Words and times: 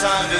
time 0.00 0.30
to 0.30 0.39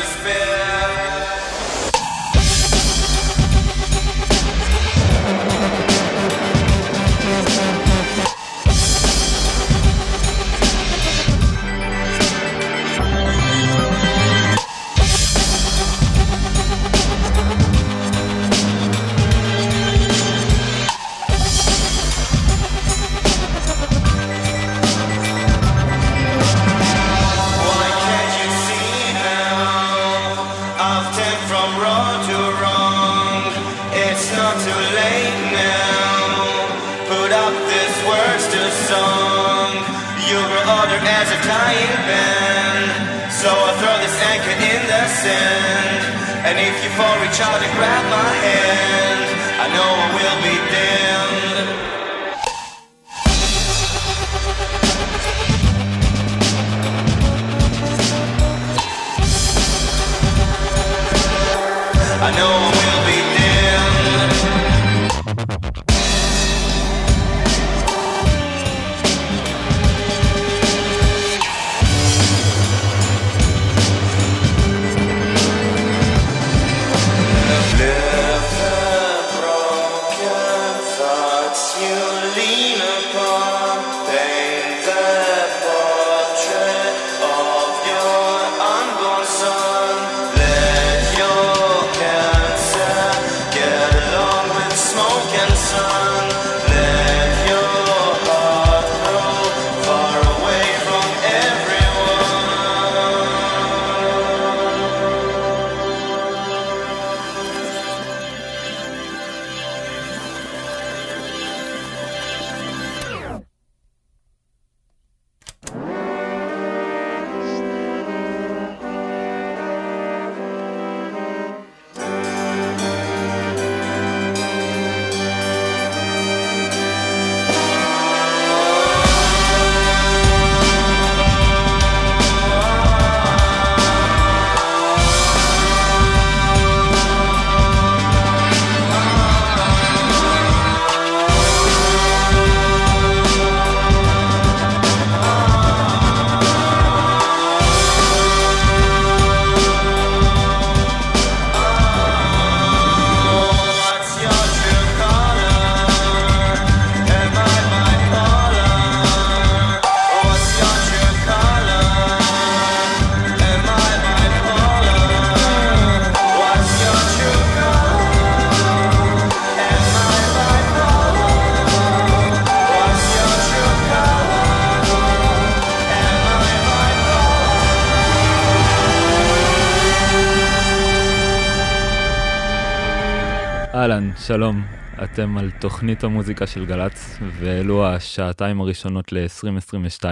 שלום. 184.31 184.63
אתם 185.05 185.39
על 185.39 185.51
תוכנית 185.51 186.05
המוזיקה 186.05 186.47
של 186.47 186.67
גל"צ, 186.67 187.19
ואלו 187.39 187.87
השעתיים 187.87 188.61
הראשונות 188.61 189.13
ל-2022. 189.13 190.05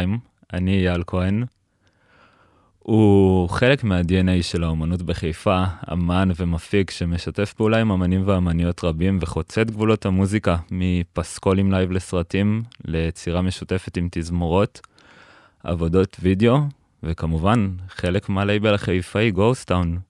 אני 0.52 0.88
אייל 0.88 1.02
כהן. 1.06 1.44
הוא 2.78 3.48
חלק 3.48 3.84
מה-DNA 3.84 4.42
של 4.42 4.64
האומנות 4.64 5.02
בחיפה, 5.02 5.64
אמן 5.92 6.28
ומפיק 6.36 6.90
שמשתף 6.90 7.52
פעולה 7.52 7.80
עם 7.80 7.90
אמנים 7.90 8.22
ואמניות 8.26 8.84
רבים 8.84 9.18
וחוצה 9.20 9.62
את 9.62 9.70
גבולות 9.70 10.06
המוזיקה, 10.06 10.56
מפסקולים 10.70 11.72
לייב 11.72 11.92
לסרטים, 11.92 12.62
ליצירה 12.84 13.42
משותפת 13.42 13.96
עם 13.96 14.08
תזמורות, 14.10 14.80
עבודות 15.64 16.16
וידאו, 16.20 16.58
וכמובן, 17.02 17.70
חלק 17.88 18.28
מהלייבל 18.28 18.74
החיפאי 18.74 19.30
Ghostown. 19.30 20.07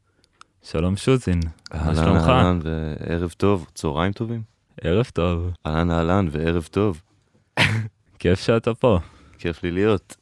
שלום 0.71 0.97
שוזין, 0.97 1.41
מה 1.75 1.81
אהלן 1.81 1.95
שלומך? 1.95 2.23
אהלן 2.23 2.61
וערב 2.63 3.35
טוב, 3.37 3.67
צהריים 3.75 4.13
טובים. 4.13 4.43
ערב 4.81 5.07
טוב, 5.13 5.51
אהלן 5.67 5.91
אהלן 5.91 6.29
וערב 6.31 6.69
טוב, 6.71 7.01
כיף 8.19 8.41
שאתה 8.41 8.75
פה. 8.75 8.99
כיף 9.39 9.63
לי 9.63 9.71
להיות. 9.71 10.17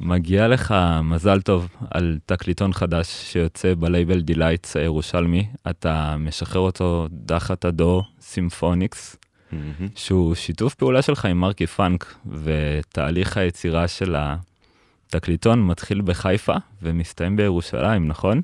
מגיע 0.00 0.48
לך 0.48 0.74
מזל 1.02 1.40
טוב 1.40 1.68
על 1.90 2.18
תקליטון 2.26 2.72
חדש 2.72 3.06
שיוצא 3.06 3.74
בלייבל 3.78 4.20
Delights 4.20 4.76
הירושלמי. 4.76 5.48
אתה 5.70 6.16
משחרר 6.18 6.60
אותו 6.60 7.06
תחת 7.10 7.64
הדר 7.64 8.04
Symphonics, 8.20 9.16
מהמם. 9.52 9.88
שהוא 9.94 10.34
שיתוף 10.34 10.74
פעולה 10.74 11.02
שלך 11.02 11.24
עם 11.24 11.40
מרקי 11.40 11.66
פאנק, 11.66 12.14
ותהליך 12.26 13.36
היצירה 13.36 13.88
של 13.88 14.16
התקליטון 14.18 15.66
מתחיל 15.66 16.00
בחיפה 16.00 16.54
ומסתיים 16.82 17.36
בירושלים, 17.36 18.08
נכון? 18.08 18.42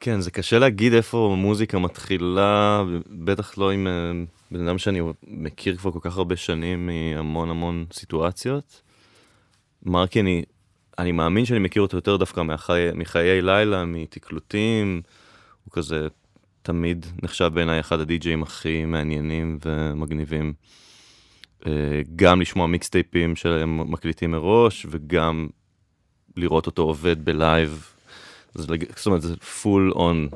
כן, 0.00 0.20
זה 0.20 0.30
קשה 0.30 0.58
להגיד 0.58 0.92
איפה 0.92 1.34
מוזיקה 1.38 1.78
מתחילה, 1.78 2.82
בטח 3.06 3.58
לא 3.58 3.70
עם 3.70 3.86
אה, 3.86 4.12
בן 4.50 4.68
אדם 4.68 4.78
שאני 4.78 5.00
מכיר 5.26 5.76
כבר 5.76 5.90
כל 5.90 5.98
כך 6.02 6.16
הרבה 6.16 6.36
שנים 6.36 6.86
מהמון 6.86 7.50
המון 7.50 7.86
סיטואציות. 7.92 8.82
מרקי, 9.82 10.20
אני, 10.20 10.42
אני 10.98 11.12
מאמין 11.12 11.44
שאני 11.44 11.58
מכיר 11.58 11.82
אותו 11.82 11.96
יותר 11.96 12.16
דווקא 12.16 12.40
מהחי, 12.40 12.88
מחיי 12.94 13.42
לילה, 13.42 13.84
מתקלוטים, 13.84 15.02
הוא 15.64 15.72
כזה 15.72 16.08
תמיד 16.62 17.06
נחשב 17.22 17.50
בעיניי 17.54 17.80
אחד 17.80 18.00
הדי-ג'אים 18.00 18.42
הכי 18.42 18.84
מעניינים 18.84 19.58
ומגניבים. 19.64 20.52
אה, 21.66 21.72
גם 22.16 22.40
לשמוע 22.40 22.66
מיקסטייפים 22.66 23.36
שהם 23.36 23.92
מקליטים 23.92 24.30
מראש, 24.30 24.86
וגם 24.90 25.48
לראות 26.36 26.66
אותו 26.66 26.82
עובד 26.82 27.24
בלייב. 27.24 27.89
זאת 28.54 29.06
אומרת, 29.06 29.22
זה 29.22 29.34
full 29.34 29.94
on 29.94 30.34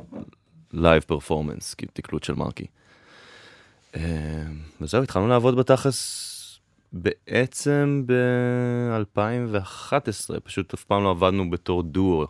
live 0.74 1.10
performance, 1.10 1.74
כאילו 1.76 1.92
תקלוט 1.92 2.24
של 2.24 2.34
מרקי. 2.34 2.66
אה, 3.96 4.42
וזהו, 4.80 5.02
התחלנו 5.02 5.28
לעבוד 5.28 5.56
בתכלס 5.56 6.30
בעצם 6.92 8.02
ב-2011, 8.06 10.40
פשוט 10.44 10.74
אף 10.74 10.84
פעם 10.84 11.04
לא 11.04 11.10
עבדנו 11.10 11.50
בתור 11.50 11.82
דואו, 11.82 12.26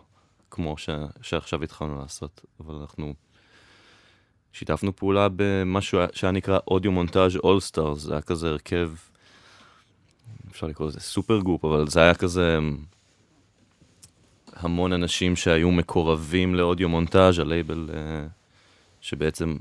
כמו 0.51 0.77
ש... 0.77 0.89
שעכשיו 1.21 1.63
התחלנו 1.63 1.99
לעשות, 1.99 2.45
אבל 2.59 2.75
אנחנו 2.75 3.13
שיתפנו 4.53 4.95
פעולה 4.95 5.27
במשהו 5.35 5.99
שהיה 6.13 6.31
נקרא 6.31 6.59
Audio 6.67 6.91
Montage 6.91 7.35
Allstars, 7.35 7.99
זה 7.99 8.13
היה 8.13 8.21
כזה 8.21 8.49
הרכב, 8.49 8.91
אפשר 10.51 10.67
לקרוא 10.67 10.87
לזה 10.87 10.99
supergroup, 10.99 11.65
אבל 11.65 11.87
זה 11.87 11.99
היה 11.99 12.13
כזה 12.13 12.59
המון 14.65 14.93
אנשים 14.93 15.35
שהיו 15.35 15.71
מקורבים 15.71 16.55
ל 16.55 16.61
Audio 16.61 16.89
Montage, 16.89 17.39
הלייבל 17.39 17.89
uh, 17.89 17.93
שבעצם 19.01 19.55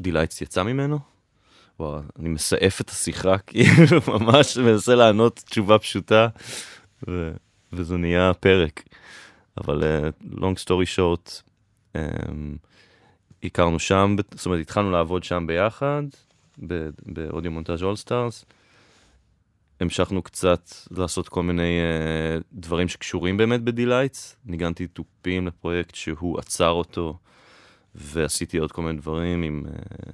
Delights 0.00 0.40
יצא 0.40 0.62
ממנו. 0.62 0.98
וואו, 1.80 2.00
אני 2.18 2.28
מסעף 2.28 2.80
את 2.80 2.90
השיחה, 2.90 3.38
כאילו 3.46 4.00
ממש 4.08 4.56
מנסה 4.56 4.94
לענות 4.94 5.42
תשובה 5.46 5.78
פשוטה, 5.78 6.28
ו- 7.08 7.32
וזה 7.72 7.96
נהיה 7.96 8.32
פרק. 8.34 8.82
אבל 9.58 9.82
story 10.56 10.96
short, 10.96 11.42
um, 11.96 11.98
הכרנו 13.44 13.78
שם, 13.78 14.16
זאת 14.34 14.46
אומרת, 14.46 14.60
התחלנו 14.60 14.90
לעבוד 14.90 15.24
שם 15.24 15.44
ביחד, 15.46 16.02
ב 17.06 17.13
Audio 17.13 17.50
Montage 17.50 17.82
Allstars. 17.82 18.44
המשכנו 19.80 20.22
קצת 20.22 20.70
לעשות 20.90 21.28
כל 21.28 21.42
מיני 21.42 21.78
uh, 21.80 22.44
דברים 22.52 22.88
שקשורים 22.88 23.36
באמת 23.36 23.62
ב 23.62 23.69
Delights. 23.69 24.36
ניגנתי 24.44 24.86
תופים 24.86 25.46
לפרויקט 25.46 25.94
שהוא 25.94 26.38
אצר 26.38 26.70
אותו, 26.70 27.18
ועשיתי 27.94 28.58
עוד 28.58 28.72
כל 28.72 28.82
מיני 28.82 28.98
דברים 28.98 29.42
עם, 29.42 29.66
uh, 29.66 30.12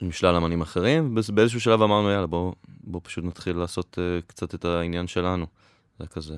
עם 0.00 0.12
שלל 0.12 0.34
אמנים 0.34 0.60
אחרים. 0.60 1.16
באיזשהו 1.34 1.60
שלב 1.60 1.82
אמרנו, 1.82 2.10
יאללה, 2.10 2.26
בואו 2.26 2.54
בוא 2.68 3.00
פשוט 3.04 3.24
נתחיל 3.24 3.56
לעשות 3.56 3.98
uh, 3.98 4.26
קצת 4.26 4.54
את 4.54 4.64
העניין 4.64 5.06
שלנו. 5.06 5.46
זה 5.98 6.06
כזה... 6.06 6.36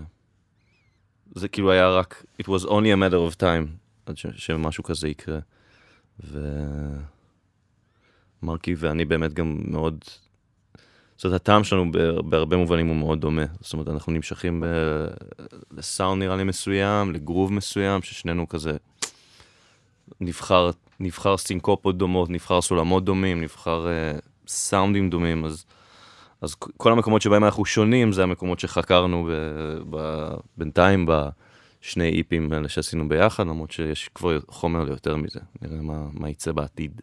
זה 1.35 1.49
כאילו 1.49 1.71
היה 1.71 1.89
רק, 1.89 2.25
it 2.43 2.45
was 2.45 2.67
only 2.67 2.69
a 2.69 2.97
matter 2.97 3.33
of 3.33 3.37
time, 3.41 3.67
עד 4.07 4.17
ש, 4.17 4.27
שמשהו 4.37 4.85
כזה 4.85 5.09
יקרה. 5.09 5.39
ומרקי 8.43 8.75
ואני 8.79 9.05
באמת 9.05 9.33
גם 9.35 9.59
מאוד 9.65 10.05
זאת 11.23 11.25
אומרת, 11.25 11.41
הטעם 11.41 11.65
שלנו 11.65 11.93
בהרבה 12.25 12.57
מובנים 12.57 12.87
הוא 12.87 12.97
מאוד 12.97 13.21
דומה. 13.21 13.45
זאת 13.61 13.73
אומרת, 13.73 13.89
אנחנו 13.89 14.13
נמשכים 14.13 14.61
ב... 14.61 14.67
לסאונד 15.71 16.23
נראה 16.23 16.37
לי 16.37 16.45
מסוים, 16.45 17.13
לגרוב 17.13 17.53
מסוים, 17.53 18.03
ששנינו 18.03 18.49
כזה 18.49 18.77
נבחר, 20.21 20.71
נבחר 21.01 21.37
סינקופות 21.37 21.99
דומות, 21.99 22.31
נבחר 22.31 22.61
סולמות 22.61 23.05
דומים, 23.05 23.41
נבחר 23.41 23.87
uh, 23.87 24.21
סאונדים 24.47 25.11
דומים, 25.11 25.45
אז, 25.45 25.65
אז 26.41 26.55
כל 26.55 26.93
המקומות 26.93 27.23
שבהם 27.23 27.45
אנחנו 27.45 27.65
שונים, 27.65 28.13
זה 28.13 28.23
המקומות 28.23 28.61
שחקרנו 28.61 29.29
ב, 29.31 29.33
ב, 29.91 30.27
בינתיים 30.57 31.07
בשני 31.09 32.09
איפים 32.09 32.53
האלה 32.53 32.69
שעשינו 32.69 33.09
ביחד, 33.09 33.47
למרות 33.47 33.71
שיש 33.71 34.11
כבר 34.15 34.39
חומר 34.49 34.85
ליותר 34.85 35.17
מזה, 35.17 35.41
נראה 35.63 35.83
מה, 35.83 36.05
מה 36.13 36.31
יצא 36.31 36.53
בעתיד. 36.53 37.01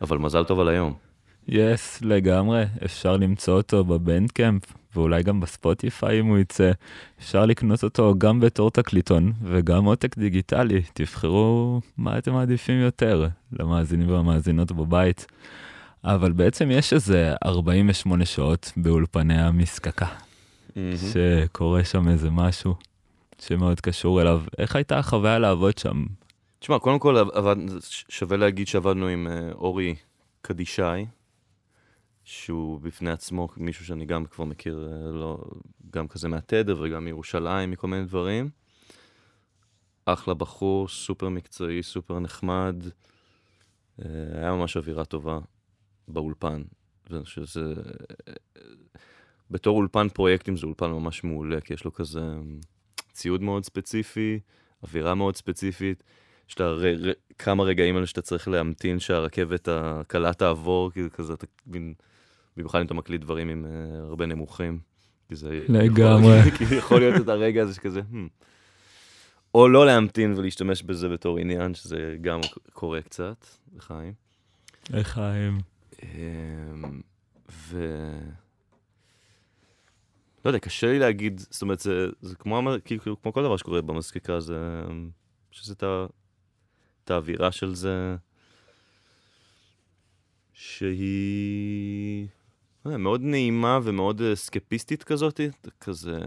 אבל 0.00 0.18
מזל 0.18 0.44
טוב 0.44 0.60
על 0.60 0.68
היום. 0.68 1.05
יס, 1.48 1.98
yes, 2.02 2.06
לגמרי, 2.06 2.64
אפשר 2.84 3.16
למצוא 3.16 3.56
אותו 3.56 3.84
בבנדקאמפ, 3.84 4.62
ואולי 4.96 5.22
גם 5.22 5.40
בספוטיפיי 5.40 6.20
אם 6.20 6.26
הוא 6.26 6.38
יצא. 6.38 6.70
אפשר 7.18 7.46
לקנות 7.46 7.84
אותו 7.84 8.14
גם 8.18 8.40
בתור 8.40 8.70
תקליטון 8.70 9.32
וגם 9.42 9.84
עותק 9.84 10.18
דיגיטלי, 10.18 10.82
תבחרו 10.92 11.80
מה 11.96 12.18
אתם 12.18 12.32
מעדיפים 12.32 12.80
יותר 12.80 13.28
למאזינים 13.52 14.10
והמאזינות 14.10 14.72
בבית. 14.72 15.26
אבל 16.04 16.32
בעצם 16.32 16.70
יש 16.70 16.92
איזה 16.92 17.34
48 17.44 18.24
שעות 18.24 18.72
באולפני 18.76 19.34
mm-hmm. 19.48 20.78
שקורה 21.12 21.84
שם 21.84 22.08
איזה 22.08 22.30
משהו 22.30 22.74
שמאוד 23.38 23.80
קשור 23.80 24.22
אליו. 24.22 24.42
איך 24.58 24.76
הייתה 24.76 24.98
החוויה 24.98 25.38
לעבוד 25.38 25.78
שם? 25.78 26.04
תשמע, 26.58 26.78
קודם 26.78 26.98
כל 26.98 27.16
עבד, 27.16 27.56
שווה 28.08 28.36
להגיד 28.36 28.68
שעבדנו 28.68 29.06
עם 29.06 29.26
uh, 29.26 29.54
אורי 29.54 29.94
קדישאי, 30.42 31.06
שהוא 32.26 32.80
בפני 32.80 33.10
עצמו 33.10 33.48
מישהו 33.56 33.84
שאני 33.84 34.06
גם 34.06 34.24
כבר 34.24 34.44
מכיר, 34.44 34.88
אה, 34.92 35.12
לא, 35.12 35.44
גם 35.90 36.08
כזה 36.08 36.28
מהתדר 36.28 36.80
וגם 36.80 37.04
מירושלים, 37.04 37.70
מכל 37.70 37.88
מיני 37.88 38.04
דברים. 38.04 38.50
אחלה 40.04 40.34
בחור, 40.34 40.88
סופר 40.88 41.28
מקצועי, 41.28 41.82
סופר 41.82 42.18
נחמד. 42.18 42.76
אה, 44.04 44.08
היה 44.34 44.52
ממש 44.52 44.76
אווירה 44.76 45.04
טובה 45.04 45.38
באולפן. 46.08 46.62
שזה... 47.24 47.74
בתור 49.50 49.76
אולפן 49.76 50.08
פרויקטים 50.08 50.56
זה 50.56 50.66
אולפן 50.66 50.90
ממש 50.90 51.24
מעולה, 51.24 51.60
כי 51.60 51.74
יש 51.74 51.84
לו 51.84 51.92
כזה 51.92 52.20
ציוד 53.12 53.42
מאוד 53.42 53.64
ספציפי, 53.64 54.40
אווירה 54.82 55.14
מאוד 55.14 55.36
ספציפית. 55.36 56.02
יש 56.48 56.60
לה 56.60 56.66
ר... 56.66 56.82
כמה 57.38 57.64
רגעים 57.64 57.94
האלה 57.94 58.06
שאתה 58.06 58.22
צריך 58.22 58.48
להמתין 58.48 58.98
שהרכבת 58.98 59.68
הקלה 59.72 60.32
תעבור, 60.32 60.90
כאילו 60.90 61.12
כזה, 61.12 61.32
אתה 61.32 61.46
מין... 61.66 61.94
במיוחד 62.56 62.80
אם 62.80 62.86
אתה 62.86 62.94
מקליט 62.94 63.20
דברים 63.20 63.48
עם 63.48 63.64
uh, 63.64 64.08
הרבה 64.08 64.26
נמוכים. 64.26 64.78
לגמרי. 65.68 66.42
כי 66.58 66.64
יכול 66.74 67.00
להיות 67.00 67.22
את 67.22 67.28
הרגע 67.28 67.62
הזה 67.62 67.74
שכזה, 67.74 68.00
hmm. 68.00 68.44
או 69.54 69.68
לא 69.68 69.86
להמתין 69.86 70.34
ולהשתמש 70.36 70.82
בזה 70.82 71.08
בתור 71.08 71.38
עניין, 71.38 71.74
שזה 71.74 72.16
גם 72.20 72.40
קורה 72.72 73.02
קצת, 73.02 73.46
לחיים. 73.76 74.12
לחיים. 74.90 75.58
אמ, 76.02 77.00
ו... 77.50 77.78
לא 80.44 80.50
יודע, 80.50 80.58
קשה 80.58 80.86
לי 80.86 80.98
להגיד, 80.98 81.38
זאת 81.38 81.62
אומרת, 81.62 81.80
זה, 81.80 82.08
זה 82.20 82.34
כמו, 82.34 82.70
כאילו, 82.84 83.22
כמו 83.22 83.32
כל 83.32 83.42
דבר 83.42 83.56
שקורה 83.56 83.82
במזקיקה, 83.82 84.40
זה... 84.40 84.82
שזה 85.50 85.74
את 87.04 87.10
האווירה 87.10 87.52
של 87.52 87.74
זה, 87.74 88.16
שהיא 90.52 92.22
אה, 92.24 92.35
מאוד 92.98 93.20
נעימה 93.22 93.78
ומאוד 93.82 94.22
אה, 94.22 94.36
סקפיסטית 94.36 95.04
כזאת, 95.04 95.40
כזה... 95.80 96.18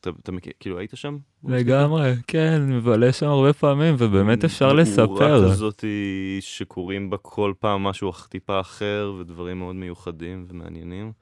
אתה, 0.00 0.10
אתה 0.22 0.32
מכיר, 0.32 0.52
כאילו 0.60 0.78
היית 0.78 0.90
שם? 0.94 1.18
לגמרי, 1.44 2.14
כן, 2.26 2.62
מבלה 2.68 3.12
שם 3.12 3.26
הרבה 3.26 3.52
פעמים, 3.52 3.94
ובאמת 3.98 4.44
אפשר 4.44 4.72
לספר. 4.72 5.04
מאורה 5.06 5.50
כזאת 5.50 5.84
שקורים 6.40 7.10
בה 7.10 7.16
כל 7.16 7.52
פעם 7.58 7.82
משהו 7.82 8.12
טיפה 8.28 8.60
אחר, 8.60 9.12
ודברים 9.20 9.58
מאוד 9.58 9.76
מיוחדים 9.76 10.46
ומעניינים. 10.48 11.12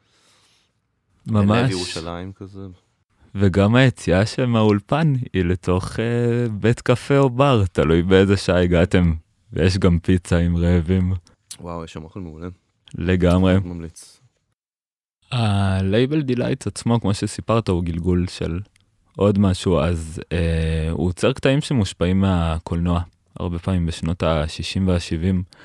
ממש. 1.27 1.71
ירושלים 1.71 2.33
כזה. 2.33 2.61
וגם 3.35 3.75
היציאה 3.75 4.27
של 4.27 4.47
מהאולפן 4.47 5.13
היא 5.33 5.45
לתוך 5.45 6.01
אה, 6.01 6.47
בית 6.49 6.81
קפה 6.81 7.19
או 7.19 7.31
בר, 7.31 7.65
תלוי 7.73 8.03
באיזה 8.03 8.37
שעה 8.37 8.63
הגעתם. 8.63 9.15
ויש 9.53 9.79
גם 9.79 9.99
פיצה 9.99 10.39
עם 10.39 10.57
רעבים. 10.57 11.13
וואו, 11.61 11.85
יש 11.85 11.93
שם 11.93 12.05
אוכל 12.05 12.21
מעולה. 12.21 12.49
לגמרי. 12.95 13.59
ממליץ. 13.65 14.21
הלייבל 15.31 16.23
Delights 16.23 16.67
עצמו, 16.67 17.01
כמו 17.01 17.15
שסיפרת, 17.15 17.69
הוא 17.69 17.85
גלגול 17.85 18.27
של 18.29 18.61
עוד 19.17 19.39
משהו, 19.39 19.81
אז 19.81 20.21
אה, 20.33 20.91
הוא 20.91 21.07
אוצר 21.07 21.33
קטעים 21.33 21.61
שמושפעים 21.61 22.21
מהקולנוע. 22.21 23.01
הרבה 23.41 23.59
פעמים 23.59 23.87
בשנות 23.87 24.23
ה-60 24.23 24.81
וה-70 24.87 25.57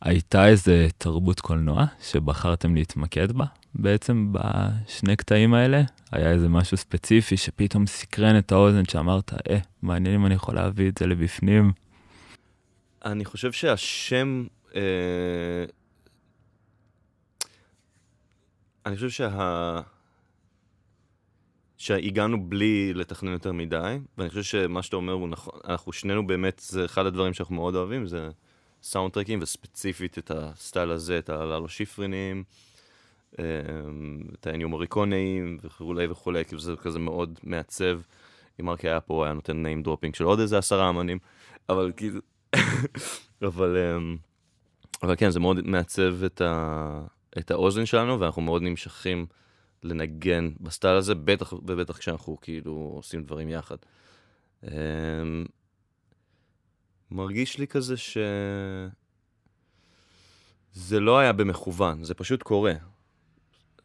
הייתה 0.00 0.48
איזה 0.48 0.88
תרבות 0.98 1.40
קולנוע 1.40 1.84
שבחרתם 2.02 2.74
להתמקד 2.74 3.32
בה. 3.32 3.44
בעצם 3.74 4.32
בשני 4.32 5.16
קטעים 5.16 5.54
האלה 5.54 5.82
היה 6.12 6.30
איזה 6.30 6.48
משהו 6.48 6.76
ספציפי 6.76 7.36
שפתאום 7.36 7.86
סקרן 7.86 8.38
את 8.38 8.52
האוזן 8.52 8.84
שאמרת, 8.84 9.32
אה, 9.50 9.58
מעניין 9.82 10.14
אם 10.14 10.26
אני 10.26 10.34
יכול 10.34 10.54
להביא 10.54 10.88
את 10.88 10.98
זה 10.98 11.06
לבפנים. 11.06 11.72
אני 13.04 13.24
חושב 13.24 13.52
שהשם 13.52 14.44
אה, 14.76 14.80
אני 18.90 18.96
חושב 18.96 19.10
שה... 19.10 19.80
שהגענו 21.76 22.48
בלי 22.48 22.94
לתכנן 22.94 23.32
יותר 23.32 23.52
מדי, 23.52 23.98
ואני 24.18 24.28
חושב 24.28 24.42
שמה 24.42 24.82
שאתה 24.82 24.96
אומר 24.96 25.12
הוא 25.12 25.28
נכון, 25.28 25.60
אנחנו 25.64 25.92
שנינו 25.92 26.26
באמת, 26.26 26.62
זה 26.64 26.84
אחד 26.84 27.06
הדברים 27.06 27.34
שאנחנו 27.34 27.54
מאוד 27.54 27.74
אוהבים, 27.74 28.06
זה 28.06 28.30
סאונד 28.82 29.12
טרקים, 29.12 29.38
וספציפית 29.42 30.18
את 30.18 30.30
הסטייל 30.34 30.90
הזה, 30.90 31.18
את 31.18 31.30
הללו 31.30 31.68
שיפרינים, 31.68 32.44
את 33.34 34.46
האניו 34.46 34.68
מוריקונאים 34.68 35.58
וכולי 35.62 36.06
וכולי, 36.06 36.44
כאילו 36.44 36.60
זה 36.60 36.76
כזה 36.76 36.98
מאוד 36.98 37.38
מעצב. 37.42 38.00
אם 38.60 38.64
מרקי 38.64 38.88
היה 38.88 39.00
פה, 39.00 39.24
היה 39.24 39.34
נותן 39.34 39.66
name 39.66 39.86
dropping 39.86 40.16
של 40.16 40.24
עוד 40.24 40.40
איזה 40.40 40.58
עשרה 40.58 40.88
אמנים, 40.88 41.18
אבל 41.68 41.92
כאילו, 41.96 42.20
אבל, 43.48 43.76
אמ, 43.96 44.16
אבל 45.02 45.16
כן, 45.16 45.30
זה 45.30 45.40
מאוד 45.40 45.66
מעצב 45.66 46.24
את 46.24 46.40
ה... 46.40 47.00
את 47.38 47.50
האוזן 47.50 47.86
שלנו, 47.86 48.20
ואנחנו 48.20 48.42
מאוד 48.42 48.62
נמשכים 48.62 49.26
לנגן 49.82 50.50
בסטייל 50.60 50.96
הזה, 50.96 51.14
בטח 51.14 51.52
ובטח 51.52 51.98
כשאנחנו 51.98 52.38
כאילו 52.40 52.92
עושים 52.94 53.22
דברים 53.22 53.48
יחד. 53.48 53.76
Um, 54.64 54.68
מרגיש 57.10 57.58
לי 57.58 57.66
כזה 57.66 57.96
ש... 57.96 58.18
זה 60.72 61.00
לא 61.00 61.18
היה 61.18 61.32
במכוון, 61.32 62.04
זה 62.04 62.14
פשוט 62.14 62.42
קורה. 62.42 62.72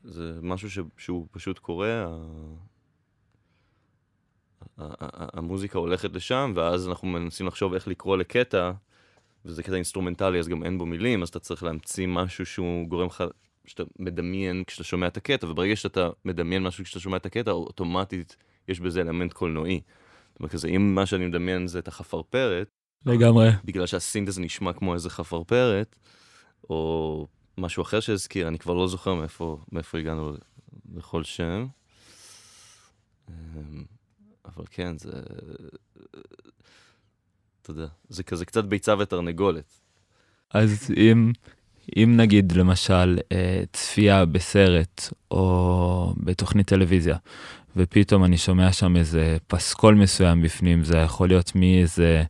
זה 0.04 0.40
משהו 0.42 0.72
ש... 0.72 0.80
שהוא 0.98 1.28
פשוט 1.32 1.60
קורה. 1.60 2.06
המוזיקה 4.78 5.78
הולכת 5.78 6.14
לשם, 6.14 6.54
ואז 6.56 6.88
אנחנו 6.88 7.08
מנסים 7.08 7.48
לחשוב 7.48 7.74
איך 7.74 7.88
לקרוא 7.88 8.18
לקטע, 8.18 8.72
וזה 9.46 9.64
קטע 9.64 9.76
אינסטרומנטלי, 9.76 10.40
אז 10.40 10.48
גם 10.48 10.64
אין 10.64 10.78
בו 10.78 10.86
מילים, 10.86 11.22
אז 11.22 11.30
אתה 11.30 11.40
צריך 11.40 11.64
להמציא 11.64 12.08
משהו 12.08 12.46
שהוא 12.46 12.88
גורם 12.88 13.08
לך, 13.08 13.24
שאתה 13.66 13.84
מדמיין 14.00 14.64
כשאתה 14.68 14.84
שומע 14.84 15.08
את 15.08 15.18
הקטע, 15.18 15.48
וברגע 15.48 15.76
שאתה 15.76 16.10
מדמיין 16.26 16.64
משהו 16.64 16.84
כשאתה 16.84 17.00
שומע 17.00 17.18
את 17.18 17.26
הקטע, 17.26 17.52
אוטומטית 17.52 18.36
יש 18.68 18.80
בזה 18.80 19.02
אלמנט 19.02 19.34
קולנועי. 19.34 19.82
זאת 20.32 20.40
אומרת, 20.40 20.52
כזה, 20.52 20.68
אם 20.68 20.96
מה 20.96 21.06
שאני 21.06 21.26
מדמיין 21.26 21.68
זה 21.68 21.80
את 21.80 21.88
החפרפרת, 21.88 22.68
לגמרי. 23.06 23.50
בגלל 23.66 23.86
שהסינט 23.86 24.28
הזה 24.28 24.42
נשמע 24.42 24.74
כמו 24.74 24.94
איזה 24.94 25.10
חפרפרת, 25.10 25.96
או 26.70 27.28
משהו 27.58 27.84
אחר 27.84 28.00
שהזכיר, 28.00 28.48
אני 28.48 28.60
כבר 28.60 28.74
לא 28.74 28.88
זוכר 28.88 29.14
מאיפה, 29.14 29.60
מאיפה 29.72 29.98
הגענו 29.98 30.34
לכל 30.96 31.24
שם. 31.24 31.68
אמ, 33.30 33.84
אבל 34.46 34.66
כן, 34.72 34.98
זה... 34.98 35.12
אתה 37.66 37.72
יודע, 37.72 37.88
זה 38.10 38.24
כזה 38.24 38.46
קצת 38.46 38.64
ביצה 38.64 38.96
ותרנגולת. 39.00 39.64
אז 40.54 40.92
אם, 40.98 41.32
אם 41.98 42.14
נגיד 42.18 42.52
למשל 42.52 43.18
אה, 43.32 43.64
צפייה 43.74 44.26
בסרט 44.26 45.02
או 45.32 46.14
בתוכנית 46.18 46.68
טלוויזיה, 46.68 47.18
ופתאום 47.76 48.24
אני 48.24 48.38
שומע 48.38 48.72
שם 48.72 48.98
איזה 48.98 49.38
פסקול 49.48 49.96
מסוים 49.96 50.42
בפנים, 50.42 50.84
זה 50.84 50.98
יכול 50.98 51.28
להיות 51.28 51.52
מאיזה 51.56 52.24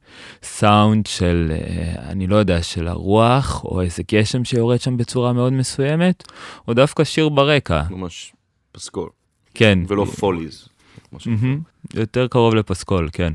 סאונד 0.44 1.06
של, 1.06 1.52
אה, 1.52 2.12
אני 2.12 2.28
לא 2.28 2.36
יודע, 2.36 2.64
של 2.64 2.88
הרוח, 2.88 3.64
או 3.64 3.82
איזה 3.82 4.04
גשם 4.12 4.46
שיורד 4.46 4.82
שם 4.82 4.98
בצורה 4.98 5.34
מאוד 5.34 5.54
מסוימת, 5.54 6.24
או 6.68 6.74
דווקא 6.74 7.04
שיר 7.04 7.30
ברקע. 7.30 7.84
ממש 7.90 8.34
פסקול. 8.72 9.10
כן. 9.54 9.80
ולא 9.88 10.06
פוליז. 10.06 10.68
מהמם, 11.12 11.60
יותר 11.94 12.28
קרוב 12.28 12.56
לפסקול, 12.56 13.10
כן. 13.14 13.34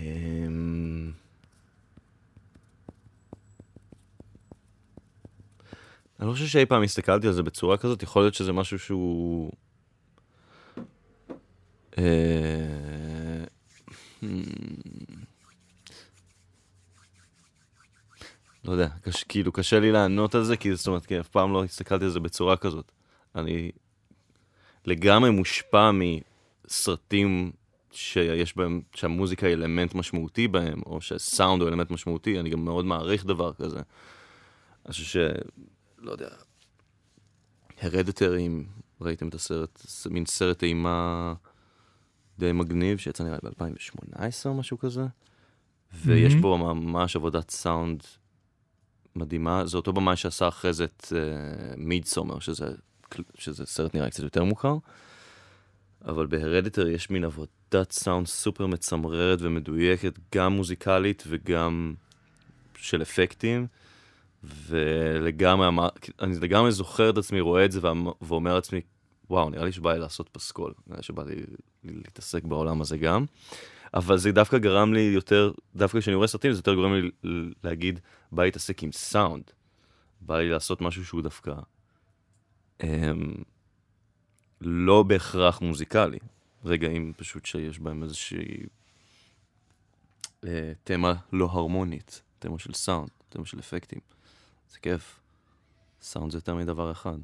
אמ, 0.00 1.12
אני 6.20 6.28
לא 6.28 6.32
חושב 6.32 6.46
שאי 6.46 6.66
פעם 6.66 6.82
הסתכלתי 6.82 7.26
על 7.26 7.32
זה 7.32 7.42
בצורה 7.42 7.76
כזאת, 7.76 8.02
יכול 8.02 8.22
להיות 8.22 8.34
שזה 8.34 8.52
משהו 8.52 8.78
שהוא... 8.78 9.52
אה, 11.98 13.44
hmm. 14.22 14.26
לא 18.64 18.72
יודע, 18.72 18.88
קש, 19.02 19.24
כאילו 19.24 19.52
קשה 19.52 19.80
לי 19.80 19.92
לענות 19.92 20.34
על 20.34 20.44
זה, 20.44 20.56
כי 20.56 20.74
זאת 20.74 20.86
אומרת, 20.86 21.06
כי 21.06 21.20
אף 21.20 21.28
פעם 21.28 21.52
לא 21.52 21.64
הסתכלתי 21.64 22.04
על 22.04 22.10
זה 22.10 22.20
בצורה 22.20 22.56
כזאת. 22.56 22.92
אני 23.34 23.70
לגמרי 24.84 25.30
מושפע 25.30 25.90
מסרטים 26.64 27.52
שיש 27.92 28.56
בהם, 28.56 28.80
שהמוזיקה 28.94 29.46
היא 29.46 29.54
אלמנט 29.54 29.94
משמעותי 29.94 30.48
בהם, 30.48 30.80
או 30.86 31.00
שהסאונד 31.00 31.62
הוא 31.62 31.68
אלמנט 31.68 31.90
משמעותי, 31.90 32.40
אני 32.40 32.50
גם 32.50 32.64
מאוד 32.64 32.84
מעריך 32.84 33.26
דבר 33.26 33.52
כזה. 33.52 33.80
אני 34.86 34.92
חושב 34.92 35.04
ש... 35.04 35.16
לא 35.98 36.12
יודע, 36.12 36.28
הרדטרים, 37.80 38.66
ראיתם 39.00 39.28
את 39.28 39.34
הסרט, 39.34 39.86
מין 40.10 40.26
סרט 40.26 40.62
אימה 40.62 41.34
די 42.38 42.52
מגניב, 42.52 42.98
שיצא 42.98 43.24
נראה 43.24 43.38
לי 43.42 43.50
ב-2018 43.50 44.22
או 44.44 44.54
משהו 44.54 44.78
כזה, 44.78 45.06
ויש 45.94 46.34
בו 46.34 46.58
ממש 46.58 47.16
עבודת 47.16 47.50
סאונד 47.50 48.02
מדהימה. 49.16 49.66
זה 49.66 49.76
אותו 49.76 49.92
במאי 49.92 50.16
שעשה 50.16 50.48
אחרי 50.48 50.72
זה 50.72 50.84
את 50.84 51.12
מידסומר, 51.76 52.36
uh, 52.36 52.40
שזה, 52.40 52.66
שזה 53.34 53.66
סרט 53.66 53.94
נראה 53.94 54.10
קצת 54.10 54.22
יותר 54.22 54.44
מוכר, 54.44 54.76
אבל 56.04 56.26
בהרדיטר 56.26 56.88
יש 56.88 57.10
מין 57.10 57.24
עבודת 57.24 57.92
סאונד 57.92 58.26
סופר 58.26 58.66
מצמררת 58.66 59.38
ומדויקת, 59.42 60.18
גם 60.34 60.52
מוזיקלית 60.52 61.24
וגם 61.26 61.94
של 62.76 63.02
אפקטים. 63.02 63.66
ולגמרי, 64.42 65.68
אני 66.20 66.36
לגמרי 66.40 66.72
זוכר 66.72 67.10
את 67.10 67.18
עצמי, 67.18 67.40
רואה 67.40 67.64
את 67.64 67.72
זה 67.72 67.80
ואומר 68.22 68.54
לעצמי, 68.54 68.80
וואו, 69.30 69.50
נראה 69.50 69.64
לי 69.64 69.72
שבא 69.72 69.92
לי 69.92 69.98
לעשות 69.98 70.28
פסקול, 70.28 70.72
נראה 70.86 70.96
לי 70.98 71.02
שבא 71.02 71.22
לי 71.22 71.34
להתעסק 71.84 72.44
בעולם 72.44 72.80
הזה 72.80 72.98
גם. 72.98 73.24
אבל 73.94 74.18
זה 74.18 74.32
דווקא 74.32 74.58
גרם 74.58 74.94
לי 74.94 75.00
יותר, 75.00 75.52
דווקא 75.76 76.00
כשאני 76.00 76.16
רואה 76.16 76.26
סרטים, 76.26 76.52
זה 76.52 76.58
יותר 76.58 76.74
גורם 76.74 76.94
לי 76.94 77.10
להגיד, 77.64 78.00
בא 78.32 78.44
להתעסק 78.44 78.82
עם 78.82 78.92
סאונד. 78.92 79.44
בא 80.20 80.38
לי 80.38 80.48
לעשות 80.48 80.80
משהו 80.80 81.04
שהוא 81.04 81.22
דווקא 81.22 81.54
הם, 82.80 83.34
לא 84.60 85.02
בהכרח 85.02 85.60
מוזיקלי. 85.60 86.18
רגעים 86.64 87.12
פשוט 87.16 87.46
שיש 87.46 87.78
בהם 87.78 88.02
איזושהי 88.02 88.56
אה, 90.44 90.72
תמה 90.84 91.14
לא 91.32 91.48
הרמונית, 91.52 92.22
תמה 92.38 92.58
של 92.58 92.72
סאונד, 92.72 93.08
תמה 93.28 93.46
של 93.46 93.58
אפקטים. 93.58 94.00
זה 94.72 94.78
כיף. 94.78 95.20
סאונד 96.02 96.32
זה 96.32 96.38
יותר 96.38 96.54
מדבר 96.54 96.92
אחד. 96.92 97.18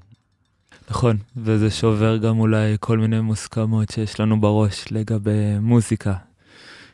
נכון, 0.90 1.16
וזה 1.37 1.71
שובר 1.71 2.16
גם 2.16 2.38
אולי 2.38 2.76
כל 2.81 2.99
מיני 2.99 3.21
מוסכמות 3.21 3.90
שיש 3.90 4.21
לנו 4.21 4.40
בראש 4.40 4.93
לגבי 4.93 5.59
מוזיקה, 5.61 6.14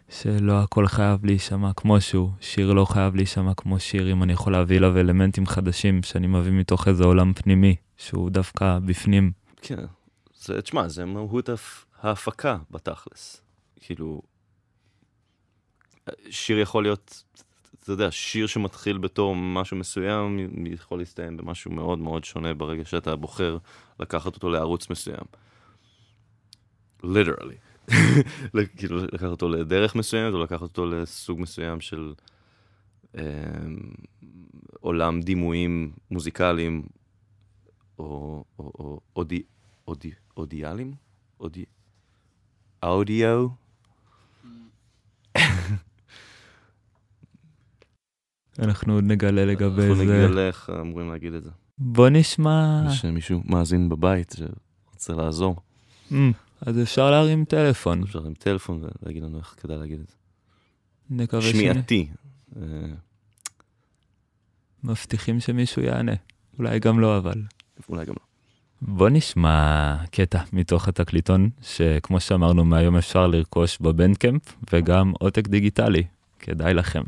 שלא 0.09 0.63
הכל 0.63 0.87
חייב 0.87 1.27
להישמע 1.27 1.73
כמו 1.77 2.01
שהוא, 2.01 2.31
שיר 2.41 2.73
לא 2.73 2.85
חייב 2.85 3.17
להישמע 3.17 3.55
כמו 3.55 3.81
שיר, 3.81 4.13
אם 4.13 4.23
אני 4.23 4.33
יכול 4.33 4.53
להביא 4.53 4.79
אליו 4.79 4.99
אלמנטים 4.99 5.47
חדשים 5.47 6.03
שאני 6.03 6.27
מביא 6.27 6.53
מתוך 6.53 6.89
איזה 6.89 7.05
עולם 7.05 7.33
פנימי, 7.33 7.77
שהוא 7.97 8.31
דווקא 8.31 8.79
בפנים. 8.79 9.33
כן, 9.63 9.85
זה, 10.43 10.63
תשמע, 10.63 10.89
זה 10.89 11.05
מהות 11.05 11.49
ההפקה 11.99 12.59
בתכלס. 12.71 13.43
כאילו, 13.81 14.23
שיר 16.31 16.59
יכול 16.59 16.83
להיות 16.83 17.23
אתה 17.83 17.93
יודע, 17.93 18.11
שיר 18.11 18.47
שמתחיל 18.47 18.99
בתור 18.99 19.37
משהו 19.37 19.77
מסוים, 19.77 20.39
יכול 20.67 20.99
להסתיים 20.99 21.37
במשהו 21.37 21.71
מאוד 21.71 21.99
מאוד 21.99 22.25
שונה 22.25 22.55
ברגע 22.55 22.85
שאתה 22.85 23.17
בוחר 23.17 23.59
לקחת 24.01 24.35
אותו 24.35 24.51
לערוץ 24.51 24.91
מסוים. 24.91 25.25
ליטרלי. 27.15 27.57
כאילו, 28.77 28.97
לקחת 28.97 29.29
אותו 29.29 29.49
לדרך 29.49 29.95
מסוימת, 29.95 30.35
או 30.35 30.43
לקחת 30.43 30.63
אותו 30.63 30.87
לסוג 30.87 31.41
מסוים 31.41 31.81
של 31.81 32.15
אה, 33.17 33.23
עולם 34.81 35.21
דימויים 35.21 35.93
מוזיקליים, 36.11 36.83
או, 37.99 38.45
או, 38.59 38.73
או 38.79 39.01
אודי, 39.17 39.43
אודי, 39.89 40.11
אודיאלים? 40.37 40.95
אודי... 41.41 41.65
אודיו? 42.83 43.49
אנחנו 48.59 48.95
עוד 48.95 49.05
נגלה 49.05 49.45
לגבי 49.45 49.83
זה. 49.83 49.89
אנחנו 49.89 50.05
נגלה 50.05 50.47
איך 50.47 50.71
אמורים 50.81 51.11
להגיד 51.11 51.35
את 51.35 51.43
זה. 51.43 51.51
בוא 51.79 52.09
נשמע... 52.09 52.85
יש 52.91 53.05
מישהו 53.05 53.43
מאזין 53.45 53.89
בבית 53.89 54.35
שרוצה 54.37 55.13
לעזור. 55.13 55.57
Mm, 56.11 56.15
אז 56.61 56.83
אפשר 56.83 57.11
להרים 57.11 57.45
טלפון. 57.45 58.03
אפשר 58.03 58.19
להרים 58.19 58.35
טלפון 58.35 58.83
ולהגיד 59.03 59.23
לנו 59.23 59.39
איך 59.39 59.55
כדאי 59.61 59.77
להגיד 59.77 60.01
את 60.01 60.09
זה. 60.09 60.15
נקווה 61.11 61.43
שמיעתי. 61.43 62.09
אה, 62.57 62.63
מבטיחים 64.85 65.41
שמישהו 65.41 65.83
יענה. 65.83 66.13
אולי 66.59 66.79
גם 66.79 67.01
לא, 67.01 67.19
אבל... 67.19 67.43
אולי 67.89 68.05
גם 68.05 68.15
לא. 68.21 68.32
בוא 68.89 69.09
נשמע 69.09 69.97
קטע 70.11 70.39
מתוך 70.53 70.89
התקליטון, 70.89 71.49
שכמו 71.63 72.21
שאמרנו, 72.21 72.65
מהיום 72.65 72.97
אפשר 72.97 73.27
לרכוש 73.27 73.79
בבנדקמפ, 73.81 74.43
וגם 74.73 75.13
עותק 75.19 75.49
דיגיטלי. 75.49 76.03
כדאי 76.41 76.75
לכם. 76.75 77.03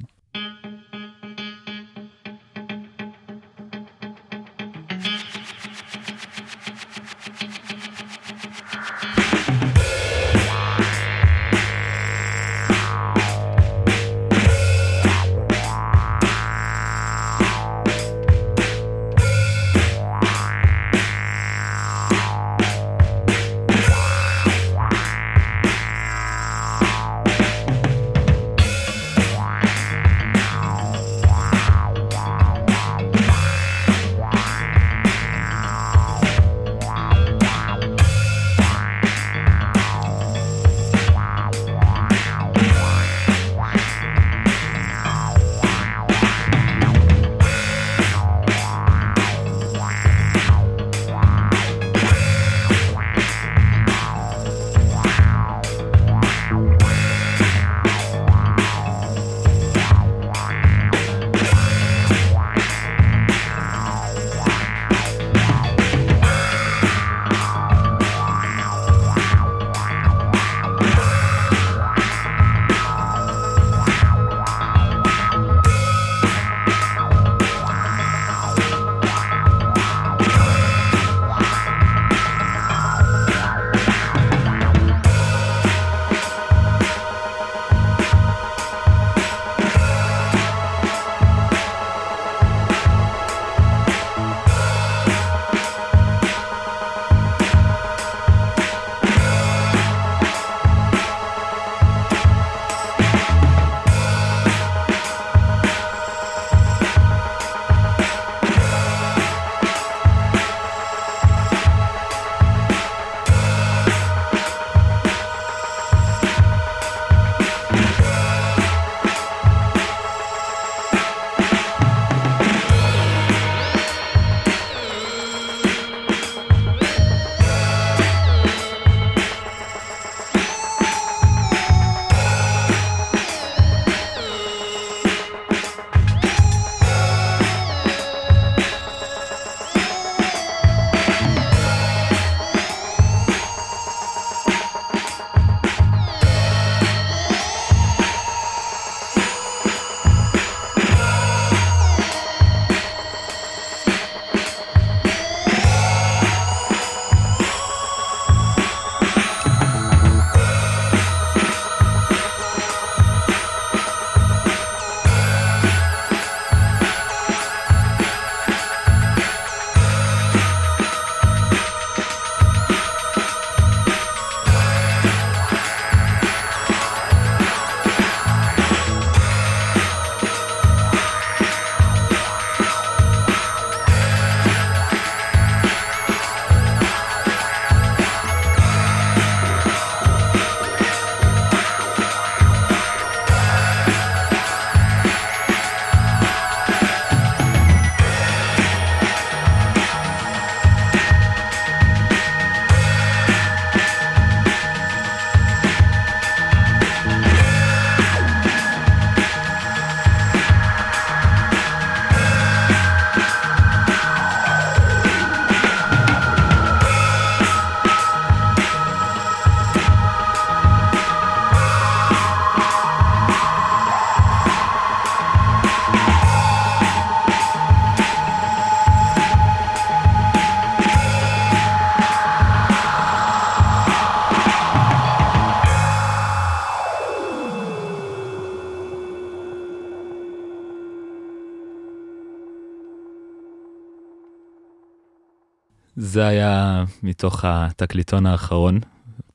זה 246.14 246.27
היה 246.27 246.85
מתוך 247.03 247.44
התקליטון 247.44 248.27
האחרון, 248.27 248.81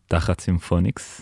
תחת 0.08 0.42
סימפוניקס. 0.42 1.22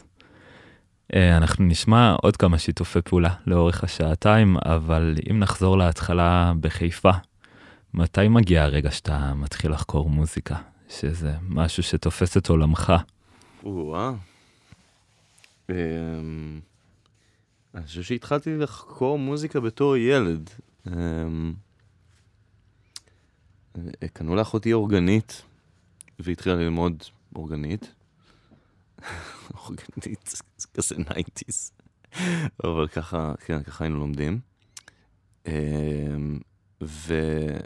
אה, 1.15 1.37
אנחנו 1.37 1.65
נשמע 1.65 2.15
עוד 2.21 2.37
כמה 2.37 2.59
שיתופי 2.59 3.01
פעולה 3.01 3.33
לאורך 3.47 3.83
השעתיים, 3.83 4.57
אבל 4.65 5.15
אם 5.31 5.39
נחזור 5.39 5.77
להתחלה 5.77 6.53
בחיפה, 6.59 7.11
מתי 7.93 8.27
מגיע 8.27 8.63
הרגע 8.63 8.91
שאתה 8.91 9.33
מתחיל 9.33 9.71
לחקור 9.71 10.09
מוזיקה? 10.09 10.55
שזה 10.89 11.33
משהו 11.49 11.83
שתופס 11.83 12.37
את 12.37 12.49
עולמך. 12.49 12.93
או-אה. 13.63 14.13
אמ, 15.69 15.75
אני 17.75 17.85
חושב 17.85 18.01
שהתחלתי 18.01 18.57
לחקור 18.57 19.19
מוזיקה 19.19 19.59
בתור 19.59 19.97
ילד. 19.97 20.49
אמ, 20.87 21.53
קנו 24.13 24.35
לאחותי 24.35 24.73
אורגנית, 24.73 25.41
והתחילה 26.19 26.55
ללמוד 26.55 27.03
אורגנית. 27.35 27.93
אורגנית, 29.57 30.35
זה 30.57 30.67
כזה 30.73 30.95
nineties. 30.95 31.71
אבל 32.63 32.87
ככה, 32.87 33.33
כן, 33.45 33.63
ככה 33.63 33.83
היינו 33.83 33.99
לומדים. 33.99 34.39
אמ, 35.47 36.39
ואותי 36.81 37.61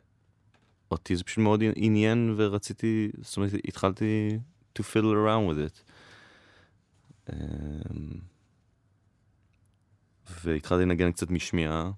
זה 1.16 1.24
פשוט 1.24 1.38
מאוד 1.38 1.64
עניין 1.76 2.34
ורציתי, 2.38 3.12
זאת 3.22 3.38
אומרת, 3.38 3.52
התחלתי 3.68 4.40
to 4.80 4.82
fiddle 4.82 5.16
around 5.16 5.50
with 5.50 5.58
it. 5.68 5.82
אמ, 7.34 8.20
והתחלתי 10.44 10.86
לנגן 10.86 11.12
קצת 11.12 11.30
משמיעה. 11.30 11.92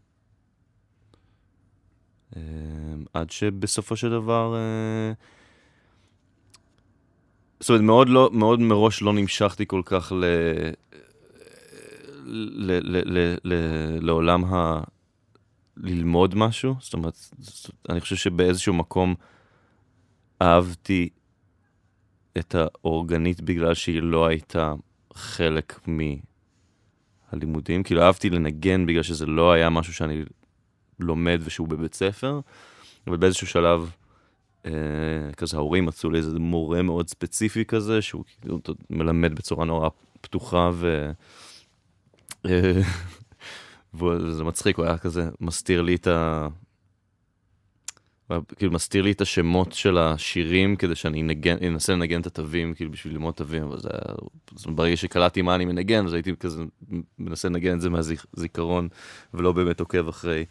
אמ, 2.35 3.05
עד 3.13 3.29
שבסופו 3.29 3.95
של 3.95 4.09
דבר... 4.09 4.55
אה, 4.55 5.13
זאת 7.63 7.69
אומרת, 7.69 7.81
מאוד, 7.81 8.09
לא, 8.09 8.29
מאוד 8.33 8.59
מראש 8.59 9.01
לא 9.01 9.13
נמשכתי 9.13 9.65
כל 9.67 9.81
כך 9.85 10.11
ל... 10.11 10.25
ל, 12.25 12.71
ל, 12.71 13.17
ל, 13.17 13.35
ל, 13.43 13.53
לעולם 14.05 14.45
ה... 14.45 14.81
ללמוד 15.77 16.35
משהו. 16.35 16.75
זאת 16.79 16.93
אומרת, 16.93 17.13
אני 17.89 17.99
חושב 17.99 18.15
שבאיזשהו 18.15 18.73
מקום 18.73 19.15
אהבתי 20.41 21.09
את 22.37 22.55
האורגנית 22.55 23.41
בגלל 23.41 23.73
שהיא 23.73 24.01
לא 24.01 24.27
הייתה 24.27 24.73
חלק 25.13 25.79
מהלימודים. 27.31 27.83
כאילו 27.83 28.01
אהבתי 28.01 28.29
לנגן 28.29 28.85
בגלל 28.85 29.03
שזה 29.03 29.25
לא 29.25 29.51
היה 29.51 29.69
משהו 29.69 29.93
שאני 29.93 30.23
לומד 30.99 31.41
ושהוא 31.43 31.67
בבית 31.67 31.93
ספר, 31.93 32.39
אבל 33.07 33.17
באיזשהו 33.17 33.47
שלב, 33.47 33.91
כזה 35.37 35.57
ההורים 35.57 35.85
מצאו 35.85 36.09
לי 36.09 36.17
איזה 36.17 36.39
מורה 36.39 36.81
מאוד 36.81 37.09
ספציפי 37.09 37.65
כזה, 37.65 38.01
שהוא 38.01 38.23
כאילו 38.41 38.59
מלמד 38.89 39.35
בצורה 39.35 39.65
נורא 39.65 39.89
פתוחה 40.21 40.69
ו... 40.73 41.11
אה, 42.45 42.81
וזה 43.99 44.43
מצחיק, 44.43 44.77
הוא 44.77 44.85
היה 44.85 44.97
כזה 44.97 45.29
מסתיר 45.41 45.81
לי 45.81 45.95
את 45.95 46.07
ה... 46.07 46.47
כאילו 48.55 48.71
מסתיר 48.71 49.01
לי 49.01 49.11
את 49.11 49.21
השמות 49.21 49.73
של 49.73 49.97
השירים 49.97 50.75
כדי 50.75 50.95
שאני 50.95 51.21
אנגן, 51.21 51.57
אנסה 51.67 51.93
לנגן 51.93 52.21
את 52.21 52.27
התווים, 52.27 52.73
כאילו 52.73 52.91
בשביל 52.91 53.13
ללמוד 53.13 53.33
תווים, 53.33 53.63
אבל 53.63 53.79
זה 53.79 53.89
היה, 53.91 54.15
ברגע 54.65 54.97
שקלטתי 54.97 55.41
מה 55.41 55.55
אני 55.55 55.65
מנגן, 55.65 56.05
אז 56.05 56.13
הייתי 56.13 56.35
כזה 56.39 56.63
מנסה 57.19 57.49
לנגן 57.49 57.75
את 57.75 57.81
זה 57.81 57.89
מהזיכרון, 57.89 58.87
ולא 59.33 59.51
באמת 59.51 59.79
עוקב 59.79 60.07
אחרי 60.07 60.45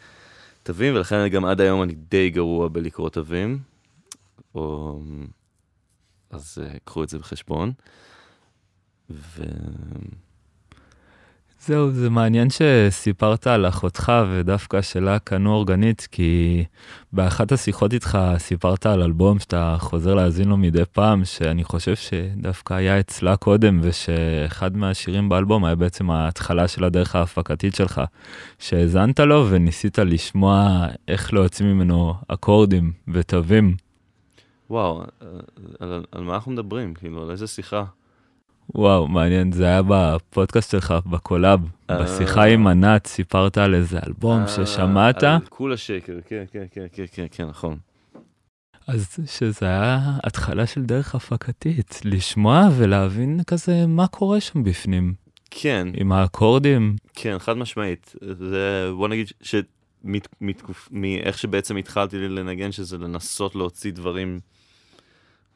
תווים, 0.63 0.95
ולכן 0.95 1.27
גם 1.27 1.45
עד 1.45 1.61
היום 1.61 1.83
אני 1.83 1.93
די 2.09 2.29
גרוע 2.29 2.67
בלקרוא 2.67 3.09
תווים, 3.09 3.59
או... 4.55 4.99
אז 6.29 6.57
uh, 6.61 6.79
קחו 6.83 7.03
את 7.03 7.09
זה 7.09 7.19
בחשבון. 7.19 7.71
ו... 9.09 9.43
זהו, 11.65 11.91
זה 11.91 12.09
מעניין 12.09 12.47
שסיפרת 12.49 13.47
על 13.47 13.67
אחותך 13.67 14.11
ודווקא 14.31 14.81
שלה 14.81 15.19
קנו 15.19 15.53
אורגנית, 15.53 16.07
כי 16.11 16.63
באחת 17.13 17.51
השיחות 17.51 17.93
איתך 17.93 18.19
סיפרת 18.37 18.85
על 18.85 19.01
אלבום 19.01 19.39
שאתה 19.39 19.75
חוזר 19.79 20.15
להאזין 20.15 20.49
לו 20.49 20.57
מדי 20.57 20.83
פעם, 20.91 21.25
שאני 21.25 21.63
חושב 21.63 21.95
שדווקא 21.95 22.73
היה 22.73 22.99
אצלה 22.99 23.37
קודם, 23.37 23.79
ושאחד 23.83 24.77
מהשירים 24.77 25.29
באלבום 25.29 25.65
היה 25.65 25.75
בעצם 25.75 26.09
ההתחלה 26.09 26.67
של 26.67 26.83
הדרך 26.83 27.15
ההפקתית 27.15 27.75
שלך, 27.75 28.01
שהאזנת 28.59 29.19
לו 29.19 29.47
וניסית 29.49 29.99
לשמוע 29.99 30.87
איך 31.07 31.33
להוציא 31.33 31.65
ממנו 31.65 32.13
אקורדים 32.27 32.91
ותווים. 33.07 33.75
וואו, 34.69 35.03
על, 35.79 36.05
על 36.11 36.23
מה 36.23 36.35
אנחנו 36.35 36.51
מדברים? 36.51 36.93
כאילו, 36.93 37.23
על 37.23 37.31
איזה 37.31 37.47
שיחה? 37.47 37.83
וואו, 38.75 39.07
מעניין, 39.07 39.51
זה 39.51 39.65
היה 39.65 39.81
בפודקאסט 39.87 40.71
שלך, 40.71 40.93
בקולאב, 41.05 41.59
בשיחה 41.91 42.43
עם 42.43 42.67
ענת, 42.67 43.07
סיפרת 43.07 43.57
על 43.57 43.75
איזה 43.75 43.99
אלבום 44.07 44.43
ששמעת. 44.47 45.23
על 45.23 45.39
Kula 45.49 45.77
Shaker, 45.77 46.19
כן, 46.25 46.43
כן, 46.51 46.65
כן, 46.71 46.85
כן, 46.91 47.05
כן, 47.11 47.25
כן, 47.31 47.45
נכון. 47.45 47.77
אז 48.87 49.17
שזה 49.25 49.65
היה 49.65 49.99
התחלה 50.23 50.67
של 50.67 50.81
דרך 50.81 51.15
הפקתית, 51.15 52.01
לשמוע 52.05 52.69
ולהבין 52.77 53.39
כזה 53.47 53.87
מה 53.87 54.07
קורה 54.07 54.41
שם 54.41 54.63
בפנים. 54.63 55.13
כן. 55.51 55.87
עם 55.93 56.11
האקורדים. 56.11 56.95
כן, 57.13 57.39
חד 57.39 57.57
משמעית. 57.57 58.15
זה, 58.21 58.91
בוא 58.97 59.07
נגיד 59.07 59.27
מאיך 60.91 61.37
שבעצם 61.37 61.77
התחלתי 61.77 62.17
לנגן, 62.17 62.71
שזה 62.71 62.97
לנסות 62.97 63.55
להוציא 63.55 63.91
דברים 63.91 64.39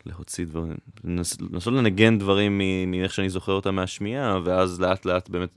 להוציא 0.06 0.46
דברים, 0.46 0.76
לנסות 1.04 1.74
לנגן 1.74 2.18
דברים 2.18 2.62
מאיך 2.88 3.14
שאני 3.14 3.30
זוכר 3.30 3.52
אותם 3.52 3.76
מהשמיעה, 3.76 4.40
ואז 4.44 4.82
לאט 4.82 5.06
לאט 5.06 5.30
באמת, 5.30 5.50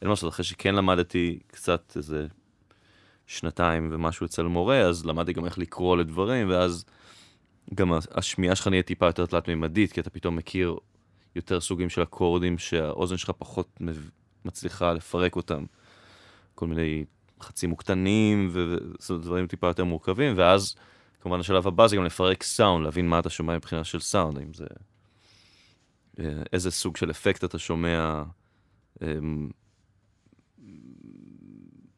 אין 0.00 0.08
מה 0.08 0.12
לעשות, 0.12 0.32
אחרי 0.32 0.44
שכן 0.44 0.74
למדתי 0.74 1.38
קצת 1.46 1.92
איזה 1.96 2.26
שנתיים 3.26 3.88
ומשהו 3.92 4.26
אצל 4.26 4.42
מורה, 4.42 4.80
אז 4.80 5.06
למדתי 5.06 5.32
גם 5.32 5.44
איך 5.44 5.58
לקרוא 5.58 5.96
לדברים, 5.96 6.50
ואז 6.50 6.84
גם 7.74 7.92
השמיעה 8.10 8.54
שלך 8.56 8.68
נהיית 8.68 8.86
טיפה 8.86 9.06
יותר 9.06 9.26
תלת-מימדית, 9.26 9.92
כי 9.92 10.00
אתה 10.00 10.10
פתאום 10.10 10.36
מכיר 10.36 10.76
יותר 11.36 11.60
סוגים 11.60 11.88
של 11.90 12.02
אקורדים 12.02 12.58
שהאוזן 12.58 13.16
שלך 13.16 13.30
פחות 13.38 13.80
מצליחה 14.44 14.92
לפרק 14.92 15.36
אותם. 15.36 15.64
כל 16.54 16.66
מיני 16.66 17.04
חצים 17.42 17.70
מוקטנים 17.70 18.50
ודברים 18.52 19.46
טיפה 19.46 19.66
יותר 19.66 19.84
מורכבים, 19.84 20.34
ואז... 20.36 20.74
כמובן 21.20 21.40
השלב 21.40 21.66
הבא 21.66 21.86
זה 21.86 21.96
גם 21.96 22.04
לפרק 22.04 22.42
סאונד, 22.42 22.84
להבין 22.84 23.08
מה 23.08 23.18
אתה 23.18 23.30
שומע 23.30 23.56
מבחינה 23.56 23.84
של 23.84 24.00
סאונד, 24.00 24.38
האם 24.38 24.54
זה... 24.54 24.66
אה, 26.18 26.42
איזה 26.52 26.70
סוג 26.70 26.96
של 26.96 27.10
אפקט 27.10 27.44
אתה 27.44 27.58
שומע, 27.58 28.22
אמ, 29.02 29.48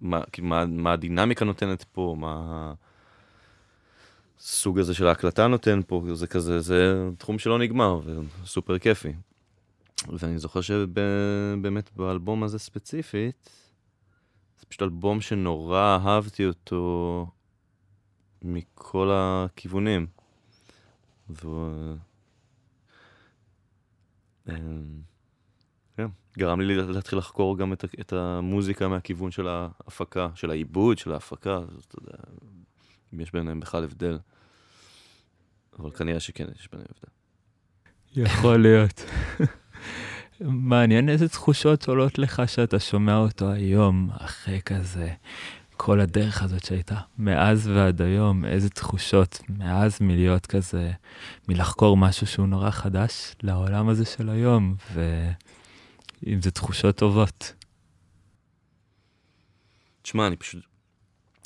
מה, 0.00 0.20
מה, 0.38 0.66
מה 0.66 0.92
הדינמיקה 0.92 1.44
נותנת 1.44 1.84
פה, 1.92 2.16
מה 2.18 2.74
הסוג 4.40 4.78
הזה 4.78 4.94
של 4.94 5.06
ההקלטה 5.06 5.46
נותן 5.46 5.80
פה, 5.86 6.02
זה 6.12 6.26
כזה, 6.26 6.60
זה 6.60 7.08
תחום 7.18 7.38
שלא 7.38 7.58
נגמר 7.58 8.00
וסופר 8.42 8.78
כיפי. 8.78 9.12
ואני 10.08 10.38
זוכר 10.38 10.60
שבאמת 10.60 11.90
באלבום 11.96 12.42
הזה 12.42 12.58
ספציפית, 12.58 13.50
זה 14.60 14.66
פשוט 14.68 14.82
אלבום 14.82 15.20
שנורא 15.20 15.98
אהבתי 16.04 16.46
אותו 16.46 17.26
מכל 18.42 19.10
הכיוונים. 19.12 20.06
ו... 21.30 21.46
אמ, 24.48 25.00
כן, 25.96 26.06
גרם 26.38 26.60
לי 26.60 26.76
להתחיל 26.76 27.18
לחקור 27.18 27.58
גם 27.58 27.72
את, 27.72 27.84
את 28.00 28.12
המוזיקה 28.12 28.88
מהכיוון 28.88 29.30
של 29.30 29.48
ההפקה, 29.48 30.28
של 30.34 30.50
העיבוד, 30.50 30.98
של 30.98 31.12
ההפקה, 31.12 31.58
אתה 31.88 31.98
יודע, 32.00 32.18
אם 33.14 33.20
יש 33.20 33.32
ביניהם 33.32 33.60
בכלל 33.60 33.84
הבדל. 33.84 34.18
אבל 35.78 35.90
כנראה 35.90 36.20
שכן, 36.20 36.46
יש 36.58 36.68
ביניהם 36.70 36.88
הבדל. 36.90 37.12
יכול 38.30 38.56
להיות. 38.56 39.04
מעניין 40.40 41.08
איזה 41.08 41.28
תחושות 41.28 41.88
עולות 41.88 42.18
לך 42.18 42.42
שאתה 42.46 42.80
שומע 42.80 43.16
אותו 43.16 43.50
היום, 43.50 44.10
אחרי 44.18 44.60
כזה 44.64 45.12
כל 45.76 46.00
הדרך 46.00 46.42
הזאת 46.42 46.64
שהייתה, 46.64 47.00
מאז 47.18 47.68
ועד 47.68 48.02
היום, 48.02 48.44
איזה 48.44 48.70
תחושות, 48.70 49.40
מאז 49.48 49.98
מלהיות 50.00 50.46
כזה, 50.46 50.92
מלחקור 51.48 51.96
משהו 51.96 52.26
שהוא 52.26 52.46
נורא 52.46 52.70
חדש 52.70 53.34
לעולם 53.42 53.88
הזה 53.88 54.04
של 54.04 54.28
היום, 54.28 54.74
ואם 54.92 56.42
זה 56.42 56.50
תחושות 56.50 56.96
טובות. 56.96 57.52
תשמע, 60.02 60.26
אני 60.26 60.36
פשוט, 60.36 60.64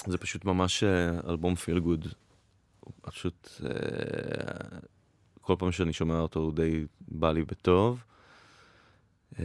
זה 0.07 0.19
פשוט 0.19 0.45
ממש 0.45 0.83
אה, 0.83 1.31
אלבום 1.31 1.55
פיל 1.55 1.79
גוד. 1.79 2.09
פשוט, 3.01 3.49
אה, 3.65 4.79
כל 5.41 5.55
פעם 5.59 5.73
שאני 5.73 5.93
שומע 5.93 6.19
אותו 6.19 6.41
הוא 6.41 6.53
די 6.53 6.85
בא 7.09 7.33
לי 7.33 7.43
בטוב. 7.43 8.05
אה, 9.39 9.45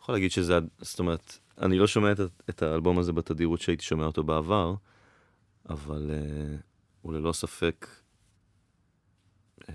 יכול 0.00 0.14
להגיד 0.14 0.30
שזה, 0.30 0.58
זאת 0.78 0.98
אומרת, 0.98 1.38
אני 1.60 1.78
לא 1.78 1.86
שומע 1.86 2.12
את, 2.12 2.20
את 2.50 2.62
האלבום 2.62 2.98
הזה 2.98 3.12
בתדירות 3.12 3.60
שהייתי 3.60 3.84
שומע 3.84 4.04
אותו 4.04 4.22
בעבר, 4.22 4.74
אבל 5.68 6.10
uh, 6.10 6.62
הוא 7.02 7.12
ללא 7.12 7.32
ספק 7.32 7.86
אה, 9.68 9.74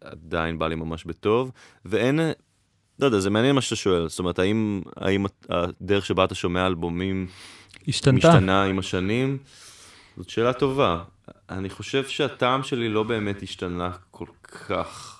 עדיין 0.00 0.58
בא 0.58 0.68
לי 0.68 0.74
ממש 0.74 1.04
בטוב, 1.04 1.52
ואין, 1.84 2.20
לא 2.98 3.06
יודע, 3.06 3.20
זה 3.20 3.30
מעניין 3.30 3.54
מה 3.54 3.60
שאתה 3.60 3.76
שואל, 3.76 4.08
זאת 4.08 4.18
אומרת, 4.18 4.38
האם, 4.38 4.82
האם 4.96 5.26
הדרך 5.48 6.06
שבה 6.06 6.24
אתה 6.24 6.34
שומע 6.34 6.66
אלבומים 6.66 7.26
השתנתה. 7.88 8.28
משתנה 8.28 8.64
עם 8.64 8.78
השנים? 8.78 9.38
זאת 10.16 10.28
שאלה 10.28 10.52
טובה. 10.52 11.04
אני 11.50 11.70
חושב 11.70 12.08
שהטעם 12.08 12.62
שלי 12.62 12.88
לא 12.88 13.02
באמת 13.02 13.42
השתנה 13.42 13.90
כל 14.10 14.26
כך 14.42 15.13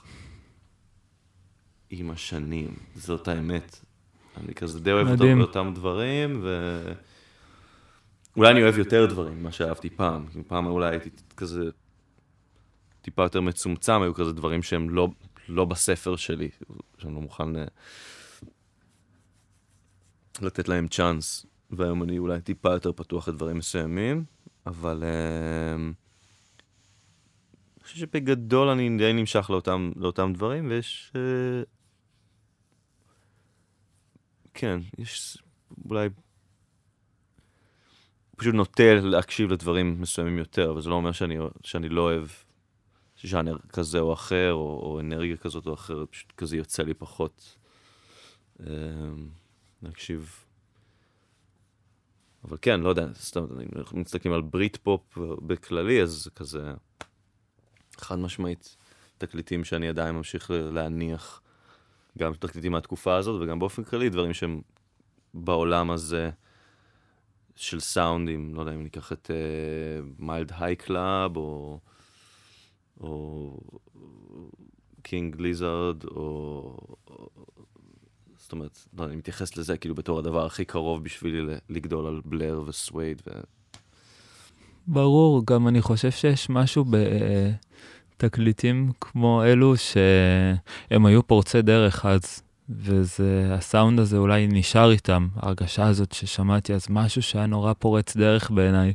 עם 2.00 2.10
השנים, 2.10 2.74
זאת 2.94 3.28
האמת. 3.28 3.80
אני 4.36 4.54
כזה 4.54 4.80
די 4.80 4.92
אוהב 4.92 5.08
מדהים. 5.08 5.40
אותם, 5.40 5.60
אותם 5.60 5.74
דברים, 5.74 6.40
ו... 6.42 6.92
אולי 8.36 8.50
אני 8.50 8.62
אוהב 8.62 8.78
יותר 8.78 9.06
דברים 9.06 9.38
ממה 9.38 9.52
שאהבתי 9.52 9.90
פעם. 9.90 10.26
פעם 10.46 10.66
אולי 10.66 10.90
הייתי 10.90 11.10
כזה 11.36 11.70
טיפה 13.02 13.22
יותר 13.22 13.40
מצומצם, 13.40 14.02
היו 14.02 14.14
כזה 14.14 14.32
דברים 14.32 14.62
שהם 14.62 14.90
לא, 14.90 15.08
לא 15.48 15.64
בספר 15.64 16.16
שלי, 16.16 16.48
שאני 16.98 17.14
לא 17.14 17.20
מוכן 17.20 17.56
אה, 17.56 17.64
לתת 20.42 20.68
להם 20.68 20.88
צ'אנס. 20.88 21.46
והיום 21.70 22.02
אני 22.02 22.18
אולי 22.18 22.40
טיפה 22.40 22.72
יותר 22.72 22.92
פתוח 22.92 23.28
לדברים 23.28 23.58
מסוימים, 23.58 24.24
אבל 24.66 25.04
אה, 25.04 25.74
אני 25.74 25.92
חושב 27.82 27.96
שבגדול 27.96 28.68
אני 28.68 28.98
די 28.98 29.12
נמשך 29.12 29.50
לאותם, 29.50 29.92
לאותם 29.96 30.32
דברים, 30.34 30.70
ויש... 30.70 31.12
כן, 34.54 34.80
יש 34.98 35.38
אולי... 35.84 36.08
פשוט 38.36 38.54
נוטה 38.54 38.94
להקשיב 38.94 39.52
לדברים 39.52 40.00
מסוימים 40.00 40.38
יותר, 40.38 40.70
אבל 40.70 40.80
זה 40.80 40.90
לא 40.90 40.94
אומר 40.94 41.12
שאני, 41.12 41.36
שאני 41.62 41.88
לא 41.88 42.00
אוהב 42.00 42.26
ז'אנר 43.24 43.56
כזה 43.68 44.00
או 44.00 44.12
אחר, 44.12 44.52
או, 44.52 44.80
או 44.82 45.00
אנרגיה 45.00 45.36
כזאת 45.36 45.66
או 45.66 45.74
אחרת, 45.74 46.08
פשוט 46.10 46.32
כזה 46.36 46.56
יוצא 46.56 46.82
לי 46.82 46.94
פחות 46.94 47.56
אה, 48.60 48.66
להקשיב. 49.82 50.44
אבל 52.44 52.56
כן, 52.62 52.80
לא 52.80 52.88
יודע, 52.88 53.06
סתם, 53.14 53.46
אנחנו 53.76 53.98
מסתכלים 53.98 54.34
על 54.34 54.42
ברית 54.42 54.76
פופ 54.76 55.18
בכללי, 55.18 56.02
אז 56.02 56.10
זה 56.10 56.30
כזה 56.30 56.72
חד 57.96 58.18
משמעית 58.18 58.76
תקליטים 59.18 59.64
שאני 59.64 59.88
עדיין 59.88 60.14
ממשיך 60.14 60.50
להניח, 60.50 61.42
גם 62.18 62.34
תקליטים 62.34 62.72
מהתקופה 62.72 63.16
הזאת 63.16 63.42
וגם 63.42 63.58
באופן 63.58 63.84
כללי 63.84 64.08
דברים 64.08 64.34
שהם 64.34 64.60
בעולם 65.34 65.90
הזה 65.90 66.30
של 67.56 67.80
סאונדים, 67.80 68.54
לא 68.54 68.60
יודע 68.60 68.74
אם 68.74 68.82
ניקח 68.82 69.12
את 69.12 69.30
Mild 70.18 70.52
High 70.58 70.76
Club 70.76 71.36
או 71.36 71.80
King 75.02 75.40
Gizzard 75.40 76.04
או... 76.04 76.76
זאת 78.36 78.52
אומרת, 78.52 78.78
לא, 78.98 79.04
אני 79.04 79.16
מתייחס 79.16 79.56
לזה 79.56 79.78
כאילו 79.78 79.94
בתור 79.94 80.18
הדבר 80.18 80.46
הכי 80.46 80.64
קרוב 80.64 81.04
בשבילי 81.04 81.54
לגדול 81.68 82.06
על 82.06 82.20
Blur 82.24 82.62
ו 82.66 82.74
Suede. 82.74 83.22
ו... 83.26 83.30
ברור, 84.86 85.42
גם 85.46 85.68
אני 85.68 85.82
חושב 85.82 86.10
שיש 86.10 86.50
משהו 86.50 86.84
בתקליטים 88.18 88.92
כמו 89.00 89.44
אלו 89.44 89.76
שהם 89.76 91.06
היו 91.06 91.26
פורצי 91.26 91.62
דרך 91.62 92.06
אז, 92.06 92.42
והסאונד 92.68 94.00
הזה 94.00 94.16
אולי 94.16 94.46
נשאר 94.46 94.90
איתם, 94.90 95.28
ההרגשה 95.36 95.86
הזאת 95.86 96.12
ששמעתי 96.12 96.74
אז 96.74 96.86
משהו 96.90 97.22
שהיה 97.22 97.46
נורא 97.46 97.72
פורץ 97.72 98.16
דרך 98.16 98.50
בעיניי, 98.50 98.92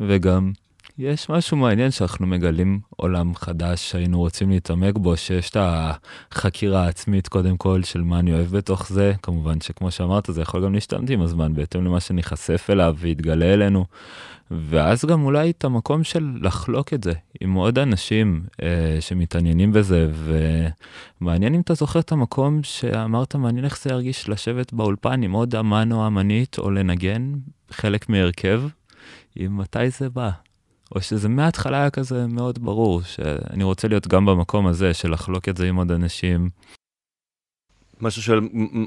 וגם 0.00 0.52
יש 0.98 1.30
משהו 1.30 1.56
מעניין 1.56 1.90
שאנחנו 1.90 2.26
מגלים 2.26 2.80
עולם 2.96 3.34
חדש 3.34 3.90
שהיינו 3.90 4.18
רוצים 4.18 4.50
להתעמק 4.50 4.98
בו, 4.98 5.16
שיש 5.16 5.50
את 5.50 5.56
החקירה 5.60 6.84
העצמית 6.84 7.28
קודם 7.28 7.56
כל 7.56 7.82
של 7.82 8.02
מה 8.02 8.18
אני 8.18 8.32
אוהב 8.32 8.56
בתוך 8.56 8.88
זה, 8.88 9.12
כמובן 9.22 9.60
שכמו 9.60 9.90
שאמרת 9.90 10.28
זה 10.32 10.42
יכול 10.42 10.64
גם 10.64 10.74
להשתנות 10.74 11.10
עם 11.10 11.20
הזמן 11.20 11.54
בהתאם 11.54 11.84
למה 11.84 12.00
שניחשף 12.00 12.66
אליו 12.70 12.96
ויתגלה 12.98 13.54
אלינו, 13.54 13.84
ואז 14.50 15.04
גם 15.04 15.24
אולי 15.24 15.50
את 15.50 15.64
המקום 15.64 16.04
של 16.04 16.30
לחלוק 16.42 16.94
את 16.94 17.04
זה 17.04 17.12
עם 17.40 17.54
עוד 17.54 17.78
אנשים 17.78 18.42
אה, 18.62 18.96
שמתעניינים 19.00 19.72
בזה, 19.72 20.10
ומעניין 21.20 21.54
אם 21.54 21.60
אתה 21.60 21.74
זוכר 21.74 22.00
את 22.00 22.12
המקום 22.12 22.62
שאמרת 22.62 23.34
מעניין 23.34 23.64
איך 23.64 23.82
זה 23.82 23.90
ירגיש 23.90 24.28
לשבת 24.28 24.72
באולפן 24.72 25.22
עם 25.22 25.32
עוד 25.32 25.54
אמן 25.54 25.92
או 25.92 26.06
אמנית 26.06 26.58
או 26.58 26.70
לנגן 26.70 27.32
חלק 27.70 28.08
מהרכב, 28.08 28.62
עם 29.36 29.56
מתי 29.56 29.90
זה 29.90 30.10
בא. 30.10 30.49
או 30.94 31.00
שזה 31.00 31.28
מההתחלה 31.28 31.80
היה 31.80 31.90
כזה 31.90 32.26
מאוד 32.26 32.58
ברור, 32.58 33.02
שאני 33.02 33.64
רוצה 33.64 33.88
להיות 33.88 34.08
גם 34.08 34.26
במקום 34.26 34.66
הזה 34.66 34.94
של 34.94 35.10
לחלוק 35.12 35.48
את 35.48 35.56
זה 35.56 35.68
עם 35.68 35.76
עוד 35.76 35.90
אנשים. 35.90 36.50
מה 38.00 38.10
ששואל, 38.10 38.40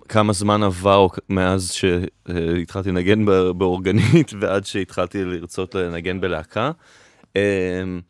כמה 0.10 0.34
זמן 0.34 0.64
עבר 0.64 1.08
מאז 1.30 1.72
שהתחלתי 1.72 2.90
לנגן 2.90 3.26
באורגנית 3.58 4.34
ועד 4.40 4.66
שהתחלתי 4.66 5.26
לרצות 5.26 5.76
לנגן 5.76 6.22
בלהקה. 6.22 6.72
אני 7.36 8.02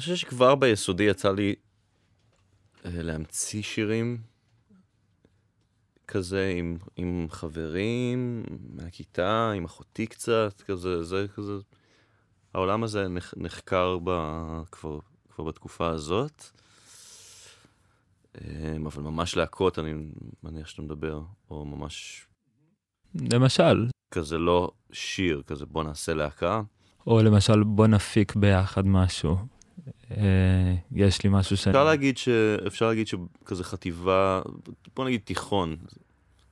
חושב 0.00 0.16
שכבר 0.16 0.54
ביסודי 0.54 1.04
יצא 1.04 1.32
לי 1.32 1.54
להמציא 2.84 3.62
שירים 3.62 4.18
כזה 6.08 6.52
עם, 6.56 6.78
עם 6.96 7.26
חברים 7.30 8.44
מהכיתה, 8.70 9.52
עם 9.56 9.64
אחותי 9.64 10.06
קצת, 10.06 10.62
כזה, 10.66 11.02
זה 11.02 11.26
כזה. 11.34 11.52
העולם 12.54 12.82
הזה 12.82 13.08
נח, 13.08 13.34
נחקר 13.36 13.98
ב, 14.04 14.10
כבר, 14.72 14.98
כבר 15.28 15.44
בתקופה 15.44 15.88
הזאת. 15.88 16.44
אבל 18.86 19.02
ממש 19.02 19.36
להקות, 19.36 19.78
אני 19.78 19.92
מניח 20.42 20.68
שאתה 20.68 20.82
מדבר, 20.82 21.20
או 21.50 21.64
ממש... 21.64 22.26
למשל. 23.14 23.88
כזה 24.10 24.38
לא 24.38 24.70
שיר, 24.92 25.42
כזה 25.46 25.66
בוא 25.66 25.84
נעשה 25.84 26.14
להקה. 26.14 26.62
או 27.06 27.22
למשל 27.22 27.62
בוא 27.62 27.86
נפיק 27.86 28.36
ביחד 28.36 28.86
משהו. 28.86 29.36
יש 30.92 31.22
לי 31.22 31.30
משהו 31.32 31.56
ש... 31.56 31.68
אפשר 31.68 31.84
להגיד, 31.84 32.18
ש... 32.18 32.28
אפשר 32.66 32.88
להגיד 32.88 33.06
שכזה 33.06 33.64
חטיבה, 33.64 34.42
בוא 34.96 35.04
נגיד 35.04 35.20
תיכון. 35.24 35.76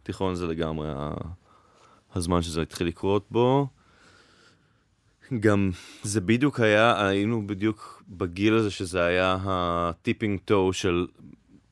תיכון 0.03 0.35
זה 0.35 0.47
לגמרי 0.47 0.88
הזמן 2.14 2.43
שזה 2.43 2.62
התחיל 2.62 2.87
לקרות 2.87 3.27
בו. 3.31 3.69
גם 5.40 5.71
זה 6.03 6.21
בדיוק 6.21 6.61
היה, 6.61 7.07
היינו 7.07 7.47
בדיוק 7.47 8.03
בגיל 8.09 8.55
הזה 8.55 8.71
שזה 8.71 9.05
היה 9.05 9.37
הטיפינג 9.45 10.40
טו 10.45 10.73
של, 10.73 11.07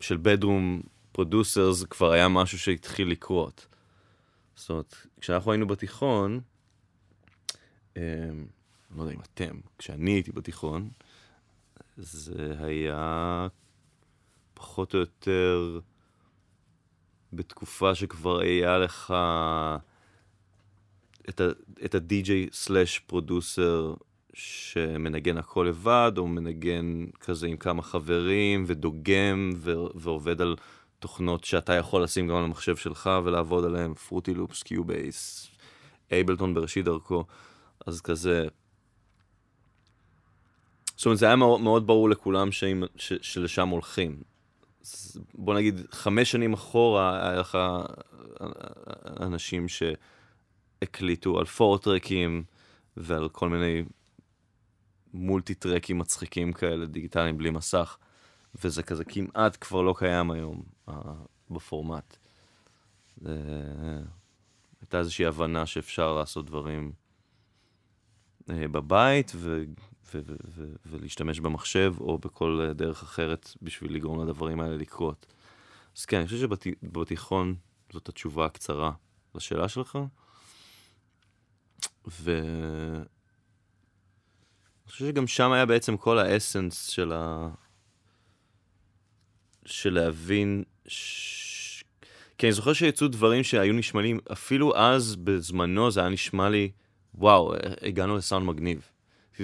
של 0.00 0.18
bedroom 0.22 0.82
producers, 1.12 1.84
כבר 1.84 2.12
היה 2.12 2.28
משהו 2.28 2.58
שהתחיל 2.58 3.08
לקרות. 3.08 3.66
זאת 4.56 4.70
אומרת, 4.70 4.96
כשאנחנו 5.20 5.52
היינו 5.52 5.66
בתיכון, 5.66 6.40
אה, 7.96 8.02
לא 8.96 9.02
יודע 9.02 9.14
אם 9.14 9.20
אתם, 9.34 9.54
כשאני 9.78 10.10
הייתי 10.10 10.32
בתיכון, 10.32 10.88
זה 11.96 12.54
היה 12.58 13.48
פחות 14.54 14.94
או 14.94 14.98
יותר 14.98 15.80
בתקופה 17.32 17.94
שכבר 17.94 18.40
היה 18.40 18.78
לך 18.78 19.14
את, 21.28 21.40
ה, 21.40 21.44
את 21.84 21.94
ה-DJ 21.94 22.30
slash 22.52 22.98
producer 22.98 23.94
שמנגן 24.34 25.38
הכל 25.38 25.66
לבד, 25.68 26.12
או 26.18 26.28
מנגן 26.28 27.06
כזה 27.20 27.46
עם 27.46 27.56
כמה 27.56 27.82
חברים, 27.82 28.64
ודוגם, 28.66 29.50
ו- 29.56 29.74
ועובד 29.94 30.40
על 30.40 30.56
תוכנות 30.98 31.44
שאתה 31.44 31.72
יכול 31.72 32.02
לשים 32.02 32.28
גם 32.28 32.36
על 32.36 32.44
המחשב 32.44 32.76
שלך 32.76 33.10
ולעבוד 33.24 33.64
עליהן, 33.64 33.94
Fruity 33.94 34.34
Loops, 34.34 34.62
Cubase, 34.62 35.48
Ableton 36.10 36.54
בראשית 36.54 36.84
דרכו, 36.84 37.24
אז 37.86 38.00
כזה 38.00 38.48
זאת 41.02 41.06
אומרת, 41.06 41.18
זה 41.18 41.26
היה 41.26 41.36
מאוד, 41.36 41.60
מאוד 41.60 41.86
ברור 41.86 42.10
לכולם 42.10 42.52
שאים, 42.52 42.84
ש, 42.96 43.12
שלשם 43.22 43.68
הולכים. 43.68 44.22
בוא 45.34 45.54
נגיד, 45.54 45.80
חמש 45.90 46.30
שנים 46.30 46.52
אחורה 46.52 47.28
היה 47.30 47.40
לך 47.40 47.58
אנשים 49.20 49.66
שהקליטו 49.68 51.38
על 51.38 51.44
four-track 51.44 52.28
ים 52.28 52.44
ועל 52.96 53.28
כל 53.28 53.48
מיני 53.48 53.82
multi-track 55.14 55.54
ים 55.54 55.98
מצחיקים 55.98 56.52
כאלה, 56.52 56.86
דיגיטליים 56.86 57.38
בלי 57.38 57.50
מסך, 57.50 57.96
וזה 58.64 58.82
כזה 58.82 59.04
כמעט 59.04 59.56
כבר 59.60 59.82
לא 59.82 59.94
קיים 59.98 60.30
היום 60.30 60.62
בפורמט. 61.50 62.16
זה... 63.16 63.40
הייתה 64.80 64.98
איזושהי 64.98 65.26
הבנה 65.26 65.66
שאפשר 65.66 66.14
לעשות 66.14 66.46
דברים 66.46 66.92
uh, 68.42 68.52
בבית, 68.70 69.32
ו... 69.34 69.64
ו- 70.18 70.36
ו- 70.48 70.74
ולהשתמש 70.86 71.40
במחשב 71.40 71.94
או 72.00 72.18
בכל 72.18 72.72
דרך 72.74 73.02
אחרת 73.02 73.50
בשביל 73.62 73.94
לגרום 73.94 74.28
לדברים 74.28 74.60
האלה 74.60 74.76
לקרות. 74.76 75.26
אז 75.96 76.04
כן, 76.04 76.16
אני 76.16 76.26
חושב 76.26 76.38
שבתיכון 76.38 77.54
זאת 77.92 78.08
התשובה 78.08 78.46
הקצרה 78.46 78.92
לשאלה 79.34 79.68
שלך. 79.68 79.98
ו... 82.10 82.40
אני 84.82 84.90
חושב 84.90 85.06
שגם 85.06 85.26
שם 85.26 85.52
היה 85.52 85.66
בעצם 85.66 85.96
כל 85.96 86.18
האסנס 86.18 86.86
של 86.86 87.12
ה... 87.12 87.48
של 89.64 89.94
להבין... 89.94 90.64
ש... 90.86 91.84
כי 92.38 92.46
אני 92.46 92.52
זוכר 92.52 92.72
שיצאו 92.72 93.08
דברים 93.08 93.44
שהיו 93.44 93.72
נשמעים, 93.72 94.18
אפילו 94.32 94.76
אז, 94.76 95.16
בזמנו, 95.16 95.90
זה 95.90 96.00
היה 96.00 96.08
נשמע 96.08 96.48
לי, 96.48 96.70
וואו, 97.14 97.54
הגענו 97.82 98.16
לסאונד 98.16 98.46
מגניב. 98.46 98.91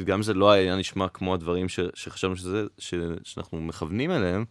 גם 0.05 0.23
זה 0.23 0.35
לא 0.35 0.51
היה 0.51 0.77
נשמע 0.77 1.09
כמו 1.09 1.35
הדברים 1.35 1.69
ש... 1.69 1.81
שחשבנו 1.95 2.37
שזה, 2.37 2.65
ש... 2.79 2.95
שאנחנו 3.23 3.61
מכוונים 3.61 4.11
אליהם, 4.11 4.45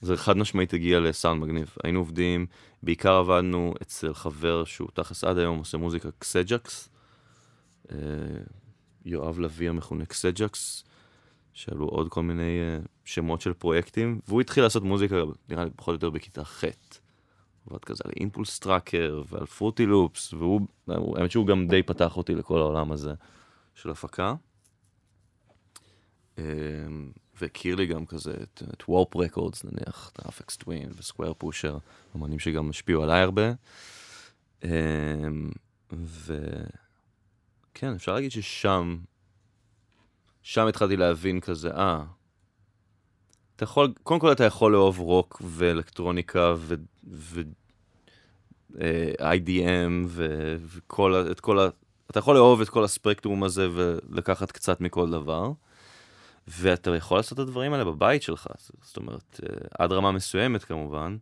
זה 0.00 0.16
חד 0.16 0.36
משמעית 0.36 0.74
הגיע 0.74 1.00
לסאונד 1.00 1.42
מגניב. 1.42 1.74
היינו 1.84 1.98
עובדים, 1.98 2.46
בעיקר 2.82 3.12
עבדנו 3.12 3.74
אצל 3.82 4.14
חבר 4.14 4.64
שהוא 4.64 4.88
תכלס 4.94 5.24
עד 5.24 5.38
היום 5.38 5.58
עושה 5.58 5.78
מוזיקה, 5.78 6.08
קסג'קס. 6.18 6.88
אה, 7.92 7.96
יואב 9.04 9.38
לביא 9.38 9.68
המכונה 9.68 10.06
קסג'קס, 10.06 10.84
שעלו 11.52 11.86
עוד 11.86 12.08
כל 12.08 12.22
מיני 12.22 12.58
אה, 12.82 12.88
שמות 13.04 13.40
של 13.40 13.52
פרויקטים, 13.52 14.20
והוא 14.28 14.40
התחיל 14.40 14.62
לעשות 14.62 14.82
מוזיקה, 14.82 15.16
נראה 15.48 15.64
לי 15.64 15.70
פחות 15.76 15.88
או 15.88 15.94
יותר 15.94 16.10
בכיתה 16.10 16.44
ח'. 16.44 16.64
עבד 17.70 17.84
כזה 17.84 18.02
על 18.04 18.12
Impulse 18.20 18.58
Tracker 18.58 19.22
ועל 19.28 19.46
Fruity 19.46 19.86
Loops, 19.86 20.32
והוא, 20.32 20.60
האמת 20.88 21.30
שהוא 21.30 21.46
גם 21.46 21.68
די 21.68 21.82
פתח 21.82 22.16
אותי 22.16 22.34
לכל 22.34 22.58
העולם 22.58 22.92
הזה 22.92 23.14
של 23.74 23.90
הפקה. 23.90 24.34
אמ, 26.36 26.40
והכיר 27.40 27.76
לי 27.76 27.86
גם 27.86 28.06
כזה 28.06 28.34
את, 28.42 28.62
את 28.72 28.82
Warp 28.88 29.16
Records 29.16 29.64
נניח, 29.64 30.10
את 30.12 30.24
ה 30.24 30.29
Aphex 30.29 30.56
Twin 30.56 30.83
ו 30.83 30.90
Squarepusher, 30.96 31.78
אמנים 32.16 32.38
שגם 32.38 32.70
השפיעו 32.70 33.02
עליי 33.02 33.20
הרבה. 33.20 33.52
Um, 34.62 34.66
וכן, 35.92 37.94
אפשר 37.94 38.14
להגיד 38.14 38.30
ששם, 38.30 38.98
שם 40.42 40.66
התחלתי 40.66 40.96
להבין 40.96 41.40
כזה, 41.40 41.70
אה, 41.70 42.04
אתה 43.56 43.64
יכול, 43.64 43.94
קודם 44.02 44.20
כל 44.20 44.32
אתה 44.32 44.44
יכול 44.44 44.72
לאהוב 44.72 44.98
רוק 44.98 45.42
ואלקטרוניקה 45.44 46.54
ו... 46.56 46.74
ו 47.06 47.42
uh, 48.72 48.76
IDM 49.18 50.06
ו, 50.06 50.56
וכל, 50.60 51.14
את 51.30 51.40
כל. 51.40 51.68
אתה 52.10 52.18
יכול 52.18 52.34
לאהוב 52.34 52.60
את 52.60 52.68
כל 52.68 52.84
הספקטרום 52.84 53.44
הזה 53.44 53.68
ולקחת 53.72 54.52
קצת 54.52 54.80
מכל 54.80 55.10
דבר. 55.10 55.52
ואתה 56.48 56.96
יכול 56.96 57.18
לעשות 57.18 57.32
את 57.32 57.38
הדברים 57.38 57.72
האלה 57.72 57.84
בבית 57.84 58.22
שלך, 58.22 58.46
זאת 58.82 58.96
אומרת, 58.96 59.40
אה, 59.42 59.56
עד 59.78 59.92
רמה 59.92 60.12
מסוימת 60.12 60.64
כמובן, 60.64 61.16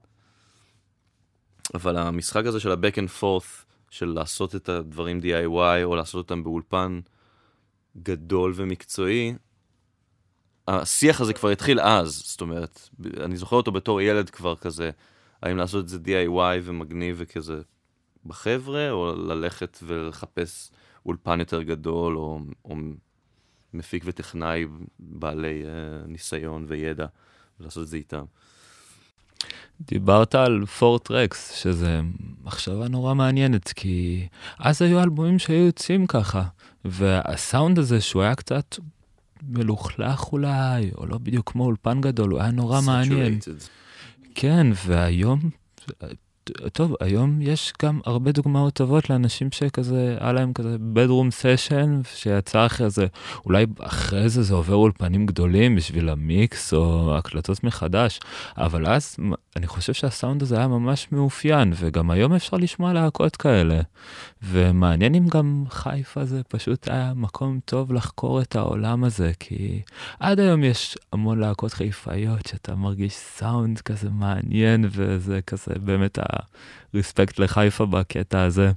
אבל 1.75 1.97
המשחק 1.97 2.47
הזה 2.47 2.61
של 2.61 2.73
ה-back 2.73 2.95
and 2.95 3.21
forth, 3.21 3.65
של 3.91 4.07
לעשות 4.07 4.55
את 4.55 4.69
הדברים 4.69 5.21
DIY 5.21 5.85
או 5.85 5.97
לעשות 5.97 6.15
אותם 6.15 6.45
באולפן 6.45 7.01
גדול 8.03 8.53
ומקצועי, 8.57 9.35
השיח 10.69 11.21
הזה 11.21 11.33
כבר 11.33 11.49
התחיל 11.49 11.81
אז, 11.81 12.23
זאת 12.27 12.41
אומרת, 12.41 12.89
אני 13.21 13.37
זוכר 13.37 13.57
אותו 13.57 13.73
בתור 13.73 14.01
ילד 14.01 14.31
כבר 14.31 14.57
כזה, 14.57 14.91
האם 15.43 15.57
לעשות 15.57 15.85
את 15.85 15.89
זה 15.89 15.99
DIY 16.05 16.61
ומגניב 16.63 17.17
וכזה 17.19 17.61
בחבר'ה, 18.27 18.91
או 18.91 19.15
ללכת 19.17 19.79
ולחפש 19.83 20.71
אולפן 21.07 21.41
יותר 21.41 21.63
גדול, 21.63 22.17
או, 22.17 22.41
או 22.65 22.77
מפיק 23.75 24.03
וטכנאי 24.07 24.65
בעלי 24.99 25.63
uh, 25.63 26.09
ניסיון 26.09 26.65
וידע, 26.69 27.07
ולעשות 27.61 27.83
את 27.83 27.89
זה 27.89 27.97
איתם. 27.97 28.25
דיברת 29.81 30.35
על 30.35 30.67
פורט 30.67 31.11
רקס, 31.11 31.53
שזה 31.53 32.01
מחשבה 32.45 32.89
נורא 32.89 33.15
מעניינת, 33.15 33.69
כי 33.69 34.29
אז 34.59 34.83
היו 34.83 35.03
אלבומים 35.03 35.39
שהיו 35.39 35.67
יוצאים 35.67 36.07
ככה, 36.07 36.43
והסאונד 36.85 37.79
הזה 37.79 38.01
שהוא 38.01 38.23
היה 38.23 38.35
קצת 38.35 38.77
מלוכלך 39.43 40.33
אולי, 40.33 40.91
או 40.97 41.07
לא 41.07 41.19
בדיוק 41.19 41.53
כמו 41.53 41.65
אולפן 41.65 42.01
גדול, 42.01 42.31
הוא 42.31 42.41
היה 42.41 42.51
נורא 42.51 42.81
מעניין. 42.81 43.39
כן, 44.35 44.67
והיום 44.87 45.41
טוב, 46.73 46.95
היום 47.01 47.43
יש 47.43 47.73
גם 47.83 48.01
הרבה 48.05 48.33
דוגמאות 48.33 48.75
טובות 48.75 49.11
לאנשים 49.11 49.49
שכזה, 49.53 50.17
היה 50.21 50.33
להם 50.33 50.53
כזה 50.53 50.77
בדרום 50.81 51.31
סשן, 51.31 52.01
שיצא 52.15 52.67
אחרי 52.67 52.91
זה, 52.91 53.07
אולי 53.47 53.67
אחרי 53.81 54.29
זה 54.29 54.43
זה 54.43 54.55
עובר 54.55 54.75
אולפנים 54.75 55.27
גדולים 55.27 55.77
בשביל 55.77 56.09
המיקס 56.09 56.75
או 56.75 57.15
הקלטות 57.19 57.65
מחדש, 57.65 58.21
אבל 58.57 58.87
אז 58.87 59.17
אני 59.57 59.67
חושב 59.67 59.93
שהסאונד 59.93 60.43
הזה 60.43 60.57
היה 60.57 60.69
ממש 60.69 61.09
מאופיין, 61.13 61.73
וגם 61.77 62.11
היום 62.11 62.33
אפשר 62.33 62.57
לשמוע 62.57 62.93
להקות 62.93 63.37
כאלה. 63.37 63.81
ומעניין 64.43 65.15
אם 65.15 65.29
גם 65.29 65.65
חיפה 65.71 66.25
זה 66.25 66.43
פשוט 66.49 66.89
היה 66.89 67.13
מקום 67.17 67.61
טוב 67.65 67.93
לחקור 67.93 68.41
את 68.41 68.57
העולם 68.57 69.05
הזה, 69.05 69.33
כי 69.41 69.83
עד 70.21 70.41
היום 70.41 70.65
יש 70.65 70.99
המון 71.13 71.39
להקות 71.39 71.73
חיפאיות 71.73 72.47
שאתה 72.47 72.75
מרגיש 72.75 73.13
סאונד 73.13 73.81
כזה 73.81 74.11
מעניין, 74.11 74.85
וזה 74.91 75.41
כזה 75.47 75.75
באמת 75.81 76.19
הרספקט 76.95 77.39
לחיפה 77.39 77.87
בקטע 77.87 78.43
הזה. 78.43 78.73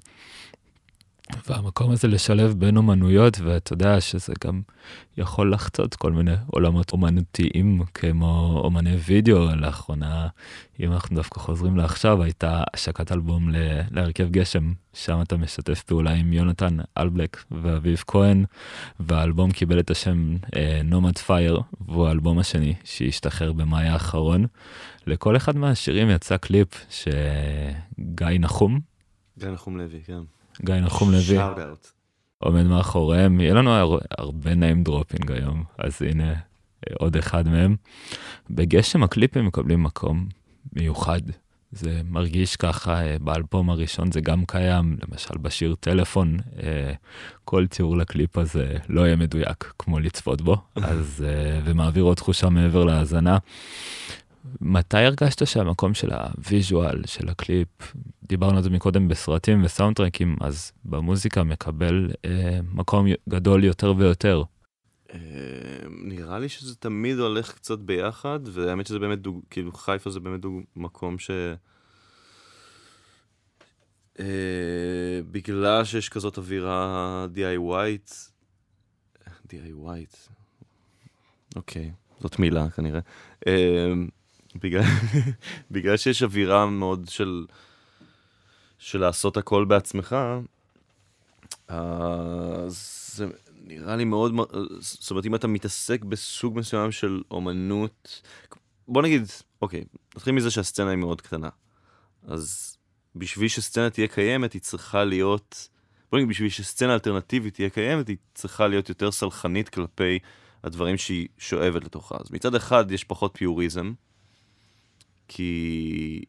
והמקום 1.47 1.91
הזה 1.91 2.07
לשלב 2.07 2.53
בין 2.57 2.77
אומנויות, 2.77 3.39
ואתה 3.39 3.73
יודע 3.73 4.01
שזה 4.01 4.33
גם 4.43 4.61
יכול 5.17 5.53
לחצות 5.53 5.95
כל 5.95 6.11
מיני 6.11 6.35
עולמות 6.47 6.91
אומנותיים, 6.91 7.81
כמו 7.93 8.61
אומני 8.63 8.95
וידאו. 8.95 9.55
לאחרונה, 9.55 10.27
אם 10.79 10.91
אנחנו 10.91 11.15
דווקא 11.15 11.39
חוזרים 11.39 11.77
לעכשיו, 11.77 12.23
הייתה 12.23 12.63
השקת 12.73 13.11
אלבום 13.11 13.49
להרכב 13.91 14.29
גשם, 14.29 14.73
שם 14.93 15.21
אתה 15.21 15.37
משתף 15.37 15.83
פעולה 15.83 16.11
עם 16.11 16.33
יונתן 16.33 16.77
אלבלק 16.97 17.43
ואביב 17.51 18.03
כהן, 18.07 18.45
והאלבום 18.99 19.51
קיבל 19.51 19.79
את 19.79 19.91
השם 19.91 20.35
Nomad 20.83 21.17
אה, 21.17 21.19
Fair, 21.19 21.61
והוא 21.87 22.07
האלבום 22.07 22.39
השני 22.39 22.73
שהשתחרר 22.83 23.53
במאי 23.53 23.87
האחרון. 23.87 24.45
לכל 25.07 25.37
אחד 25.37 25.57
מהשירים 25.57 26.09
יצא 26.09 26.37
קליפ 26.37 26.85
שגיא 26.89 28.27
נחום, 28.39 28.79
גיא 29.39 29.49
נחום 29.49 29.77
לוי, 29.77 29.99
כן. 30.05 30.34
גיא 30.63 30.75
נחום 30.75 31.11
לוי. 31.11 31.37
עומד 32.37 32.63
מאחוריהם, 32.63 33.39
יהיה 33.39 33.53
לנו 33.53 33.99
הרבה 34.17 34.51
name 34.51 34.89
dropping 34.89 35.33
היום, 35.33 35.63
אז 35.77 36.01
הנה 36.01 36.33
עוד 36.99 37.17
אחד 37.17 37.47
מהם. 37.47 37.75
בגשם 38.49 39.03
הקליפים 39.03 39.45
מקבלים 39.45 39.83
מקום 39.83 40.27
מיוחד. 40.73 41.21
זה 41.71 42.01
מרגיש 42.09 42.55
ככה, 42.55 43.05
אה, 43.05 43.17
באלבום 43.21 43.69
הראשון 43.69 44.11
זה 44.11 44.21
גם 44.21 44.45
קיים, 44.45 44.97
למשל 45.07 45.37
בשיר 45.37 45.75
טלפון, 45.79 46.37
אה, 46.63 46.93
כל 47.45 47.67
תיאור 47.67 47.97
לקליפ 47.97 48.37
הזה 48.37 48.77
לא 48.89 49.01
יהיה 49.01 49.15
מדויק 49.15 49.73
כמו 49.79 49.99
לצפות 49.99 50.41
בו, 50.41 50.57
אז, 50.75 51.25
אה, 51.27 51.59
ומעביר 51.65 52.03
עוד 52.03 52.17
תחושה 52.17 52.49
מעבר 52.49 52.83
להאזנה. 52.85 53.37
מתי 54.61 54.97
הרגשת 54.97 55.47
שהמקום 55.47 55.93
של 55.93 56.11
ה 56.11 56.23
visual, 56.23 57.01
של 57.05 57.29
הקליפ, 57.29 57.67
דיברנו 58.23 58.57
על 58.57 58.63
זה 58.63 58.69
מקודם 58.69 59.07
בסרטים 59.07 59.63
וסאונדטרקים, 59.63 60.35
אז 60.41 60.71
במוזיקה 60.85 61.43
מקבל 61.43 62.09
אה, 62.25 62.59
מקום 62.73 63.05
גדול 63.29 63.63
יותר 63.63 63.93
ויותר. 63.97 64.43
אה, 65.13 65.19
נראה 65.89 66.39
לי 66.39 66.49
שזה 66.49 66.75
תמיד 66.75 67.19
הולך 67.19 67.53
קצת 67.53 67.79
ביחד, 67.79 68.39
והאמת 68.43 68.87
שזה 68.87 68.99
באמת, 68.99 69.19
דוג, 69.19 69.41
כאילו 69.49 69.71
חיפה 69.71 70.09
זה 70.09 70.19
באמת 70.19 70.41
דוג, 70.41 70.61
מקום 70.75 71.19
ש... 71.19 71.31
אה, 74.19 74.25
בגלל 75.31 75.83
שיש 75.83 76.09
כזאת 76.09 76.37
אווירה 76.37 77.27
DIY, 77.35 78.13
DIY, 79.47 80.29
אוקיי, 81.55 81.91
זאת 82.19 82.39
מילה 82.39 82.69
כנראה. 82.69 82.99
אה, 83.47 83.93
בגלל, 84.55 84.83
בגלל 85.71 85.97
שיש 85.97 86.23
אווירה 86.23 86.65
מאוד 86.65 87.09
של, 87.09 87.45
של 88.77 88.99
לעשות 88.99 89.37
הכל 89.37 89.65
בעצמך, 89.65 90.15
אז 91.67 93.11
זה 93.15 93.27
נראה 93.61 93.95
לי 93.95 94.03
מאוד, 94.03 94.33
זאת 94.79 95.11
אומרת, 95.11 95.25
אם 95.25 95.35
אתה 95.35 95.47
מתעסק 95.47 96.03
בסוג 96.03 96.59
מסוים 96.59 96.91
של 96.91 97.21
אומנות, 97.31 98.21
בוא 98.87 99.01
נגיד, 99.01 99.21
אוקיי, 99.61 99.83
נתחיל 100.15 100.33
מזה 100.33 100.51
שהסצנה 100.51 100.89
היא 100.89 100.97
מאוד 100.97 101.21
קטנה. 101.21 101.49
אז 102.27 102.77
בשביל 103.15 103.47
שסצנה 103.47 103.89
תהיה 103.89 104.07
קיימת, 104.07 104.53
היא 104.53 104.61
צריכה 104.61 105.03
להיות, 105.03 105.69
בוא 106.11 106.19
נגיד, 106.19 106.29
בשביל 106.29 106.49
שסצנה 106.49 106.93
אלטרנטיבית 106.93 107.53
תהיה 107.53 107.69
קיימת, 107.69 108.07
היא 108.07 108.17
צריכה 108.33 108.67
להיות 108.67 108.89
יותר 108.89 109.11
סלחנית 109.11 109.69
כלפי 109.69 110.19
הדברים 110.63 110.97
שהיא 110.97 111.27
שואבת 111.37 111.83
לתוכה. 111.83 112.15
אז 112.19 112.31
מצד 112.31 112.55
אחד 112.55 112.91
יש 112.91 113.03
פחות 113.03 113.31
פיוריזם, 113.37 113.93
כי 115.27 116.21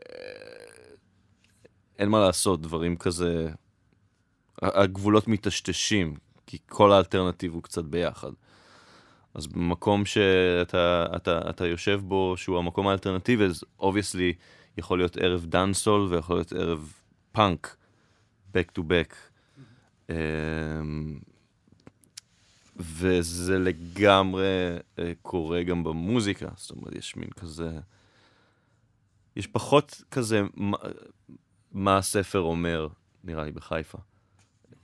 אה, 0.00 0.94
אין 1.98 2.08
מה 2.08 2.20
לעשות, 2.20 2.62
דברים 2.62 2.96
כזה, 2.96 3.48
הגבולות 4.62 5.28
מטשטשים, 5.28 6.14
כי 6.46 6.58
כל 6.66 6.92
ה 6.92 6.97
alternative 6.97 7.54
הוא 7.54 7.62
קצת 7.62 7.84
ביחד. 7.84 8.30
אז 9.34 9.46
במקום 9.46 10.04
שאתה 10.04 11.06
אתה, 11.16 11.50
אתה 11.50 11.66
יושב 11.66 12.00
בו, 12.04 12.34
שהוא 12.36 12.58
המקום 12.58 12.88
האלטרנטיבי, 12.88 13.44
אז 13.44 13.64
obviously 13.80 14.34
יכול 14.78 14.98
להיות 14.98 15.16
ערב 15.16 15.44
dancehall 15.44 16.00
ויכול 16.00 16.36
להיות 16.36 16.52
ערב 16.52 16.92
פאנק, 17.32 17.76
back 18.52 18.78
to 18.78 18.80
back. 18.80 19.12
Mm-hmm. 20.08 20.12
וזה 22.76 23.58
לגמרי 23.58 24.44
אה, 24.98 25.12
קורה 25.22 25.62
גם 25.62 25.84
במוזיקה, 25.84 26.48
זאת 26.56 26.70
אומרת, 26.70 26.94
יש 26.94 27.16
מין 27.16 27.30
כזה... 27.30 27.78
יש 29.38 29.46
פחות 29.46 30.02
כזה 30.10 30.42
מה, 30.54 30.76
מה 31.72 31.96
הספר 31.96 32.40
אומר, 32.40 32.88
נראה 33.24 33.44
לי, 33.44 33.52
בחיפה. 33.52 33.98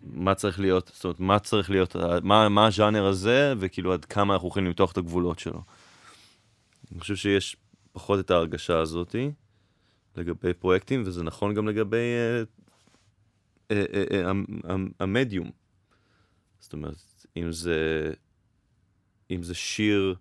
מה 0.01 0.35
צריך 0.35 0.61
להיות, 0.61 0.91
זאת 0.95 1.05
אומרת, 1.05 1.21
מה 1.21 1.39
צריך 1.39 1.71
להיות, 1.71 1.97
מה, 2.23 2.49
מה 2.49 2.67
הז'אנר 2.67 3.07
הזה, 3.07 3.55
וכאילו 3.59 3.93
עד 3.93 4.05
כמה 4.05 4.35
אנחנו 4.35 4.49
יכולים 4.49 4.67
למתוח 4.67 4.93
את 4.93 4.99
הגבולות 4.99 5.39
שלו. 5.39 5.63
אני 6.93 7.01
חושב 7.01 7.17
שיש 7.17 7.57
פחות 7.93 8.21
את 8.21 8.31
ההרגשה 8.31 8.79
הזאתי 8.79 9.33
לגבי 10.17 10.55
פרויקטים, 10.55 11.03
וזה 11.07 11.23
נכון 11.23 11.55
גם 11.55 11.69
לגבי 11.69 11.97
אה, 11.97 12.43
אה, 13.71 13.85
אה, 13.95 14.25
אה, 14.25 14.75
המדיום. 15.01 15.51
זאת 16.61 16.73
אומרת, 16.73 17.27
אם 17.37 17.53
זה, 17.53 18.11
אם 19.31 19.43
זה 19.43 19.55
שיר, 19.55 20.15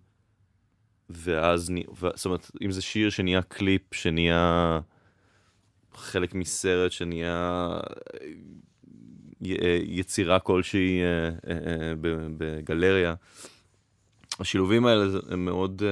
ואז, 1.10 1.72
זאת 2.14 2.26
אומרת, 2.26 2.50
אם 2.64 2.70
זה 2.70 2.82
שיר 2.82 3.10
שנהיה 3.10 3.42
קליפ, 3.42 3.94
שנהיה 3.94 4.80
חלק 5.94 6.34
מסרט, 6.34 6.92
שנהיה 6.92 7.70
אה, 9.46 9.78
יצירה 9.82 10.40
כלשהי 10.40 11.02
אה, 11.02 11.28
אה, 11.50 11.92
בגלריה. 12.38 13.14
השילובים 14.40 14.86
האלה 14.86 15.18
הם 15.30 15.44
מאוד... 15.44 15.82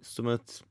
זאת 0.00 0.18
אומרת, 0.18 0.62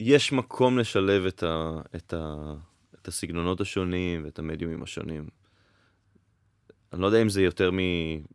יש 0.00 0.32
מקום 0.32 0.78
לשלב 0.78 1.26
את, 1.26 1.42
ה, 1.42 1.80
את, 1.96 2.12
ה, 2.12 2.54
את 2.94 3.08
הסגנונות 3.08 3.60
השונים 3.60 4.24
ואת 4.24 4.38
המדיומים 4.38 4.82
השונים. 4.82 5.28
אני 6.92 7.00
לא 7.00 7.06
יודע 7.06 7.22
אם 7.22 7.28
זה 7.28 7.42
יותר 7.42 7.70
מ... 7.70 7.78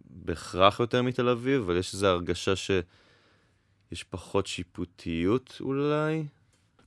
בהכרח 0.05 0.79
יותר 0.79 1.01
מתל 1.01 1.29
אביב, 1.29 1.61
אבל 1.61 1.77
יש 1.77 1.93
איזו 1.93 2.07
הרגשה 2.07 2.55
שיש 2.55 4.03
פחות 4.09 4.47
שיפוטיות 4.47 5.57
אולי. 5.61 6.25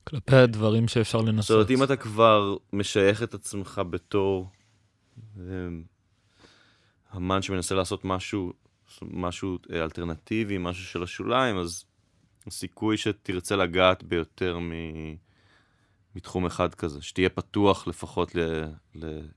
כלפי 0.04 0.36
הדברים 0.36 0.88
שאפשר 0.88 1.20
לנסות. 1.20 1.42
זאת 1.42 1.54
אומרת, 1.54 1.70
אם 1.70 1.82
אתה 1.82 1.96
כבר 1.96 2.56
משייך 2.72 3.22
את 3.22 3.34
עצמך 3.34 3.80
בתור 3.90 4.50
אמן 7.16 7.42
שמנסה 7.42 7.74
לעשות 7.74 8.04
משהו, 8.04 8.52
משהו 9.02 9.58
אה, 9.72 9.84
אלטרנטיבי, 9.84 10.58
משהו 10.58 10.84
של 10.84 11.02
השוליים, 11.02 11.58
אז 11.58 11.84
הסיכוי 12.46 12.96
שתרצה 12.96 13.56
לגעת 13.56 14.02
ביותר 14.02 14.58
מ... 14.58 14.72
מתחום 16.16 16.46
אחד 16.46 16.74
כזה, 16.74 17.02
שתהיה 17.02 17.28
פתוח 17.28 17.86
לפחות 17.86 18.34
ל... 18.34 18.64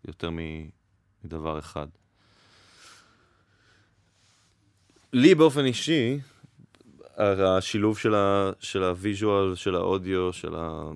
ליותר 0.06 0.30
מדבר 1.24 1.60
אחד. 1.60 1.88
לי 5.14 5.36
באופן 5.36 5.66
אישי, 5.66 6.20
השילוב 7.18 7.97
של, 7.97 8.16
ה, 8.16 8.51
של 8.60 8.84
ה 8.84 8.93
visual, 8.93 9.56
של 9.55 9.76
האודיו, 9.76 10.34
של 10.34 10.55
ה... 10.55 10.91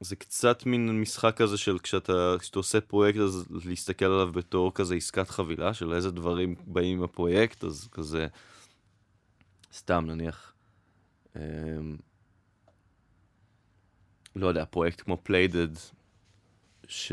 זה 0.00 0.16
קצת 0.16 0.66
מין 0.66 1.00
משחק 1.00 1.36
כזה 1.36 1.58
של 1.58 1.78
כשאתה, 1.78 2.34
כשאתה 2.38 2.58
עושה 2.58 2.80
פרויקט, 2.80 3.18
אז 3.18 3.46
להסתכל 3.64 4.04
עליו 4.04 4.32
בתור 4.32 4.74
כזה 4.74 4.94
עסקת 4.94 5.30
חבילה, 5.30 5.74
של 5.74 5.92
איזה 5.92 6.10
דברים 6.10 6.54
באים 6.66 6.98
עם 6.98 7.04
הפרויקט, 7.04 7.64
אז 7.64 7.88
כזה, 7.92 8.26
סתם 9.72 10.04
נניח, 10.06 10.52
אמ, 11.36 11.96
לא 14.36 14.46
יודע, 14.46 14.64
פרויקט 14.64 15.00
כמו 15.00 15.18
Playdead, 15.22 15.68
ש... 16.88 17.12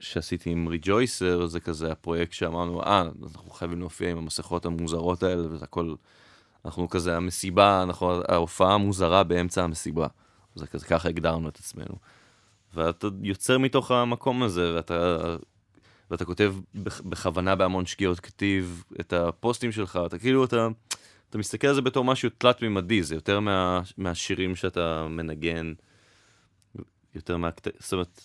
שעשיתי 0.00 0.50
עם 0.50 0.68
Rejoicer, 0.68 1.46
זה 1.46 1.60
כזה 1.60 1.92
הפרויקט 1.92 2.32
שאמרנו, 2.32 2.82
אה, 2.82 3.02
אנחנו 3.22 3.50
חייבים 3.50 3.78
להופיע 3.78 4.10
עם 4.10 4.18
המסכות 4.18 4.66
המוזרות 4.66 5.22
האלה, 5.22 5.46
וזה 5.50 5.64
הכל... 5.64 5.94
אנחנו 6.64 6.88
כזה, 6.88 7.16
המסיבה, 7.16 7.82
אנחנו, 7.82 8.12
ההופעה 8.28 8.74
המוזרה 8.74 9.24
באמצע 9.24 9.64
המסיבה. 9.64 10.06
זה 10.54 10.66
כזה, 10.66 10.86
ככה 10.86 11.08
הגדרנו 11.08 11.48
את 11.48 11.56
עצמנו. 11.56 11.94
ואתה 12.74 13.06
יוצר 13.22 13.58
מתוך 13.58 13.90
המקום 13.90 14.42
הזה, 14.42 14.74
ואתה, 14.74 15.16
ואתה 16.10 16.24
כותב 16.24 16.54
בכוונה 17.04 17.54
בהמון 17.54 17.86
שגיאות 17.86 18.20
כתיב 18.20 18.84
את 19.00 19.12
הפוסטים 19.12 19.72
שלך, 19.72 19.98
אתה 20.06 20.18
כאילו, 20.18 20.44
אתה, 20.44 20.68
אתה 21.30 21.38
מסתכל 21.38 21.66
על 21.66 21.74
זה 21.74 21.82
בתור 21.82 22.04
משהו 22.04 22.30
תלת-ממדי, 22.38 23.02
זה 23.02 23.14
יותר 23.14 23.40
מה, 23.40 23.82
מהשירים 23.96 24.56
שאתה 24.56 25.06
מנגן, 25.10 25.72
יותר 27.14 27.36
מה... 27.36 27.50
זאת 27.78 27.92
אומרת, 27.92 28.20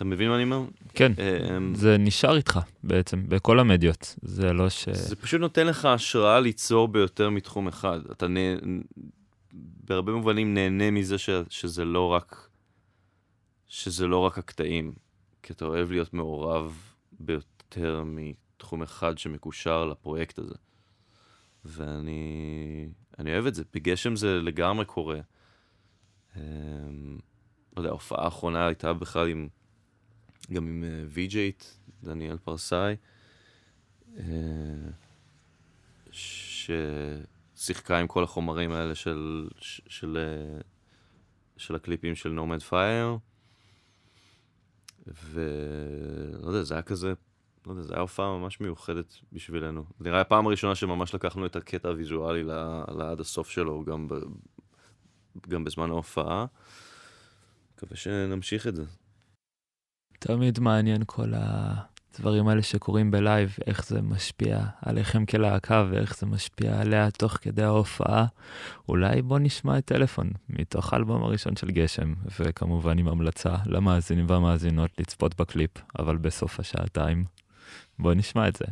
אתה 0.00 0.08
מבין 0.08 0.28
מה 0.28 0.34
אני 0.34 0.44
אומר? 0.44 0.62
כן, 0.94 1.12
אמ, 1.56 1.74
זה 1.74 1.96
נשאר 1.98 2.36
איתך 2.36 2.60
בעצם, 2.84 3.28
בכל 3.28 3.60
המדיות. 3.60 4.16
זה 4.22 4.52
לא 4.52 4.68
ש... 4.68 4.88
זה 4.88 5.16
פשוט 5.16 5.40
נותן 5.40 5.66
לך 5.66 5.84
השראה 5.84 6.40
ליצור 6.40 6.88
ביותר 6.88 7.30
מתחום 7.30 7.68
אחד. 7.68 8.00
אתה 8.12 8.28
נה... 8.28 8.40
בהרבה 9.52 10.12
מובנים 10.12 10.54
נהנה 10.54 10.90
מזה 10.90 11.18
ש... 11.18 11.30
שזה 11.48 11.84
לא 11.84 12.06
רק... 12.06 12.48
שזה 13.68 14.06
לא 14.06 14.18
רק 14.18 14.38
הקטעים, 14.38 14.92
כי 15.42 15.52
אתה 15.52 15.64
אוהב 15.64 15.90
להיות 15.90 16.14
מעורב 16.14 16.76
ביותר 17.20 18.02
מתחום 18.06 18.82
אחד 18.82 19.18
שמקושר 19.18 19.84
לפרויקט 19.84 20.38
הזה. 20.38 20.54
ואני 21.64 22.88
אני 23.18 23.32
אוהב 23.32 23.46
את 23.46 23.54
זה. 23.54 23.62
בגשם 23.74 24.16
זה 24.16 24.40
לגמרי 24.42 24.84
קורה. 24.84 25.20
אמ, 26.36 26.40
לא 27.76 27.80
יודע, 27.80 27.88
ההופעה 27.88 28.24
האחרונה 28.24 28.66
הייתה 28.66 28.92
בכלל 28.92 29.28
עם... 29.28 29.48
גם 30.52 30.66
עם 30.66 30.84
אה, 30.84 31.04
וי-ג'ייט, 31.08 31.64
דניאל 32.02 32.38
פרסאי, 32.38 32.96
אה, 34.18 34.24
ששיחקה 36.10 37.98
עם 37.98 38.06
כל 38.06 38.24
החומרים 38.24 38.72
האלה 38.72 38.94
של, 38.94 39.48
של, 39.60 39.82
של, 39.88 40.18
אה, 40.18 40.60
של 41.56 41.74
הקליפים 41.74 42.14
של 42.14 42.28
Nomad 42.28 42.62
Fair, 42.62 43.18
ולא 45.06 46.48
יודע, 46.48 46.62
זה 46.62 46.74
היה 46.74 46.82
כזה, 46.82 47.12
לא 47.66 47.72
יודע, 47.72 47.82
זו 47.82 47.88
הייתה 47.88 48.00
הופעה 48.00 48.38
ממש 48.38 48.60
מיוחדת 48.60 49.14
בשבילנו. 49.32 49.84
זה 49.98 50.04
נראה 50.04 50.20
הפעם 50.20 50.46
הראשונה 50.46 50.74
שממש 50.74 51.14
לקחנו 51.14 51.46
את 51.46 51.56
הקטע 51.56 51.88
הוויזואלי 51.88 52.42
לעד 52.88 53.20
הסוף 53.20 53.50
שלו, 53.50 53.84
גם, 53.84 54.08
ב, 54.08 54.14
גם 55.48 55.64
בזמן 55.64 55.90
ההופעה. 55.90 56.46
מקווה 57.76 57.96
שנמשיך 57.96 58.66
את 58.66 58.76
זה. 58.76 58.84
תמיד 60.22 60.60
מעניין 60.60 61.02
כל 61.06 61.32
הדברים 61.34 62.48
האלה 62.48 62.62
שקורים 62.62 63.10
בלייב, 63.10 63.56
איך 63.66 63.86
זה 63.86 64.02
משפיע 64.02 64.64
עליכם 64.82 65.26
כלהקה 65.26 65.86
ואיך 65.90 66.18
זה 66.18 66.26
משפיע 66.26 66.80
עליה 66.80 67.10
תוך 67.10 67.32
כדי 67.32 67.62
ההופעה. 67.62 68.26
אולי 68.88 69.22
בוא 69.22 69.38
נשמע 69.38 69.78
את 69.78 69.84
טלפון 69.84 70.30
מתוך 70.48 70.92
האלבום 70.92 71.22
הראשון 71.22 71.56
של 71.56 71.70
גשם, 71.70 72.14
וכמובן 72.40 72.98
עם 72.98 73.08
המלצה 73.08 73.54
למאזינים 73.66 74.26
והמאזינות 74.28 74.90
לצפות 74.98 75.40
בקליפ, 75.40 75.70
אבל 75.98 76.16
בסוף 76.16 76.60
השעתיים. 76.60 77.24
בוא 77.98 78.14
נשמע 78.14 78.48
את 78.48 78.56
זה. 78.56 78.64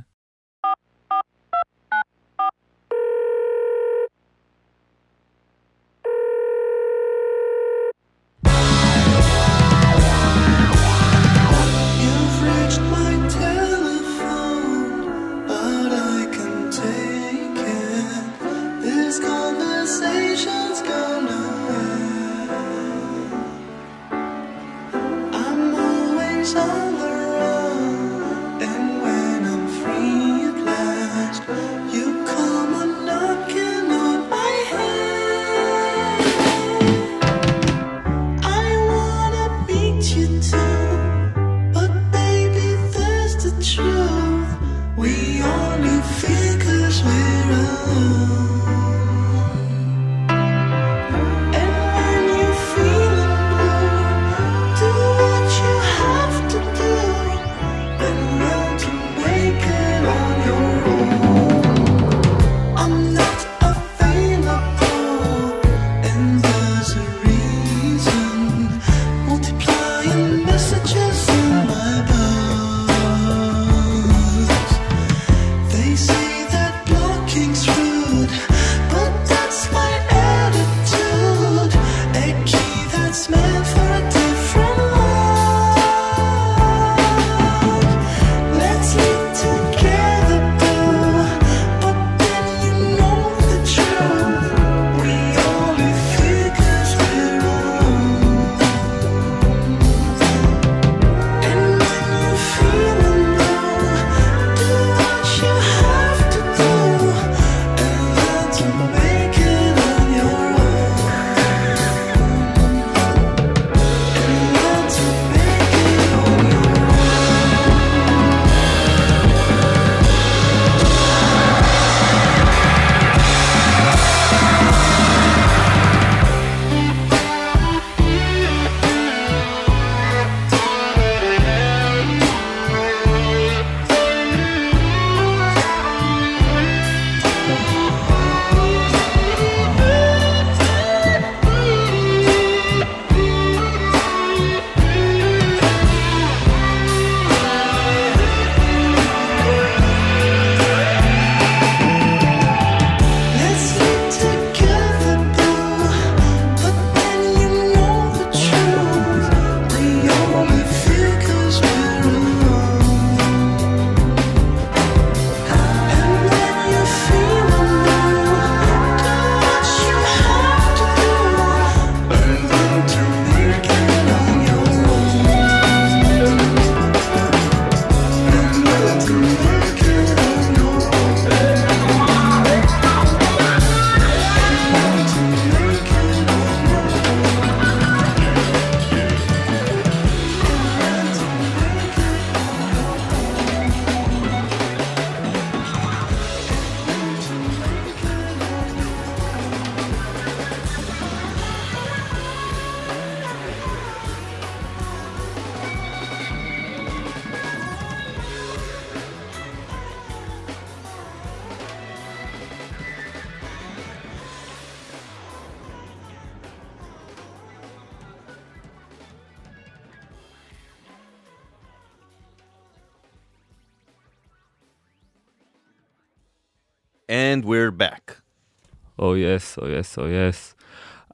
או 229.09 229.17
יס, 229.17 229.59
או 229.59 229.69
יס, 229.69 229.99
או 229.99 230.05
יס. 230.09 230.55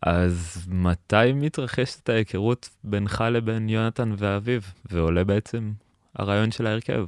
אז 0.03 0.67
מתי 0.69 1.33
מתרחשת 1.35 2.09
ההיכרות 2.09 2.69
בינך 2.85 3.25
לבין 3.33 3.69
יונתן 3.69 4.15
ואביב, 4.19 4.73
ועולה 4.91 5.25
בעצם 5.25 5.73
הרעיון 6.15 6.51
של 6.51 6.67
ההרכב? 6.67 7.07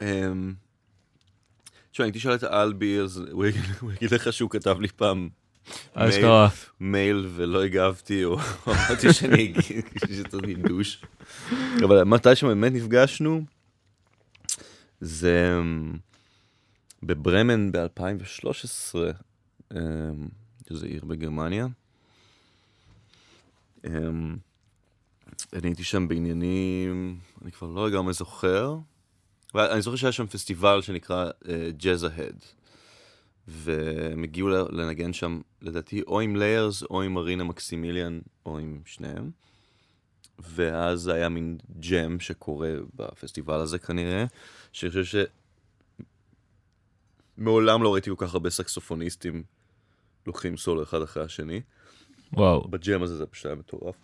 אמ, 0.00 0.54
תשמע, 1.92 2.06
אם 2.06 2.10
תשאל 2.10 2.34
את 2.34 2.44
אלבי, 2.44 2.98
אז 2.98 3.22
הוא 3.30 3.44
יגיד- 3.44 4.12
לך 4.14 4.32
שהוא 4.32 4.50
כתב 4.50 4.80
לי 4.80 4.88
פעם 4.88 5.28
אשכרה. 5.94 6.48
מייל 6.80 7.28
ולא 7.34 7.64
הגבתי, 7.64 8.24
או 8.24 8.38
אמרתי 8.66 9.12
שאני 9.12 9.34
אגיד, 9.44 9.84
שאני 10.32 10.54
דוש. 10.54 11.02
אבל 11.84 12.04
מתי 12.04 12.36
שבאמת 12.36 12.72
נפגשנו, 12.72 13.44
זה 15.00 15.58
אמ, 15.60 15.92
בברמן 17.02 17.72
ב-2013, 17.72 19.74
שזה 20.68 20.86
עיר 20.86 21.04
בגרמניה. 21.04 21.66
אמ, 23.86 24.36
אני 25.52 25.68
הייתי 25.68 25.84
שם 25.84 26.08
בעניינים, 26.08 27.18
אני 27.42 27.52
כבר 27.52 27.68
לא 27.68 27.88
לגמרי 27.88 28.12
זוכר, 28.12 28.76
אבל 29.54 29.70
אני 29.70 29.82
זוכר 29.82 29.96
שהיה 29.96 30.12
שם 30.12 30.26
פסטיבל 30.26 30.82
שנקרא 30.82 31.30
ג'אז 31.76 32.04
ההד. 32.04 32.44
והם 33.48 34.22
הגיעו 34.22 34.48
לנגן 34.48 35.12
שם, 35.12 35.40
לדעתי, 35.62 36.02
או 36.02 36.20
עם 36.20 36.36
ליירס, 36.36 36.82
או 36.82 37.02
עם 37.02 37.14
מרינה 37.14 37.44
מקסימיליאן, 37.44 38.20
או 38.46 38.58
עם 38.58 38.80
שניהם. 38.84 39.30
ואז 40.38 41.08
היה 41.08 41.28
מין 41.28 41.58
ג'ם 41.80 42.20
שקורה 42.20 42.70
בפסטיבל 42.94 43.60
הזה 43.60 43.78
כנראה, 43.78 44.24
שאני 44.72 44.90
חושב. 44.90 45.24
מעולם 47.42 47.82
לא 47.82 47.92
ראיתי 47.92 48.10
כל 48.10 48.26
כך 48.26 48.34
הרבה 48.34 48.50
סקסופוניסטים 48.50 49.42
לוקחים 50.26 50.56
סולו 50.56 50.82
אחד 50.82 51.02
אחרי 51.02 51.24
השני. 51.24 51.60
וואו, 52.32 52.68
בג'ם 52.68 53.02
הזה 53.02 53.16
זה 53.16 53.26
פשוט 53.26 53.46
היה 53.46 53.54
מטורף. 53.54 53.94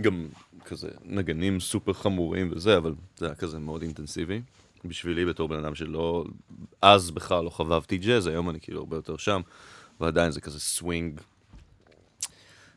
גם 0.00 0.28
כזה 0.64 0.88
נגנים 1.04 1.60
סופר 1.60 1.92
חמורים 1.92 2.52
וזה, 2.52 2.76
אבל 2.76 2.94
זה 3.16 3.26
היה 3.26 3.34
כזה 3.34 3.58
מאוד 3.58 3.82
אינטנסיבי. 3.82 4.42
בשבילי 4.84 5.24
בתור 5.24 5.48
בן 5.48 5.64
אדם 5.64 5.74
שלא, 5.74 6.24
אז 6.82 7.10
בכלל 7.10 7.44
לא 7.44 7.50
חבבתי 7.50 7.98
ג'אז, 7.98 8.26
היום 8.26 8.50
אני 8.50 8.60
כאילו 8.60 8.80
הרבה 8.80 8.96
יותר 8.96 9.16
שם, 9.16 9.40
ועדיין 10.00 10.30
זה 10.30 10.40
כזה 10.40 10.60
סווינג. 10.60 11.20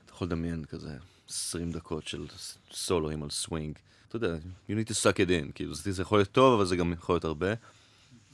אתה 0.06 0.14
יכול 0.14 0.28
לדמיין 0.28 0.66
כזה 0.66 0.98
20 1.30 1.72
דקות 1.72 2.08
של 2.08 2.26
סולואים 2.72 3.24
על 3.24 3.30
סווינג. 3.30 3.78
אתה 4.08 4.16
יודע, 4.16 4.36
you 4.70 4.72
need 4.72 4.90
to 4.90 4.94
suck 4.94 5.16
it 5.16 5.30
in, 5.30 5.52
כאילו 5.56 5.76
זה 5.76 5.92
זה 5.92 6.02
יכול 6.02 6.20
להיות 6.20 6.32
טוב, 6.32 6.54
אבל 6.54 6.66
זה 6.66 6.76
גם 6.76 6.94
יכול 6.94 7.16
להיות 7.16 7.26
הרבה. 7.26 7.54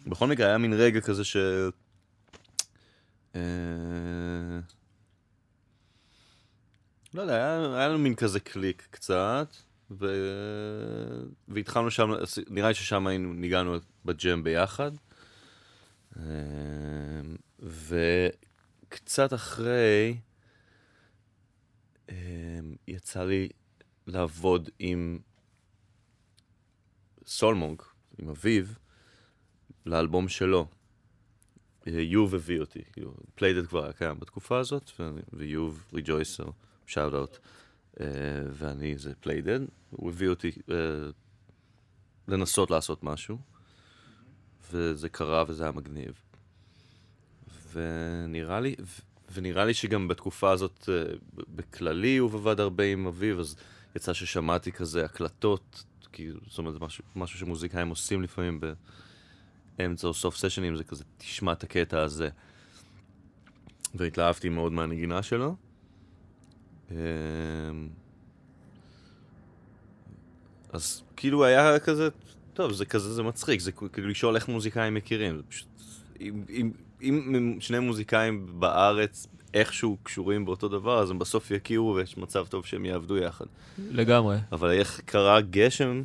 בכל 0.10 0.28
מקרה, 0.28 0.48
היה 0.48 0.58
מין 0.58 0.74
רגע 0.74 1.02
כזה 1.02 1.24
ש... 1.24 1.38
אה, 3.36 3.42
לא 7.14 7.22
יודע, 7.22 7.36
היה, 7.36 7.76
היה 7.76 7.88
לנו 7.88 8.00
מין 8.00 8.16
כזה 8.16 8.40
קליק 8.40 8.88
קצת, 8.92 9.56
ו... 9.92 10.06
והתחלנו 11.48 11.92
שם, 11.92 12.10
נראה 12.50 12.68
לי 12.68 12.74
ששם 12.74 13.08
היינו, 13.08 13.34
ניגענו 13.34 13.78
בג'ם 14.06 14.44
ביחד. 14.44 14.92
אה, 16.18 16.24
וקצת 17.60 19.34
אחרי, 19.34 20.18
אה, 22.10 22.16
יצא 22.88 23.24
לי 23.24 23.50
לעבוד 24.08 24.70
עם 24.80 25.20
Sol 27.26 27.47
Monk, 27.47 27.82
עם 28.18 28.30
אביב, 28.30 28.66
לאלבום 29.88 30.30
שלו. 30.30 30.68
יובי 31.86 32.36
הביא 32.36 32.60
אותי, 32.60 32.80
כאילו, 32.94 33.14
Playdead 33.36 33.68
כבר 33.68 33.84
היה 33.84 33.94
קיים 33.94 34.20
בתקופה 34.20 34.60
הזאת, 34.60 34.92
ויוב 35.34 35.84
ריג'ויסר, 35.94 36.50
שאוט 36.86 37.14
אאוט, 37.14 37.38
ואני 38.52 38.98
זה 38.98 39.14
Playdead, 39.20 39.60
הוא 39.90 40.10
הביא 40.10 40.30
אותי 40.30 40.52
אה, 40.52 40.72
לנסות 42.28 42.72
לעשות 42.72 43.04
משהו, 43.04 43.38
וזה 44.72 45.10
קרה 45.10 45.44
וזה 45.48 45.64
היה 45.64 45.72
מגניב. 45.72 46.14
ונראה 47.74 48.60
לי, 48.60 48.76
ונראה 49.34 49.66
לי 49.66 49.74
שגם 49.74 50.08
בתקופה 50.08 50.52
הזאת, 50.52 50.90
uh, 50.90 51.42
בכללי 51.56 52.18
הוא 52.18 52.34
עבד 52.34 52.60
הרבה 52.60 52.84
עם 52.84 53.08
אביו, 53.08 53.40
אז 53.40 53.56
יצא 53.96 54.14
ששמעתי 54.14 54.72
כזה 54.72 55.06
הקלטות, 55.06 55.84
כאילו, 56.12 56.40
זאת 56.48 56.58
אומרת, 56.58 56.82
משהו, 56.82 57.04
משהו 57.16 57.40
שמוזיקאים 57.40 57.90
עושים 57.90 58.22
לפעמים 58.22 58.60
באמצע 59.78 60.08
או 60.08 60.14
סוף 60.14 60.38
סשנים, 60.38 60.76
זה 60.76 60.84
כזה, 60.84 61.04
תשמע 61.18 61.52
את 61.52 61.64
הקטע 61.64 62.02
הזה. 62.02 62.30
והתלהבתי 63.96 64.50
מאוד 64.50 64.72
מהנגינה 64.72 65.24
שלו. 65.24 65.56
אמ, 66.92 66.96
אז 70.74 71.04
כאילו 71.16 71.46
היה 71.46 71.80
כזה, 71.80 72.10
טוב, 72.54 72.72
זה 72.72 72.86
כזה, 72.86 73.14
זה 73.14 73.24
מצחיק, 73.24 73.60
זה 73.60 73.72
כאילו 73.72 74.08
לשאול 74.08 74.36
איך 74.36 74.48
מוזיקאים 74.48 74.94
מכירים, 74.94 75.42
פשוט, 75.50 75.68
אם, 76.22 76.44
אם, 76.50 76.72
אם 77.02 77.58
שני 77.60 77.80
מוזיקאים 77.80 78.60
בארץ 78.60 79.28
איכשהו 79.54 79.98
קשורים 80.04 80.46
באותו 80.46 80.68
דבר, 80.68 81.00
אז 81.00 81.12
הם 81.12 81.20
בסוף 81.20 81.52
יכירו 81.52 81.96
ויש 81.96 82.18
מצב 82.18 82.48
טוב 82.50 82.66
שהם 82.66 82.86
יעבדו 82.86 83.18
יחד. 83.18 83.46
לגמרי. 83.92 84.38
אבל 84.52 84.72
איך 84.72 85.02
קרה 85.06 85.42
גשם, 85.42 86.04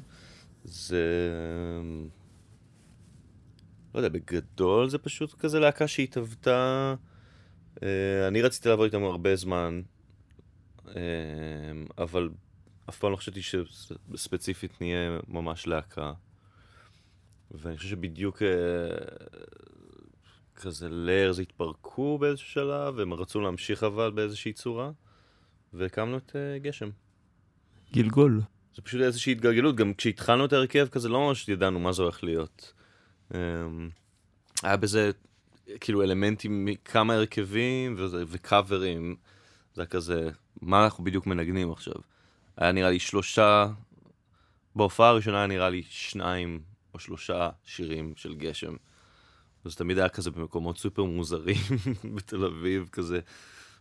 זה... 0.64 1.05
לא 3.95 3.99
יודע, 3.99 4.09
בגדול 4.09 4.88
זה 4.88 4.99
פשוט 4.99 5.34
כזה 5.34 5.61
להקה 5.61 5.88
שהתהוותה... 5.88 6.95
אה, 7.82 8.28
אני 8.28 8.43
רציתי 8.43 8.68
לעבוד 8.68 8.84
איתם 8.84 9.05
הרבה 9.05 9.36
זמן, 9.36 9.82
אה, 10.88 10.93
אבל 11.99 12.30
אף 12.88 12.99
פעם 12.99 13.11
לא 13.11 13.16
חשבתי 13.16 13.40
שספציפית 13.43 14.80
נהיה 14.80 15.18
ממש 15.28 15.66
להקה. 15.66 16.12
ואני 17.51 17.76
חושב 17.76 17.88
שבדיוק 17.88 18.43
אה, 18.43 18.49
כזה 20.55 20.88
ליירס 20.90 21.38
התפרקו 21.38 22.18
באיזשהו 22.18 22.49
שלב, 22.49 22.95
והם 22.97 23.12
רצו 23.12 23.40
להמשיך 23.40 23.82
אבל 23.84 24.11
באיזושהי 24.11 24.53
צורה, 24.53 24.90
והקמנו 25.72 26.16
את 26.16 26.36
אה, 26.36 26.59
גשם. 26.59 26.90
גלגול. 27.93 28.40
זה 28.74 28.82
פשוט 28.82 29.01
איזושהי 29.01 29.32
התגלגלות, 29.32 29.76
גם 29.76 29.95
כשהתחלנו 29.95 30.45
את 30.45 30.53
ההרכב 30.53 30.88
כזה 30.88 31.09
לא 31.09 31.20
ממש 31.20 31.49
ידענו 31.49 31.80
מה 31.80 31.93
זה 31.93 32.03
הולך 32.03 32.24
להיות. 32.24 32.72
אמ, 33.35 33.91
היה 34.62 34.77
בזה 34.77 35.11
כאילו 35.81 36.03
אלמנטים 36.03 36.64
מכמה 36.64 37.14
הרכבים 37.14 37.95
וקאברים, 37.99 39.16
זה 39.75 39.83
היה 39.83 39.87
כזה, 39.87 40.31
מה 40.62 40.85
אנחנו 40.85 41.05
בדיוק 41.05 41.27
מנגנים 41.27 41.73
עכשיו? 41.73 41.95
היה 42.57 42.73
נראה 42.73 42.91
לי 42.91 42.99
שלושה, 42.99 43.66
בהופעה 44.77 45.09
הראשונה 45.09 45.39
היה 45.39 45.47
נראה 45.47 45.70
לי 45.70 45.83
שניים 45.89 46.62
או 46.95 46.99
שלושה 46.99 47.51
שירים 47.64 48.12
של 48.16 48.35
גשם. 48.35 48.77
וזה 49.64 49.77
תמיד 49.77 49.99
היה 49.99 50.09
כזה 50.09 50.31
במקומות 50.31 50.79
סופר 50.79 51.05
מוזרים 51.05 51.57
בתל 52.14 52.45
אביב, 52.45 52.89
כזה 52.93 53.20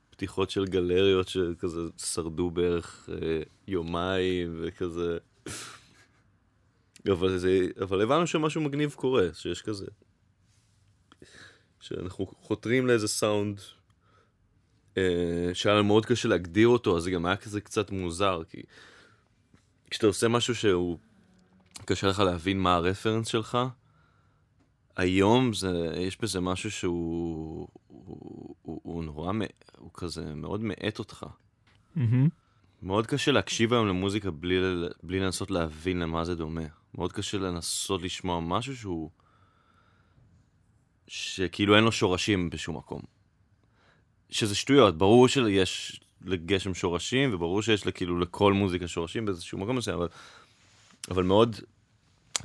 פתיחות 0.09 0.49
של 0.49 0.65
גלריות 0.65 1.27
שכזה 1.27 1.81
שרדו 1.97 2.49
בערך 2.49 3.09
אה, 3.11 3.41
יומיים 3.67 4.59
וכזה. 4.61 5.17
אבל, 7.11 7.37
זה, 7.37 7.67
אבל 7.81 8.01
הבנו 8.01 8.27
שמשהו 8.27 8.61
מגניב 8.61 8.93
קורה, 8.93 9.27
שיש 9.33 9.61
כזה. 9.61 9.85
שאנחנו 11.79 12.25
חותרים 12.25 12.87
לאיזה 12.87 13.07
סאונד 13.07 13.59
אה, 14.97 15.49
שהיה 15.53 15.75
לנו 15.75 15.83
מאוד 15.83 16.05
קשה 16.05 16.27
להגדיר 16.29 16.67
אותו, 16.67 16.97
אז 16.97 17.03
זה 17.03 17.11
גם 17.11 17.25
היה 17.25 17.35
כזה 17.35 17.61
קצת 17.61 17.91
מוזר, 17.91 18.41
כי 18.49 18.61
כשאתה 19.89 20.07
עושה 20.07 20.27
משהו 20.27 20.55
שהוא 20.55 20.97
קשה 21.85 22.07
לך 22.07 22.19
להבין 22.19 22.59
מה 22.59 22.75
הרפרנס 22.75 23.27
שלך, 23.27 23.57
היום 24.97 25.53
זה, 25.53 25.93
יש 25.95 26.21
בזה 26.21 26.39
משהו 26.39 26.71
שהוא 26.71 27.67
הוא, 27.87 28.55
הוא, 28.61 28.81
הוא 28.83 29.03
נורא, 29.03 29.31
מ- 29.31 29.41
הוא 29.77 29.91
כזה 29.93 30.35
מאוד 30.35 30.61
מאט 30.61 30.99
אותך. 30.99 31.25
מהמם. 31.95 32.29
מאוד 32.81 33.07
קשה 33.07 33.31
להקשיב 33.31 33.73
היום 33.73 33.87
למוזיקה 33.87 34.31
בלי, 34.31 34.55
בלי 35.03 35.19
לנסות 35.19 35.51
להבין 35.51 35.99
למה 35.99 36.25
זה 36.25 36.35
דומה. 36.35 36.80
מאוד 36.95 37.13
קשה 37.13 37.37
לנסות 37.37 38.01
לשמוע 38.01 38.39
משהו 38.39 38.77
שהוא... 38.77 39.09
שכאילו 41.07 41.75
אין 41.75 41.83
לו 41.83 41.91
שורשים 41.91 42.49
בשום 42.49 42.77
מקום. 42.77 43.01
שזה 44.29 44.55
שטויות, 44.55 44.97
ברור 44.97 45.27
שיש 45.27 46.01
לגשם 46.21 46.73
שורשים, 46.73 47.33
וברור 47.33 47.61
שיש 47.61 47.87
כאילו 47.87 48.19
לכל 48.19 48.53
מוזיקה 48.53 48.87
שורשים 48.87 49.25
באיזשהו 49.25 49.57
מקום 49.57 49.77
מסוים, 49.77 49.97
אבל, 49.97 50.07
אבל 51.11 51.23
מאוד, 51.23 51.55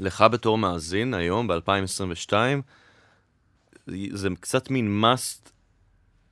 לך 0.00 0.24
בתור 0.32 0.58
מאזין 0.58 1.14
היום, 1.14 1.48
ב-2022, 1.48 2.32
זה 4.10 4.28
קצת 4.40 4.70
מין 4.70 5.04
must 5.04 5.50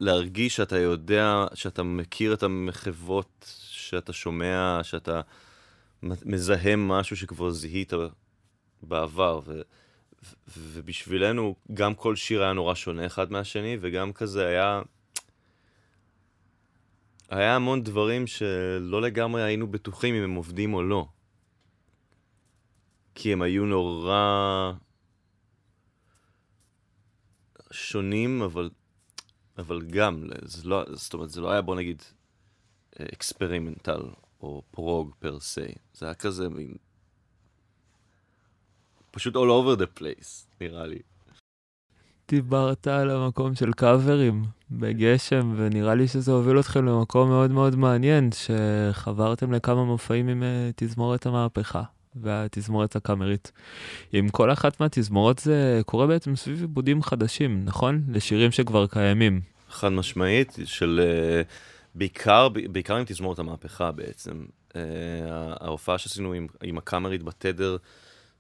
להרגיש 0.01 0.57
שאתה 0.57 0.79
יודע, 0.79 1.45
שאתה 1.55 1.83
מכיר 1.83 2.35
את 2.35 2.43
המחוות 2.43 3.55
שאתה 3.71 4.13
שומע, 4.13 4.81
שאתה 4.83 5.21
מזהה 6.05 6.77
משהו 6.77 7.17
שכבר 7.17 7.51
זיהית 7.51 7.93
בעבר, 8.83 9.41
ו, 9.45 9.61
ובשבילנו 10.59 11.55
גם 11.75 11.95
כל 11.95 12.17
שיר 12.17 12.43
היה 12.43 12.53
נורא 12.53 12.75
שונה 12.75 13.07
אחד 13.07 13.33
מהשני, 13.33 13.77
וגם 13.81 14.13
כזה 14.13 14.47
היה... 14.47 14.83
היה 17.29 17.57
המון 17.57 17.83
דברים 17.83 18.27
שלא 18.27 19.03
לגמרי 19.03 19.43
היינו 19.43 19.67
בטוחים 19.67 20.15
אם 20.15 20.23
הם 20.23 20.35
עובדים 20.35 20.75
או 20.75 20.83
לא. 20.83 21.07
כי 23.15 23.33
הם 23.33 23.43
היו 23.43 23.67
נורא 23.67 24.73
שונים, 27.71 28.43
אבל, 28.43 28.71
אבל 29.59 29.83
גם, 29.83 30.27
זה 30.43 30.69
לא, 30.69 30.85
זאת 30.93 31.15
אומרת, 31.15 31.31
זה 31.31 31.41
לא 31.41 31.51
היה, 31.51 31.63
בוא 31.63 31.77
נגיד, 31.77 32.03
אקספרימנטל 33.13 34.03
או 34.45 34.63
פרוג 34.71 35.15
פר 35.19 35.41
סי. 35.41 35.61
זה 35.95 36.07
היה 36.07 36.15
כזה 36.15 36.49
מין... 36.49 36.75
פשוט 39.11 39.35
all 39.35 39.39
over 39.39 39.81
the 39.81 40.01
place, 40.01 40.47
נראה 40.61 40.87
לי. 40.87 40.99
דיברת 42.29 42.87
על 42.87 43.11
המקום 43.11 43.55
של 43.55 43.73
קאברים 43.73 44.45
בגשם, 44.71 45.55
ונראה 45.57 45.95
לי 45.95 46.09
שזה 46.09 46.33
הוביל 46.33 46.61
אתכם 46.61 46.87
למקום 46.87 47.29
מאוד 47.29 47.51
מאוד 47.51 47.77
מעניין, 47.77 48.31
שחברתם 48.33 49.53
לכמה 49.53 49.85
מופעים 49.85 50.29
עם 50.29 50.43
uh, 50.43 50.73
תזמורת 50.77 51.27
המהפכה 51.27 51.83
והתזמורת 52.15 52.97
הקאמרית. 52.97 53.53
עם 54.13 54.29
כל 54.29 54.53
אחת 54.53 54.81
מהתזמורות 54.81 55.39
זה 55.39 55.81
קורה 55.87 56.07
בעצם 56.07 56.37
סביב 56.37 56.61
עיבודים 56.61 57.03
חדשים, 57.03 57.65
נכון? 57.65 58.03
לשירים 58.09 58.51
שכבר 58.51 58.87
קיימים. 58.87 59.41
חד 59.71 59.89
משמעית, 59.89 60.57
של... 60.65 61.01
Uh, 61.45 61.74
בעיקר, 61.95 62.49
בעיקר 62.49 62.97
עם 62.97 63.05
תזמורת 63.07 63.39
המהפכה 63.39 63.93
בעצם. 63.93 64.47
Uh, 64.69 64.77
ההופעה 65.61 65.99
שעשינו 65.99 66.33
עם, 66.33 66.47
עם 66.63 66.79
הקאמרית 66.79 67.23
בתדר, 67.23 67.77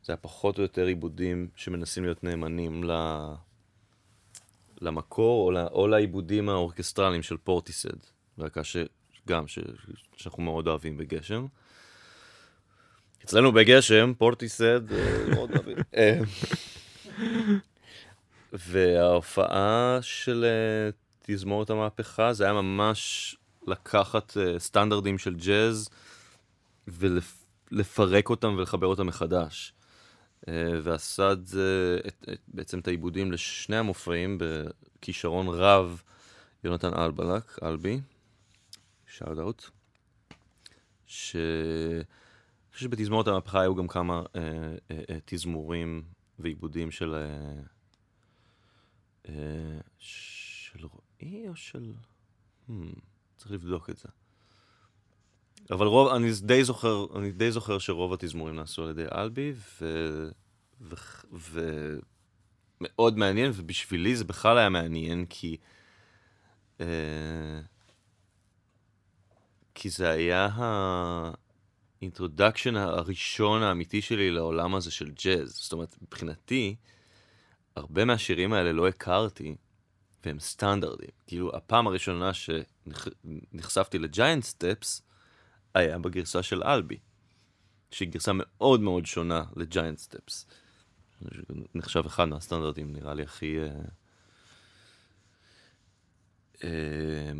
זה 0.02 0.12
היה 0.12 0.16
פחות 0.16 0.58
או 0.58 0.62
יותר 0.62 0.86
עיבודים 0.86 1.48
שמנסים 1.56 2.04
להיות 2.04 2.24
נאמנים 2.24 2.84
ל... 2.84 2.90
למקור 4.80 5.46
או, 5.46 5.50
לה, 5.50 5.66
או 5.66 5.86
לעיבודים 5.88 6.48
האורכסטרליים 6.48 7.22
של 7.22 7.36
פורטיסד, 7.36 7.96
להקה 8.38 8.60
שגם, 8.64 9.48
ש, 9.48 9.58
שאנחנו 10.16 10.42
מאוד 10.42 10.68
אוהבים 10.68 10.96
בגשם. 10.96 11.46
אצלנו 13.24 13.52
בגשם, 13.52 14.12
פורטיסד, 14.18 14.92
אה, 14.92 15.24
מאוד 15.34 15.50
אוהבים. 15.50 15.76
אה, 15.96 16.20
וההופעה 18.52 19.98
של 20.02 20.44
אה, 20.44 20.90
תזמורת 21.22 21.70
המהפכה, 21.70 22.32
זה 22.32 22.44
היה 22.44 22.52
ממש 22.52 23.36
לקחת 23.66 24.36
סטנדרטים 24.58 25.18
של 25.18 25.34
ג'אז 25.34 25.88
ולפרק 26.88 28.30
אותם 28.30 28.54
ולחבר 28.58 28.86
אותם 28.86 29.06
מחדש. 29.06 29.74
אה, 30.48 30.72
ועשה 30.82 31.32
את 31.32 31.46
זה, 31.46 31.98
את, 32.08 32.24
את, 32.32 32.40
בעצם 32.48 32.78
את 32.78 32.88
העיבודים 32.88 33.32
לשני 33.32 33.76
המופעים 33.76 34.38
בכישרון 34.40 35.46
רב, 35.48 36.02
יונתן 36.64 36.94
אלבלק, 36.94 37.58
אלבי, 37.62 38.00
שאוט 39.06 39.38
אאוט, 39.38 39.70
ש... 41.06 41.36
אני 41.36 42.76
חושב 42.76 42.86
שבתזמורת 42.86 43.26
המהפכה 43.28 43.60
היו 43.60 43.74
גם 43.74 43.88
כמה 43.88 44.22
אה, 44.36 44.40
אה, 44.90 45.02
אה, 45.10 45.18
תזמורים 45.24 46.02
ועיבודים 46.38 46.90
של... 46.90 47.14
אה, 47.14 47.60
אה, 49.28 49.80
של 49.98 50.86
רועי 50.86 51.48
או 51.48 51.56
של... 51.56 51.92
Hmm, 52.68 52.72
צריך 53.36 53.52
לבדוק 53.52 53.90
את 53.90 53.98
זה. 53.98 54.08
אבל 55.70 55.86
רוב, 55.86 56.14
אני 56.14 56.30
די 56.42 56.64
זוכר, 56.64 57.06
אני 57.16 57.32
די 57.32 57.50
זוכר 57.50 57.78
שרוב 57.78 58.12
התזמורים 58.12 58.56
נעשו 58.56 58.84
על 58.84 58.90
ידי 58.90 59.04
אלבי, 59.14 59.52
ו... 59.80 60.28
ומאוד 62.80 63.18
מעניין, 63.18 63.50
ובשבילי 63.54 64.16
זה 64.16 64.24
בכלל 64.24 64.58
היה 64.58 64.68
מעניין, 64.68 65.26
כי... 65.26 65.56
אה, 66.80 67.60
כי 69.74 69.90
זה 69.90 70.10
היה 70.10 70.48
ה 72.00 72.06
introduction 72.06 72.76
הראשון 72.76 73.62
האמיתי 73.62 74.02
שלי 74.02 74.30
לעולם 74.30 74.74
הזה 74.74 74.90
של 74.90 75.10
ג'אז. 75.10 75.48
זאת 75.62 75.72
אומרת, 75.72 75.96
מבחינתי, 76.02 76.76
הרבה 77.76 78.04
מהשירים 78.04 78.52
האלה 78.52 78.72
לא 78.72 78.88
הכרתי, 78.88 79.56
והם 80.26 80.40
סטנדרטים. 80.40 81.08
כאילו, 81.26 81.56
הפעם 81.56 81.86
הראשונה 81.86 82.30
שנחשפתי 82.34 83.98
ל 83.98 84.06
Giant 84.06 84.44
Steps, 84.44 85.02
היה 85.74 85.98
בגרסה 85.98 86.42
של 86.42 86.62
אלבי, 86.62 86.98
שהיא 87.90 88.08
גרסה 88.08 88.32
מאוד 88.34 88.80
מאוד 88.80 89.06
שונה 89.06 89.44
ל 89.56 89.63
Giant 89.63 89.98
Steps. 89.98 90.46
נחשב 91.74 92.02
אחד 92.06 92.24
מהסטנדרטים, 92.24 92.92
נראה 92.92 93.14
לי, 93.14 93.22
הכי... 93.22 93.58
אה, 93.58 93.68
אה, 96.64 97.32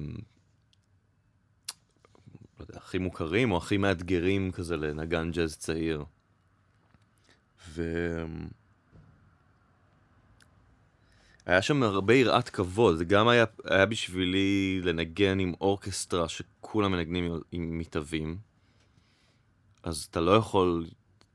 לא 2.59 2.65
יודע, 2.65 2.77
הכי 2.77 2.99
מוכרים 2.99 3.53
או 3.53 3.57
הכי 3.57 3.77
מאתגרים 3.77 4.53
כזה 4.53 4.77
לנגן 4.77 5.31
ג'אז 5.31 5.57
צעיר. 5.57 6.05
ו... 7.69 7.83
היה 11.47 11.63
שם 11.63 11.83
הרבה 11.83 12.15
יראת 12.15 12.49
כבוד, 12.49 12.97
זה 12.97 13.05
גם 13.05 13.29
היה, 13.29 13.45
היה 13.65 13.87
בשבילי 13.87 14.81
לנגן 14.85 15.39
עם 15.39 15.55
אורקסטרה 15.61 16.29
שכולם 16.29 16.93
מנגנים 16.93 17.41
עם 17.53 17.79
מתהווים. 17.79 18.39
אז 19.83 20.09
אתה 20.11 20.21
לא 20.21 20.37
יכול 20.37 20.87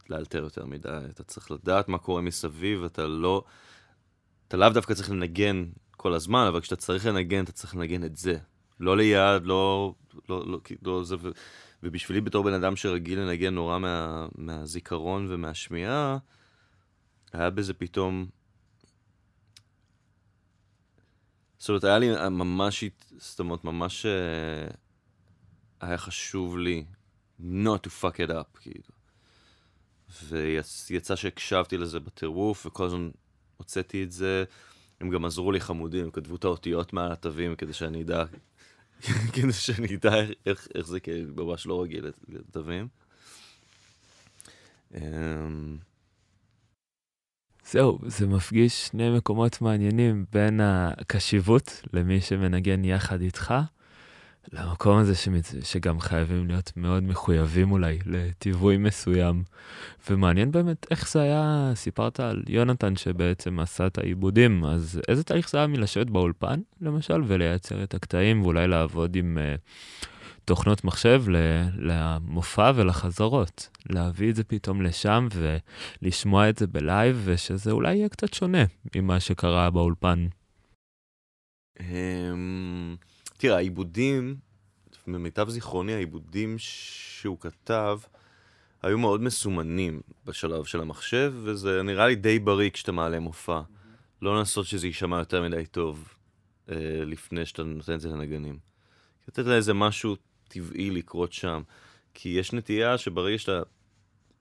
לאלתר 0.10 0.43
יותר 0.43 0.66
מדי, 0.66 0.99
אתה 1.10 1.24
צריך 1.24 1.51
לדעת 1.51 1.88
מה 1.88 1.97
קורה 1.97 2.22
מסביב, 2.22 2.84
אתה 2.84 3.07
לא... 3.07 3.43
אתה 4.47 4.57
לאו 4.57 4.70
דווקא 4.70 4.93
צריך 4.93 5.12
לנגן 5.12 5.66
כל 5.91 6.14
הזמן, 6.14 6.45
אבל 6.47 6.62
כשאתה 6.62 6.76
צריך 6.76 7.05
לנגן, 7.05 7.43
אתה 7.43 7.51
צריך 7.51 7.76
לנגן 7.76 8.03
את 8.03 8.16
זה. 8.16 8.38
לא 8.80 8.97
ליד, 8.97 9.45
לא... 9.45 9.93
לא, 10.30 10.47
לא, 10.47 10.60
לא 10.82 11.03
זה... 11.03 11.16
ו... 11.20 11.30
ובשבילי 11.84 12.22
בתור 12.22 12.43
בן 12.43 12.53
אדם 12.53 12.76
שרגיל 12.76 13.20
לנגן 13.20 13.53
נורא 13.53 13.80
מה, 13.80 14.28
מהזיכרון 14.36 15.26
ומהשמיעה, 15.30 16.18
היה 17.34 17.49
בזה 17.49 17.74
פתאום 17.74 18.28
זאת 21.60 21.70
אומרת, 21.70 21.84
היה 21.84 21.99
לי 21.99 22.30
ממש, 22.30 22.84
זאת 23.18 23.39
אומרת, 23.39 23.64
ממש 23.64 24.05
uh, 24.05 24.76
היה 25.82 25.97
חשוב 25.97 26.57
לי 26.57 26.86
not 27.39 27.88
to 27.88 27.89
fuck 28.01 28.16
it 28.16 28.30
up, 28.30 28.60
כאילו. 28.60 28.99
ויצא 30.28 31.16
שהקשבתי 31.16 31.78
לזה 31.78 31.99
בטירוף, 31.99 32.66
וכל 32.66 32.86
הזמן 32.86 33.10
הוצאתי 33.57 34.03
את 34.03 34.12
זה. 34.12 34.43
הם 35.01 35.10
גם 35.10 35.26
עזרו 35.26 35.51
לי 35.51 35.60
חמודים, 35.60 36.03
הם 36.03 36.12
כתבו 36.12 36.36
את 36.36 36.43
האותיות 36.43 36.93
מעל 36.93 37.12
התווים 37.12 37.55
כדי 37.55 37.74
שאני 37.74 38.01
אדע, 38.01 38.24
כדי 39.34 39.53
שאני 39.53 39.95
אדע 39.95 40.14
איך, 40.45 40.68
איך 40.76 40.88
זה, 40.88 40.99
כי 40.99 41.12
ממש 41.36 41.66
לא 41.66 41.84
רגיל 41.84 42.05
לתווים. 42.30 42.88
Um, 44.93 44.97
זהו, 47.72 47.99
זה 48.05 48.28
מפגיש 48.28 48.88
שני 48.88 49.09
מקומות 49.09 49.61
מעניינים 49.61 50.26
בין 50.34 50.59
הקשיבות 50.63 51.82
למי 51.93 52.22
שמנגן 52.22 52.86
יחד 52.86 53.22
איתך, 53.22 53.53
למקום 54.53 54.97
הזה 54.97 55.15
שמת... 55.15 55.53
שגם 55.63 55.99
חייבים 55.99 56.47
להיות 56.47 56.72
מאוד 56.76 57.03
מחויבים 57.03 57.72
אולי 57.72 57.99
לטיווי 58.05 58.78
מסוים. 58.78 59.43
ומעניין 60.09 60.51
באמת 60.51 60.86
איך 60.91 61.11
זה 61.11 61.22
היה, 61.22 61.72
סיפרת 61.76 62.20
על 62.20 62.43
יונתן 62.47 62.95
שבעצם 62.95 63.59
עשה 63.59 63.88
את 63.88 63.97
העיבודים, 63.97 64.65
אז 64.65 65.01
איזה 65.07 65.24
תהליך 65.24 65.49
זה 65.49 65.57
היה 65.57 65.67
מלשבת 65.67 66.09
באולפן, 66.09 66.59
למשל, 66.82 67.22
ולייצר 67.28 67.84
את 67.84 67.93
הקטעים 67.93 68.41
ואולי 68.41 68.67
לעבוד 68.67 69.15
עם... 69.15 69.38
Uh, 69.38 70.07
תוכנות 70.50 70.84
מחשב 70.84 71.24
למופע 71.78 72.72
ולחזרות. 72.76 73.70
להביא 73.89 74.30
את 74.30 74.36
זה 74.36 74.43
פתאום 74.43 74.82
לשם 74.82 75.28
ולשמוע 76.02 76.50
את 76.50 76.58
זה 76.58 76.68
בלייב, 76.68 77.22
ושזה 77.26 77.72
אולי 77.72 77.95
יהיה 77.95 78.10
קצת 78.10 78.34
שונה 78.34 78.64
ממה 78.95 79.20
שקרה 79.20 79.70
באולפן. 79.70 80.28
אמ, 81.80 82.95
תראה, 83.38 83.56
העיבודים, 83.56 84.36
ממיטב 85.08 85.50
זיכרוני, 85.50 85.93
העיבודים 85.93 86.56
שהוא 86.58 87.38
כתב, 87.39 88.00
היו 88.82 88.97
מאוד 88.97 89.22
מסומנים 89.22 90.02
בשלב 90.26 90.64
של 90.64 90.82
המחשב, 90.82 91.34
וזה 91.43 91.84
נראה 91.84 92.08
לי 92.08 92.16
די 92.16 92.39
בריא 92.39 92.70
כשאתה 92.70 92.91
מעלה 92.91 93.20
מופע. 93.20 93.62
לא 94.22 94.39
לנסות 94.39 94.66
שזה 94.66 94.88
יישמע 94.88 95.18
יותר 95.18 95.43
מדי 95.43 95.66
טוב 95.66 96.14
אה, 96.70 96.76
לפני 97.06 97.45
שאתה 97.45 97.64
נותן 97.64 97.93
את 97.93 98.02
זה 98.02 98.10
לנגנים. 98.10 98.60
לתת 99.28 99.45
לאיזה 99.45 99.74
משהו 99.74 100.16
טבעי 100.50 100.89
לקרות 100.89 101.34
שם. 101.34 101.62
כי 102.14 102.30
יש 102.30 102.54
נטייה 102.54 102.97
שברגע 102.97 103.38
שאתה 103.38 103.62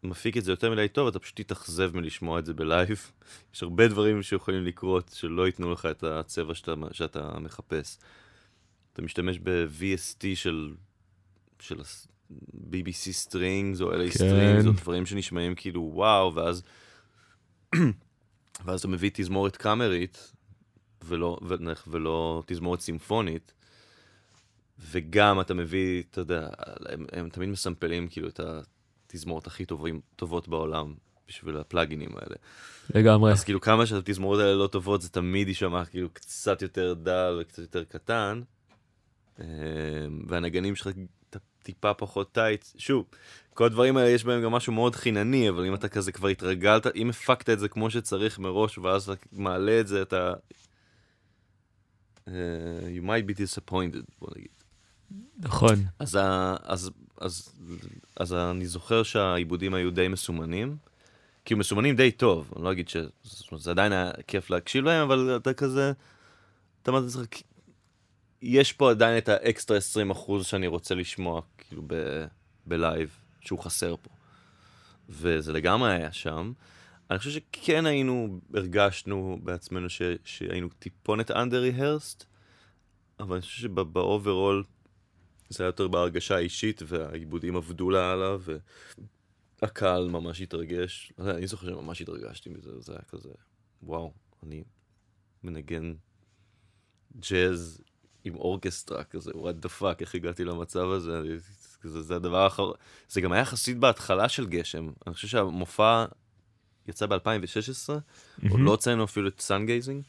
מפיק 0.02 0.36
את 0.36 0.44
זה 0.44 0.52
יותר 0.52 0.70
מדי 0.70 0.88
טוב, 0.88 1.08
אתה 1.08 1.18
פשוט 1.18 1.40
תתאכזב 1.40 1.96
מלשמוע 1.96 2.38
את 2.38 2.46
זה 2.46 2.54
בלייב. 2.54 3.10
יש 3.54 3.62
הרבה 3.62 3.88
דברים 3.88 4.22
שיכולים 4.22 4.64
לקרות 4.64 5.10
שלא 5.14 5.46
ייתנו 5.46 5.72
לך 5.72 5.86
את 5.86 6.04
הצבע 6.04 6.54
שאתה, 6.54 6.74
שאתה 6.92 7.38
מחפש. 7.40 7.98
אתה 8.92 9.02
משתמש 9.02 9.38
ב-VST 9.38 10.24
של, 10.34 10.74
של 11.60 11.80
BBC 12.70 13.28
Strings 13.28 13.82
או 13.82 13.92
LA 13.92 14.18
כן. 14.18 14.24
Strings, 14.24 14.66
או 14.66 14.72
דברים 14.72 15.06
שנשמעים 15.06 15.54
כאילו 15.54 15.90
וואו, 15.94 16.34
ואז 16.34 16.62
ואז 18.64 18.80
אתה 18.80 18.88
מביא 18.88 19.10
תזמורת 19.14 19.56
קאמרית, 19.56 20.32
ולא, 21.04 21.38
ונניח, 21.48 21.88
ולא 21.90 22.42
תזמורת 22.46 22.80
סימפונית, 22.80 23.52
וגם 24.78 25.40
אתה 25.40 25.54
מביא, 25.54 26.02
אתה 26.10 26.20
יודע, 26.20 26.48
הם, 26.88 27.06
הם 27.12 27.28
תמיד 27.28 27.48
מסמפלים 27.48 28.08
כאילו 28.08 28.28
את 28.28 28.40
התזמורות 29.06 29.46
הכי 29.46 29.64
טובים, 29.64 30.00
טובות 30.16 30.48
בעולם 30.48 30.94
בשביל 31.28 31.56
הפלאגינים 31.56 32.10
האלה. 32.14 32.36
לגמרי. 32.94 33.32
אז 33.32 33.44
כאילו 33.44 33.60
כמה 33.60 33.86
שהתזמורות 33.86 34.40
האלה 34.40 34.54
לא 34.54 34.66
טובות, 34.66 35.02
זה 35.02 35.08
תמיד 35.08 35.48
יישמע 35.48 35.84
כאילו 35.84 36.08
קצת 36.12 36.62
יותר 36.62 36.94
דל 36.94 37.38
וקצת 37.40 37.58
יותר 37.58 37.84
קטן, 37.84 38.42
אה, 39.40 39.44
והנגנים 40.26 40.76
שלך 40.76 40.88
טיפה 41.62 41.94
פחות 41.94 42.32
טייט. 42.32 42.64
שוב, 42.78 43.04
כל 43.54 43.64
הדברים 43.64 43.96
האלה 43.96 44.10
יש 44.10 44.24
בהם 44.24 44.42
גם 44.42 44.52
משהו 44.52 44.72
מאוד 44.72 44.96
חינני, 44.96 45.48
אבל 45.48 45.66
אם 45.66 45.74
אתה 45.74 45.88
כזה 45.88 46.12
כבר 46.12 46.28
התרגלת, 46.28 46.86
אם 46.96 47.10
הפקת 47.10 47.50
את 47.50 47.58
זה 47.58 47.68
כמו 47.68 47.90
שצריך 47.90 48.38
מראש, 48.38 48.78
ואז 48.78 49.10
אתה 49.10 49.26
מעלה 49.32 49.80
את 49.80 49.86
זה, 49.86 50.02
אתה... 50.02 50.32
Uh, 52.26 52.30
you 52.98 53.02
might 53.02 53.24
be 53.30 53.34
disappointed, 53.34 54.04
בוא 54.18 54.28
נגיד. 54.36 54.57
נכון. 55.38 55.74
אז, 55.98 56.14
ה, 56.14 56.56
אז, 56.62 56.90
אז, 57.20 57.54
אז 58.16 58.34
אני 58.34 58.66
זוכר 58.66 59.02
שהעיבודים 59.02 59.74
היו 59.74 59.90
די 59.90 60.08
מסומנים, 60.08 60.76
כאילו 61.44 61.60
מסומנים 61.60 61.96
די 61.96 62.10
טוב, 62.10 62.52
אני 62.56 62.64
לא 62.64 62.72
אגיד 62.72 62.88
שזה 62.88 63.70
עדיין 63.70 63.92
היה 63.92 64.10
כיף 64.26 64.50
להקשיב 64.50 64.84
להם, 64.84 65.02
אבל 65.02 65.36
אתה 65.36 65.54
כזה, 65.54 65.92
אתה 66.82 66.90
אומר, 66.90 67.06
יש 68.42 68.72
פה 68.72 68.90
עדיין 68.90 69.18
את 69.18 69.28
האקסטרה 69.28 69.76
20 69.76 70.10
אחוז 70.10 70.46
שאני 70.46 70.66
רוצה 70.66 70.94
לשמוע, 70.94 71.40
כאילו, 71.58 71.82
ב, 71.86 72.24
בלייב, 72.66 73.16
שהוא 73.40 73.58
חסר 73.58 73.96
פה. 74.02 74.10
וזה 75.08 75.52
לגמרי 75.52 75.92
היה 75.92 76.12
שם. 76.12 76.52
אני 77.10 77.18
חושב 77.18 77.30
שכן 77.30 77.86
היינו, 77.86 78.40
הרגשנו 78.54 79.38
בעצמנו 79.42 79.88
ש, 79.90 80.02
שהיינו 80.24 80.68
טיפונת 80.78 81.30
under 81.30 81.72
rehearsed, 81.76 82.24
אבל 83.20 83.34
אני 83.34 83.42
חושב 83.42 83.62
שב 83.62 83.93
overall 83.93 84.64
זה 85.50 85.64
היה 85.64 85.68
יותר 85.68 85.88
בהרגשה 85.88 86.36
האישית, 86.36 86.82
והעיבודים 86.86 87.56
עבדו 87.56 87.90
לאללה, 87.90 88.36
והקהל 89.62 90.08
ממש 90.08 90.40
התרגש. 90.40 91.12
אני 91.18 91.46
זוכר 91.46 91.66
שממש 91.66 92.02
התרגשתי 92.02 92.50
מזה, 92.50 92.80
זה 92.80 92.92
היה 92.92 93.02
כזה, 93.02 93.28
וואו, 93.82 94.12
אני 94.42 94.64
מנגן 95.42 95.94
ג'אז 97.30 97.80
עם 98.24 98.34
orchestra 98.34 99.04
כזה, 99.04 99.30
what 99.30 99.64
the 99.64 99.68
fuck, 99.80 100.00
איך 100.00 100.14
הגעתי 100.14 100.44
למצב 100.44 100.90
הזה, 100.90 101.22
זה, 101.84 102.02
זה 102.02 102.16
הדבר 102.16 102.38
האחרון, 102.38 102.74
זה 103.08 103.20
גם 103.20 103.32
היה 103.32 103.42
יחסית 103.42 103.78
בהתחלה 103.78 104.28
של 104.28 104.46
גשם, 104.46 104.90
אני 105.06 105.14
חושב 105.14 105.28
שהמופע 105.28 106.04
יצא 106.88 107.06
ב-2016, 107.06 107.16
mm-hmm. 107.18 108.50
עוד 108.50 108.60
לא 108.60 108.70
הוצאנו 108.70 109.04
אפילו 109.04 109.28
את 109.28 109.40
Sungazing. 109.40 110.02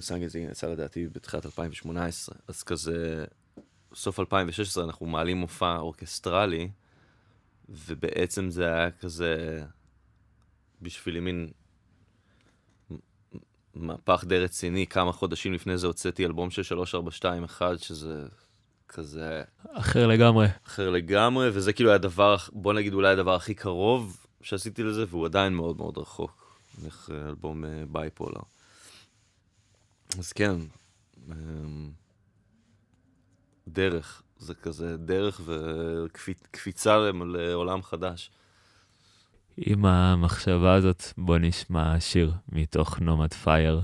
Sungazing 0.00 0.50
יצא 0.50 0.66
לדעתי 0.66 1.06
בתחילת 1.12 1.46
2018, 1.46 2.36
אז 2.48 2.62
כזה, 2.62 3.24
סוף 3.94 4.20
2016 4.20 4.84
אנחנו 4.84 5.06
מעלים 5.06 5.36
מופע 5.36 5.76
אורקסטרלי, 5.76 6.70
ובעצם 7.68 8.50
זה 8.50 8.66
היה 8.66 8.90
כזה, 8.90 9.62
בשבילי 10.82 11.20
מין 11.20 11.50
מהפך 13.74 14.24
די 14.28 14.38
רציני, 14.38 14.86
כמה 14.86 15.12
חודשים 15.12 15.52
לפני 15.52 15.78
זה 15.78 15.86
הוצאתי 15.86 16.26
אלבום 16.26 16.50
של 16.50 16.62
3421, 16.62 17.78
שזה 17.78 18.26
כזה... 18.88 19.42
אחר 19.72 20.06
לגמרי. 20.06 20.46
אחר 20.66 20.90
לגמרי, 20.90 21.48
וזה 21.52 21.72
כאילו 21.72 21.92
הדבר, 21.92 22.36
בוא 22.52 22.72
נגיד 22.72 22.94
אולי 22.94 23.12
הדבר 23.12 23.34
הכי 23.34 23.54
קרוב 23.54 24.26
שעשיתי 24.42 24.82
לזה, 24.82 25.04
והוא 25.08 25.26
עדיין 25.26 25.52
מאוד 25.52 25.76
מאוד 25.76 25.98
רחוק. 25.98 26.48
איך 26.84 27.10
אה, 27.14 27.28
אלבום 27.28 27.64
בייפולר. 27.88 28.40
אז 30.18 30.32
כן, 30.32 30.56
אמ, 31.28 31.90
דרך, 33.68 34.22
זה 34.38 34.54
כזה 34.54 34.96
דרך 34.96 35.40
וקפיצה 35.44 36.98
לעולם 37.12 37.82
חדש. 37.82 38.30
עם 39.56 39.86
המחשבה 39.86 40.74
הזאת, 40.74 41.02
בוא 41.18 41.38
נשמע 41.38 42.00
שיר 42.00 42.32
מתוך 42.52 42.98
נומד 43.00 43.34
פייר. 43.34 43.80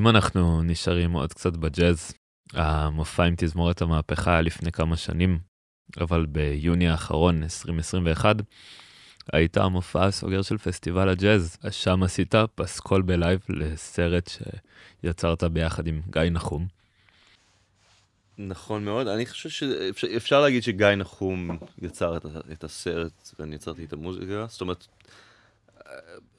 אם 0.00 0.08
אנחנו 0.08 0.62
נשארים 0.62 1.12
עוד 1.12 1.32
קצת 1.32 1.52
בג'אז, 1.56 2.12
המופע 2.52 3.24
עם 3.24 3.34
תזמורת 3.36 3.82
המהפכה 3.82 4.32
היה 4.32 4.40
לפני 4.40 4.72
כמה 4.72 4.96
שנים, 4.96 5.38
אבל 6.00 6.26
ביוני 6.26 6.88
האחרון, 6.88 7.42
2021, 7.42 8.36
היית 9.32 9.56
המופע 9.56 10.04
הסוגר 10.04 10.42
של 10.42 10.58
פסטיבל 10.58 11.08
הג'אז. 11.08 11.56
שם 11.70 12.02
עשית 12.02 12.34
פסקול 12.54 13.02
בלייב 13.02 13.40
לסרט 13.48 14.30
שיצרת 15.02 15.44
ביחד 15.44 15.86
עם 15.86 16.00
גיא 16.10 16.22
נחום. 16.22 16.66
נכון 18.38 18.84
מאוד, 18.84 19.06
אני 19.06 19.26
חושב 19.26 19.48
שאפשר 19.96 20.40
להגיד 20.40 20.62
שגיא 20.62 20.88
נחום 20.88 21.58
יצר 21.82 22.16
את, 22.16 22.26
את 22.52 22.64
הסרט 22.64 23.30
ואני 23.38 23.54
יצרתי 23.54 23.84
את 23.84 23.92
המוזיקה, 23.92 24.46
זאת 24.48 24.60
אומרת, 24.60 24.86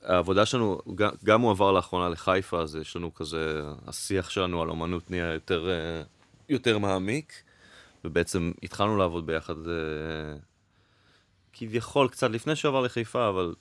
העבודה 0.03 0.45
שלנו, 0.45 0.79
גם 1.23 1.41
הוא 1.41 1.51
עבר 1.51 1.71
לאחרונה 1.71 2.09
לחיפה, 2.09 2.61
אז 2.61 2.75
יש 2.75 2.95
לנו 2.95 3.13
כזה, 3.13 3.61
השיח 3.87 4.29
שלנו 4.29 4.61
על 4.61 4.69
אמנות 4.69 5.11
נהיה 5.11 5.33
יותר, 5.33 5.69
יותר 6.49 6.77
מעמיק, 6.77 7.43
ובעצם 8.05 8.51
התחלנו 8.63 8.97
לעבוד 8.97 9.25
ביחד 9.25 9.55
כביכול 11.53 12.09
קצת 12.09 12.29
לפני 12.29 12.55
שעבר 12.55 12.81
לחיפה, 12.81 13.29
אבל, 13.29 13.53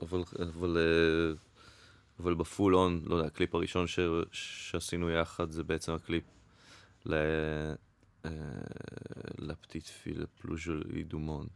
אבל, 0.00 0.22
אבל, 0.40 0.76
אבל 2.20 2.34
ב 2.34 2.42
full 2.42 2.74
on, 2.74 3.02
לא 3.06 3.14
יודע, 3.14 3.26
הקליפ 3.26 3.54
הראשון 3.54 3.86
ש, 3.86 3.98
שעשינו 4.32 5.10
יחד 5.10 5.50
זה 5.50 5.64
בעצם 5.64 5.92
הקליפ 5.92 6.24
la 9.38 9.50
petite 9.50 9.86
fille 9.86 10.26
plus 10.40 10.59
jolie 10.59 10.82
du 10.96 11.09
monde, 11.09 11.46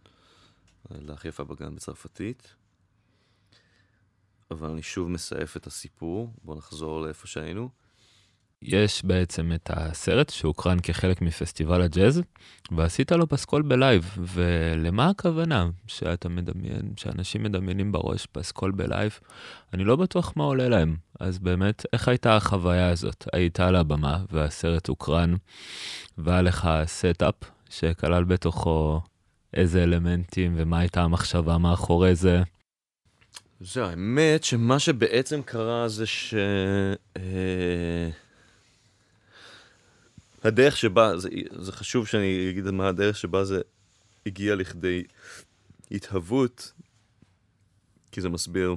להכי 0.91 1.29
יפה 1.29 1.45
בגן 1.45 1.77
בצרפתית. 1.77 2.55
אבל 4.51 4.71
אני 4.71 4.83
שוב 4.83 5.09
מסעף 5.09 5.57
את 5.57 5.67
הסיפור, 5.67 6.33
בואו 6.45 6.59
נחזור 6.59 7.01
לאיפה 7.01 7.27
שהיינו. 7.27 7.69
יש 8.63 9.05
בעצם 9.05 9.53
את 9.55 9.71
הסרט 9.73 10.31
שהוקרן 10.31 10.81
כחלק 10.81 11.23
מפסטיבל 11.23 11.83
הג'אז, 11.83 12.23
ועשית 12.71 13.13
לו 13.13 13.29
פסקול 13.29 13.63
ב 13.63 13.72
live, 13.72 14.19
ולמה 14.19 15.09
הכוונה 15.09 15.69
שאתה 15.87 16.29
מדמיין, 16.29 16.93
שאנשים 16.97 17.43
מדמיינים 17.43 17.93
בראש 17.93 18.27
פסקול 18.27 18.71
ב 18.71 18.79
live? 18.79 19.19
אני 19.75 19.85
לא 19.85 19.97
בטוח 19.97 20.33
מה 20.37 20.45
עולה 20.45 20.69
להם, 20.69 20.97
אז 21.21 21.39
באמת, 21.39 21.87
איך 21.93 22.09
הייתה 22.09 22.37
החוויה 22.37 22.89
הזאת? 22.89 23.29
היית 23.33 23.61
על 23.61 23.77
הבמה 23.77 24.25
והסרט 24.33 24.89
הוקרן, 24.89 25.35
והיה 26.19 26.43
לך 26.43 26.69
setup 26.85 27.35
שכלל 27.71 28.25
בתוכו 28.25 29.01
איזה 29.55 29.83
אלמנטים 29.83 30.55
ומה 30.57 30.79
הייתה 30.79 31.03
המחשבה 31.03 31.59
מאחורי 31.59 32.15
זה? 32.15 32.43
זה 33.61 33.85
האמת 33.85 34.45
שמה 34.45 34.79
שבעצם 34.79 35.43
קרה 35.43 35.89
זה 35.89 36.07
ש... 36.07 36.35
אה... 37.17 38.11
הדרך 40.45 40.77
שבה, 40.77 41.19
זה, 41.19 41.29
זה 41.51 41.73
חשוב 41.73 42.07
שאני 42.07 42.51
אגיד 42.51 42.71
מה 42.71 42.89
הדרך 42.89 43.17
שבה 43.17 43.45
זה 43.45 43.61
הגיע 44.27 44.55
לכדי 44.55 45.05
התהוות, 45.91 46.73
כי 48.13 48.21
זה 48.21 48.29
מסביר 48.29 48.77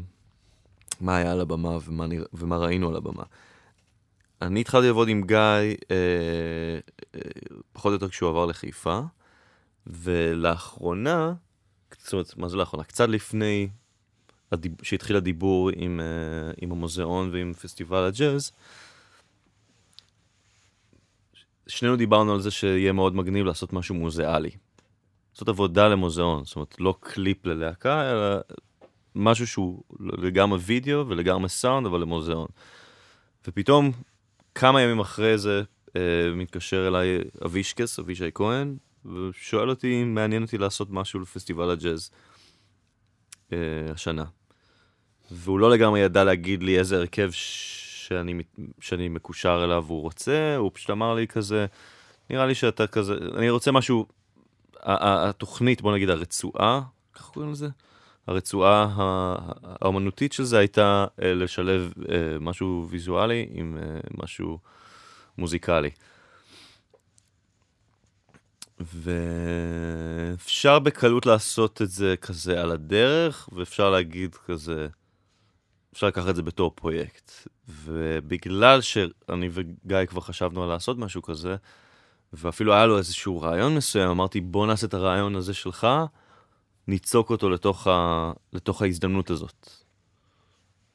מה 1.01 1.17
היה 1.17 1.31
על 1.31 1.41
הבמה 1.41 1.77
ומה, 1.85 2.05
ומה 2.33 2.57
ראינו 2.57 2.89
על 2.89 2.95
הבמה. 2.95 3.23
אני 4.41 4.61
התחלתי 4.61 4.87
לעבוד 4.87 5.07
עם 5.07 5.23
גיא 5.23 5.37
אה, 5.37 5.75
אה, 7.15 7.19
פחות 7.73 7.89
או 7.89 7.93
יותר 7.93 8.09
כשהוא 8.09 8.29
עבר 8.29 8.45
לחיפה, 8.45 9.01
ולאחרונה, 9.87 11.33
זאת 11.97 12.13
אומרת, 12.13 12.37
מה 12.37 12.49
זה 12.49 12.57
לאחרונה? 12.57 12.83
קצת 12.83 13.09
לפני 13.09 13.69
שהתחיל 14.81 15.15
הדיבור 15.15 15.69
עם, 15.75 15.99
אה, 15.99 16.51
עם 16.61 16.71
המוזיאון 16.71 17.29
ועם 17.33 17.53
פסטיבל 17.53 18.03
הג'אז, 18.03 18.51
שנינו 21.67 21.95
דיברנו 21.95 22.33
על 22.33 22.41
זה 22.41 22.51
שיהיה 22.51 22.91
מאוד 22.91 23.15
מגניב 23.15 23.45
לעשות 23.45 23.73
משהו 23.73 23.95
מוזיאלי. 23.95 24.49
לעשות 25.33 25.49
עבודה 25.49 25.87
למוזיאון, 25.87 26.45
זאת 26.45 26.55
אומרת, 26.55 26.75
לא 26.79 26.95
קליפ 26.99 27.45
ללהקה, 27.45 28.11
אלא 28.11 28.39
משהו 29.15 29.47
שהוא 29.47 29.83
לגמרי 29.99 30.59
וידאו 30.59 31.07
ולגמרי 31.07 31.49
סאונד, 31.49 31.87
אבל 31.87 32.01
למוזיאון. 32.01 32.47
ופתאום, 33.47 33.91
כמה 34.55 34.81
ימים 34.81 34.99
אחרי 34.99 35.37
זה, 35.37 35.63
אה, 35.95 36.01
מתקשר 36.35 36.87
אליי 36.87 37.19
אבישקס, 37.45 37.99
אבישי 37.99 38.29
כהן, 38.33 38.77
ושואל 39.05 39.69
אותי 39.69 40.01
אם 40.03 40.15
מעניין 40.15 40.43
אותי 40.43 40.57
לעשות 40.57 40.87
משהו 40.91 41.19
לפסטיבל 41.19 41.69
הג'אז 41.69 42.11
אה, 43.53 43.57
השנה. 43.91 44.25
והוא 45.31 45.59
לא 45.59 45.69
לגמרי 45.69 45.99
ידע 45.99 46.23
להגיד 46.23 46.63
לי 46.63 46.79
איזה 46.79 46.97
הרכב 46.97 47.29
שאני, 47.31 48.43
שאני 48.79 49.09
מקושר 49.09 49.61
אליו 49.63 49.83
והוא 49.87 50.01
רוצה, 50.01 50.55
הוא 50.57 50.71
פשוט 50.73 50.89
אמר 50.89 51.13
לי 51.13 51.27
כזה, 51.27 51.65
נראה 52.29 52.45
לי 52.45 52.55
שאתה 52.55 52.87
כזה, 52.87 53.13
אני 53.35 53.49
רוצה 53.49 53.71
משהו, 53.71 54.05
התוכנית, 54.83 55.81
בוא 55.81 55.93
נגיד 55.93 56.09
הרצועה, 56.09 56.81
ככה 57.13 57.31
קוראים 57.31 57.51
לזה? 57.51 57.67
הרצועה 58.27 58.87
האומנותית 59.63 60.33
של 60.33 60.43
זה 60.43 60.57
הייתה 60.57 61.05
אה, 61.21 61.33
לשלב 61.33 61.93
אה, 62.09 62.39
משהו 62.39 62.87
ויזואלי 62.89 63.47
עם 63.51 63.77
אה, 63.81 63.99
משהו 64.23 64.59
מוזיקלי. 65.37 65.89
ואפשר 68.79 70.79
בקלות 70.79 71.25
לעשות 71.25 71.81
את 71.81 71.89
זה 71.89 72.15
כזה 72.21 72.61
על 72.61 72.71
הדרך, 72.71 73.49
ואפשר 73.51 73.89
להגיד 73.89 74.35
כזה, 74.35 74.87
אפשר 75.93 76.07
לקחת 76.07 76.29
את 76.29 76.35
זה 76.35 76.43
בתור 76.43 76.71
פרויקט. 76.75 77.31
ובגלל 77.69 78.81
שאני 78.81 79.49
וגיא 79.51 80.05
כבר 80.07 80.21
חשבנו 80.21 80.63
על 80.63 80.69
לעשות 80.69 80.97
משהו 80.97 81.21
כזה, 81.21 81.55
ואפילו 82.33 82.73
היה 82.73 82.85
לו 82.85 82.97
איזשהו 82.97 83.41
רעיון 83.41 83.75
מסוים, 83.75 84.09
אמרתי, 84.09 84.41
בוא 84.41 84.67
נעשה 84.67 84.87
את 84.87 84.93
הרעיון 84.93 85.35
הזה 85.35 85.53
שלך, 85.53 85.87
ניצוק 86.87 87.29
אותו 87.29 87.49
לתוך, 87.49 87.87
ה... 87.87 88.31
לתוך 88.53 88.81
ההזדמנות 88.81 89.29
הזאת. 89.29 89.69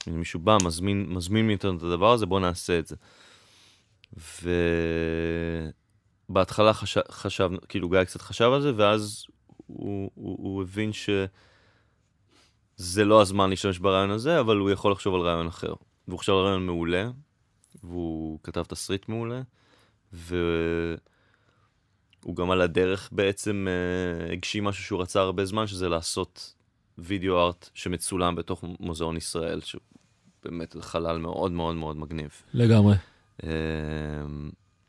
אם 0.09 0.19
מישהו 0.19 0.41
בא, 0.41 0.57
מזמין, 0.65 1.07
מזמין 1.09 1.47
מאיתנו 1.47 1.77
את 1.77 1.83
הדבר 1.83 2.13
הזה, 2.13 2.27
בוא 2.27 2.41
נעשה 2.41 2.79
את 2.79 2.87
זה. 2.87 2.97
ובהתחלה 6.29 6.75
חשב, 6.75 7.01
חשב, 7.11 7.51
כאילו 7.69 7.89
גיא 7.89 8.05
קצת 8.05 8.21
חשב 8.21 8.51
על 8.55 8.63
זה, 8.63 8.73
ואז 8.77 9.25
הוא, 9.67 10.11
הוא, 10.15 10.37
הוא 10.41 10.63
הבין 10.63 10.93
ש... 10.93 11.11
זה 12.77 13.05
לא 13.05 13.21
הזמן 13.21 13.51
להשתמש 13.51 13.79
ברעיון 13.79 14.11
הזה, 14.11 14.41
אבל 14.41 14.57
הוא 14.57 14.71
יכול 14.71 14.93
לחשוב 14.93 15.15
על 15.15 15.21
רעיון 15.21 15.47
אחר. 15.47 15.75
והוא 16.09 16.19
חשב 16.19 16.33
על 16.33 16.39
רעיון 16.39 16.67
מעולה, 16.67 17.11
והוא 17.85 18.39
כתב 18.43 18.63
תסריט 18.63 19.09
מעולה, 19.09 19.43
והוא 20.13 20.97
גם 22.35 22.51
על 22.51 22.61
הדרך 22.61 23.09
בעצם 23.13 23.67
uh, 23.67 24.33
הגשים 24.33 24.65
משהו 24.65 24.85
שהוא 24.85 25.03
רצה 25.03 25.21
הרבה 25.21 25.45
זמן, 25.45 25.67
שזה 25.67 25.89
לעשות 25.89 26.55
וידאו 26.99 27.47
ארט 27.47 27.69
שמצולם 27.75 28.35
בתוך 28.35 28.65
מוזיאון 28.81 29.17
ישראל, 29.17 29.61
שבאמת 29.61 30.77
חלל 30.81 31.19
מאוד 31.19 31.53
מאוד 31.53 31.75
מאוד 31.75 31.97
מגניב. 31.97 32.43
לגמרי. 32.55 32.95
Uh, 33.41 33.45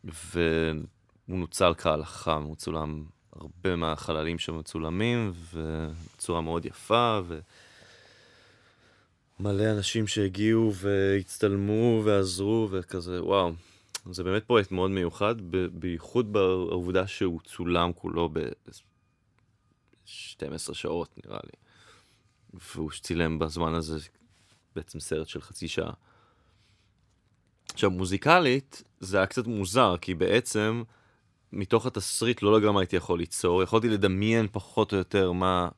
והוא 0.04 1.40
נוצל 1.40 1.74
כהלכה, 1.78 2.34
הוא 2.34 2.56
צולם 2.56 3.04
הרבה 3.34 3.76
מהחללים 3.76 4.40
שמצולמים, 4.40 5.32
ובצורה 5.54 6.42
מאוד 6.42 6.66
יפה, 6.66 7.20
ו... 7.28 7.40
מלא 9.40 9.72
אנשים 9.72 10.08
שהגיעו 10.08 10.74
והצטלמו 10.74 12.02
ועזרו 12.06 12.68
וכזה, 12.72 13.24
וואו. 13.24 13.52
זה 14.12 14.24
באמת 14.24 14.44
פרויקט 14.44 14.72
מאוד 14.72 14.92
מיוחד, 14.92 15.36
בייחוד 15.74 16.34
בעובדה 16.34 17.08
שהוא 17.08 17.40
צולם 17.44 17.94
כולו 17.94 18.30
ב-12 18.34 20.74
שעות 20.74 21.20
נראה 21.26 21.40
לי. 21.44 21.52
והוא 22.76 22.92
צילם 23.02 23.40
בזמן 23.40 23.74
הזה 23.74 24.00
בעצם 24.76 25.00
סרט 25.00 25.28
של 25.28 25.42
חצי 25.42 25.68
שעה. 25.68 25.94
עכשיו, 27.74 27.92
מוזיקלית 27.92 28.84
זה 29.00 29.18
היה 29.18 29.26
קצת 29.26 29.48
מוזר, 29.48 29.96
כי 30.02 30.14
בעצם 30.14 30.84
מתוך 31.52 31.86
התסריט 31.86 32.42
לא 32.42 32.60
לגמרי 32.60 32.82
הייתי 32.82 32.96
יכול 32.96 33.20
ליצור, 33.20 33.64
יכולתי 33.64 33.90
לדמיין 33.90 34.48
פחות 34.52 34.94
או 34.94 34.98
יותר 34.98 35.32
מה 35.32 35.70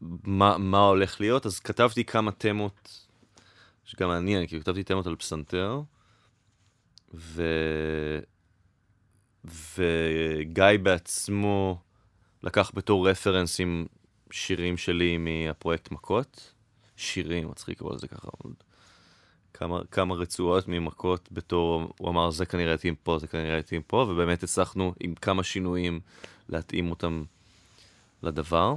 מה, 0.00 0.58
מה 0.58 0.78
הולך 0.78 1.20
להיות, 1.20 1.46
אז 1.46 1.58
כתבתי 1.58 2.04
כמה 2.04 2.32
תמות, 2.32 3.06
שגם 3.84 4.08
מעניין, 4.08 4.46
כי 4.46 4.60
כתבתי 4.60 4.82
תמות 4.82 5.06
על 5.06 5.16
פסנתר, 5.16 5.80
ו... 7.14 7.42
וגיא 9.44 10.64
בעצמו 10.82 11.80
לקח 12.42 12.70
בתור 12.74 13.08
רפרנסים 13.08 13.86
שירים 14.30 14.76
שלי 14.76 15.18
מהפרויקט 15.18 15.90
מכות, 15.90 16.52
שירים, 16.96 17.48
מצחיק 17.48 17.76
לקרוא 17.76 17.94
לזה 17.94 18.08
ככה, 18.08 18.28
כמה, 19.54 19.80
כמה 19.90 20.14
רצועות 20.14 20.68
ממכות 20.68 21.28
בתור, 21.32 21.92
הוא 21.98 22.08
אמר 22.08 22.30
זה 22.30 22.46
כנראה 22.46 22.74
יתאים 22.74 22.94
פה, 22.94 23.18
זה 23.18 23.26
כנראה 23.26 23.58
יתאים 23.58 23.82
פה, 23.82 24.06
ובאמת 24.08 24.42
הצלחנו 24.42 24.94
עם 25.00 25.14
כמה 25.14 25.42
שינויים 25.42 26.00
להתאים 26.48 26.90
אותם 26.90 27.24
לדבר. 28.22 28.74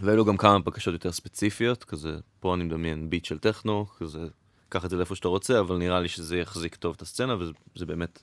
והיו 0.00 0.16
לו 0.16 0.24
גם 0.24 0.36
כמה 0.36 0.58
בקשות 0.58 0.92
יותר 0.92 1.12
ספציפיות, 1.12 1.84
כזה, 1.84 2.18
פה 2.40 2.54
אני 2.54 2.64
מדמיין 2.64 3.10
ביט 3.10 3.24
של 3.24 3.38
טכנו, 3.38 3.86
כזה, 3.98 4.26
קח 4.68 4.84
את 4.84 4.90
זה 4.90 4.96
לאיפה 4.96 5.14
שאתה 5.14 5.28
רוצה, 5.28 5.60
אבל 5.60 5.76
נראה 5.76 6.00
לי 6.00 6.08
שזה 6.08 6.36
יחזיק 6.36 6.74
טוב 6.74 6.94
את 6.96 7.02
הסצנה, 7.02 7.36
וזה 7.36 7.86
באמת 7.86 8.22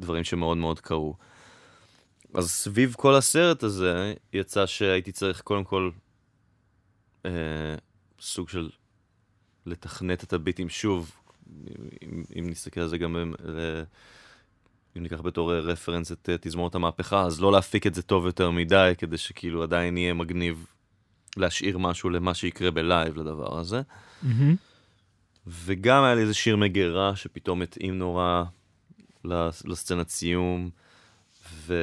דברים 0.00 0.24
שמאוד 0.24 0.56
מאוד 0.56 0.80
קרו. 0.80 1.14
אז 2.34 2.50
סביב 2.50 2.94
כל 2.98 3.14
הסרט 3.14 3.62
הזה, 3.62 4.14
יצא 4.32 4.66
שהייתי 4.66 5.12
צריך 5.12 5.40
קודם 5.40 5.64
כל 5.64 5.90
אה, 7.26 7.30
סוג 8.20 8.48
של 8.48 8.70
לתכנת 9.66 10.24
את 10.24 10.32
הביטים 10.32 10.68
שוב, 10.68 11.12
אם, 12.02 12.22
אם 12.38 12.50
נסתכל 12.50 12.80
על 12.80 12.88
זה 12.88 12.98
גם, 12.98 13.16
ל, 13.44 13.82
אם 14.96 15.02
ניקח 15.02 15.20
בתור 15.20 15.54
רפרנס 15.54 16.12
את 16.12 16.30
תזמורת 16.40 16.74
המהפכה, 16.74 17.22
אז 17.22 17.40
לא 17.40 17.52
להפיק 17.52 17.86
את 17.86 17.94
זה 17.94 18.02
טוב 18.02 18.26
יותר 18.26 18.50
מדי, 18.50 18.92
כדי 18.98 19.18
שכאילו 19.18 19.62
עדיין 19.62 19.96
יהיה 19.96 20.14
מגניב 20.14 20.66
להשאיר 21.36 21.78
משהו 21.78 22.10
למה 22.10 22.34
שיקרה 22.34 22.70
ב 22.70 22.79
live 22.79 23.16
לדבר 23.16 23.58
הזה. 23.58 23.82
Mm-hmm. 24.24 24.26
וגם 25.46 26.04
היה 26.04 26.14
לי 26.14 26.20
איזה 26.20 26.34
שיר 26.34 26.56
מגירה 26.56 27.16
שפתאום 27.16 27.62
התאים 27.62 27.98
נורא 27.98 28.44
לסצנת 29.64 30.08
סיום, 30.08 30.70
ו... 31.66 31.74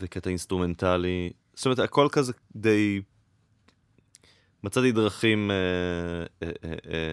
וקטע 0.00 0.30
אינסטרומנטלי. 0.30 1.30
זאת 1.54 1.66
אומרת, 1.66 1.78
הכל 1.78 2.08
כזה 2.12 2.32
די... 2.56 3.00
מצאתי 4.64 4.92
דרכים 4.92 5.50
אה, 5.50 5.56
אה, 6.42 6.52
אה, 6.64 6.74
אה, 6.92 7.12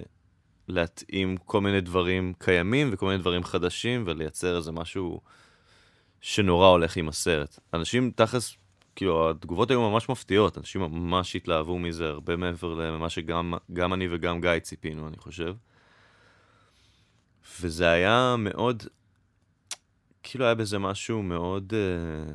להתאים 0.67 1.37
כל 1.37 1.61
מיני 1.61 1.81
דברים 1.81 2.33
קיימים 2.37 2.89
וכל 2.93 3.05
מיני 3.05 3.17
דברים 3.17 3.43
חדשים 3.43 4.03
ולייצר 4.07 4.57
איזה 4.57 4.71
משהו 4.71 5.21
שנורא 6.21 6.67
הולך 6.67 6.97
עם 6.97 7.09
הסרט. 7.09 7.59
אנשים 7.73 8.11
תכלס 8.15 8.55
כאילו, 8.97 9.29
התגובות 9.29 9.69
היו 9.71 9.89
ממש 9.89 10.09
מפתיעות, 10.09 10.57
אנשים 10.57 10.81
ממש 10.81 11.35
התלהבו 11.35 11.79
מזה, 11.79 12.07
הרבה 12.07 12.35
מעבר 12.35 12.73
למה 12.73 13.09
שגם 13.09 13.93
אני 13.93 14.07
וגם 14.11 14.41
גיא 14.41 14.59
ציפינו, 14.59 15.07
אני 15.07 15.17
חושב. 15.17 15.55
וזה 17.61 17.89
היה 17.89 18.35
מאוד, 18.39 18.83
כאילו 20.23 20.45
היה 20.45 20.55
בזה 20.55 20.79
משהו 20.79 21.23
מאוד... 21.23 21.73
Uh, 21.73 22.33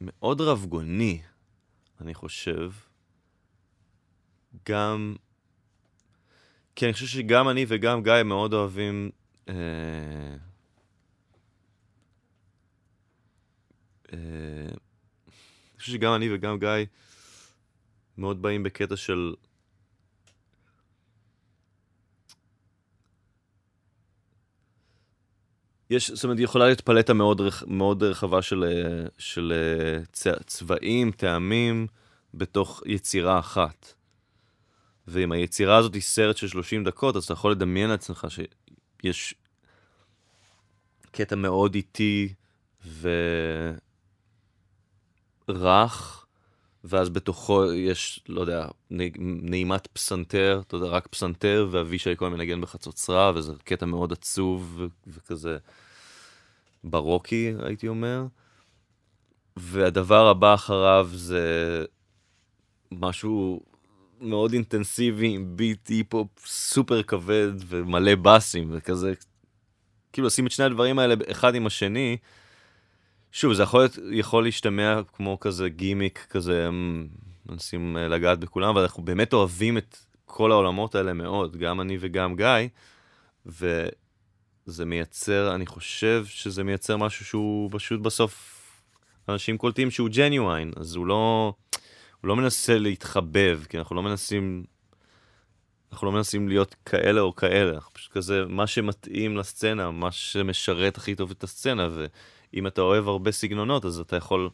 מאוד 0.00 0.40
רבגוני, 0.40 1.20
אני 2.00 2.14
חושב. 2.14 2.72
גם... 4.68 5.16
כי 6.76 6.84
אני 6.84 6.92
חושב 6.92 7.06
שגם 7.06 7.48
אני 7.48 7.64
וגם 7.68 8.02
גיא 8.02 8.22
מאוד 8.24 8.52
אוהבים... 8.52 9.10
אה, 9.48 10.45
אני 14.16 15.80
חושב 15.80 15.92
שגם 15.92 16.14
אני 16.14 16.34
וגם 16.34 16.58
גיא 16.58 16.68
מאוד 18.18 18.42
באים 18.42 18.62
בקטע 18.62 18.96
של... 18.96 19.34
יש, 25.90 26.10
זאת 26.10 26.24
אומרת, 26.24 26.38
יכולה 26.40 26.64
להיות 26.64 26.80
פלטה 26.80 27.14
מאוד, 27.14 27.40
רח, 27.40 27.62
מאוד 27.66 28.02
רחבה 28.02 28.42
של, 28.42 28.64
אה, 28.64 29.08
של 29.18 29.52
אה, 29.52 30.04
צ, 30.12 30.26
צבעים, 30.46 31.10
טעמים, 31.10 31.86
בתוך 32.34 32.82
יצירה 32.86 33.38
אחת. 33.38 33.94
ואם 35.08 35.32
היצירה 35.32 35.76
הזאת 35.76 35.94
היא 35.94 36.02
סרט 36.02 36.36
של 36.36 36.48
30 36.48 36.84
דקות, 36.84 37.16
אז 37.16 37.24
אתה 37.24 37.32
יכול 37.32 37.50
לדמיין 37.50 37.90
לעצמך 37.90 38.26
שיש 38.30 39.34
קטע 41.10 41.36
מאוד 41.36 41.74
איטי 41.74 42.34
ו... 42.86 43.10
רך, 45.48 46.26
ואז 46.84 47.08
בתוכו 47.08 47.72
יש, 47.72 48.20
לא 48.28 48.40
יודע, 48.40 48.68
נעימת 49.20 49.86
פסנתר, 49.86 50.62
אתה 50.66 50.76
יודע, 50.76 50.86
רק 50.86 51.06
פסנתר, 51.06 51.68
ואבישי 51.70 52.16
כהן 52.16 52.32
מנגן 52.32 52.60
בחצוצרה, 52.60 53.32
וזה 53.34 53.52
קטע 53.64 53.86
מאוד 53.86 54.12
עצוב 54.12 54.80
וכזה 55.06 55.58
ברוקי, 56.84 57.52
הייתי 57.62 57.88
אומר. 57.88 58.26
והדבר 59.56 60.28
הבא 60.28 60.54
אחריו 60.54 61.08
זה 61.12 61.84
משהו 62.92 63.60
מאוד 64.20 64.52
אינטנסיבי, 64.52 65.28
עם 65.28 65.56
ביט 65.56 65.88
היפ-הופ 65.88 66.28
סופר 66.46 67.02
כבד 67.02 67.52
ומלא 67.66 68.14
באסים, 68.14 68.68
וכזה, 68.72 69.12
כאילו 70.12 70.26
לשים 70.26 70.46
את 70.46 70.50
שני 70.50 70.64
הדברים 70.64 70.98
האלה 70.98 71.14
אחד 71.30 71.54
עם 71.54 71.66
השני, 71.66 72.16
שוב, 73.36 73.52
זה 73.52 73.62
יכול, 73.62 73.88
יכול 74.10 74.44
להשתמע 74.44 75.00
כמו 75.12 75.40
כזה 75.40 75.68
גימיק, 75.68 76.26
כזה 76.30 76.68
מנסים 77.46 77.96
אה, 77.96 78.08
לגעת 78.08 78.38
בכולם, 78.38 78.68
אבל 78.68 78.82
אנחנו 78.82 79.02
באמת 79.02 79.32
אוהבים 79.32 79.78
את 79.78 79.96
כל 80.24 80.52
העולמות 80.52 80.94
האלה 80.94 81.12
מאוד, 81.12 81.56
גם 81.56 81.80
אני 81.80 81.96
וגם 82.00 82.36
גיא, 82.36 82.68
וזה 83.46 84.84
מייצר, 84.84 85.54
אני 85.54 85.66
חושב 85.66 86.24
שזה 86.28 86.64
מייצר 86.64 86.96
משהו 86.96 87.24
שהוא 87.24 87.70
פשוט 87.72 88.00
בסוף, 88.00 88.62
אנשים 89.28 89.58
קולטים 89.58 89.90
שהוא 89.90 90.08
ג'ניוויין, 90.08 90.72
אז 90.76 90.94
הוא 90.94 91.06
לא, 91.06 91.54
הוא 92.20 92.28
לא 92.28 92.36
מנסה 92.36 92.78
להתחבב, 92.78 93.60
כי 93.68 93.78
אנחנו 93.78 93.96
לא 93.96 94.02
מנסים, 94.02 94.64
אנחנו 95.92 96.06
לא 96.06 96.12
מנסים 96.12 96.48
להיות 96.48 96.76
כאלה 96.86 97.20
או 97.20 97.36
כאלה, 97.36 97.74
אנחנו 97.74 97.94
פשוט 97.94 98.12
כזה, 98.12 98.44
מה 98.48 98.66
שמתאים 98.66 99.36
לסצנה, 99.36 99.90
מה 99.90 100.12
שמשרת 100.12 100.96
הכי 100.96 101.14
טוב 101.14 101.30
את 101.30 101.44
הסצנה, 101.44 101.88
ו... 101.90 102.06
אם 102.54 102.66
אתה 102.66 102.80
אוהב 102.80 103.08
הרבה 103.08 103.32
סגנונות, 103.32 103.84
אז 103.84 104.00
אתה 104.00 104.16
יכול, 104.16 104.50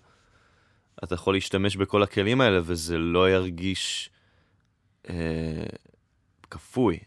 אתה 1.04 1.14
יכול 1.14 1.34
להשתמש 1.34 1.76
בכל 1.76 2.02
הכלים 2.02 2.40
האלה, 2.40 2.60
וזה 2.64 2.98
לא 2.98 3.30
ירגיש 3.30 4.10
אה, 5.08 5.66
כפוי. 6.50 6.98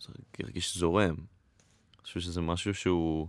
זה 0.00 0.12
ירגיש 0.38 0.78
זורם. 0.78 1.14
אני 1.14 2.02
חושב 2.02 2.20
שזה 2.20 2.40
משהו 2.40 2.74
שהוא... 2.74 3.28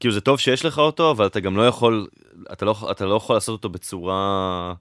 כאילו 0.00 0.14
זה 0.14 0.20
טוב 0.20 0.38
שיש 0.38 0.64
לך 0.64 0.78
אותו, 0.78 1.10
אבל 1.10 1.26
אתה 1.26 1.40
גם 1.40 1.56
לא 1.56 1.66
יכול, 1.66 2.08
אתה 2.52 2.64
לא, 2.64 2.74
אתה 2.90 3.06
לא 3.06 3.14
יכול 3.14 3.36
לעשות 3.36 3.52
אותו 3.52 3.68
בצורה... 3.68 4.74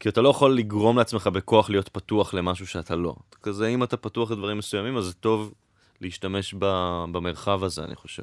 כי 0.00 0.08
אתה 0.08 0.20
לא 0.20 0.28
יכול 0.28 0.56
לגרום 0.56 0.98
לעצמך 0.98 1.26
בכוח 1.26 1.70
להיות 1.70 1.88
פתוח 1.88 2.34
למשהו 2.34 2.66
שאתה 2.66 2.96
לא. 2.96 3.16
כזה, 3.42 3.66
אם 3.66 3.82
אתה 3.82 3.96
פתוח 3.96 4.30
לדברים 4.30 4.58
מסוימים, 4.58 4.96
אז 4.96 5.04
זה 5.04 5.14
טוב 5.14 5.54
להשתמש 6.00 6.54
ב, 6.58 6.64
במרחב 7.12 7.64
הזה, 7.64 7.84
אני 7.84 7.94
חושב. 7.94 8.22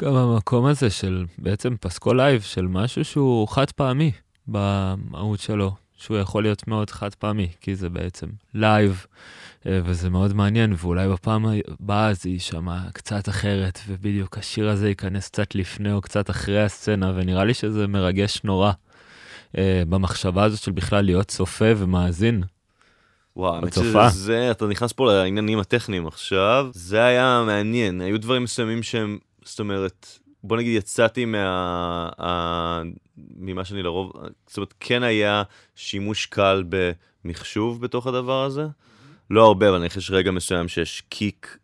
גם 0.00 0.14
המקום 0.14 0.66
הזה 0.66 0.90
של 0.90 1.24
בעצם 1.38 1.76
פסקול 1.76 2.16
live, 2.16 2.42
של 2.42 2.66
משהו 2.66 3.04
שהוא 3.04 3.48
חד 3.48 3.70
פעמי 3.70 4.12
במהות 4.48 5.40
שלו, 5.40 5.74
שהוא 5.96 6.16
יכול 6.16 6.42
להיות 6.42 6.68
מאוד 6.68 6.90
חד 6.90 7.14
פעמי, 7.14 7.48
כי 7.60 7.74
זה 7.74 7.88
בעצם 7.88 8.26
live, 8.54 9.06
אה, 9.66 9.80
וזה 9.84 10.10
מאוד 10.10 10.32
מעניין, 10.32 10.74
ואולי 10.76 11.08
בפעם 11.08 11.46
הבאה 11.68 12.14
זה 12.14 12.28
יישמע 12.28 12.90
קצת 12.92 13.28
אחרת, 13.28 13.80
ובדיוק 13.86 14.38
השיר 14.38 14.68
הזה 14.68 14.88
ייכנס 14.88 15.28
קצת 15.28 15.54
לפני 15.54 15.92
או 15.92 16.00
קצת 16.00 16.30
אחרי 16.30 16.62
הסצנה, 16.62 17.12
ונראה 17.14 17.44
לי 17.44 17.54
שזה 17.54 17.86
מרגש 17.86 18.40
נורא 18.44 18.72
אה, 19.58 19.82
במחשבה 19.88 20.44
הזאת 20.44 20.60
של 20.60 20.72
בכלל 20.72 21.04
להיות 21.04 21.28
צופה 21.28 21.72
ומאזין 21.76 22.42
וואו, 23.36 23.54
האמת 23.54 23.72
שזה, 24.10 24.50
אתה 24.50 24.66
נכנס 24.66 24.92
פה 24.92 25.12
לעניינים 25.12 25.58
הטכניים 25.58 26.06
עכשיו, 26.06 26.68
זה 26.72 27.04
היה 27.04 27.42
מעניין, 27.46 28.00
היו 28.00 28.20
דברים 28.20 28.42
מסוימים 28.42 28.82
שהם, 28.82 29.18
זאת 29.44 29.60
אומרת, 29.60 30.06
בוא 30.44 30.56
נגיד 30.56 30.76
יצאתי 30.76 31.24
מה... 31.24 32.08
ה, 32.20 32.82
ממה 33.36 33.64
שאני 33.64 33.82
לרוב, 33.82 34.12
זאת 34.46 34.56
אומרת, 34.56 34.74
כן 34.80 35.02
היה 35.02 35.42
שימוש 35.74 36.26
קל 36.26 36.64
במחשוב 36.68 37.80
בתוך 37.80 38.06
הדבר 38.06 38.44
הזה, 38.44 38.66
לא 39.30 39.46
הרבה, 39.46 39.68
אבל 39.68 39.76
אני 39.76 39.88
חושב 39.88 40.00
שרגע 40.00 40.30
מסוים 40.30 40.68
שיש 40.68 41.02
קיק 41.08 41.58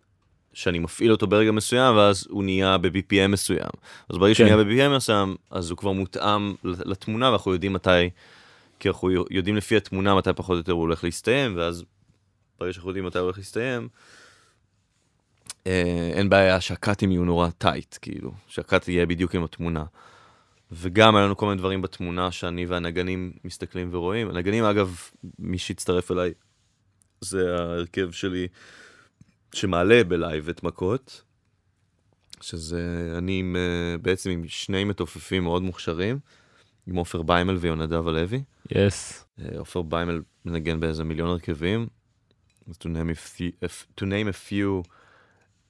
שאני 0.53 0.79
מפעיל 0.79 1.13
אותו 1.13 1.27
ברגע 1.27 1.53
מסוים, 1.53 1.97
ואז 1.97 2.27
הוא 2.31 2.45
נהיה 2.45 2.79
ב-BPM 2.79 3.29
מסוים. 3.29 3.71
אז 4.09 4.19
ברגע 4.19 4.35
כן. 4.35 4.49
שהוא 4.49 4.65
נהיה 4.65 4.89
ב-BPM 4.89 4.97
מסוים, 4.97 5.37
אז 5.51 5.71
הוא 5.71 5.79
כבר 5.79 5.93
מותאם 5.93 6.55
לתמונה, 6.65 7.31
ואנחנו 7.31 7.53
יודעים 7.53 7.73
מתי 7.73 8.11
כי 8.83 8.89
אנחנו 8.89 9.11
יודעים 9.31 9.57
לפי 9.57 9.77
התמונה 9.77 10.15
מתי 10.15 10.31
פחות 10.37 10.53
או 10.53 10.59
יותר 10.59 10.73
הוא 10.73 10.81
הולך 10.81 11.05
להסתיים, 11.05 11.57
ואז 11.57 11.85
ברגע 12.59 12.73
שאנחנו 12.73 12.91
יודעים 12.91 13.07
מתי 13.07 13.19
הוא 13.19 13.25
הולך 13.25 13.39
להסתיים, 13.39 13.89
אה, 15.67 16.11
אין 16.15 16.29
בעיה 16.29 16.61
שהקאטים 16.61 17.11
יהיו 17.13 17.25
נורא 17.25 17.51
טייט, 17.51 17.99
כאילו, 18.03 18.33
שהקאט 18.49 18.89
יהיה 18.89 19.07
בדיוק 19.07 19.35
עם 19.35 19.45
התמונה. 19.45 19.85
וגם 20.73 21.17
היה 21.17 21.25
לנו 21.25 21.37
כל 21.37 21.47
מיני 21.47 21.59
דברים 21.59 21.83
בתמונה 21.83 22.33
שאני 22.33 22.67
והנגנים 22.67 23.33
מסתכלים 23.45 23.89
ורואים. 23.93 24.29
הנגנים, 24.29 24.65
אגב, 24.65 25.01
מי 25.39 25.59
שהצטרף 25.59 26.11
אליי, 26.11 26.33
זה 27.21 27.57
ההרכב 27.57 28.11
שלי 28.13 28.49
שמעלה 29.55 30.05
ב 30.05 30.14
live 30.14 30.49
את 30.49 30.63
מכות, 30.63 31.23
שזה 32.41 33.15
אני 33.19 33.39
עם, 33.41 33.57
אה, 33.57 33.99
בעצם 33.99 34.31
עם 34.31 34.45
שני 34.49 34.85
מתופפים 34.85 35.43
מאוד 35.43 35.63
מוכשרים. 35.63 36.19
עם 36.87 36.97
עופר 36.97 37.23
ביימל 37.23 37.55
ויונדב 37.55 38.09
הלוי. 38.09 38.43
yes. 38.71 39.25
אה, 39.39 39.59
עופר 39.59 39.83
ביימל 39.83 40.23
מנגן 40.45 40.81
באיזה 40.81 41.05
מיליון 41.05 41.29
הרכבים. 41.31 41.87
to 42.71 42.89
name 42.89 43.11
a 43.11 43.15
few, 43.15 43.53
to 43.97 44.07
name 44.07 44.29
a 44.29 44.33
few 44.33 44.83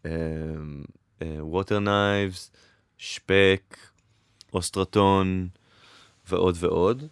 um, 0.04 0.84
uh, 1.20 1.24
water 1.40 1.80
knives, 1.80 2.50
שפק, 2.96 3.76
אוסטרטון 4.52 5.48
ועוד 6.28 6.56
ועוד. 6.58 7.04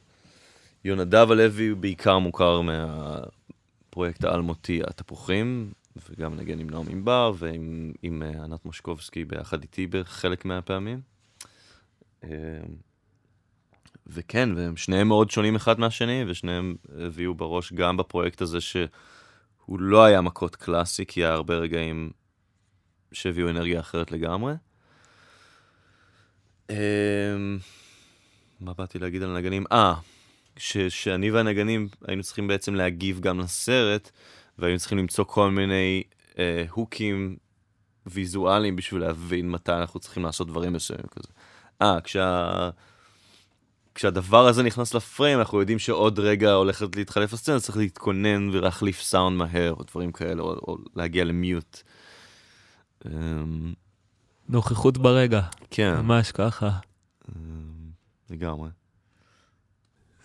יונדב 0.85 1.31
הלוי 1.31 1.69
הוא 1.69 1.79
בעיקר 1.79 2.19
מוכר 2.19 2.61
מהפרויקט 2.61 4.25
האלמותי 4.25 4.81
התפוחים, 4.87 5.73
וגם 6.11 6.37
נגן 6.37 6.59
עם 6.59 6.71
נועם 6.71 6.89
ענבר 6.89 7.33
ועם 7.39 7.93
עם, 8.03 8.23
אה, 8.23 8.45
ענת 8.45 8.65
מושקובסקי 8.65 9.25
ביחד 9.25 9.63
איתי 9.63 9.87
בחלק 9.87 10.45
מהפעמים. 10.45 11.01
וכן, 14.13 14.49
והם 14.57 14.77
שניהם 14.77 15.09
מאוד 15.09 15.31
שונים 15.31 15.57
אחד 15.57 15.81
מהשני, 15.81 16.25
ושניהם 16.29 16.77
הביאו 16.99 17.35
בראש 17.35 17.73
גם 17.73 17.97
בפרויקט 17.97 18.41
הזה 18.41 18.61
שהוא 18.61 19.81
לא 19.81 20.05
היה 20.05 20.21
מכות 20.21 20.57
קלאסי, 20.57 21.07
כי 21.07 21.25
היה 21.25 21.33
הרבה 21.33 21.55
רגעים 21.55 22.11
שהביאו 23.13 23.49
אנרגיה 23.49 23.81
אחרת 23.81 24.13
לגמרי. 24.13 24.55
אמ, 26.71 27.59
מה 28.61 28.75
באתי 28.75 28.99
להגיד 28.99 29.23
על 29.23 29.37
הנגנים? 29.37 29.65
אה, 29.73 29.95
שאני 30.57 31.31
והנגנים 31.31 31.89
היינו 32.07 32.23
צריכים 32.23 32.49
בעצם 32.49 32.75
להגיב 32.75 33.21
גם 33.21 33.41
לסרט, 33.41 34.11
והיינו 34.59 34.79
צריכים 34.79 34.99
למצוא 34.99 35.25
כל 35.25 35.51
מיני 35.51 36.03
אה, 36.39 36.65
הוקים 36.71 37.37
ויזואליים 38.07 38.77
בשביל 38.77 39.01
להבין 39.01 39.51
מתי 39.51 39.73
אנחנו 39.73 40.01
צריכים 40.01 40.23
לעשות 40.23 40.49
דברים 40.49 40.73
מסוימים 40.73 41.07
כזה. 41.07 41.29
אה, 41.83 42.01
כשה... 42.01 42.71
כשהדבר 43.95 44.47
הזה 44.47 44.63
נכנס 44.63 44.95
לפריים, 44.95 45.39
אנחנו 45.39 45.61
יודעים 45.61 45.79
שעוד 45.79 46.19
רגע 46.19 46.53
הולכת 46.53 46.97
להתחלף 46.97 47.33
הסצנה, 47.33 47.61
צריך 47.61 47.77
להתכונן 47.77 48.49
ולהחליף 48.53 49.01
סאונד 49.01 49.39
מהר, 49.39 49.73
או 49.73 49.83
דברים 49.91 50.13
כאלה, 50.13 50.43
או, 50.43 50.49
או 50.49 50.77
להגיע 50.97 51.25
למיוט. 51.25 51.83
אמ, 53.07 53.73
נוכחות 54.49 54.99
ברגע. 54.99 55.41
כן. 55.71 55.97
ממש 55.97 56.33
ככה. 56.33 56.71
אמ, 57.29 57.91
לגמרי. 58.31 58.71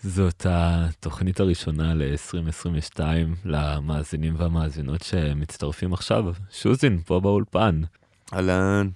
זאת 0.02 0.46
התוכנית 0.48 1.40
הראשונה 1.40 1.94
ל-2022 1.94 3.00
למאזינים 3.44 4.34
והמאזינות 4.38 5.02
שמצטרפים 5.02 5.92
עכשיו. 5.92 6.24
שוזין, 6.50 7.00
פה 7.06 7.20
באולפן. 7.20 7.80
אהלן. 8.32 8.88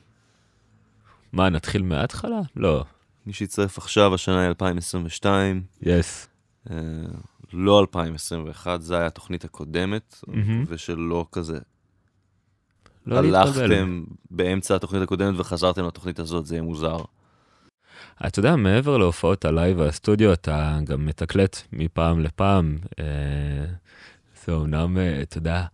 מה, 1.32 1.48
נתחיל 1.48 1.82
מההתחלה? 1.82 2.40
לא. 2.56 2.84
מי 3.30 3.34
שהצטרף 3.34 3.78
עכשיו, 3.78 4.14
השנה 4.14 4.40
היא 4.40 4.48
2022. 4.48 5.62
יס. 5.82 6.28
אה, 6.70 6.76
לא 7.52 7.80
2021, 7.80 8.82
זו 8.82 8.94
הייתה 8.94 9.06
התוכנית 9.06 9.44
הקודמת, 9.44 10.20
מהמם. 10.26 10.64
ושלא 10.68 11.26
כזה 11.32 11.58
לא 13.06 13.20
להתקבל. 13.20 13.62
הלכתם 13.62 14.04
באמצע 14.30 14.76
התוכנית 14.76 15.02
הקודמת 15.02 15.34
וחזרתם 15.38 15.86
לתוכנית 15.86 16.18
הזאת, 16.18 16.46
זה 16.46 16.54
יהיה 16.54 16.62
מוזר. 16.62 16.98
אתה 18.26 18.38
יודע, 18.38 18.56
מעבר 18.56 18.96
להופעות 18.96 19.44
ה 19.44 19.51
live 19.51 19.78
והסטודיו, 19.78 20.32
אתה 20.32 20.78
גם 20.84 21.06
מתקלט 21.06 21.62
מפעם 21.72 22.20
לפעם. 22.20 22.78
אה, 22.98 23.04
זה 24.46 24.52
אומנם, 24.52 24.98
אה, 24.98 25.22
אתה 25.22 25.38
יודע, 25.38 25.64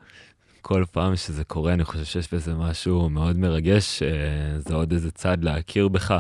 כל 0.69 0.85
פעם 0.93 1.17
שזה 1.17 1.45
קורה, 1.45 1.73
אני 1.73 1.85
חושב 1.85 2.05
שיש 2.05 2.35
בזה 2.35 2.55
משהו 2.55 3.11
מאוד 3.11 3.37
מרגש, 3.37 4.03
אה, 4.03 4.09
זה 4.61 4.75
עוד 4.75 4.93
איזה 4.93 5.11
צד 5.11 5.45
להכיר 5.45 5.89
בך. 5.89 6.19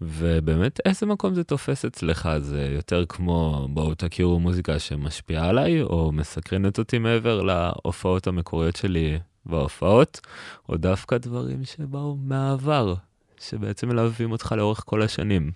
ובאמת, 0.00 0.80
איזה 0.84 1.06
מקום 1.06 1.34
זה 1.34 1.44
תופס 1.44 1.84
אצלך? 1.84 2.28
זה 2.38 2.72
יותר 2.74 3.06
כמו, 3.06 3.68
בואו 3.70 3.94
תכירו 3.94 4.40
מוזיקה 4.40 4.78
שמשפיעה 4.78 5.48
עליי, 5.48 5.82
או 5.82 6.12
מסקרנת 6.12 6.78
אותי 6.78 6.98
מעבר 6.98 7.42
להופעות 7.42 8.26
המקוריות 8.26 8.76
שלי 8.76 9.18
בהופעות, 9.46 10.20
או 10.68 10.76
דווקא 10.76 11.18
דברים 11.18 11.64
שבאו 11.64 12.16
מהעבר, 12.16 12.94
שבעצם 13.40 13.88
מלווים 13.88 14.32
אותך 14.32 14.54
לאורך 14.56 14.82
כל 14.86 15.02
השנים. 15.02 15.50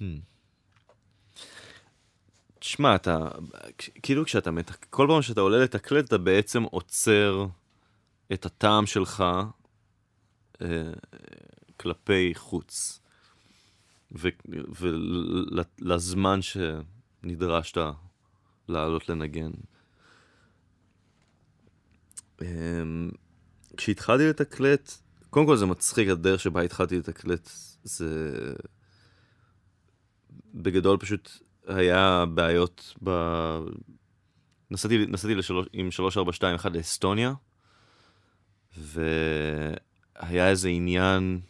hmm. 0.00 0.35
תשמע, 2.66 2.94
אתה, 2.94 3.28
כאילו 4.02 4.24
כשאתה, 4.24 4.50
מת... 4.50 4.70
כל 4.70 5.06
פעם 5.10 5.22
שאתה 5.22 5.40
עולה 5.40 5.58
לתקלט, 5.58 6.04
אתה 6.04 6.18
בעצם 6.18 6.62
עוצר 6.62 7.46
את 8.32 8.46
הטעם 8.46 8.86
שלך 8.86 9.24
אה, 10.62 10.92
כלפי 11.76 12.32
חוץ. 12.34 13.00
ולזמן 15.78 16.40
שנדרשת 16.42 17.78
לעלות 18.68 19.08
לנגן. 19.08 19.50
אמ, 22.42 23.10
כשהתחלתי 23.76 24.28
לתקלט, 24.28 24.92
קודם 25.30 25.46
כל 25.46 25.56
זה 25.56 25.66
מצחיק, 25.66 26.08
הדרך 26.08 26.40
שבה 26.40 26.62
התחלתי 26.62 26.98
לתקלט 26.98 27.50
זה... 27.84 28.38
בגדול 30.54 30.98
פשוט 30.98 31.45
היה 31.66 32.24
בעיות 32.34 32.94
ב... 33.04 33.10
נסעתי, 34.70 35.06
נסעתי 35.08 35.34
לשלוש, 35.34 35.66
עם 35.72 35.90
3421 35.90 36.72
לאסטוניה, 36.72 37.32
והיה 38.78 40.48
איזה 40.48 40.68
עניין 40.68 41.40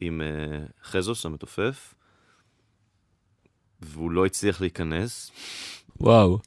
עם 0.00 0.20
uh, 0.20 0.84
חזוס 0.84 1.26
המתופף, 1.26 1.94
והוא 3.80 4.10
לא 4.10 4.26
הצליח 4.26 4.60
להיכנס. 4.60 5.30
וואו, 6.00 6.38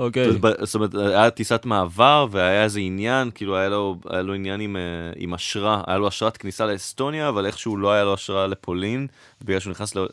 אוקיי. 0.00 0.26
זאת 0.62 0.74
אומרת, 0.74 0.94
היה 0.94 1.30
טיסת 1.30 1.64
מעבר 1.64 2.26
והיה 2.30 2.64
איזה 2.64 2.80
עניין, 2.80 3.30
כאילו 3.30 3.56
היה 3.56 3.68
לו, 3.68 3.96
היה 4.10 4.22
לו 4.22 4.34
עניין 4.34 4.60
עם, 4.60 4.76
אה, 4.76 4.82
עם 5.16 5.34
אשרה, 5.34 5.82
היה 5.86 5.98
לו 5.98 6.08
אשרת 6.08 6.36
כניסה 6.36 6.66
לאסטוניה, 6.66 7.28
אבל 7.28 7.46
איכשהו 7.46 7.76
לא 7.76 7.92
היה 7.92 8.04
לו 8.04 8.14
אשרה 8.14 8.46
לפולין, 8.46 9.06
בגלל 9.40 9.60
שהוא 9.60 9.70
נכנס 9.70 9.96
ל... 9.96 10.06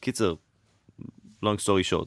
קיצר, 0.00 0.34
long 1.44 1.58
story 1.64 1.90
short, 1.90 2.06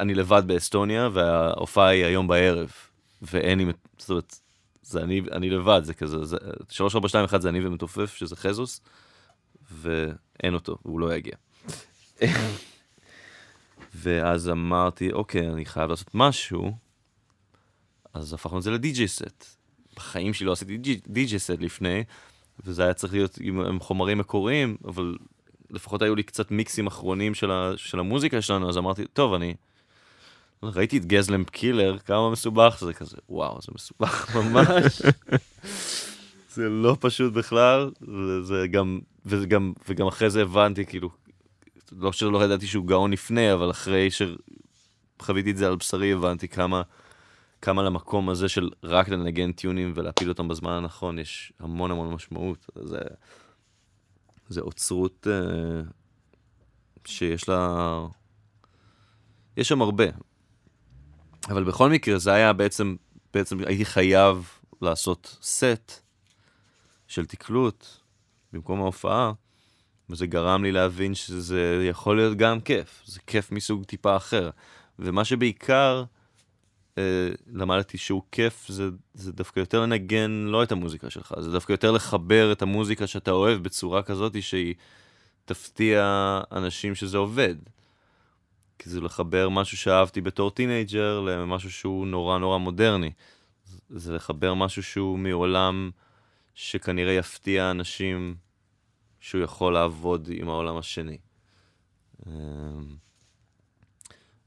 אני 0.00 0.14
לבד 0.14 0.42
באסטוניה, 0.46 1.08
וההופעה 1.12 1.88
היא 1.88 2.04
היום 2.04 2.28
בערב, 2.28 2.72
ואין 3.22 3.58
לי, 3.58 3.72
זאת 3.98 4.10
אומרת, 4.10 4.38
זה 4.82 5.02
אני, 5.02 5.20
אני 5.32 5.50
לבד, 5.50 5.80
זה 5.84 5.94
כזה, 5.94 6.24
זה, 6.24 6.36
3, 6.70 6.94
4, 6.94 7.08
2, 7.08 7.24
1 7.24 7.40
זה 7.40 7.48
אני 7.48 7.66
ומתופף, 7.66 8.14
שזה 8.14 8.36
חזוס, 8.36 8.80
ואין 9.70 10.54
אותו, 10.54 10.78
והוא 10.84 11.00
לא 11.00 11.14
יגיע. 11.14 11.34
ואז 13.94 14.48
אמרתי, 14.48 15.12
אוקיי, 15.12 15.48
אני 15.48 15.64
חייב 15.64 15.90
לעשות 15.90 16.14
משהו, 16.14 16.76
אז 18.14 18.32
הפכנו 18.32 18.58
את 18.58 18.62
זה 18.62 18.70
לדי-ג'יי 18.70 19.08
סט. 19.08 19.44
בחיים 19.96 20.34
שלי 20.34 20.46
לא 20.46 20.52
עשיתי 20.52 20.78
די-ג'יי 21.06 21.38
סט 21.38 21.60
לפני, 21.60 22.04
וזה 22.64 22.84
היה 22.84 22.94
צריך 22.94 23.12
להיות 23.12 23.38
עם, 23.40 23.60
עם 23.60 23.80
חומרים 23.80 24.18
מקוריים, 24.18 24.76
אבל 24.84 25.16
לפחות 25.72 26.02
היו 26.02 26.14
לי 26.14 26.22
קצת 26.22 26.50
מיקסים 26.50 26.86
אחרונים 26.86 27.34
של, 27.34 27.50
ה, 27.50 27.72
של 27.76 27.98
המוזיקה 27.98 28.42
שלנו, 28.42 28.68
אז 28.68 28.78
אמרתי, 28.78 29.04
טוב, 29.12 29.34
אני... 29.34 29.54
ראיתי 30.62 30.98
את 30.98 31.04
גזלם 31.04 31.44
קילר, 31.44 31.98
כמה 31.98 32.30
מסובך 32.30 32.76
זה 32.80 32.92
כזה, 32.92 33.16
וואו, 33.28 33.58
זה 33.62 33.72
מסובך 33.74 34.28
ממש. 34.36 35.02
זה 36.54 36.68
לא 36.68 36.96
פשוט 37.00 37.32
בכלל, 37.32 37.90
וזה 38.00 38.66
גם, 38.70 39.00
וזה 39.26 39.46
גם, 39.46 39.72
וגם 39.88 40.06
אחרי 40.06 40.30
זה 40.30 40.42
הבנתי, 40.42 40.86
כאילו, 40.86 41.10
לא 41.92 42.12
שלא 42.12 42.44
ידעתי 42.44 42.66
שהוא 42.66 42.86
גאון 42.86 43.12
לפני, 43.12 43.52
אבל 43.52 43.70
אחרי 43.70 44.08
שחוויתי 44.10 45.50
את 45.50 45.56
זה 45.56 45.66
על 45.66 45.76
בשרי, 45.76 46.12
הבנתי 46.12 46.48
כמה, 46.48 46.82
כמה 47.62 47.82
למקום 47.82 48.28
הזה 48.28 48.48
של 48.48 48.70
רק 48.84 49.08
לנגן 49.08 49.52
טיונים 49.52 49.92
ולהפיל 49.94 50.28
אותם 50.28 50.48
בזמן 50.48 50.72
הנכון, 50.72 51.18
יש 51.18 51.52
המון 51.60 51.90
המון 51.90 52.14
משמעות. 52.14 52.66
זה, 52.74 52.98
זה 54.48 54.60
אוצרות 54.60 55.26
uh, 55.26 55.90
שיש 57.04 57.48
לה... 57.48 57.98
יש 59.56 59.68
שם 59.68 59.82
הרבה. 59.82 60.04
אבל 61.48 61.64
בכל 61.64 61.90
מקרה, 61.90 62.18
זה 62.18 62.32
היה 62.32 62.52
בעצם, 62.52 62.96
בעצם 63.34 63.58
הייתי 63.66 63.84
חייב 63.84 64.48
לעשות 64.82 65.38
סט 65.42 65.92
של 67.06 67.26
תקלוט 67.26 67.86
במקום 68.52 68.80
ההופעה. 68.80 69.32
וזה 70.10 70.26
גרם 70.26 70.64
לי 70.64 70.72
להבין 70.72 71.14
שזה 71.14 71.86
יכול 71.90 72.16
להיות 72.16 72.36
גם 72.36 72.60
כיף, 72.60 73.02
זה 73.06 73.20
כיף 73.26 73.52
מסוג 73.52 73.84
טיפה 73.84 74.16
אחר. 74.16 74.50
ומה 74.98 75.24
שבעיקר 75.24 76.04
אה, 76.04 76.21
למדתי 77.46 77.98
שהוא 77.98 78.22
כיף, 78.32 78.68
זה, 78.68 78.88
זה 79.14 79.32
דווקא 79.32 79.60
יותר 79.60 79.80
לנגן 79.80 80.30
לא 80.30 80.62
את 80.62 80.72
המוזיקה 80.72 81.10
שלך, 81.10 81.34
זה 81.40 81.52
דווקא 81.52 81.72
יותר 81.72 81.90
לחבר 81.90 82.52
את 82.52 82.62
המוזיקה 82.62 83.06
שאתה 83.06 83.30
אוהב 83.30 83.62
בצורה 83.62 84.02
כזאת 84.02 84.42
שהיא 84.42 84.74
תפתיע 85.44 86.40
אנשים 86.52 86.94
שזה 86.94 87.18
עובד. 87.18 87.54
כי 88.78 88.90
זה 88.90 89.00
לחבר 89.00 89.48
משהו 89.48 89.76
שאהבתי 89.76 90.20
בתור 90.20 90.50
teenager 90.50 91.20
למשהו 91.20 91.70
שהוא 91.70 92.06
נורא 92.06 92.38
נורא 92.38 92.58
מודרני. 92.58 93.12
זה 93.88 94.14
לחבר 94.14 94.54
משהו 94.54 94.82
שהוא 94.82 95.18
מעולם 95.18 95.90
שכנראה 96.54 97.12
יפתיע 97.12 97.70
אנשים 97.70 98.36
שהוא 99.20 99.42
יכול 99.42 99.72
לעבוד 99.72 100.28
עם 100.32 100.48
העולם 100.48 100.76
השני. 100.76 101.18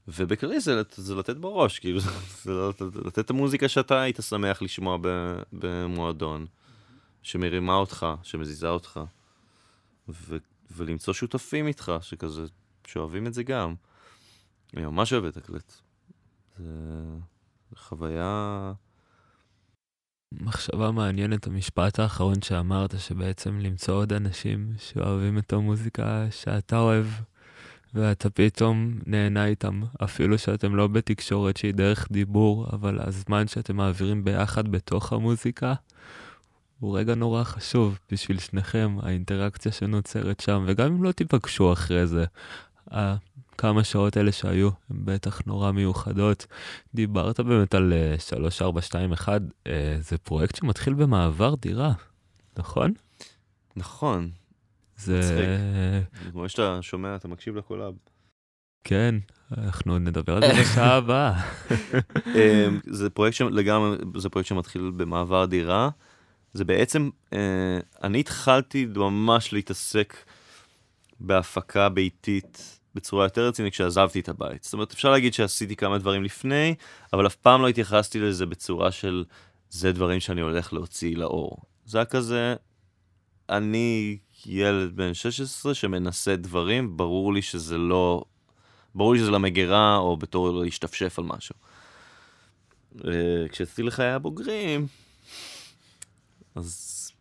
ובכללי 0.08 0.60
זה, 0.60 0.82
זה 0.94 1.14
לתת 1.14 1.36
בראש, 1.36 1.78
כאילו, 1.78 2.00
זה 2.42 2.52
לתת 3.04 3.18
את 3.18 3.30
המוזיקה 3.30 3.68
שאתה 3.68 4.00
היית 4.00 4.16
שמח 4.20 4.62
לשמוע 4.62 4.98
במועדון, 5.52 6.46
שמרימה 7.22 7.74
אותך, 7.74 8.06
שמזיזה 8.22 8.68
אותך. 8.68 9.00
ו- 10.08 10.36
ולמצוא 10.70 11.14
שותפים 11.14 11.66
איתך, 11.66 11.92
שכזה, 12.00 12.44
שאוהבים 12.86 13.26
את 13.26 13.34
זה 13.34 13.42
גם. 13.42 13.74
אני 14.76 14.86
ממש 14.86 15.12
אוהב 15.12 15.24
לתקלט. 15.24 15.72
זה 16.58 16.64
חוויה... 17.76 18.72
מחשבה 20.32 20.90
מעניינת, 20.90 21.46
המשפט 21.46 21.98
האחרון 21.98 22.42
שאמרת, 22.42 23.00
שבעצם 23.00 23.58
למצוא 23.58 23.94
עוד 23.94 24.12
אנשים 24.12 24.72
שאוהבים 24.78 25.38
את 25.38 25.52
המוזיקה 25.52 26.26
שאתה 26.30 26.78
אוהב, 26.78 27.06
ואתה 27.96 28.30
פתאום 28.30 28.98
נהנה 29.06 29.46
איתם, 29.46 29.82
אפילו 30.04 30.38
שאתם 30.38 30.76
לא 30.76 30.86
בתקשורת 30.86 31.56
שהיא 31.56 31.74
דרך 31.74 32.08
דיבור, 32.10 32.66
אבל 32.72 32.98
הזמן 33.00 33.48
שאתם 33.48 33.76
מעבירים 33.76 34.24
ביחד 34.24 34.68
בתוך 34.68 35.12
המוזיקה, 35.12 35.74
הוא 36.80 36.98
רגע 36.98 37.14
נורא 37.14 37.44
חשוב 37.44 37.98
בשביל 38.12 38.38
שניכם, 38.38 38.96
האינטראקציה 39.02 39.72
שנוצרת 39.72 40.40
שם, 40.40 40.64
וגם 40.66 40.86
אם 40.86 41.02
לא 41.04 41.12
תיפגשו 41.12 41.72
אחרי 41.72 42.06
זה, 42.06 42.24
כמה 43.58 43.84
שעות 43.84 44.16
אלה 44.16 44.32
שהיו, 44.32 44.70
הן 44.90 44.96
בטח 45.04 45.40
נורא 45.46 45.72
מיוחדות. 45.72 46.46
דיברת 46.94 47.40
באמת 47.40 47.74
על 47.74 47.92
3421, 48.18 49.40
uh, 49.40 49.44
uh, 49.44 49.68
זה 50.00 50.18
פרויקט 50.18 50.56
שמתחיל 50.56 50.94
במעבר 50.94 51.54
דירה, 51.54 51.92
נכון? 52.58 52.92
נכון. 53.76 54.30
זה... 54.96 55.18
מצחיק. 55.18 56.30
כמו 56.32 56.48
שאתה 56.48 56.78
שומע, 56.82 57.16
אתה 57.16 57.28
מקשיב 57.28 57.56
לקולאב. 57.56 57.94
כן, 58.84 59.14
אנחנו 59.58 59.98
נדבר 59.98 60.36
על 60.36 60.42
זה 60.42 60.62
בשעה 60.62 60.94
הבאה. 61.00 61.42
אמ, 62.26 62.80
זה 62.86 63.10
פרויקט 63.10 63.36
שלגמרי, 63.36 63.96
זה 64.16 64.28
פרויקט 64.28 64.48
שמתחיל 64.48 64.92
במעבר 64.96 65.44
דירה. 65.44 65.88
זה 66.52 66.64
בעצם, 66.64 67.10
אה, 67.32 67.78
אני 68.02 68.20
התחלתי 68.20 68.86
ממש 68.96 69.52
להתעסק 69.52 70.16
בהפקה 71.20 71.88
ביתית 71.88 72.80
בצורה 72.94 73.24
יותר 73.24 73.48
רצינית 73.48 73.72
כשעזבתי 73.72 74.20
את 74.20 74.28
הבית. 74.28 74.64
זאת 74.64 74.72
אומרת, 74.72 74.92
אפשר 74.92 75.10
להגיד 75.10 75.34
שעשיתי 75.34 75.76
כמה 75.76 75.98
דברים 75.98 76.24
לפני, 76.24 76.74
אבל 77.12 77.26
אף 77.26 77.34
פעם 77.34 77.62
לא 77.62 77.68
התייחסתי 77.68 78.20
לזה 78.20 78.46
בצורה 78.46 78.90
של 78.92 79.24
זה 79.70 79.92
דברים 79.92 80.20
שאני 80.20 80.40
הולך 80.40 80.72
להוציא 80.72 81.16
לאור. 81.16 81.56
זה 81.84 81.98
היה 81.98 82.04
כזה, 82.04 82.54
אני 83.48 84.18
ילד 84.46 84.96
בן 84.96 85.14
16 85.14 85.74
שמנסה 85.74 86.36
דברים, 86.36 86.96
ברור 86.96 87.34
לי 87.34 87.42
שזה 87.42 87.78
לא, 87.78 88.24
ברור 88.94 89.12
לי 89.12 89.18
שזה 89.18 89.30
למגירה, 89.30 89.96
או 89.96 90.16
בתור 90.16 90.50
להשתפשף 90.50 91.18
על 91.18 91.24
משהו. 91.24 91.54
אה, 93.04 93.48
כשיצאתי 93.48 93.82
לחיי 93.82 94.10
הבוגרים, 94.10 94.86
אז, 96.54 97.12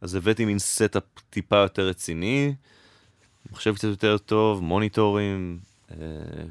אז 0.00 0.14
הבאתי 0.14 0.44
מין 0.44 0.58
setup 0.58 1.02
טיפה 1.30 1.56
יותר 1.56 1.88
רציני, 1.88 2.54
מחשב 3.52 3.74
קצת 3.74 3.88
יותר 3.88 4.18
טוב, 4.18 4.62
מוניטורים, 4.62 5.58
אה, 5.90 5.96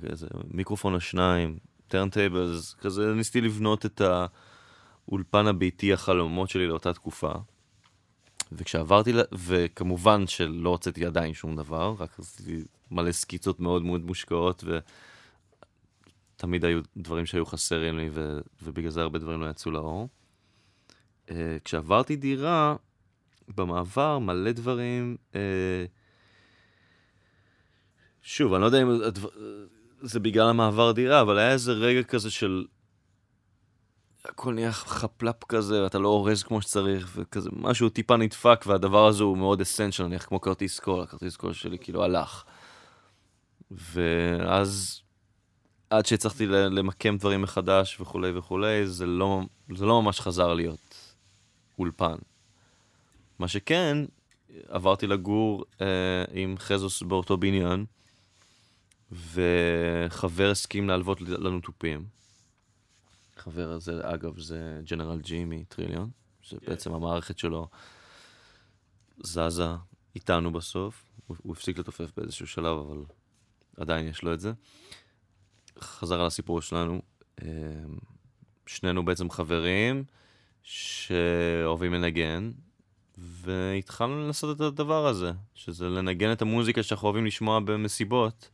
כזה, 0.10 0.28
מיקרופון 0.52 0.94
או 0.94 1.00
שניים, 1.00 1.58
turntables, 1.88 2.74
כזה 2.74 3.14
ניסיתי 3.14 3.42
לבנות 3.42 3.86
את 3.86 4.02
האולפן 5.08 5.48
הביתי 5.48 5.94
החלומות 5.94 6.50
שלי 6.50 6.68
לאותה 6.68 6.94
תקופה. 6.94 7.32
וכשעברתי, 8.58 9.14
וכמובן 9.32 10.28
שלא 10.28 10.70
הוצאתי 10.70 11.06
עדיין 11.06 11.34
שום 11.34 11.56
דבר, 11.56 11.96
רק 12.00 12.20
עשיתי 12.20 12.64
מלא 12.92 13.12
סקיצות 13.12 13.60
מאוד 13.60 13.84
מאוד 13.84 14.06
מושקעות, 14.06 14.64
ותמיד 16.38 16.66
היו 16.66 16.82
דברים 16.98 17.26
שהיו 17.26 17.46
חסרים 17.46 17.98
לי, 17.98 18.10
ו... 18.12 18.40
ובגלל 18.64 18.90
זה 18.90 19.02
הרבה 19.02 19.20
דברים 19.20 19.42
לא 19.42 19.50
יצאו 19.50 19.72
לאור. 19.72 20.10
Uh, 21.28 21.32
כשעברתי 21.64 22.16
דירה, 22.16 22.76
במעבר, 23.56 24.20
מלא 24.20 24.52
דברים, 24.52 25.18
uh, 25.32 25.36
שוב, 28.22 28.54
אני 28.54 28.62
לא 28.62 28.66
יודע 28.66 28.82
אם 28.82 28.88
זה 30.02 30.20
בגלל 30.20 30.50
המעבר 30.50 30.92
דירה, 30.92 31.22
אבל 31.22 31.38
היה 31.38 31.52
איזה 31.52 31.72
רגע 31.72 32.04
כזה 32.04 32.32
של... 32.32 32.66
הכל 34.26 34.54
נהיה 34.54 34.72
חפלפ 34.72 35.44
כזה, 35.44 35.84
ואתה 35.84 36.00
לא 36.00 36.08
אורז 36.08 36.44
כמו 36.44 36.62
שצריך, 36.62 37.12
וכזה 37.16 37.50
משהו 37.54 37.90
טיפה 37.90 38.18
נדפק, 38.18 38.64
והדבר 38.68 39.08
הזה 39.08 39.24
הוא 39.24 39.38
מאוד 39.38 39.62
אסנצ'ל, 39.62 40.04
נניח 40.04 40.26
כמו 40.26 40.42
כרטיס 40.42 40.80
קול, 40.80 41.04
הכרטיס 41.04 41.36
קול 41.36 41.54
שלי 41.54 41.78
כאילו 41.80 42.04
הלך. 42.04 42.44
ואז 43.72 45.02
עד 45.90 46.06
שהצלחתי 46.06 46.46
למקם 46.48 47.18
דברים 47.18 47.42
מחדש 47.42 48.02
וכולי 48.02 48.38
וכולי, 48.38 48.88
זה 48.88 49.06
לא, 49.06 49.42
זה 49.76 49.86
לא 49.86 50.02
ממש 50.02 50.20
חזר 50.20 50.54
להיות 50.54 51.16
אולפן. 51.80 52.16
מה 53.40 53.48
שכן, 53.48 53.98
עברתי 54.68 55.08
לגור 55.08 55.66
אה, 55.82 55.88
עם 56.34 56.56
חזוס 56.58 57.02
באותו 57.02 57.38
בניין, 57.38 57.86
וחבר 59.12 60.52
הסכים 60.52 60.90
להלוות 60.90 61.22
לנו 61.22 61.60
תופים. 61.60 62.06
החבר 63.44 63.72
הזה, 63.72 64.02
אגב, 64.04 64.40
זה 64.40 64.82
ג'נרל 64.86 65.22
ג'י 65.22 65.46
מטריליון, 65.46 66.10
שבעצם 66.42 66.90
כן. 66.90 66.96
המערכת 66.96 67.38
שלו 67.38 67.68
זזה 69.24 69.68
איתנו 70.16 70.52
בסוף. 70.52 71.04
הוא, 71.28 71.38
הוא 71.44 71.54
הפסיק 71.54 71.78
לתופף 71.78 72.12
באיזשהו 72.18 72.48
שלב, 72.48 72.78
אבל 72.78 73.04
עדיין 73.78 74.08
יש 74.08 74.24
לו 74.24 74.34
את 74.34 74.40
זה. 74.40 74.52
חזר 75.80 76.20
על 76.20 76.28
הסיפור 76.28 76.62
שלנו. 76.62 77.02
אמ, 77.42 77.48
שנינו 78.68 79.06
בעצם 79.06 79.30
חברים 79.30 80.04
שאוהבים 80.62 81.94
לנגן, 81.94 82.52
והתחלנו 83.18 84.28
לעשות 84.28 84.56
את 84.56 84.62
הדבר 84.62 85.08
הזה, 85.08 85.32
שזה 85.54 85.90
לנגן 85.90 86.32
את 86.32 86.42
המוזיקה 86.42 86.84
שאנחנו 86.84 87.08
אוהבים 87.08 87.26
לשמוע 87.26 87.60
במסיבות, 87.60 88.50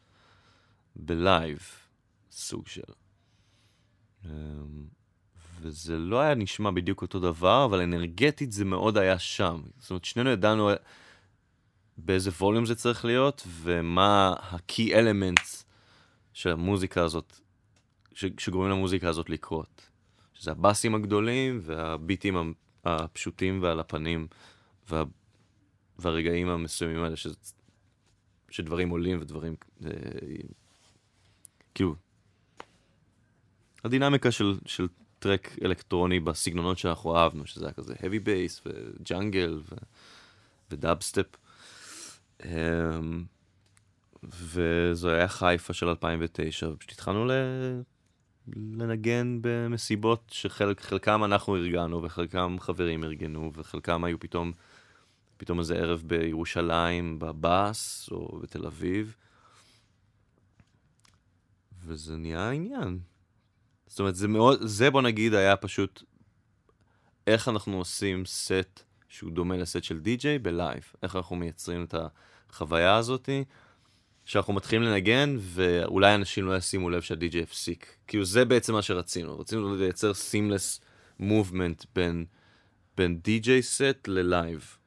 בלייב, 0.95 1.59
סוג 2.31 2.67
של. 2.67 2.81
אמ, 4.25 4.31
וזה 5.61 5.97
לא 5.97 6.19
היה 6.19 6.35
נשמע 6.35 6.71
בדיוק 6.71 7.01
אותו 7.01 7.19
דבר, 7.19 7.65
אבל 7.65 7.81
אנרגטית 7.81 8.51
זה 8.51 8.65
מאוד 8.65 8.97
היה 8.97 9.19
שם. 9.19 9.61
זאת 9.79 9.89
אומרת, 9.89 10.05
שנינו 10.05 10.29
ידענו 10.29 10.69
באיזה 11.97 12.29
ווליום 12.29 12.65
זה 12.65 12.75
צריך 12.75 13.05
להיות, 13.05 13.47
ומה 13.47 14.33
ה-key 14.39 14.91
elements 14.91 15.63
של 16.33 16.49
המוזיקה 16.49 17.03
הזאת, 17.03 17.39
שגורמים 18.13 18.71
למוזיקה 18.71 19.09
הזאת 19.09 19.29
לקרות. 19.29 19.89
שזה 20.33 20.51
הבאסים 20.51 20.95
הגדולים 20.95 21.59
והביטים 21.63 22.53
הפשוטים 22.85 23.63
ועל 23.63 23.79
הפנים, 23.79 24.27
וה... 24.89 25.03
והרגעים 25.99 26.49
המסוימים 26.49 27.03
האלה 27.03 27.15
ש... 27.15 27.27
שדברים 28.49 28.89
עולים 28.89 29.21
ודברים... 29.21 29.55
אה, 29.85 29.89
כאילו, 31.75 31.95
הדינמיקה 33.83 34.31
של, 34.31 34.59
של 34.65 34.87
טרק 35.19 35.55
אלקטרוני 35.63 36.19
בסגנונות 36.19 36.77
שאנחנו 36.77 37.17
אהבנו, 37.17 37.47
שזה 37.47 37.65
היה 37.65 37.73
כזה 37.73 37.93
heavy 37.93 38.25
bass 38.25 38.61
וג'אנגל 38.65 39.61
ודאבסטפ. 40.71 41.25
Um, 42.41 42.45
וזו 44.23 45.09
היה 45.09 45.27
חיפה 45.27 45.73
של 45.73 45.87
2009, 45.87 46.69
ופשוט 46.69 46.91
התחלנו 46.91 47.25
ל... 47.25 47.31
לנגן 48.55 49.37
במסיבות 49.41 50.23
שחלקם 50.31 51.23
אנחנו 51.23 51.55
ארגנו 51.55 52.03
וחלקם 52.03 52.55
חברים 52.59 53.03
ארגנו 53.03 53.51
וחלקם 53.55 54.03
היו 54.03 54.19
פתאום, 54.19 54.51
פתאום 55.37 55.59
איזה 55.59 55.75
ערב 55.75 56.03
בירושלים, 56.05 57.19
בבאס 57.19 58.09
או 58.11 58.39
בתל 58.43 58.65
אביב. 58.65 59.15
וזה 61.83 62.17
נהיה 62.17 62.49
עניין. 62.49 62.99
זאת 63.89 63.99
אומרת, 63.99 64.15
זה 64.15 64.27
מאוד, 64.27 64.59
זה 64.61 64.89
בוא 64.89 65.01
נגיד 65.01 65.33
היה 65.33 65.55
פשוט 65.55 66.03
איך 67.27 67.47
אנחנו 67.47 67.77
עושים 67.77 68.25
סט 68.25 68.83
שהוא 69.07 69.31
דומה 69.31 69.57
לסט 69.57 69.83
של 69.83 69.99
די-ג'יי 69.99 70.39
ב 70.39 70.46
live. 70.46 70.83
איך 71.03 71.15
אנחנו 71.15 71.35
מייצרים 71.35 71.83
את 71.83 71.95
החוויה 72.49 72.95
הזאתי, 72.95 73.43
שאנחנו 74.25 74.53
מתחילים 74.53 74.83
לנגן, 74.83 75.37
ואולי 75.39 76.15
אנשים 76.15 76.45
לא 76.45 76.57
ישימו 76.57 76.89
לב 76.89 77.01
שהדי-ג'יי 77.01 77.41
הפסיק. 77.43 77.95
כאילו 78.07 78.25
זה 78.25 78.45
בעצם 78.45 78.73
מה 78.73 78.81
שרצינו, 78.81 79.39
רצינו 79.39 79.75
לייצר 79.75 80.13
seamless 80.13 80.79
movement 81.19 81.85
בין, 81.95 82.25
בין 82.97 83.19
DJ 83.19 83.61
set 83.61 84.07
ל 84.07 84.19
live. 84.19 84.77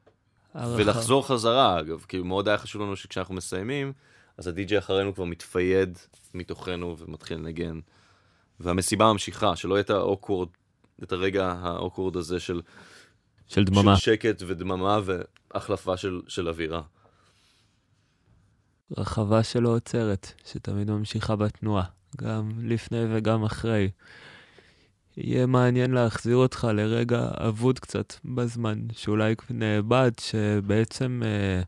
ולחזור 0.54 1.26
חזרה, 1.28 1.80
אגב, 1.80 2.04
כאילו 2.08 2.24
מאוד 2.24 2.48
היה 2.48 2.58
חשוב 2.58 2.82
לנו 2.82 2.96
שכשאנחנו 2.96 3.34
מסיימים, 3.34 3.92
אז 4.36 4.46
הדי-ג'יי 4.46 4.78
אחרינו 4.78 5.14
כבר 5.14 5.24
מתפייד 5.24 5.98
מתוכנו 6.34 6.98
ומתחיל 6.98 7.36
לנגן. 7.38 7.80
והמסיבה 8.62 9.12
ממשיכה, 9.12 9.56
שלא 9.56 9.74
יהיה 9.74 9.80
את 9.80 9.90
ה 9.90 9.97
awkward, 9.97 10.48
את 11.02 11.12
הרגע 11.12 11.55
ה 11.60 11.67
awkward 11.67 12.16
הזה 12.16 12.40
של... 12.40 12.60
של 13.48 13.64
דממה. 13.64 13.97
של 13.97 14.02
שקט 14.02 14.43
ודממה 14.47 15.01
והחלפה 15.05 15.97
של, 15.97 16.20
של 16.28 16.48
אווירה. 16.48 16.82
רחבה 18.98 19.43
שלא 19.43 19.68
עוצרת, 19.68 20.32
שתמיד 20.47 20.90
ממשיכה 20.90 21.36
בתנועה, 21.36 21.84
גם 22.18 22.51
לפני 22.62 22.98
וגם 23.10 23.44
אחרי. 23.44 23.90
יהיה 25.16 25.47
מעניין 25.47 25.90
להחזיר 25.90 26.36
אותך 26.36 26.68
לרגע 26.74 27.28
אבוד 27.48 27.78
קצת 27.78 28.14
בזמן, 28.24 28.78
שאולי 28.93 29.34
נאבד, 29.51 30.10
שבעצם 30.20 31.22
אה, 31.24 31.62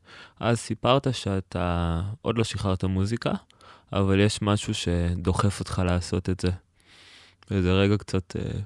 אז 0.49 0.59
סיפרת 0.59 1.15
שאתה 1.15 2.01
עוד 2.23 2.39
לא 2.39 2.45
שחררת 2.45 2.85
מוזיקה, 2.85 3.33
אבל 3.93 4.21
יש 4.21 4.43
משהו 4.43 4.75
שדוחף 4.75 5.61
אותך 5.61 5.83
לעשות 5.85 6.31
את 6.31 6.41
זה. 6.41 6.51
וזה 7.51 7.73
רגע 7.73 7.97
קצת 7.97 8.37
אה, 8.37 8.61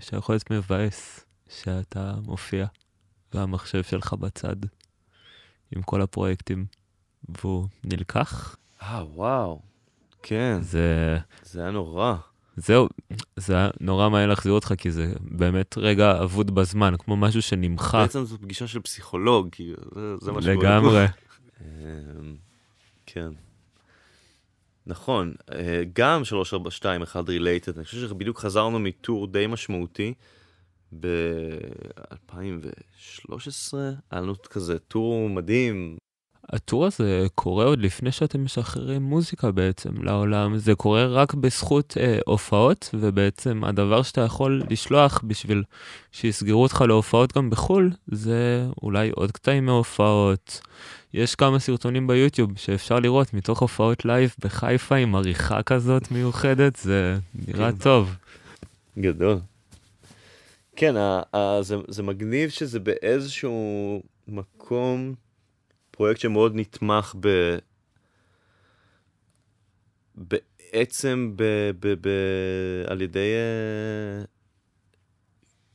שיכול 0.00 0.34
להיות 0.34 0.50
מבאס 0.50 1.24
שאתה 1.48 2.14
מופיע, 2.22 2.66
והמחשב 3.34 3.82
שלך 3.82 4.12
בצד, 4.12 4.56
עם 5.76 5.82
כל 5.82 6.02
הפרויקטים, 6.02 6.66
והוא 7.28 7.66
נלקח. 7.84 8.56
אה, 8.82 9.04
וואו. 9.14 9.60
כן, 10.22 10.58
זה... 10.60 11.18
זה 11.42 11.60
היה 11.60 11.70
נורא. 11.70 12.14
זהו, 12.56 12.88
זה 13.36 13.56
היה 13.56 13.70
נורא 13.80 14.08
מהר 14.08 14.26
להחזיר 14.26 14.52
אותך, 14.52 14.74
כי 14.78 14.90
זה 14.90 15.12
באמת 15.20 15.78
רגע 15.78 16.22
אבוד 16.22 16.54
בזמן, 16.54 16.94
כמו 16.98 17.16
משהו 17.16 17.42
שנמחק 17.42 17.94
בעצם 17.94 18.24
זו 18.24 18.38
פגישה 18.38 18.66
של 18.66 18.80
פסיכולוג, 18.80 19.48
כאילו, 19.52 19.76
זה, 19.94 20.16
זה 20.16 20.32
מה 20.32 20.42
שקורה. 20.42 20.56
לגמרי. 20.56 21.06
אמ, 21.60 22.36
כן. 23.06 23.28
נכון, 24.86 25.34
אה, 25.52 25.82
גם 25.92 26.24
342, 26.24 27.02
אחד 27.02 27.28
רילייטד, 27.28 27.76
אני 27.76 27.84
חושב 27.84 28.08
שבדיוק 28.08 28.38
חזרנו 28.38 28.78
מטור 28.78 29.26
די 29.26 29.46
משמעותי 29.46 30.14
ב-2013, 31.00 33.74
היה 34.10 34.20
לנו 34.20 34.42
כזה 34.42 34.78
טור 34.78 35.28
מדהים, 35.28 35.96
הטור 36.52 36.86
הזה 36.86 37.26
קורה 37.34 37.64
עוד 37.64 37.78
לפני 37.78 38.12
שאתם 38.12 38.44
משחררים 38.44 39.02
מוזיקה 39.02 39.50
בעצם 39.50 40.02
לעולם, 40.02 40.58
זה 40.58 40.74
קורה 40.74 41.06
רק 41.06 41.34
בזכות 41.34 41.96
אה, 42.00 42.18
הופעות, 42.26 42.90
ובעצם 42.94 43.64
הדבר 43.64 44.02
שאתה 44.02 44.20
יכול 44.20 44.62
לשלוח 44.70 45.20
בשביל 45.24 45.62
שיסגרו 46.12 46.62
אותך 46.62 46.84
להופעות 46.88 47.36
גם 47.36 47.50
בחו"ל, 47.50 47.90
זה 48.06 48.66
אולי 48.82 49.10
עוד 49.10 49.32
קטעים 49.32 49.66
מהופעות. 49.66 50.60
יש 51.14 51.34
כמה 51.34 51.58
סרטונים 51.58 52.06
ביוטיוב 52.06 52.50
שאפשר 52.58 52.98
לראות 52.98 53.34
מתוך 53.34 53.60
הופעות 53.60 54.04
לייב 54.04 54.34
בחיפה 54.38 54.96
עם 54.96 55.14
עריכה 55.14 55.62
כזאת 55.62 56.10
מיוחדת, 56.10 56.76
זה 56.76 57.16
נראה. 57.48 57.70
טוב. 57.80 58.14
גדול. 58.98 59.38
כן, 60.76 60.96
ה- 60.96 61.22
ה- 61.36 61.62
זה, 61.62 61.76
זה 61.88 62.02
מגניב 62.02 62.50
שזה 62.50 62.80
באיזשהו 62.80 64.02
מקום 64.28 65.14
פרויקט 65.90 66.20
שמאוד 66.20 66.52
נתמך 66.54 67.14
ב... 67.20 67.56
בעצם 70.14 71.32
ב... 71.36 71.42
ב... 71.80 71.94
ב... 72.00 72.08
על 72.86 73.02
ידי... 73.02 73.18
אה, 73.34 74.24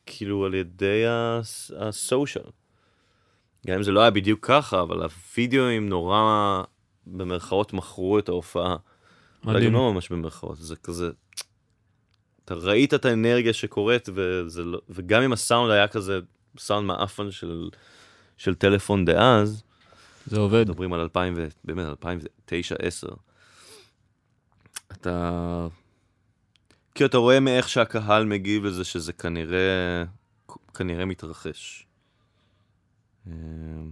כאילו 0.06 0.45
על 0.45 0.53
ידי 0.53 1.03
הס- 1.07 1.72
ה 1.80 1.88
social. 1.88 2.43
גם 3.65 3.75
אם 3.75 3.83
זה 3.83 3.91
לא 3.91 4.01
היה 4.01 4.11
בדיוק 4.11 4.45
ככה, 4.45 4.81
אבל 4.81 5.03
הווידאוים 5.03 5.89
נורא 5.89 6.63
במרכאות 7.07 7.73
מכרו 7.73 8.19
את 8.19 8.29
ההופעה. 8.29 8.75
מדהים. 9.43 9.73
לא 9.73 9.93
ממש 9.93 10.09
במרכאות, 10.09 10.57
זה 10.57 10.75
כזה... 10.75 11.09
אתה 12.45 12.53
ראית 12.53 12.93
את 12.93 13.05
האנרגיה 13.05 13.53
שקורית, 13.53 14.09
וזה 14.13 14.63
לא, 14.63 14.81
וגם 14.89 15.21
אם 15.21 15.33
הסאונד 15.33 15.71
היה 15.71 15.87
כזה 15.87 16.19
סאונד 16.59 16.87
מעפן 16.87 17.31
של, 17.31 17.69
של 18.37 18.55
טלפון 18.55 19.05
דאז, 19.05 19.63
זה 20.27 20.39
עובד. 20.39 20.61
מדברים 20.61 20.93
על 20.93 20.99
2000, 20.99 21.33
ו- 21.37 21.47
באמת 21.63 21.87
2009-2010, 22.03 23.15
אתה... 24.91 25.67
כי 26.95 27.05
אתה 27.05 27.17
רואה 27.17 27.39
מאיך 27.39 27.69
שהקהל 27.69 28.25
מגיב 28.25 28.65
לזה 28.65 28.83
שזה 28.83 29.13
כנראה, 29.13 30.03
כנראה 30.73 31.05
מתרחש. 31.05 31.85
אמ, 33.27 33.91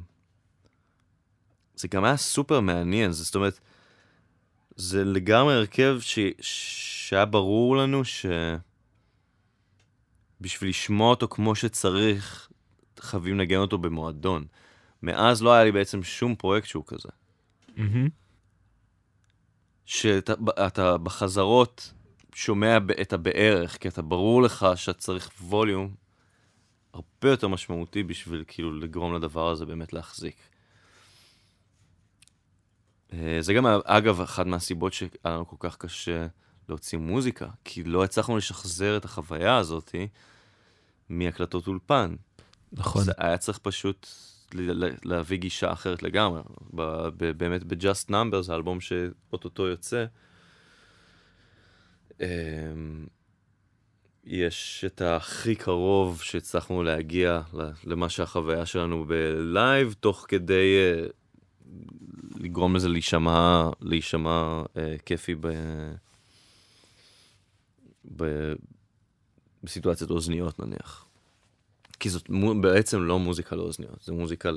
זה 1.76 1.88
גם 1.88 2.04
היה 2.04 2.18
סופר 2.18 2.60
מעניין, 2.60 3.12
זאת 3.12 3.36
אומרת, 3.36 3.60
זה 4.76 5.04
לגמרי 5.04 5.54
הרכב 5.54 5.98
ש... 6.02 6.20
שהיה 6.42 7.26
ברור 7.26 7.78
לנו 7.78 8.02
שבשביל 10.40 10.70
לשמוע 10.70 11.10
אותו 11.10 11.28
כמו 11.28 11.56
שצריך, 11.56 12.50
חייבים 13.00 13.40
לנגן 13.40 13.58
אותו 13.58 13.78
במועדון. 13.78 14.46
מאז 15.04 15.44
לא 15.44 15.54
היה 15.54 15.64
לי 15.64 15.72
בעצם 15.72 16.04
שום 16.04 16.36
פרויקט 16.36 16.68
שהוא 16.68 16.84
כזה. 16.88 17.10
מהמם. 17.78 18.10
שאתה 19.86 20.34
אתה 20.68 20.98
בחזרות 20.98 21.94
שומע 22.36 22.78
את 23.02 23.14
הבערך, 23.14 23.78
כי 23.78 23.88
אתה 23.88 24.02
ברור 24.02 24.42
לך 24.42 24.66
שאתה 24.76 25.00
צריך 25.00 25.32
ווליום 25.42 25.96
הרבה 26.94 27.30
יותר 27.30 27.48
משמעותי 27.48 28.04
בשביל 28.04 28.44
כאילו 28.48 28.80
לגרום 28.80 29.16
לדבר 29.16 29.50
הזה 29.50 29.66
באמת 29.66 29.94
להחזיק. 29.94 30.36
אה, 33.14 33.38
זה 33.40 33.54
גם, 33.54 33.66
אגב, 33.86 34.22
אחת 34.22 34.46
מהסיבות 34.46 34.94
שהיה 34.94 35.10
לנו 35.26 35.48
כל 35.48 35.56
כך 35.60 35.78
קשה 35.78 36.28
להוציא 36.70 36.98
מוזיקה, 36.98 37.48
כי 37.64 37.84
לא 37.84 38.04
הצלחנו 38.04 38.38
לשחזר 38.38 38.98
את 38.98 39.06
החוויה 39.06 39.58
הזאת 39.58 39.96
מהקלטות 41.10 41.68
אולפן. 41.68 42.16
נכון. 42.72 43.04
זה 43.04 43.12
היה 43.18 43.38
צריך 43.38 43.58
פשוט 43.58 44.08
להביא 45.04 45.38
גישה 45.38 45.72
אחרת 45.72 46.04
לגמרי. 46.04 46.42
באמת 47.38 47.64
ב-Just 47.64 48.10
Numbers, 48.10 48.52
האלבום 48.52 48.82
שאו-טו-טו 48.82 49.68
יוצא, 49.68 50.06
אמ, 52.22 52.26
יש 54.26 54.84
את 54.88 55.02
הכי 55.02 55.56
קרוב 55.56 56.22
שהצלחנו 56.22 56.84
להגיע 56.84 57.42
למה 57.84 58.10
שהחוויה 58.10 58.66
שלנו 58.66 59.06
בלייב, 59.06 59.96
תוך 60.00 60.26
כדי 60.28 60.76
אה, 60.78 61.06
לגרום 62.36 62.76
לזה 62.76 62.90
להישמע, 62.90 63.70
להישמע 63.82 64.64
אה, 64.78 64.96
כיפי 65.06 65.36
ב... 65.40 65.48
ב... 68.16 68.54
בסיטואציות 69.64 70.12
אוזניות 70.12 70.60
נניח. 70.60 71.06
כי 72.00 72.10
זאת 72.10 72.30
מו- 72.30 72.62
בעצם 72.62 73.04
לא 73.04 73.20
מוזיקה 73.20 73.56
לאוזניות, 73.56 74.02
זה 74.02 74.14
מוזיקה 74.14 74.50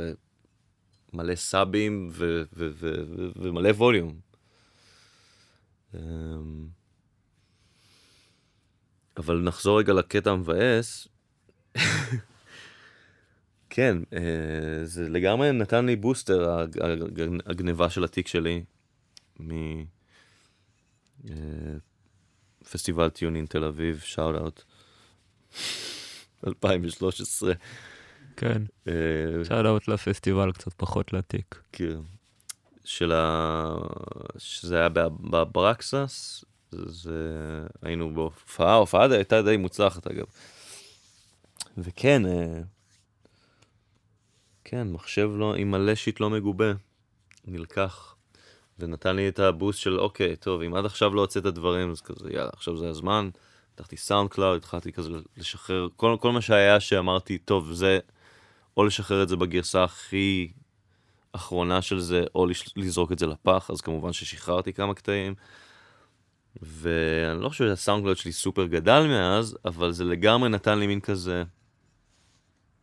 למלא 1.12 1.34
סאבים 1.34 2.09
ו- 2.12 2.43
ו- 2.52 2.70
ו- 2.74 3.05
ו- 3.06 3.30
ומלא 3.36 3.68
ווליום. 3.68 4.14
אמ, 5.94 6.01
אבל 9.16 9.40
נחזור 9.40 9.78
רגע 9.78 9.93
לקטע 9.93 10.30
המבאס. 10.30 11.09
כן, 13.70 13.98
אה, 14.12 14.20
זה 14.84 15.09
לגמרי 15.09 15.52
נתן 15.52 15.86
לי 15.86 15.97
בוסטר, 15.97 16.51
הג- 16.51 16.82
הג- 16.82 17.22
הגניבה 17.47 17.90
של 17.90 18.05
התיק 18.05 18.28
שלי 18.28 18.64
מפסטיבל 22.62 23.10
Tune 23.11 23.35
In 23.35 23.47
תל 23.47 23.64
אביב, 23.64 23.98
shout 24.05 24.35
out. 24.36 24.62
2013. 26.47 27.52
כן. 28.36 28.62
אה, 28.88 28.93
שאלות 29.48 29.88
לפסטיבל, 29.88 30.52
קצת 30.52 30.72
פחות 30.76 31.12
לתיק. 31.12 31.55
כן. 31.72 31.98
של 32.84 33.12
ה... 33.12 33.64
שזה 34.38 34.78
היה 34.78 34.88
בב- 34.88 35.30
בברקסס, 35.30 36.44
זה... 36.72 37.12
היינו 37.82 38.14
בהופעה, 38.14 38.72
ההופעה 38.72 39.12
הייתה 39.12 39.43
די 39.43 39.56
מוצלחת 39.56 40.06
אגב. 40.06 40.24
וכן, 41.78 42.26
אה, 42.26 42.60
כן, 44.64 44.88
מחשב 44.88 45.30
לא, 45.34 45.55
עם 45.55 45.70
מלא 45.70 45.94
שיט 45.94 46.20
לא 46.20 46.30
מגובה, 46.30 46.72
נלקח. 47.44 48.16
ונתן 48.78 49.16
לי 49.16 49.28
את 49.28 49.38
הבוסט 49.38 49.80
של 49.80 50.01
אוקיי, 50.01 50.36
טוב, 50.36 50.62
אם 50.62 50.74
עד 50.74 50.84
עכשיו 50.84 51.14
לא 51.14 51.20
הוצאת 51.20 51.43
דברים, 51.43 51.90
אז 51.90 52.01
כזה, 52.01 52.28
יאללה, 52.32 52.51
עכשיו 52.52 52.76
זה 52.76 52.88
הזמן. 52.88 53.30
פתחתי 53.74 53.97
SoundCloud, 53.97 54.57
התחלתי 54.56 54.93
כזה 54.93 55.10
לשחרר, 55.36 55.88
כל, 55.97 56.16
כל 56.20 56.32
מה 56.32 56.40
שהיה 56.40 56.80
שאמרתי, 56.80 57.38
טוב, 57.38 57.72
זה, 57.72 57.98
או 58.76 58.84
לשחרר 58.84 59.22
את 59.22 59.28
זה 59.28 59.36
בגרסה 59.36 59.84
הכי 59.84 60.52
אחרונה 61.32 61.82
של 61.82 62.01
זה, 62.01 62.24
או 62.34 62.47
לזרוק 62.76 63.12
את 63.12 63.18
זה 63.18 63.26
לפח, 63.26 63.70
אז 63.70 63.80
כמובן 63.80 64.12
ששחררתי 64.12 64.72
כמה 64.72 64.94
קטעים. 64.94 65.34
ואני 66.62 67.41
לא 67.43 67.49
חושב 67.49 67.65
שה 67.65 68.03
SoundCloud 68.03 68.16
שלי 68.16 68.33
סופר 68.33 68.66
גדל 68.66 69.07
מאז, 69.07 69.59
אבל 69.65 69.93
זה 69.93 70.05
לגמרי 70.05 70.49
נתן 70.49 70.78
לי 70.78 70.87
מין 70.87 71.01
כזה, 71.01 71.45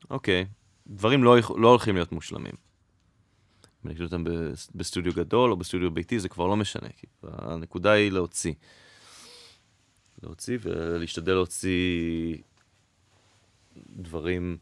אוקיי, 0.09 0.45
דברים 0.87 1.23
לא, 1.23 1.37
לא 1.57 1.69
הולכים 1.69 1.95
להיות 1.95 2.11
מושלמים. 2.11 2.53
אם 2.53 3.89
אני 3.89 3.93
אקליט 3.93 4.13
אותם 4.13 4.23
בס- 4.23 4.69
בסטודיו 4.75 5.13
גדול 5.13 5.51
או 5.51 5.57
בסטודיו 5.57 5.91
ביתי, 5.91 6.19
זה 6.19 6.29
כבר 6.29 6.47
לא 6.47 6.55
משנה, 6.55 6.89
כי 6.97 7.07
הנקודה 7.23 7.91
היא 7.91 8.11
להוציא. 8.11 8.53
להוציא 10.23 10.57
ולהשתדל 10.61 11.33
להוציא 11.33 12.37
דברים, 13.77 14.57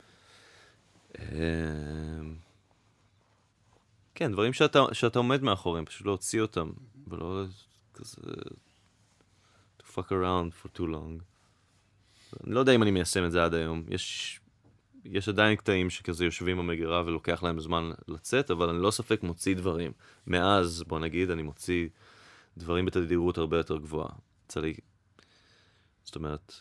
אה, 1.19 1.25
כן, 4.15 4.31
דברים 4.31 4.53
שאתה, 4.53 4.83
שאתה 4.93 5.19
עומד 5.19 5.43
מאחוריהם, 5.43 5.85
פשוט 5.85 6.05
להוציא 6.07 6.41
אותם, 6.41 6.71
ולא 7.07 7.43
כזה 7.93 8.21
fuck 9.95 10.11
around 10.11 10.63
for 10.63 10.77
too 10.77 10.87
long. 10.87 11.23
אני 12.43 12.53
לא 12.53 12.59
יודע 12.59 12.75
אם 12.75 12.83
אני 12.83 12.91
מיישם 12.91 13.25
את 13.25 13.31
זה 13.31 13.43
עד 13.43 13.53
היום. 13.53 13.83
יש, 13.89 14.39
יש 15.05 15.29
עדיין 15.29 15.55
קטעים 15.55 15.89
שכזה 15.89 16.25
יושבים 16.25 16.57
במגירה 16.57 17.03
ולוקח 17.05 17.43
להם 17.43 17.59
זמן 17.59 17.91
לצאת, 18.07 18.51
אבל 18.51 18.69
אני 18.69 18.81
לא 18.81 18.91
ספק 18.91 19.23
מוציא 19.23 19.55
דברים. 19.55 19.91
מאז, 20.27 20.83
בוא 20.87 20.99
נגיד, 20.99 21.29
אני 21.29 21.41
מוציא 21.41 21.87
דברים 22.57 22.85
בתדירות 22.85 23.37
הרבה 23.37 23.57
יותר 23.57 23.77
גבוהה. 23.77 24.09
לי... 24.55 24.73
זאת 26.03 26.15
אומרת... 26.15 26.53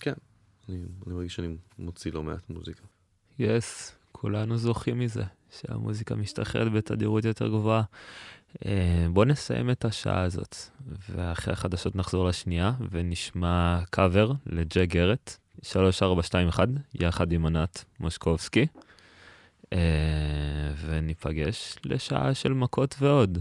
כן, 0.00 0.14
אני, 0.68 0.76
אני 0.76 1.14
מרגיש 1.14 1.34
שאני 1.34 1.56
מוציא 1.78 2.12
לא 2.12 2.22
מעט 2.22 2.50
מוזיקה. 2.50 2.82
יס, 3.38 3.90
yes, 3.90 3.94
כולנו 4.12 4.58
זוכים 4.58 4.98
מזה, 4.98 5.24
שהמוזיקה 5.50 6.14
משתחררת 6.14 6.72
בתדירות 6.72 7.24
יותר 7.24 7.48
גבוהה. 7.48 7.82
אה, 8.64 9.06
בוא 9.12 9.24
נסיים 9.24 9.70
את 9.70 9.84
השעה 9.84 10.22
הזאת, 10.22 10.56
ואחרי 11.10 11.52
החדשות 11.52 11.96
נחזור 11.96 12.28
לשנייה, 12.28 12.72
ונשמע 12.90 13.80
קאבר 13.90 14.32
לג'ק 14.46 14.88
גרט, 14.88 15.36
3421, 15.62 16.68
יחד 16.94 17.32
עם 17.32 17.46
ענת 17.46 17.84
מושקובסקי, 18.00 18.66
אה, 19.72 19.78
וניפגש 20.86 21.76
לשעה 21.84 22.34
של 22.34 22.52
מכות 22.52 22.94
ועוד. 23.00 23.38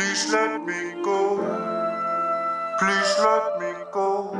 Please 0.00 0.32
let 0.32 0.64
me 0.64 1.02
go. 1.04 1.36
Please 2.78 3.12
let 3.18 3.60
me 3.60 3.84
go. 3.92 4.32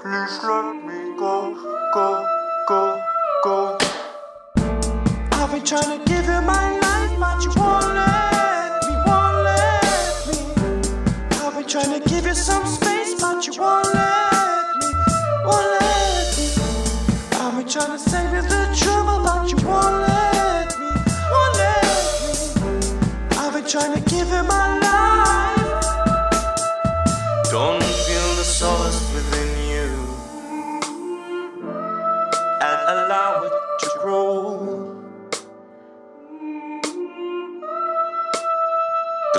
Please 0.00 0.38
let 0.42 0.76
me 0.82 1.18
go. 1.18 1.52
Go, 1.92 2.26
go, 2.66 3.02
go. 3.44 3.78
I've 5.32 5.52
been 5.52 5.62
trying 5.62 5.98
to 5.98 6.04
give 6.06 6.24
you 6.24 6.40
my 6.40 6.70
life, 6.80 7.20
but 7.20 7.44
you 7.44 7.52
won't 7.60 7.84
let 7.84 8.82
me, 8.88 8.94
won't 9.04 9.44
let 9.44 10.26
me. 10.26 11.46
I've 11.46 11.54
been 11.54 11.68
trying 11.68 12.00
to 12.00 12.08
give 12.08 12.24
you 12.24 12.34
some 12.34 12.66
space, 12.66 13.20
but 13.20 13.46
you 13.46 13.60
won't 13.60 13.92
let 13.92 13.94
trying 13.94 14.03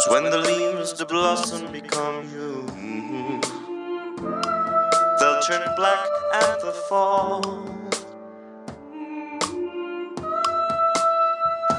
When 0.07 0.23
the 0.25 0.37
leaves 0.37 0.93
to 0.93 1.05
blossom 1.05 1.71
become 1.71 2.29
you, 2.31 2.61
they'll 5.19 5.41
turn 5.41 5.67
black 5.75 6.07
at 6.31 6.59
the 6.59 6.71
fall. 6.87 7.41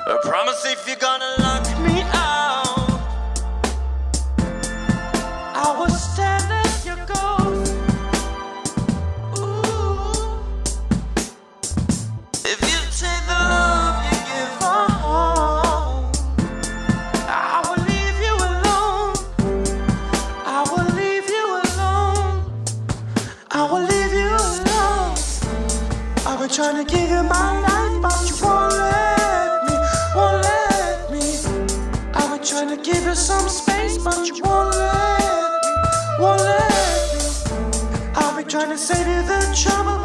I 0.09 0.19
promise 0.23 0.65
if 0.67 0.89
you're 0.89 0.97
gonna 0.97 1.35
lock 1.39 1.67
me 1.83 2.03
trying 26.57 26.83
to 26.83 26.91
give 26.91 27.11
you 27.11 27.23
my 27.23 27.61
life, 27.61 28.01
but 28.01 28.31
you 28.31 28.35
won't 28.43 28.73
let. 28.73 29.65
me, 29.67 29.75
won't 30.17 30.43
let 30.43 31.11
me. 31.13 31.37
I've 32.15 32.31
been 32.31 32.43
Trying 32.43 32.71
to 32.71 32.83
give 32.83 33.05
you 33.05 33.15
some 33.15 33.47
space, 33.47 33.99
but 33.99 34.27
you 34.27 34.43
won't 34.43 34.75
let 34.75 35.51
me, 35.63 35.71
won't 36.19 36.41
let 36.41 37.13
me. 37.13 38.11
I've 38.17 38.37
been 38.39 38.49
trying 38.49 38.71
to 38.71 38.79
save 38.79 39.07
you 39.07 39.21
the 39.29 39.41
trouble, 39.55 39.96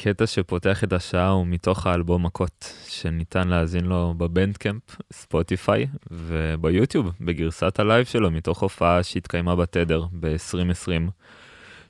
הקטע 0.00 0.26
שפותח 0.26 0.84
את 0.84 0.92
השעה 0.92 1.28
הוא 1.28 1.46
מתוך 1.46 1.86
האלבום 1.86 2.26
מכות, 2.26 2.74
שניתן 2.88 3.48
להאזין 3.48 3.84
לו 3.84 4.14
ב 4.16 4.23
Bandcamp, 4.23 4.82
Spotify 5.12 5.86
וביוטיוב, 6.10 7.10
בגרסת 7.20 7.80
הלייב 7.80 8.06
שלו, 8.06 8.30
מתוך 8.30 8.62
הופעה 8.62 9.02
שהתקיימה 9.02 9.56
בתדר 9.56 10.04
ב-2020, 10.20 11.10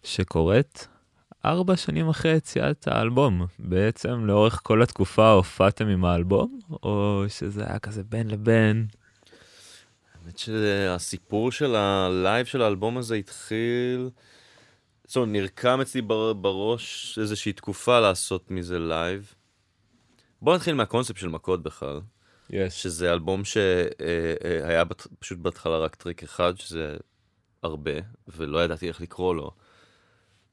שקורית 0.05 0.89
ארבע 1.45 1.77
שנים 1.77 2.09
אחרי 2.09 2.33
יציאת 2.33 2.89
האלבום. 2.89 3.47
בעצם 3.59 4.27
לאורך 4.27 4.61
כל 4.63 4.83
התקופה 4.83 5.31
הופעתם 5.31 5.87
עם 5.87 6.05
האלבום, 6.05 6.61
או 6.83 7.25
שזה 7.29 7.65
היה 7.67 7.79
כזה 7.79 8.03
בין 8.03 8.31
לבין? 8.31 8.87
האמת 10.15 10.39
שהסיפור 10.39 11.53
של 11.53 11.75
הלייב 11.77 12.47
של 12.47 12.63
האלבום 12.63 12.99
הזה 12.99 13.15
התחיל... 13.15 14.11
זאת 15.11 15.17
אומרת, 15.17 15.29
נרקם 15.29 15.81
אצלי 15.81 16.03
בראש 16.41 17.19
איזושהי 17.21 17.53
תקופה 17.53 18.01
לעשות 18.01 18.51
מזה 18.51 18.79
לייב. 18.79 19.35
בוא 20.43 20.55
נתחיל 20.55 20.75
מהקונספט 20.75 21.17
של 21.17 21.29
מכות 21.29 21.63
בכלל. 21.63 22.01
Yes. 22.51 22.55
שזה 22.71 23.13
אלבום 23.13 23.45
שהיה 23.45 24.85
פשוט 25.19 25.39
בהתחלה 25.39 25.79
רק 25.79 25.95
טריק 25.95 26.23
אחד, 26.23 26.53
שזה 26.57 26.97
הרבה, 27.63 27.91
ולא 28.29 28.65
ידעתי 28.65 28.89
איך 28.89 29.01
לקרוא 29.01 29.35
לו. 29.35 29.51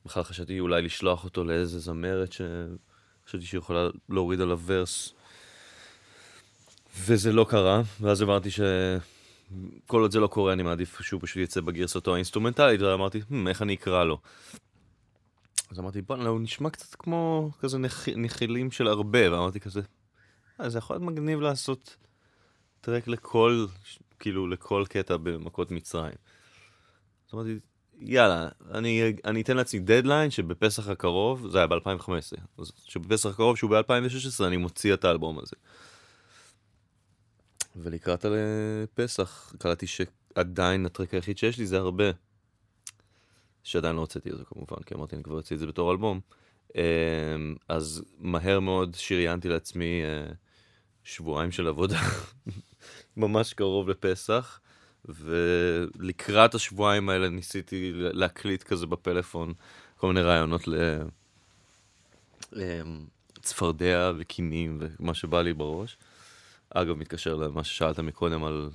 בכלל 0.06 0.24
חשבתי 0.24 0.60
אולי 0.60 0.82
לשלוח 0.82 1.24
אותו 1.24 1.44
לאיזה 1.44 1.80
זמרת 1.80 2.32
שחשבתי 2.32 3.46
שהיא 3.46 3.58
יכולה 3.58 3.90
להוריד 4.10 4.42
עליו 4.42 4.60
verse. 4.66 5.14
וזה 7.00 7.32
לא 7.32 7.46
קרה, 7.50 7.82
ואז 8.02 8.22
הבנתי 8.22 8.50
שכל 9.48 10.02
עוד 10.02 10.11
זה 10.11 10.19
לא 10.19 10.28
קורה, 10.28 10.53
אני 10.53 10.64
מעדיף 10.64 11.02
שהוא 11.02 11.22
פשוט 11.24 11.38
יצא 11.38 11.61
בגרסתו 11.61 12.14
האינסטרומנטלית, 12.14 12.82
ואמרתי, 12.82 13.19
hmm, 13.19 13.49
איך 13.49 13.61
אני 13.61 13.76
אקרא 13.76 14.03
לו? 14.03 14.19
אז 15.72 15.80
אמרתי, 15.80 16.02
בוא'נה, 16.02 16.30
הוא 16.30 16.41
נשמע 16.41 16.69
קצת 16.69 16.95
כמו 16.95 17.52
כזה 17.60 17.78
נח... 17.78 18.10
נחילים 18.10 18.72
של 18.72 18.88
הרבה, 18.88 19.32
ואמרתי 19.32 19.60
כזה, 19.60 19.82
אה, 20.61 20.69
זה 20.69 20.78
יכול 20.78 20.95
להיות 20.95 21.03
מגניב 21.03 21.40
לעשות 21.40 21.95
טרק 22.82 23.07
לכל, 23.07 23.65
כאילו, 24.19 24.48
לכל 24.48 24.84
קטע 24.90 25.18
במכות 25.18 25.72
מצרים. 25.72 26.15
אז 27.28 27.34
אמרתי, 27.34 27.60
יאללה, 27.99 28.49
אני, 28.72 29.14
אני 29.26 29.41
אתן 29.41 29.57
לעצמי 29.57 29.80
דדליין 29.80 30.32
שבפסח 30.32 30.88
הקרוב, 30.88 31.48
זה 31.52 31.57
היה 31.57 31.68
ב-2015, 31.68 32.10
אז 32.57 32.72
שבפסח 32.86 33.30
הקרוב, 33.30 33.57
שהוא 33.57 33.72
ב-2016, 33.72 34.45
אני 34.48 34.57
מוציא 34.57 34.94
את 34.94 35.06
האלבום 35.06 35.40
הזה. 35.40 35.56
ולקראת 37.84 38.26
לפסח, 38.26 39.54
קלטתי 39.60 39.88
שעדיין 39.88 40.86
הטרק 40.86 41.14
היחיד 41.14 41.38
שיש 41.38 41.58
לי 41.58 41.66
זה 41.66 41.78
הרבה. 41.78 42.12
שעדיין 43.64 43.95
לא 43.95 44.02
הוצאתי 44.02 44.30
את 44.30 44.38
זה 44.38 44.44
כמובן, 44.45 44.84
כי 44.86 44.95
אמרתי, 44.95 45.16
אני 45.16 45.24
כבר 45.24 45.36
אוציא 45.36 45.56
את 45.56 45.60
זה 45.60 45.68
בתור 45.68 45.91
אלבום. 45.91 46.20
אמ, 46.76 46.82
אז 47.70 48.04
מהר 48.20 48.60
מאוד 48.60 48.95
שריינתי 48.95 49.49
לעצמי 49.49 50.02
אה, 50.04 50.34
שבועיים 51.04 51.52
של 51.52 51.68
עבודה, 51.68 51.99
ממש 53.18 53.54
קרוב 53.54 53.90
לפסח. 53.90 54.60
ולקראת 55.06 56.56
השבועיים 56.56 57.10
האלה 57.10 57.30
ניסיתי 57.30 57.91
להקליט 57.94 58.64
כזה 58.64 58.86
בפלאפון 58.86 59.54
כל 59.98 60.08
מיני 60.08 60.22
רעיונות 60.22 60.62
לצפרדע 62.52 64.10
אמ, 64.10 64.16
וקינים 64.20 64.78
ומה 64.82 65.14
שבא 65.14 65.41
לי 65.41 65.54
בראש. 65.54 65.98
אגב, 66.69 66.95
מתקשר 66.98 67.35
למה 67.35 67.64
ששאלת 67.64 67.99
מקודם 67.99 68.44
על 68.44 68.69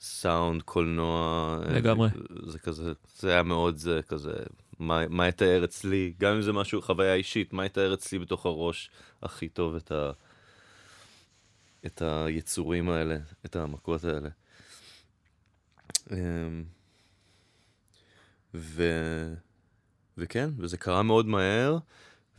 סאונד, 0.00 0.62
קולנוע. 0.62 1.58
לגמרי. 1.70 2.08
זה 2.46 2.58
כזה, 2.58 2.92
זה 3.18 3.30
היה 3.30 3.42
מאוד, 3.42 3.76
זה 3.76 4.00
כזה, 4.08 4.32
מה, 4.78 5.08
מה 5.08 5.28
יתאר 5.28 5.64
אצלי, 5.64 6.12
גם 6.18 6.34
אם 6.34 6.42
זה 6.42 6.52
משהו, 6.52 6.82
חוויה 6.82 7.14
אישית, 7.14 7.52
מה 7.52 7.66
יתאר 7.66 7.94
אצלי 7.94 8.18
בתוך 8.18 8.46
הראש 8.46 8.90
הכי 9.22 9.48
טוב 9.48 9.74
את, 9.74 9.92
ה, 9.92 10.10
את 11.86 12.02
היצורים 12.02 12.90
האלה, 12.90 13.16
את 13.46 13.56
המכות 13.56 14.04
האלה. 14.04 14.28
אמ, 16.12 16.64
ו... 18.54 18.82
וכן, 20.18 20.50
וזה 20.58 20.76
קרה 20.76 21.02
מאוד 21.02 21.26
מהר, 21.26 21.78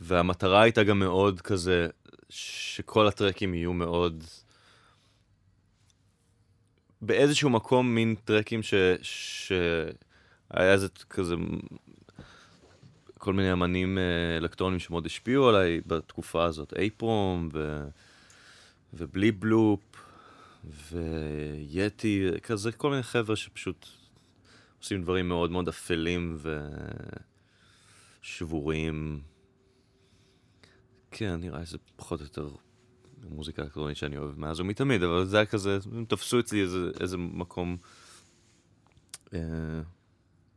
והמטרה 0.00 0.62
הייתה 0.62 0.82
גם 0.82 0.98
מאוד 0.98 1.40
כזה, 1.40 1.88
שכל 2.28 3.06
הטרקים 3.06 3.54
יהיו 3.54 3.72
מאוד... 3.72 4.24
באיזשהו 7.02 7.50
מקום 7.50 7.94
מין 7.94 8.14
טרקים 8.24 8.62
ש... 8.62 8.74
שהיה 9.02 10.72
איזה 10.72 10.88
כזה... 11.10 11.34
כל 13.18 13.32
מיני 13.32 13.52
אמנים 13.52 13.98
אה, 13.98 14.36
אלקטרונים 14.36 14.78
שמאוד 14.78 15.06
השפיעו 15.06 15.48
עליי 15.48 15.80
בתקופה 15.86 16.44
הזאת, 16.44 16.72
אייפרום 16.78 17.48
ו... 17.52 17.88
ובלי 18.94 19.32
בלופ 19.32 19.80
ויאטי, 20.64 22.28
כזה 22.42 22.72
כל 22.72 22.90
מיני 22.90 23.02
חבר'ה 23.02 23.36
שפשוט 23.36 23.86
עושים 24.80 25.02
דברים 25.02 25.28
מאוד 25.28 25.50
מאוד 25.50 25.68
אפלים 25.68 26.38
ושבורים. 28.22 29.20
כן, 31.10 31.40
נראה 31.40 31.66
שזה 31.66 31.78
פחות 31.96 32.20
או 32.20 32.24
יותר 32.24 32.48
מוזיקה 33.24 33.62
אלקטרונית 33.62 33.96
שאני 33.96 34.16
אוהב 34.16 34.38
מאז 34.38 34.60
ומתמיד, 34.60 35.02
אבל 35.02 35.24
זה 35.24 35.36
היה 35.36 35.46
כזה, 35.46 35.78
הם 35.92 36.04
תפסו 36.04 36.40
אצלי 36.40 36.62
איזה, 36.62 36.90
איזה 37.00 37.16
מקום 37.16 37.76
אה, 39.34 39.40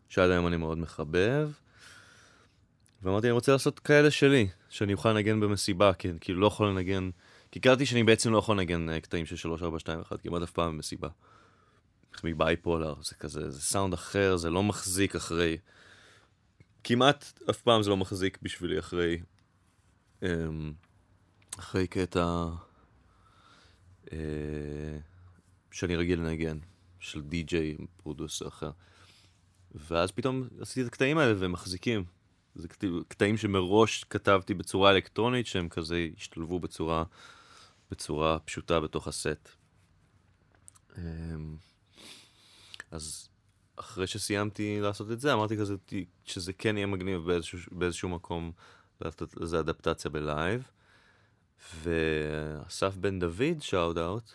שעד 0.10 0.30
היום 0.30 0.48
אני 0.48 0.58
מאוד 0.58 0.78
מחבב. 0.78 1.52
ואמרתי, 3.04 3.28
אני 3.28 3.32
רוצה 3.32 3.52
לעשות 3.52 3.80
כאלה 3.80 4.12
שלי, 4.12 4.48
שאני 4.70 4.94
אוכל 4.94 5.14
לנגן 5.14 5.40
במסיבה, 5.40 5.94
כן, 5.94 6.16
כאילו 6.22 6.40
לא 6.42 6.48
יכול 6.48 6.70
לנגן... 6.70 7.10
כי 7.52 7.60
קראתי 7.60 7.86
שאני 7.86 8.04
בעצם 8.04 8.32
לא 8.32 8.38
יכול 8.38 8.58
לנגן 8.58 8.90
אה, 8.90 9.02
קטעים 9.02 9.26
של 9.26 9.36
3, 9.36 9.64
4, 9.64 9.80
2, 9.80 10.00
1 10.00 10.22
כמעט 10.22 10.42
אף 10.42 10.52
פעם 10.52 10.76
במסיבה. 10.76 11.10
מבייפולר, 12.24 12.94
זה 13.02 13.16
כזה, 13.16 13.50
זה 13.50 13.62
סאונד 13.62 13.94
אחר, 13.94 14.38
זה 14.38 14.50
לא 14.50 14.64
מחזיק 14.64 15.16
אחרי... 15.16 15.58
כמעט 16.84 17.40
אף 17.50 17.62
פעם 17.62 17.84
זה 17.84 17.90
לא 17.90 17.98
מחזיק 17.98 18.38
בשבילי 18.42 18.80
אחרי... 18.80 19.18
אמ, 20.24 20.74
אחרי 21.60 21.88
קטע... 21.88 22.48
אה, 24.12 24.98
שאני 25.72 25.96
רגיל 25.96 26.20
לנגן, 26.20 26.58
של 27.00 27.22
די-ג'יי, 27.22 27.78
פרודוסר 27.98 28.48
אחר. 28.48 28.72
ואז 29.72 30.12
פתאום 30.12 30.48
עשיתי 30.62 30.82
את 30.82 30.88
הקטעים 30.88 31.18
האלה 31.18 31.34
והם 31.40 31.52
מחזיקים. 31.52 32.06
זה 32.56 32.68
קטעים 33.08 33.38
שמראש 33.38 34.04
כתבתי 34.04 34.54
בצורה 34.54 34.92
אלקטרונית, 34.92 35.48
שהם 35.48 35.70
כזה 35.70 36.08
השתלבו 36.18 36.60
בצורה 36.60 37.04
בצורה 37.92 38.40
פשוטה 38.40 38.80
בתוך 38.80 39.08
הסט. 39.08 39.50
אמ, 40.98 41.56
אז 42.92 43.30
אחרי 43.76 44.08
שסיימתי 44.08 44.80
לעשות 44.82 45.12
את 45.12 45.20
זה, 45.20 45.34
אמרתי 45.34 45.58
כזה 45.58 45.76
שזה 46.26 46.54
כן 46.54 46.78
יהיה 46.78 46.88
מגניב 46.88 47.22
באיזשהו, 47.22 47.60
באיזשהו 47.72 48.10
מקום 48.10 48.52
איזה 49.42 49.60
אדפטציה 49.60 50.12
בלייב. 50.12 50.72
ואסף 51.84 52.96
בן 52.96 53.20
דוד, 53.20 53.62
shout 53.62 53.98
out, 53.98 54.32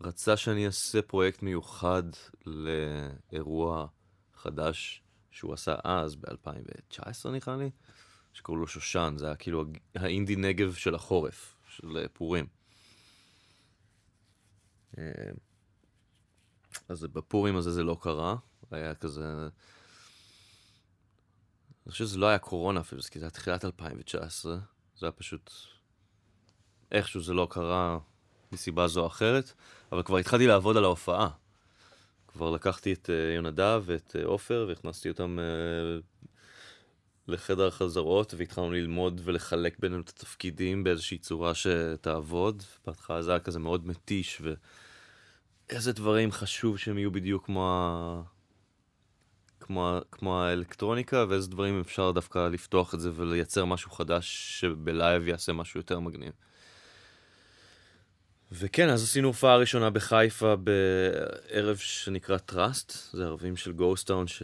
רצה 0.00 0.36
שאני 0.36 0.66
אעשה 0.66 1.02
פרויקט 1.02 1.42
מיוחד 1.42 2.02
לאירוע 2.46 3.86
חדש 4.34 5.02
שהוא 5.30 5.54
עשה 5.54 5.74
אז, 5.84 6.16
ב-2019 6.16 7.28
נראה 7.28 7.56
לי, 7.56 7.70
שקוראים 8.32 8.60
לו 8.60 8.66
שושן, 8.66 9.14
זה 9.16 9.26
היה 9.26 9.36
כאילו 9.36 9.64
האינדי 9.94 10.36
נגב 10.36 10.74
של 10.74 10.94
החורף. 10.94 11.56
של 11.68 12.06
פורים. 12.12 12.46
אה, 14.98 15.30
אז 16.88 17.02
בפורים 17.02 17.56
הזה 17.56 17.70
זה 17.70 17.82
לא 17.82 17.96
קרה, 18.00 18.36
היה 18.70 18.94
כזה... 18.94 19.48
אני 21.86 21.92
חושב 21.92 22.04
שזה 22.04 22.18
לא 22.18 22.26
היה 22.26 22.38
קורונה 22.38 22.80
אפילו, 22.80 23.02
זה 23.02 23.08
היה 23.20 23.30
תחילת 23.30 23.64
2019, 23.64 24.56
זה 24.98 25.06
היה 25.06 25.12
פשוט... 25.12 25.50
איכשהו 26.92 27.20
זה 27.20 27.34
לא 27.34 27.46
קרה 27.50 27.98
מסיבה 28.52 28.88
זו 28.88 29.00
או 29.00 29.06
אחרת, 29.06 29.52
אבל 29.92 30.02
כבר 30.02 30.18
התחלתי 30.18 30.46
לעבוד 30.46 30.76
על 30.76 30.84
ההופעה. 30.84 31.28
כבר 32.28 32.50
לקחתי 32.50 32.92
את 32.92 33.10
אה, 33.10 33.34
יונדב 33.34 33.82
ואת 33.86 34.16
עופר 34.24 34.66
והכנסתי 34.68 35.08
אותם 35.08 35.38
לחדר 37.28 37.66
החזרות 37.66 38.34
והתחלנו 38.36 38.72
ללמוד 38.72 39.20
ולחלק 39.24 39.78
בינינו 39.78 40.00
את 40.00 40.08
התפקידים 40.08 40.84
באיזושהי 40.84 41.18
צורה 41.18 41.52
שתעבוד. 41.54 42.62
בהתחלה 42.86 43.22
זה 43.22 43.30
היה 43.30 43.40
כזה 43.40 43.58
מאוד 43.58 43.86
מתיש 43.86 44.42
ואיזה 45.68 45.92
דברים 45.92 46.32
חשוב 46.32 46.78
שהם 46.78 46.98
יהיו 46.98 47.10
בדיוק 47.10 47.46
כמו, 47.46 47.68
ה... 47.68 48.35
כמו. 49.66 49.98
כמו 50.12 50.40
האלקטרוניקה 50.42 51.24
ואיזה 51.28 51.50
דברים 51.50 51.80
אפשר 51.80 52.10
דווקא 52.10 52.48
לפתוח 52.48 52.94
את 52.94 53.00
זה 53.00 53.10
ולייצר 53.14 53.64
משהו 53.64 53.90
חדש 53.90 54.56
שבלייב 54.60 55.28
יעשה 55.28 55.52
משהו 55.52 55.80
יותר 55.80 56.00
מגניב. 56.00 56.32
וכן, 58.52 58.88
אז 58.88 59.02
עשינו 59.02 59.28
הופעה 59.28 59.56
ראשונה 59.56 59.90
בחיפה 59.90 60.54
בערב 60.56 61.76
שנקרא 61.76 62.38
Trust, 62.38 62.92
זה 63.12 63.24
ערבים 63.24 63.56
של 63.56 63.72
גוסטאון 63.72 64.26
ש... 64.26 64.42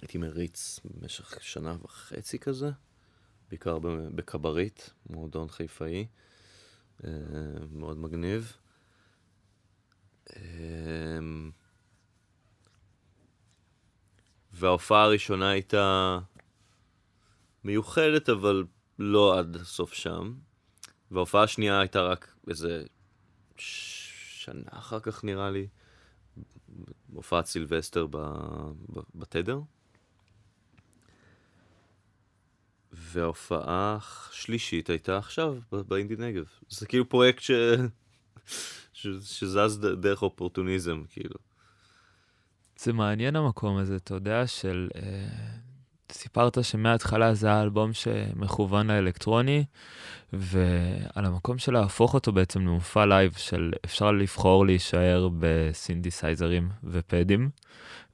הייתי 0.00 0.18
מריץ 0.18 0.80
במשך 0.84 1.38
שנה 1.42 1.76
וחצי 1.84 2.38
כזה, 2.38 2.70
בעיקר 3.48 3.78
בקבריט, 4.14 4.90
מועדון 5.10 5.48
חיפאי, 5.48 6.06
אה, 7.04 7.10
מאוד 7.72 7.98
מגניב. 7.98 8.56
אה, 10.36 10.40
וההופעה 14.58 15.02
הראשונה 15.02 15.50
הייתה 15.50 16.18
מיוחדת, 17.64 18.28
אבל 18.28 18.64
לא 18.98 19.38
עד 19.38 19.56
הסוף 19.56 19.92
שם. 19.92 20.34
וההופעה 21.10 21.42
השנייה 21.42 21.80
הייתה 21.80 22.02
רק 22.02 22.34
איזה 22.48 22.84
שנה 23.56 24.62
אחר 24.70 25.00
כך, 25.00 25.24
נראה 25.24 25.50
לי, 25.50 25.66
הופעת 27.12 27.46
סילבסטר 27.46 28.06
בתדר. 29.14 29.60
וההופעה 32.92 33.98
השלישית 34.00 34.90
הייתה 34.90 35.18
עכשיו, 35.18 35.54
באינדי 35.72 36.16
נגב. 36.18 36.44
זה 36.68 36.86
כאילו 36.86 37.08
פרויקט 37.08 37.42
ש... 37.42 37.50
ש... 38.92 39.06
שזז 39.22 39.78
דרך 39.80 40.22
אופורטוניזם, 40.22 41.02
כאילו. 41.08 41.34
זה 42.78 42.92
מעניין 42.92 43.36
המקום 43.36 43.76
הזה, 43.76 43.96
אתה 43.96 44.14
יודע, 44.14 44.46
של... 44.46 44.88
אה, 44.96 45.02
סיפרת 46.12 46.64
שמההתחלה 46.64 47.34
זה 47.34 47.52
האלבום 47.52 47.92
שמכוון 47.92 48.86
לאלקטרוני, 48.86 49.64
ועל 50.32 51.24
המקום 51.24 51.58
של 51.58 51.72
להפוך 51.72 52.14
אותו 52.14 52.32
בעצם 52.32 52.60
למופע 52.60 53.06
לייב 53.06 53.32
של 53.36 53.72
אפשר 53.84 54.12
לבחור 54.12 54.66
להישאר 54.66 55.28
בסינתסייזרים 55.38 56.68
ופדים, 56.84 57.50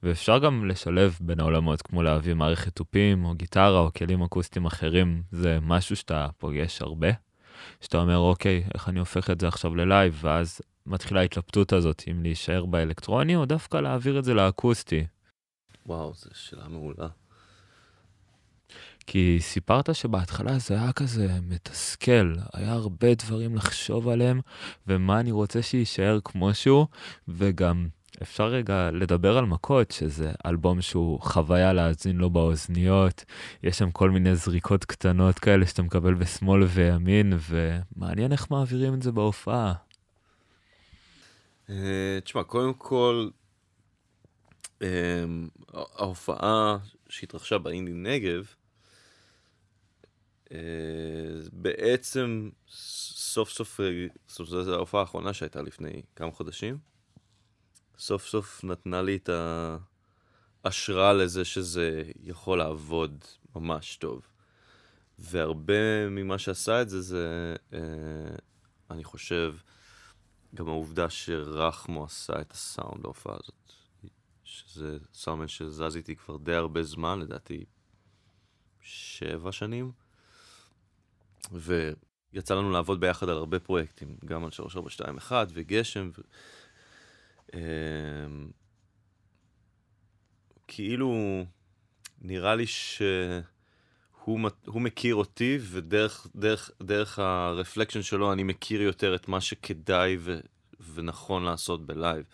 ואפשר 0.03 0.39
גם 0.39 0.65
לשלב 0.65 1.17
בין 1.21 1.39
העולמות, 1.39 1.81
כמו 1.81 2.03
להביא 2.03 2.33
מערכת 2.33 2.75
תופים 2.75 3.25
או 3.25 3.35
גיטרה 3.35 3.79
או 3.79 3.93
כלים 3.97 4.23
אקוסטיים 4.23 4.65
אחרים, 4.65 5.23
זה 5.31 5.57
משהו 5.61 5.95
שאתה 5.95 6.27
פוגש 6.37 6.81
הרבה. 6.81 7.09
שאתה 7.81 7.97
אומר, 7.97 8.17
אוקיי, 8.17 8.63
איך 8.73 8.89
אני 8.89 8.99
הופך 8.99 9.29
את 9.29 9.39
זה 9.39 9.47
עכשיו 9.47 9.75
ללייב, 9.75 10.19
ואז 10.21 10.61
מתחילה 10.85 11.19
ההתלבטות 11.19 11.73
הזאת, 11.73 12.03
אם 12.11 12.23
להישאר 12.23 12.65
באלקטרוני 12.65 13.35
או 13.35 13.45
דווקא 13.45 13.77
להעביר 13.77 14.19
את 14.19 14.23
זה 14.23 14.33
לאקוסטי. 14.33 15.05
וואו, 15.85 16.13
זו 16.13 16.29
שאלה 16.33 16.67
מעולה. 16.67 17.07
כי 19.07 19.37
סיפרת 19.41 19.95
שבהתחלה 19.95 20.59
זה 20.59 20.73
היה 20.73 20.93
כזה 20.93 21.27
מתסכל, 21.41 22.33
היה 22.53 22.71
הרבה 22.71 23.15
דברים 23.15 23.55
לחשוב 23.55 24.07
עליהם, 24.07 24.41
ומה 24.87 25.19
אני 25.19 25.31
רוצה 25.31 25.61
שיישאר 25.61 26.19
כמו 26.23 26.53
שהוא, 26.53 26.87
וגם 27.27 27.87
אפשר 28.21 28.47
רגע 28.47 28.89
לדבר 28.91 29.37
על 29.37 29.45
מכות, 29.45 29.91
שזה 29.91 30.31
אלבום 30.45 30.81
שהוא 30.81 31.19
חוויה 31.21 31.73
להאזין 31.73 32.17
לו 32.17 32.29
באוזניות, 32.29 33.25
יש 33.63 33.77
שם 33.77 33.91
כל 33.91 34.09
מיני 34.09 34.35
זריקות 34.35 34.85
קטנות 34.85 35.39
כאלה 35.39 35.65
שאתה 35.65 35.81
מקבל 35.81 36.13
בשמאל 36.13 36.63
וימין, 36.63 37.33
ומעניין 37.39 38.31
איך 38.31 38.51
מעבירים 38.51 38.93
את 38.93 39.01
זה 39.01 39.11
בהופעה. 39.11 39.73
אה, 41.69 42.19
תשמע, 42.23 42.43
קודם 42.43 42.73
כל, 42.73 43.29
אה, 44.81 45.23
ההופעה 45.73 46.77
שהתרחשה 47.09 47.57
באינדי 47.57 47.93
נגב, 47.93 48.53
אה, 50.51 50.57
בעצם 51.51 52.49
סוף 52.69 53.49
סוף, 53.49 53.79
סוף 54.29 54.49
זו 54.49 54.73
ההופעה 54.73 55.01
האחרונה 55.01 55.33
שהייתה 55.33 55.61
לפני 55.61 56.01
כמה 56.15 56.31
חודשים. 56.31 56.77
סוף 57.97 58.27
סוף 58.27 58.63
נתנה 58.63 59.01
לי 59.01 59.15
את 59.15 59.29
ההשראה 60.63 61.13
לזה 61.13 61.45
שזה 61.45 62.03
יכול 62.23 62.57
לעבוד 62.57 63.23
ממש 63.55 63.95
טוב. 63.95 64.27
והרבה 65.19 66.09
ממה 66.09 66.37
שעשה 66.37 66.81
את 66.81 66.89
זה, 66.89 67.01
זה, 67.01 67.55
אני 68.89 69.03
חושב, 69.03 69.55
גם 70.55 70.67
העובדה 70.67 71.09
שרחמו 71.09 72.03
עשה 72.03 72.41
את 72.41 72.51
הסאונד 72.51 73.03
להופעה 73.03 73.35
הזאת. 73.35 73.73
שזה 74.43 74.97
סאונד 75.13 75.49
שזז 75.49 75.95
איתי 75.95 76.15
כבר 76.15 76.37
די 76.37 76.53
הרבה 76.53 76.83
זמן, 76.83 77.19
לדעתי 77.19 77.65
שבע 78.81 79.51
שנים. 79.51 79.91
ויצא 81.51 82.55
לנו 82.55 82.71
לעבוד 82.71 82.99
ביחד 82.99 83.29
על 83.29 83.37
הרבה 83.37 83.59
פרויקטים, 83.59 84.17
גם 84.25 84.45
על 84.45 84.51
3421 84.51 85.47
וגשם. 85.53 86.09
ו... 86.17 86.21
אמ, 87.53 88.51
כאילו, 90.67 91.43
נראה 92.21 92.55
לי 92.55 92.65
שהוא 94.23 94.81
מכיר 94.81 95.15
אותי, 95.15 95.57
ודרך 95.61 96.27
דרך, 96.35 96.71
דרך 96.81 97.19
הרפלקשן 97.19 98.01
שלו 98.01 98.33
אני 98.33 98.43
מכיר 98.43 98.81
יותר 98.81 99.15
את 99.15 99.27
מה 99.27 99.41
שכדאי 99.41 100.17
ו, 100.19 100.39
ונכון 100.93 101.43
לעשות 101.43 101.85
בלייב. 101.85 102.25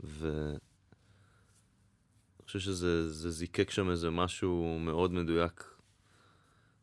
ואני 0.00 0.58
חושב 2.44 2.58
שזה 2.58 3.30
זיקק 3.30 3.70
שם 3.70 3.90
איזה 3.90 4.10
משהו 4.10 4.78
מאוד 4.80 5.12
מדויק 5.12 5.64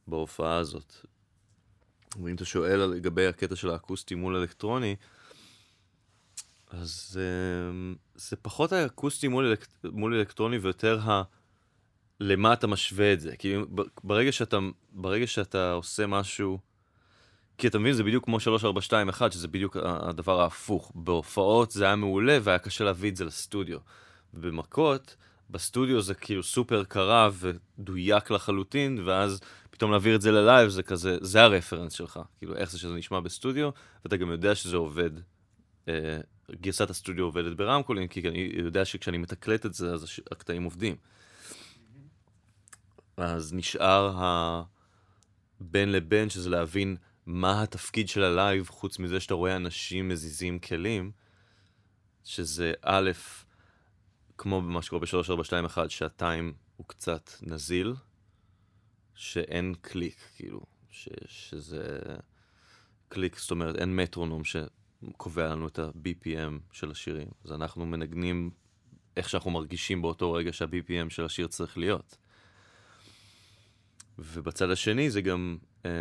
בהופעה 0.07 0.57
הזאת. 0.57 0.93
ואם 2.23 2.35
אתה 2.35 2.45
שואל 2.45 2.79
לגבי 2.79 3.27
הקטע 3.27 3.55
של 3.55 3.69
האקוסטי 3.69 4.15
מול 4.15 4.35
אלקטרוני, 4.35 4.95
אז 6.69 7.19
אמ, 7.69 7.95
זה 8.15 8.35
פחות 8.35 8.71
האקוסטי 8.71 9.27
מול, 9.27 9.45
אלק... 9.45 9.67
מול 9.83 10.13
אלקטרוני 10.13 10.57
ויותר 10.57 10.99
ה... 10.99 11.23
למה 12.19 12.53
אתה 12.53 12.67
משווה 12.67 13.13
את 13.13 13.19
זה. 13.19 13.35
כי 13.35 13.55
ברגע 14.03 14.31
שאתה, 14.31 14.57
ברגע 14.91 15.27
שאתה 15.27 15.71
עושה 15.71 16.07
משהו... 16.07 16.59
כי 17.57 17.67
אתה 17.67 17.79
מבין, 17.79 17.93
זה 17.93 18.03
בדיוק 18.03 18.25
כמו 18.25 18.39
3421, 18.39 19.31
שזה 19.31 19.47
בדיוק 19.47 19.77
הדבר 19.83 20.41
ההפוך. 20.41 20.91
בהופעות 20.95 21.71
זה 21.71 21.85
היה 21.85 21.95
מעולה 21.95 22.37
והיה 22.41 22.59
קשה 22.59 22.83
להביא 22.83 23.11
את 23.11 23.15
זה 23.15 23.25
לסטודיו. 23.25 23.79
במכות, 24.33 25.15
בסטודיו 25.49 26.01
זה 26.01 26.13
כאילו 26.13 26.43
סופר 26.43 26.83
קרה 26.83 27.29
ומדויק 27.33 28.31
לחלוטין, 28.31 29.01
ואז 29.05 29.39
פתאום 29.71 29.91
להעביר 29.91 30.15
את 30.15 30.21
זה 30.21 30.31
ללייב 30.31 30.69
זה 30.69 30.83
כזה, 30.83 31.17
זה 31.21 31.43
הרפרנס 31.43 31.93
שלך. 31.93 32.19
כאילו, 32.37 32.55
איך 32.55 32.71
זה 32.71 32.79
שזה 32.79 32.93
נשמע 32.93 33.19
בסטודיו, 33.19 33.69
ואתה 34.03 34.17
גם 34.17 34.31
יודע 34.31 34.55
שזה 34.55 34.75
עובד 34.77 35.09
אה, 35.87 36.19
גרסת 36.61 36.89
הסטודיו 36.89 37.23
עובדת 37.23 37.57
ברמקולים, 37.57 38.07
כי 38.07 38.27
אני 38.29 38.51
יודע 38.53 38.85
שכשאני 38.85 39.17
מתקלט 39.17 39.65
את 39.65 39.73
זה, 39.73 39.93
אז 39.93 40.05
הקטעים 40.31 40.63
עובדים. 40.63 40.95
אז 43.17 43.53
נשאר 43.53 44.13
הבין 44.17 45.91
לבין, 45.91 46.29
שזה 46.29 46.49
להבין 46.49 46.97
מה 47.25 47.63
התפקיד 47.63 48.09
של 48.09 48.23
הלייב, 48.23 48.69
חוץ 48.69 48.99
מזה 48.99 49.19
שאתה 49.19 49.33
רואה 49.33 49.55
אנשים 49.55 50.09
מזיזים 50.09 50.59
כלים, 50.59 51.11
שזה 52.23 52.73
א', 52.81 53.11
כמו 54.37 54.61
במה 54.61 54.81
שקורה 54.81 55.01
ב-3421, 55.01 55.89
שהטיים 55.89 56.53
הוא 56.75 56.87
קצת 56.87 57.29
נזיל, 57.41 57.93
שאין 59.15 59.75
קליק, 59.81 60.17
כאילו, 60.35 60.61
ש, 60.89 61.09
שזה 61.27 61.99
קליק, 63.07 63.39
זאת 63.39 63.51
אומרת, 63.51 63.75
אין 63.75 63.95
מטרונום 63.95 64.43
ש... 64.43 64.55
קובע 65.17 65.47
לנו 65.47 65.67
את 65.67 65.79
ה-BPM 65.79 66.59
של 66.71 66.91
השירים. 66.91 67.27
אז 67.43 67.51
אנחנו 67.51 67.85
מנגנים 67.85 68.51
איך 69.17 69.29
שאנחנו 69.29 69.51
מרגישים 69.51 70.01
באותו 70.01 70.33
רגע 70.33 70.53
שה-BPM 70.53 71.09
של 71.09 71.25
השיר 71.25 71.47
צריך 71.47 71.77
להיות. 71.77 72.17
ובצד 74.19 74.69
השני 74.69 75.09
זה 75.09 75.21
גם... 75.21 75.57
אה, 75.85 75.91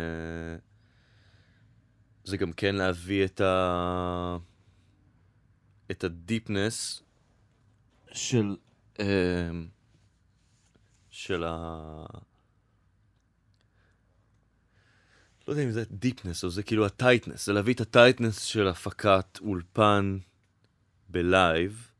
זה 2.23 2.37
גם 2.37 2.53
כן 2.53 2.75
להביא 2.75 3.25
את 3.25 3.41
ה... 3.41 4.37
את 5.91 6.03
ה 6.03 6.16
defense 6.16 7.03
של... 8.11 8.55
אה, 8.99 9.49
של 11.09 11.43
ה... 11.43 12.05
לא 15.47 15.53
יודע 15.53 15.63
אם 15.63 15.71
זה 15.71 15.83
defense 15.91 16.43
או 16.43 16.49
זה 16.49 16.63
כאילו 16.63 16.85
ה 16.85 16.91
tightness, 16.91 17.45
זה 17.45 17.53
להביא 17.53 17.73
את 17.73 17.81
ה 17.81 17.87
tightness 17.87 18.41
של 18.41 18.67
הפקת 18.67 19.39
אולפן 19.41 20.17
בלייב, 21.09 21.91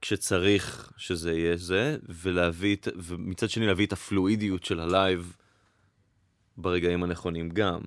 כשצריך 0.00 0.92
שזה 0.96 1.32
יהיה 1.32 1.56
זה, 1.56 1.96
ולהביא, 2.08 2.76
ומצד 2.96 3.50
שני 3.50 3.66
להביא 3.66 3.86
את 3.86 3.92
הפלואידיות 3.92 4.64
של 4.64 4.80
הלייב 4.80 5.36
ברגעים 6.56 7.02
הנכונים 7.02 7.48
גם. 7.48 7.80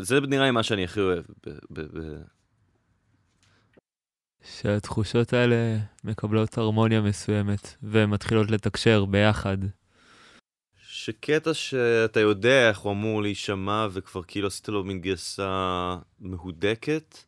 זה 0.00 0.20
נראה 0.20 0.44
לי 0.44 0.50
מה 0.50 0.62
שאני 0.62 0.84
הכי 0.84 1.00
אוהב. 1.00 1.24
ב- 1.46 1.58
ב- 1.70 1.98
ב- 1.98 2.22
שהתחושות 4.44 5.32
האלה 5.32 5.78
מקבלות 6.04 6.58
הרמוניה 6.58 7.00
מסוימת 7.00 7.74
ומתחילות 7.82 8.50
לתקשר 8.50 9.04
ביחד. 9.04 9.58
שקטע 10.88 11.54
שאתה 11.54 12.20
יודע 12.20 12.68
איך 12.68 12.78
הוא 12.78 12.92
אמור 12.92 13.22
להישמע 13.22 13.86
וכבר 13.92 14.22
כאילו 14.22 14.46
עשית 14.46 14.68
לו 14.68 14.84
מין 14.84 15.00
גרסה 15.00 15.96
מהודקת, 16.20 17.18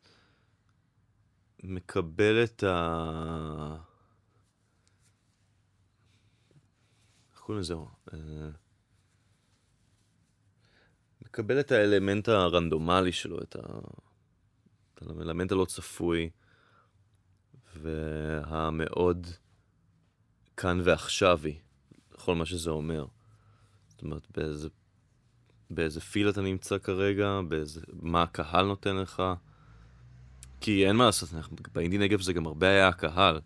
מקבל 1.67 2.45
את 2.45 2.63
ה... 2.63 3.77
קוראים 7.35 7.61
לזה? 7.61 7.75
אה, 8.15 8.19
מקבל 11.23 11.61
את 11.61 11.73
האלמנט 11.73 12.29
הרנדומלי 12.29 13.13
שלו, 13.13 13.43
את, 13.43 13.57
ה... 13.57 13.79
את 14.95 15.03
האלמנט 15.03 15.53
הלא 15.53 15.65
צפוי, 15.65 16.31
והמאוד 17.77 19.27
כאן 20.57 20.81
ועכשווי, 20.85 21.59
כל 22.17 22.35
מה 22.35 22.47
שזה 22.47 22.71
אומר. 22.71 23.07
זאת 23.89 24.03
אומרת, 24.03 24.27
באיזה, 24.37 24.69
באיזה 25.71 26.01
פיל 26.01 26.31
אתה 26.31 26.41
נמצא 26.41 26.79
כרגע, 26.79 27.41
באיזה, 27.49 27.81
מה 27.93 28.23
הקהל 28.23 28.67
נותן 28.67 28.97
לך. 28.97 29.23
כי 30.67 30.87
אין 30.87 30.97
מה 30.97 31.05
לעשות, 31.05 31.29
באינדי 31.73 31.99
נגב 31.99 32.21
זה 32.21 32.33
גם 32.33 32.47
הרבה 32.47 32.69
היה 32.69 32.89
הקהל. 32.89 33.41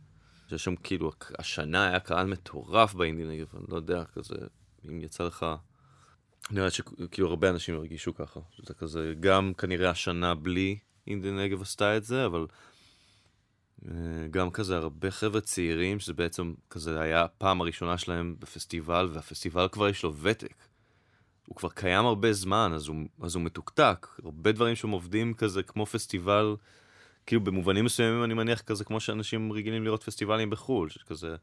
שיש 0.49 0.65
שם 0.65 0.77
כאילו, 0.77 1.13
השנה 1.39 1.89
היה 1.89 2.01
קהל 2.01 2.27
מטורף 2.27 2.95
באינדי 2.95 3.25
נגב, 3.25 3.47
אני 3.57 3.65
לא 3.69 3.77
יודע, 3.77 4.05
כזה, 4.05 4.35
אם 4.89 5.01
יצא 5.01 5.25
לך... 5.25 5.47
נראה 6.51 6.71
שכאילו 6.71 7.29
הרבה 7.29 7.51
אנשים 7.51 7.75
הרגישו 7.75 8.15
ככה. 8.15 8.41
זה 8.67 8.75
כזה, 8.75 9.15
גם 9.21 9.53
כנראה 9.59 9.91
השנה 9.91 10.35
בלי 10.35 10.79
אינדי 11.07 11.31
נגב 11.31 11.63
עשתה 11.63 11.97
את 11.97 12.05
זה, 12.05 12.27
אבל 12.27 12.47
אה, 13.89 13.93
גם 14.31 14.51
כזה 14.51 14.77
הרבה 14.77 15.11
חבר'ה 15.11 15.41
צעירים, 15.41 16.01
שזה 16.01 16.15
בעצם 16.15 16.55
כזה 16.71 17.01
היה 17.01 17.25
הפעם 17.25 17.61
הראשונה 17.61 17.99
שלהם 17.99 18.37
בפסטיבל, 18.39 19.09
והפסטיבל 19.13 19.69
כבר 19.73 19.89
יש 19.89 20.03
לו 20.03 20.17
ותק. 20.17 20.55
הוא 21.47 21.57
כבר 21.57 21.69
קיים 21.69 22.07
הרבה 22.07 22.33
זמן, 22.33 22.73
אז 22.75 22.89
הוא, 22.89 22.97
אז 23.23 23.35
הוא 23.35 23.43
מתוקתק. 23.43 24.07
הרבה 24.25 24.53
דברים 24.53 24.77
שהם 24.77 24.91
עובדים 24.91 25.35
כזה 25.35 25.63
כמו 25.63 25.87
פסטיבל, 25.87 26.57
כאילו 27.31 27.45
במובנים 27.45 27.85
מסוימים 27.85 28.25
אני 28.25 28.35
מניח 28.35 28.61
כזה 28.61 28.85
כמו 28.85 29.01
שאנשים 29.01 29.53
רגילים 29.53 29.85
לראות 29.85 30.03
פסטיבלים 30.03 30.51
בחו"ל, 30.51 30.89
שכזה, 30.89 31.37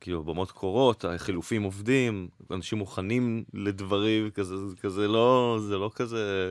כאילו 0.00 0.24
במות 0.24 0.50
קורות, 0.50 1.04
החילופים 1.04 1.62
עובדים, 1.62 2.28
אנשים 2.50 2.78
מוכנים 2.78 3.44
לדברים, 3.54 4.30
כזה, 4.30 4.54
כזה 4.80 5.08
לא, 5.08 5.58
זה 5.68 5.78
לא 5.78 5.90
כזה, 5.94 6.50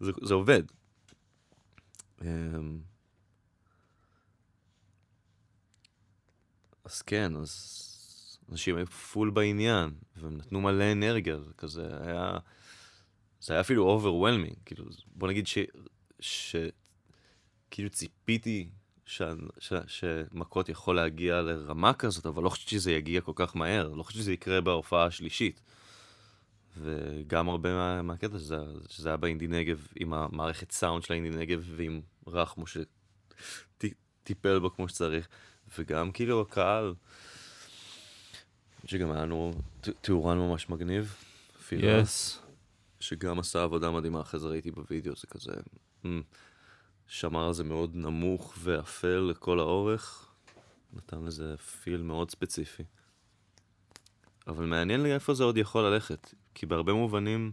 זה, 0.00 0.12
זה 0.22 0.34
עובד. 0.34 0.62
אמ, 2.22 2.78
אז 6.84 7.02
כן, 7.02 7.36
אז 7.36 8.38
אנשים 8.52 8.76
היו 8.76 8.86
פול 8.86 9.30
בעניין, 9.30 9.90
והם 10.16 10.36
נתנו 10.36 10.60
מלא 10.60 10.92
אנרגיה, 10.92 11.40
זה 11.40 11.52
כזה 11.58 11.88
היה... 12.00 12.38
זה 13.40 13.52
היה 13.52 13.60
אפילו 13.60 13.84
overwhelming, 13.84 14.54
כאילו, 14.64 14.84
בוא 15.06 15.28
נגיד 15.28 15.46
ש... 16.20 16.52
ש... 16.52 16.56
כאילו 17.70 17.90
ציפיתי 17.90 18.68
ש... 19.06 19.22
ש... 19.58 19.72
שמכות 19.86 20.68
יכול 20.68 20.96
להגיע 20.96 21.40
לרמה 21.40 21.92
כזאת, 21.92 22.26
אבל 22.26 22.42
לא 22.42 22.48
חשבתי 22.48 22.68
שזה 22.68 22.92
יגיע 22.92 23.20
כל 23.20 23.32
כך 23.34 23.56
מהר, 23.56 23.88
לא 23.88 24.02
חשבתי 24.02 24.22
שזה 24.22 24.32
יקרה 24.32 24.60
בהופעה 24.60 25.04
השלישית. 25.04 25.60
וגם 26.76 27.48
הרבה 27.48 27.74
מה... 27.74 28.02
מהקטע 28.02 28.38
שזה, 28.38 28.56
שזה 28.88 29.08
היה 29.08 29.16
באינדי 29.16 29.46
נגב, 29.46 29.86
עם 29.96 30.14
המערכת 30.14 30.72
סאונד 30.72 31.02
של 31.02 31.12
האינדי 31.12 31.38
נגב, 31.38 31.64
ועם 31.76 32.00
רחמו 32.26 32.64
שטיפל 32.66 34.58
בו 34.58 34.70
כמו 34.74 34.88
שצריך, 34.88 35.28
וגם 35.78 36.12
כאילו 36.12 36.40
הקהל, 36.40 36.94
שגם 38.86 39.10
היה 39.10 39.22
לנו 39.22 39.52
תאורן 40.00 40.38
ממש 40.38 40.68
מגניב. 40.68 41.16
יס. 41.72 42.38
Yes. 42.38 42.44
שגם 43.00 43.38
עשה 43.38 43.62
עבודה 43.62 43.90
מדהימה, 43.90 44.20
אחרי 44.20 44.40
זה 44.40 44.48
ראיתי 44.48 44.70
בווידאו, 44.70 45.16
זה 45.16 45.26
כזה... 45.26 45.52
Mm, 46.04 46.08
שמר 47.06 47.46
על 47.46 47.52
זה 47.52 47.64
מאוד 47.64 47.96
נמוך 47.96 48.54
ואפל 48.58 49.28
לכל 49.30 49.58
האורך, 49.58 50.32
נתן 50.92 51.24
לזה 51.24 51.56
פיל 51.56 52.02
מאוד 52.02 52.30
ספציפי. 52.30 52.82
אבל 54.46 54.66
מעניין 54.66 55.02
לי 55.02 55.14
איפה 55.14 55.34
זה 55.34 55.44
עוד 55.44 55.56
יכול 55.56 55.84
ללכת, 55.84 56.34
כי 56.54 56.66
בהרבה 56.66 56.92
מובנים... 56.92 57.52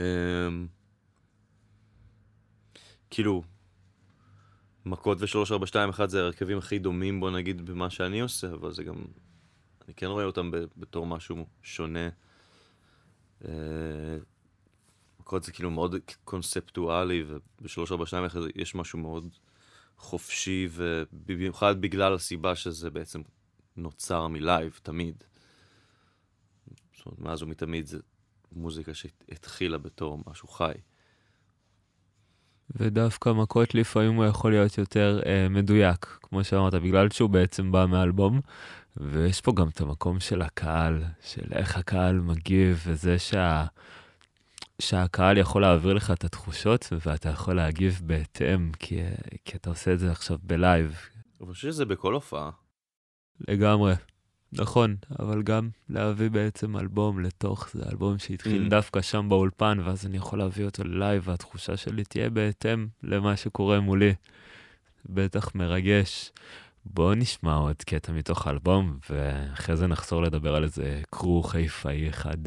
אמ, 0.00 0.66
כאילו, 3.10 3.42
מכות 4.86 5.18
ושלוש, 5.20 5.52
ארבע, 5.52 5.66
שתיים, 5.66 5.88
אחד 5.88 6.08
זה 6.08 6.20
הרכבים 6.20 6.58
הכי 6.58 6.78
דומים, 6.78 7.20
בוא 7.20 7.30
נגיד, 7.30 7.66
במה 7.66 7.90
שאני 7.90 8.20
עושה, 8.20 8.52
אבל 8.52 8.72
זה 8.72 8.84
גם... 8.84 9.04
אני 9.84 9.94
כן 9.94 10.06
רואה 10.06 10.24
אותם 10.24 10.50
בתור 10.76 11.06
משהו 11.06 11.46
שונה. 11.62 12.08
מכות 15.22 15.42
זה 15.42 15.52
כאילו 15.52 15.70
מאוד 15.70 15.96
קונספטואלי, 16.24 17.24
ובשלוש, 17.26 17.92
ארבע, 17.92 18.06
שתיים, 18.06 18.24
אחד 18.24 18.40
יש 18.54 18.74
משהו 18.74 18.98
מאוד 18.98 19.28
חופשי, 19.96 20.68
ובמיוחד 20.70 21.80
בגלל 21.80 22.14
הסיבה 22.14 22.56
שזה 22.56 22.90
בעצם 22.90 23.22
נוצר 23.76 24.28
מלייב, 24.28 24.80
תמיד. 24.82 25.24
זאת 26.96 27.06
אומרת, 27.06 27.20
מאז 27.20 27.42
ומתמיד 27.42 27.86
זה 27.86 27.98
מוזיקה 28.52 28.94
שהתחילה 28.94 29.78
בתור 29.78 30.18
משהו 30.26 30.48
חי. 30.48 30.72
ודווקא 32.70 33.28
מכות 33.28 33.74
לפעמים 33.74 34.14
הוא 34.14 34.24
יכול 34.24 34.50
להיות 34.50 34.78
יותר 34.78 35.20
אה, 35.26 35.48
מדויק, 35.50 36.18
כמו 36.22 36.44
שאמרת, 36.44 36.74
בגלל 36.74 37.10
שהוא 37.10 37.30
בעצם 37.30 37.72
בא 37.72 37.86
מאלבום, 37.86 38.40
ויש 38.96 39.40
פה 39.40 39.52
גם 39.52 39.68
את 39.68 39.80
המקום 39.80 40.20
של 40.20 40.42
הקהל, 40.42 41.04
של 41.20 41.52
איך 41.52 41.76
הקהל 41.76 42.20
מגיב, 42.20 42.82
וזה 42.86 43.18
שה... 43.18 43.64
שהקהל 44.78 45.38
יכול 45.38 45.62
להעביר 45.62 45.92
לך 45.92 46.10
את 46.10 46.24
התחושות, 46.24 46.92
ואתה 47.06 47.28
יכול 47.28 47.56
להגיב 47.56 48.00
בהתאם, 48.04 48.72
כי, 48.78 49.00
כי 49.44 49.56
אתה 49.56 49.70
עושה 49.70 49.92
את 49.92 49.98
זה 49.98 50.10
עכשיו 50.10 50.38
בלייב. 50.42 50.98
אני 51.40 51.48
חושב 51.48 51.68
שזה 51.68 51.84
בכל 51.84 52.14
הופעה. 52.14 52.50
לגמרי. 53.48 53.94
נכון, 54.52 54.96
אבל 55.20 55.42
גם 55.42 55.68
להביא 55.88 56.30
בעצם 56.30 56.76
אלבום 56.76 57.20
לתוך 57.20 57.68
זה, 57.72 57.82
אלבום 57.90 58.18
שהתחיל 58.18 58.66
mm. 58.66 58.70
דווקא 58.70 59.02
שם 59.02 59.28
באולפן, 59.28 59.78
ואז 59.84 60.06
אני 60.06 60.16
יכול 60.16 60.38
להביא 60.38 60.64
אותו 60.64 60.84
ללייב, 60.84 61.28
והתחושה 61.28 61.76
שלי 61.76 62.04
תהיה 62.04 62.30
בהתאם 62.30 62.86
למה 63.02 63.36
שקורה 63.36 63.80
מולי. 63.80 64.14
בטח 65.06 65.54
מרגש. 65.54 66.32
בואו 66.84 67.14
נשמע 67.14 67.54
עוד 67.54 67.76
קטע 67.76 68.12
מתוך 68.12 68.46
האלבום, 68.46 68.98
ואחרי 69.10 69.76
זה 69.76 69.86
נחזור 69.86 70.22
לדבר 70.22 70.54
על 70.54 70.64
איזה 70.64 71.02
קרו 71.10 71.42
חיפאי 71.42 72.08
אחד. 72.08 72.38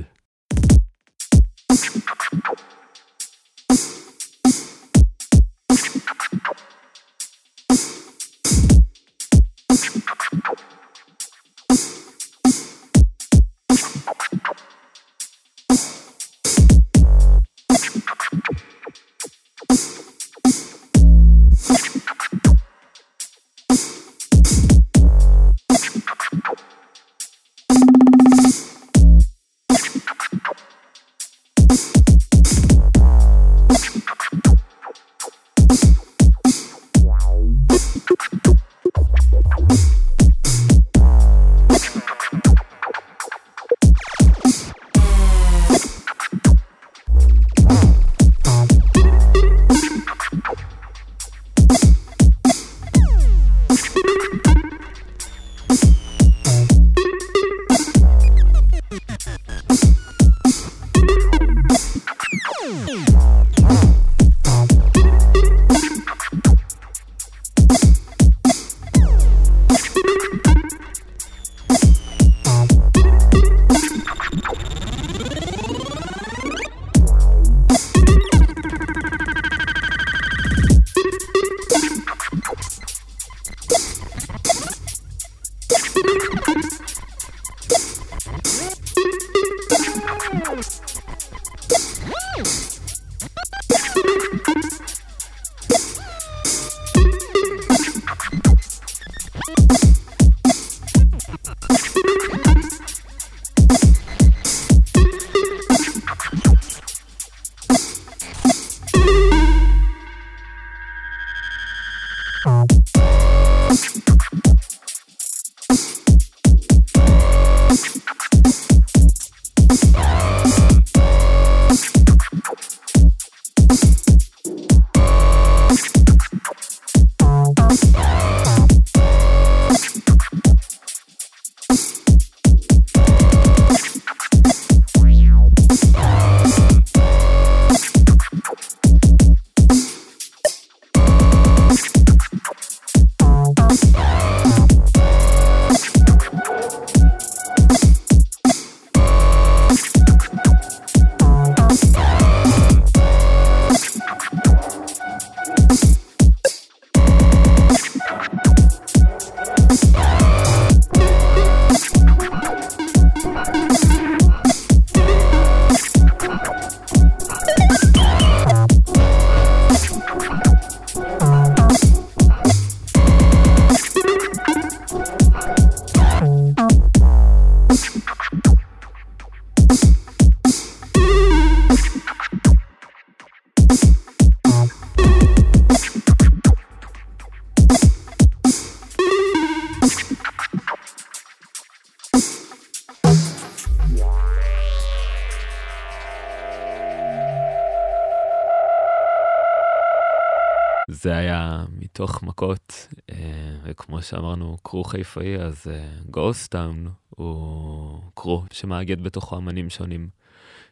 מתוך 201.96 202.24
מכות, 202.24 202.88
אה, 203.12 203.16
וכמו 203.64 204.02
שאמרנו, 204.02 204.58
crew 204.64 204.84
חיפאי, 204.84 205.38
אז 205.38 205.68
Ghostown 206.10 206.90
הוא 207.10 208.00
crew 208.16 208.44
שמאגד 208.52 209.02
בתוכו 209.04 209.38
אמנים 209.38 209.70
שונים, 209.70 210.10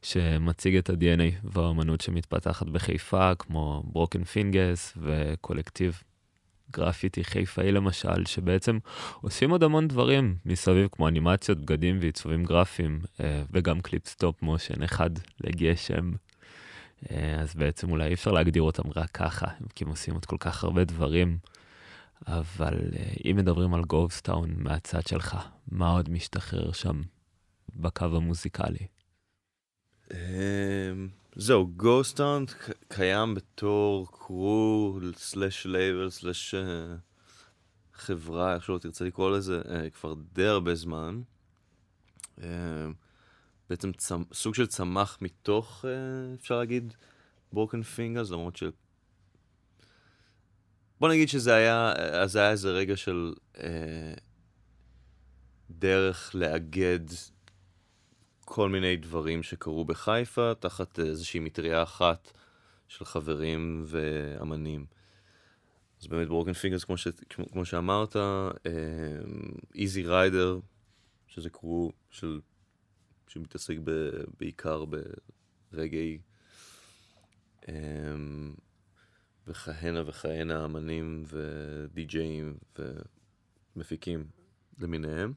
שמציג 0.01 0.75
את 0.75 0.89
ה-DNA 0.89 1.35
והאמנות 1.43 2.01
שמתפתחת 2.01 2.67
בחיפה, 2.67 3.35
כמו 3.35 3.83
Broken 3.85 4.23
Fingaz 4.23 4.93
וקולקטיב 4.97 6.01
גרפיטי 6.71 7.23
חיפאי 7.23 7.71
למשל, 7.71 8.25
שבעצם 8.25 8.77
עושים 9.21 9.51
עוד 9.51 9.63
המון 9.63 9.87
דברים 9.87 10.35
מסביב, 10.45 10.87
כמו 10.91 11.07
אנימציות, 11.07 11.57
בגדים 11.57 11.97
ועיצובים 12.01 12.43
גרפיים, 12.43 12.99
אה, 13.19 13.43
וגם 13.51 13.81
קליפ 13.81 14.07
stop 14.07 14.41
motion 14.41 14.83
אחד 14.83 15.09
לגשם. 15.41 16.11
אה, 17.11 17.41
אז 17.41 17.55
בעצם 17.55 17.91
אולי 17.91 18.07
אי 18.07 18.13
אפשר 18.13 18.31
להגדיר 18.31 18.61
אותם 18.61 18.83
רק 18.95 19.11
ככה, 19.11 19.47
כי 19.75 19.83
הם 19.83 19.89
עושים 19.89 20.13
עוד 20.13 20.25
כל 20.25 20.37
כך 20.39 20.63
הרבה 20.63 20.83
דברים. 20.83 21.37
אבל 22.27 22.79
אה, 22.95 23.13
אם 23.25 23.35
מדברים 23.37 23.73
על 23.73 23.83
Ghostown 23.83 24.53
מהצד 24.57 25.07
שלך, 25.07 25.37
מה 25.71 25.91
עוד 25.91 26.09
משתחרר 26.09 26.71
שם 26.71 27.01
בקו 27.75 28.05
המוזיקלי? 28.05 28.87
זהו, 31.35 31.67
Ghostown 31.67 32.45
קיים 32.87 33.35
בתור 33.35 34.07
crew 34.11 34.99
slash 35.15 35.65
לייבל 35.65 36.09
slash 36.09 36.55
חברה, 37.93 38.55
איך 38.55 38.63
שלא 38.63 38.77
תרצה 38.77 39.05
לקרוא 39.05 39.31
לזה, 39.31 39.61
uh, 39.61 39.89
כבר 39.89 40.13
די 40.33 40.45
הרבה 40.45 40.75
זמן. 40.75 41.21
בעצם 43.73 43.91
צמ, 43.91 44.23
סוג 44.33 44.55
של 44.55 44.67
צמח 44.67 45.17
מתוך, 45.21 45.85
uh, 45.85 46.39
אפשר 46.39 46.57
להגיד, 46.57 46.93
Broken 47.53 47.81
Fingaz, 47.81 48.31
למרות 48.31 48.55
ש... 48.55 48.63
בוא 50.99 51.09
נגיד 51.09 51.29
שזה 51.29 51.53
היה, 51.53 51.91
אז 51.91 52.31
זה 52.31 52.39
היה 52.39 52.51
איזה 52.51 52.71
רגע 52.71 52.97
של 52.97 53.33
uh, 53.55 53.59
דרך 55.69 56.35
לאגד 56.35 56.99
כל 58.45 58.69
מיני 58.69 58.97
דברים 58.97 59.43
שקרו 59.43 59.85
בחיפה, 59.85 60.51
תחת 60.59 60.99
איזושהי 60.99 61.39
מטריה 61.39 61.83
אחת 61.83 62.31
של 62.87 63.05
חברים 63.05 63.83
ואמנים. 63.85 64.85
אז 66.01 66.07
באמת 66.07 66.27
Broken 66.27 66.53
Fingaz, 66.53 66.83
כמו, 66.83 66.97
ש... 66.97 67.07
כמו 67.51 67.65
שאמרת, 67.65 68.15
Easy 69.75 70.03
uh, 70.03 70.07
Rider, 70.07 70.59
שזה 71.27 71.49
crew 71.49 71.91
של... 72.11 72.39
שמתעסק 73.33 73.77
ב... 73.83 74.09
בעיקר 74.39 74.85
ברגאיי, 75.71 76.17
um, 77.61 77.65
וכהנה 79.47 80.09
וכהנה 80.09 80.65
אמנים 80.65 81.23
ודי-ג'אים 81.27 82.57
ומפיקים 83.75 84.25
למיניהם. 84.79 85.33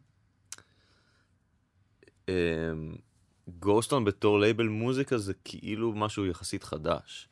Ghostown 3.48 4.04
בתור 4.05 4.40
לייבל 4.40 4.68
מוזיקה 4.68 5.18
זה 5.18 5.35
כאילו 5.44 5.93
משהו 5.93 6.27
יחסית 6.27 6.64
חדש. 6.64 7.28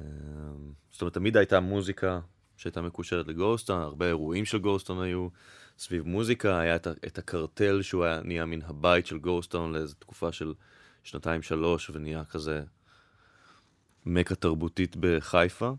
אמ, 0.00 0.06
זאת 0.90 1.00
אומרת, 1.02 1.14
תמיד 1.14 1.36
הייתה 1.36 1.60
מוזיקה 1.60 2.20
שהייתה 2.56 2.82
מקושרת 2.82 3.26
לגוסטון, 3.26 3.80
הרבה 3.80 4.06
אירועים 4.06 4.44
של 4.44 4.58
גוסטון 4.58 5.02
היו 5.02 5.28
סביב 5.78 6.06
מוזיקה, 6.06 6.58
היה 6.60 6.76
את, 6.76 6.86
את 6.86 7.18
הקרטל 7.18 7.82
שהוא 7.82 8.04
היה 8.04 8.20
נהיה 8.24 8.46
מן 8.46 8.62
הבית 8.62 9.06
של 9.06 9.18
גוסטון 9.18 9.72
לאיזו 9.72 9.94
תקופה 9.94 10.32
של 10.32 10.54
שנתיים 11.02 11.42
שלוש 11.42 11.90
ונהיה 11.90 12.24
כזה 12.24 12.62
מכה 14.06 14.34
תרבותית 14.34 14.96
בחיפה. 15.00 15.72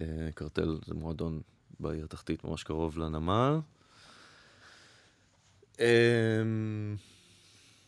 אה, 0.00 0.28
קרטל 0.34 0.78
זה 0.86 0.94
מועדון 0.94 1.40
בעיר 1.80 2.06
תחתית 2.06 2.44
ממש 2.44 2.62
קרוב 2.62 2.98
לנמל. 2.98 3.58
אמ, 5.80 6.96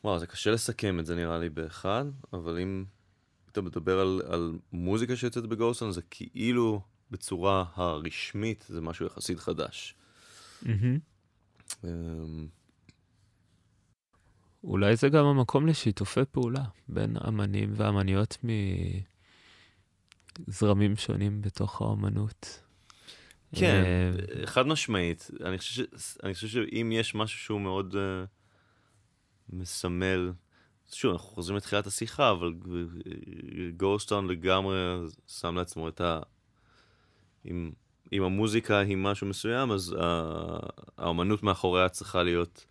וואו, 0.05 0.18
זה 0.18 0.27
קשה 0.27 0.51
לסכם 0.51 1.01
את 1.01 1.06
זה 1.06 1.14
נראה 1.14 1.39
לי 1.39 1.48
באחד, 1.48 2.05
אבל 2.32 2.59
אם 2.59 2.85
אתה 3.52 3.60
מדבר 3.60 4.01
על, 4.01 4.22
על 4.27 4.59
מוזיקה 4.72 5.16
שיוצאת 5.16 5.47
בגוסטון, 5.47 5.93
זה 5.93 6.02
כאילו 6.10 6.81
בצורה 7.10 7.64
הרשמית 7.74 8.64
זה 8.68 8.81
משהו 8.81 9.06
יחסית 9.06 9.39
חדש. 9.39 9.94
Mm-hmm. 10.62 11.86
אולי 14.64 14.96
זה 14.96 15.08
גם 15.08 15.24
המקום 15.24 15.66
לשיתופי 15.66 16.24
פעולה 16.30 16.64
בין 16.88 17.16
אמנים 17.28 17.72
ואמניות 17.76 18.38
מזרמים 20.48 20.96
שונים 20.96 21.42
בתוך 21.42 21.80
האומנות. 21.80 22.62
כן, 23.56 23.82
אה, 23.84 24.46
חד 24.46 24.66
משמעית. 24.66 25.30
אני 25.44 25.58
חושב, 25.58 25.84
ש... 25.96 26.16
אני 26.22 26.34
חושב 26.34 26.48
שאם 26.48 26.92
יש 26.92 27.14
משהו 27.14 27.38
שהוא 27.38 27.60
מאוד 27.60 27.94
uh, 27.94 28.26
מסמל, 29.48 30.32
שוב, 30.92 31.12
אנחנו 31.12 31.28
חוזרים 31.28 31.56
לתחילת 31.56 31.86
השיחה, 31.86 32.30
אבל 32.30 32.54
גוסטון 33.76 34.28
לגמרי 34.28 34.76
שם 35.26 35.56
לעצמו 35.56 35.88
את 35.88 36.00
ה... 36.00 36.20
אם, 37.46 37.72
אם 38.12 38.22
המוזיקה 38.22 38.78
היא 38.78 38.96
משהו 38.96 39.26
מסוים, 39.26 39.70
אז 39.70 39.96
uh, 39.98 40.02
האמנות 40.98 41.42
מאחוריה 41.42 41.88
צריכה 41.88 42.22
להיות 42.22 42.66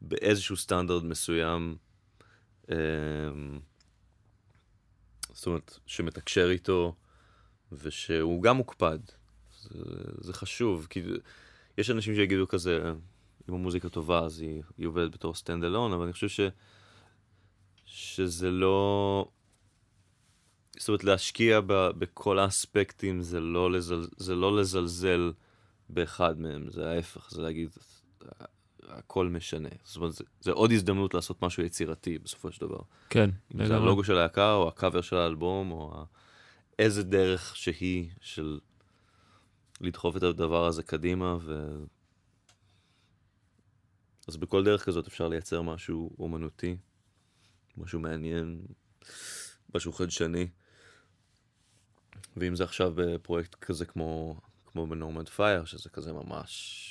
באיזשהו 0.00 0.56
סטנדרט 0.56 1.02
מסוים. 1.02 1.76
Uh, 2.66 2.70
זאת 5.32 5.46
אומרת, 5.46 5.78
שמתקשר 5.86 6.50
איתו, 6.50 6.94
ושהוא 7.72 8.42
גם 8.42 8.56
מוקפד. 8.56 8.98
זה, 9.60 9.78
זה 10.20 10.32
חשוב, 10.32 10.86
כי 10.90 11.02
יש 11.78 11.90
אנשים 11.90 12.14
שיגידו 12.14 12.48
כזה, 12.48 12.92
אם 13.48 13.54
המוזיקה 13.54 13.88
טובה 13.88 14.18
אז 14.18 14.40
היא, 14.40 14.62
היא 14.78 14.86
עובדת 14.86 15.12
בתור 15.12 15.34
stand 15.34 15.64
אבל 15.92 16.04
אני 16.04 16.12
חושב 16.12 16.28
ש, 16.28 16.40
שזה 17.86 18.50
לא... 18.50 19.28
זאת 20.78 20.88
אומרת, 20.88 21.04
להשקיע 21.04 21.60
ב, 21.60 21.72
בכל 21.98 22.38
האספקטים 22.38 23.22
זה 23.22 23.40
לא, 23.40 23.72
לזל, 23.72 24.06
זה 24.16 24.34
לא 24.34 24.56
לזלזל 24.60 25.32
באחד 25.88 26.40
מהם, 26.40 26.70
זה 26.70 26.90
ההפך, 26.90 27.30
זה 27.30 27.42
להגיד, 27.42 27.68
הכל 28.88 29.28
משנה. 29.28 29.68
זאת 29.84 29.96
אומרת, 29.96 30.12
זה, 30.12 30.24
זה 30.40 30.52
עוד 30.52 30.72
הזדמנות 30.72 31.14
לעשות 31.14 31.42
משהו 31.42 31.62
יצירתי 31.62 32.18
בסופו 32.18 32.52
של 32.52 32.66
דבר. 32.66 32.80
כן. 33.10 33.30
אם 33.54 33.66
זה 33.66 33.76
הלוגו 33.76 34.04
של 34.04 34.12
הלהקה, 34.12 34.52
או 34.52 34.68
הקאבר 34.68 35.00
של 35.00 35.16
האלבום, 35.16 35.70
או 35.70 36.04
איזה 36.78 37.02
דרך 37.02 37.56
שהיא 37.56 38.10
של 38.20 38.58
לדחוף 39.80 40.16
את 40.16 40.22
הדבר 40.22 40.66
הזה 40.66 40.82
קדימה, 40.82 41.36
ו... 41.40 41.78
אז 44.28 44.36
בכל 44.36 44.64
דרך 44.64 44.84
כזאת 44.84 45.06
אפשר 45.06 45.28
לייצר 45.28 45.62
משהו 45.62 46.10
אומנותי, 46.18 46.76
משהו 47.76 48.00
מעניין, 48.00 48.60
משהו 49.74 49.92
חדשני. 49.92 50.48
ואם 52.40 52.56
זה 52.56 52.64
עכשיו 52.64 52.92
בפרויקט 52.94 53.54
כזה 53.54 53.86
כמו, 53.86 54.40
כמו 54.66 54.86
בנורמנד 54.86 55.28
פייר, 55.28 55.64
שזה 55.64 55.90
כזה 55.90 56.12
ממש... 56.12 56.84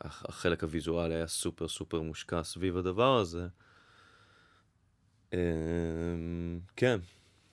החלק 0.00 0.62
הוויזואלי 0.62 1.14
היה 1.14 1.26
סופר 1.26 1.68
סופר 1.68 2.02
מושקע 2.02 2.42
סביב 2.42 2.76
הדבר 2.76 3.18
הזה. 3.18 3.48
אמ, 5.32 5.38
כן, 6.76 6.98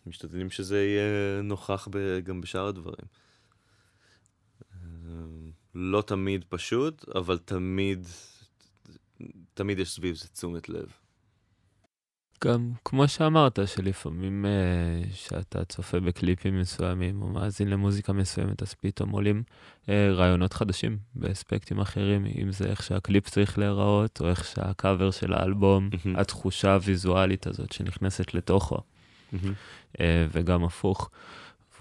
משתדלים 0.06 0.50
שזה 0.50 0.84
יהיה 0.84 1.42
נוכח 1.42 1.88
גם 2.24 2.42
בשאר 2.42 2.68
הדברים. 2.68 3.06
לא 5.76 6.02
תמיד 6.02 6.46
פשוט, 6.50 7.10
אבל 7.16 7.38
תמיד, 7.38 8.08
תמיד 9.54 9.80
יש 9.80 9.92
סביב 9.92 10.16
זה 10.16 10.28
תשומת 10.28 10.70
לב. 10.70 11.03
גם 12.46 12.72
כמו 12.86 13.08
שאמרת, 13.08 13.60
שלפעמים 13.66 14.46
uh, 14.46 15.14
שאתה 15.14 15.66
צופה 15.66 16.00
בקליפים 16.00 16.60
מסוימים 16.60 17.22
או 17.22 17.28
מאזין 17.28 17.70
למוזיקה 17.70 18.14
מסוימת, 18.14 18.62
אז 18.62 18.74
פתאום 18.74 19.10
עולים 19.10 19.44
uh, 19.86 19.90
רעיונות 20.12 20.54
חדשים 20.54 20.98
באספקטים 21.16 21.80
אחרים, 21.80 22.26
אם 22.42 22.52
זה 22.52 22.66
איך 22.66 22.84
שהקליפ 22.84 23.30
צריך 23.30 23.58
להיראות, 23.58 24.22
או 24.22 24.30
איך 24.30 24.46
שהקאבר 24.46 25.12
של 25.12 25.34
האלבום, 25.34 25.90
mm-hmm. 25.92 26.20
התחושה 26.20 26.74
הוויזואלית 26.74 27.48
הזאת 27.48 27.72
שנכנסת 27.72 28.34
לתוכו, 28.34 28.78
mm-hmm. 28.78 29.36
uh, 29.94 30.00
וגם 30.32 30.64
הפוך. 30.64 31.10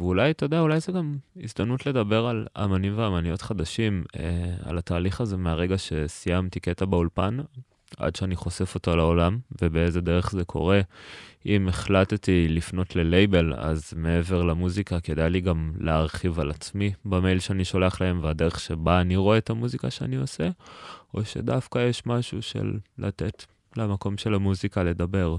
ואולי, 0.00 0.30
אתה 0.30 0.44
יודע, 0.44 0.60
אולי 0.60 0.80
זה 0.80 0.92
גם 0.92 1.16
הזדמנות 1.42 1.86
לדבר 1.86 2.26
על 2.26 2.46
אמנים 2.64 2.98
ואמניות 2.98 3.42
חדשים, 3.42 4.04
אה, 4.18 4.54
על 4.62 4.78
התהליך 4.78 5.20
הזה 5.20 5.36
מהרגע 5.36 5.78
שסיימתי 5.78 6.60
קטע 6.60 6.84
באולפן, 6.84 7.38
עד 7.96 8.16
שאני 8.16 8.36
חושף 8.36 8.74
אותו 8.74 8.96
לעולם, 8.96 9.38
ובאיזה 9.62 10.00
דרך 10.00 10.30
זה 10.30 10.44
קורה. 10.44 10.80
אם 11.46 11.68
החלטתי 11.68 12.48
לפנות 12.48 12.96
ללייבל, 12.96 13.54
אז 13.54 13.94
מעבר 13.96 14.42
למוזיקה, 14.42 15.00
כדאי 15.00 15.30
לי 15.30 15.40
גם 15.40 15.72
להרחיב 15.80 16.40
על 16.40 16.50
עצמי 16.50 16.92
במייל 17.04 17.38
שאני 17.38 17.64
שולח 17.64 18.00
להם, 18.00 18.22
והדרך 18.22 18.60
שבה 18.60 19.00
אני 19.00 19.16
רואה 19.16 19.38
את 19.38 19.50
המוזיקה 19.50 19.90
שאני 19.90 20.16
עושה, 20.16 20.48
או 21.14 21.24
שדווקא 21.24 21.78
יש 21.78 22.06
משהו 22.06 22.42
של 22.42 22.78
לתת 22.98 23.44
למקום 23.76 24.18
של 24.18 24.34
המוזיקה 24.34 24.82
לדבר. 24.82 25.36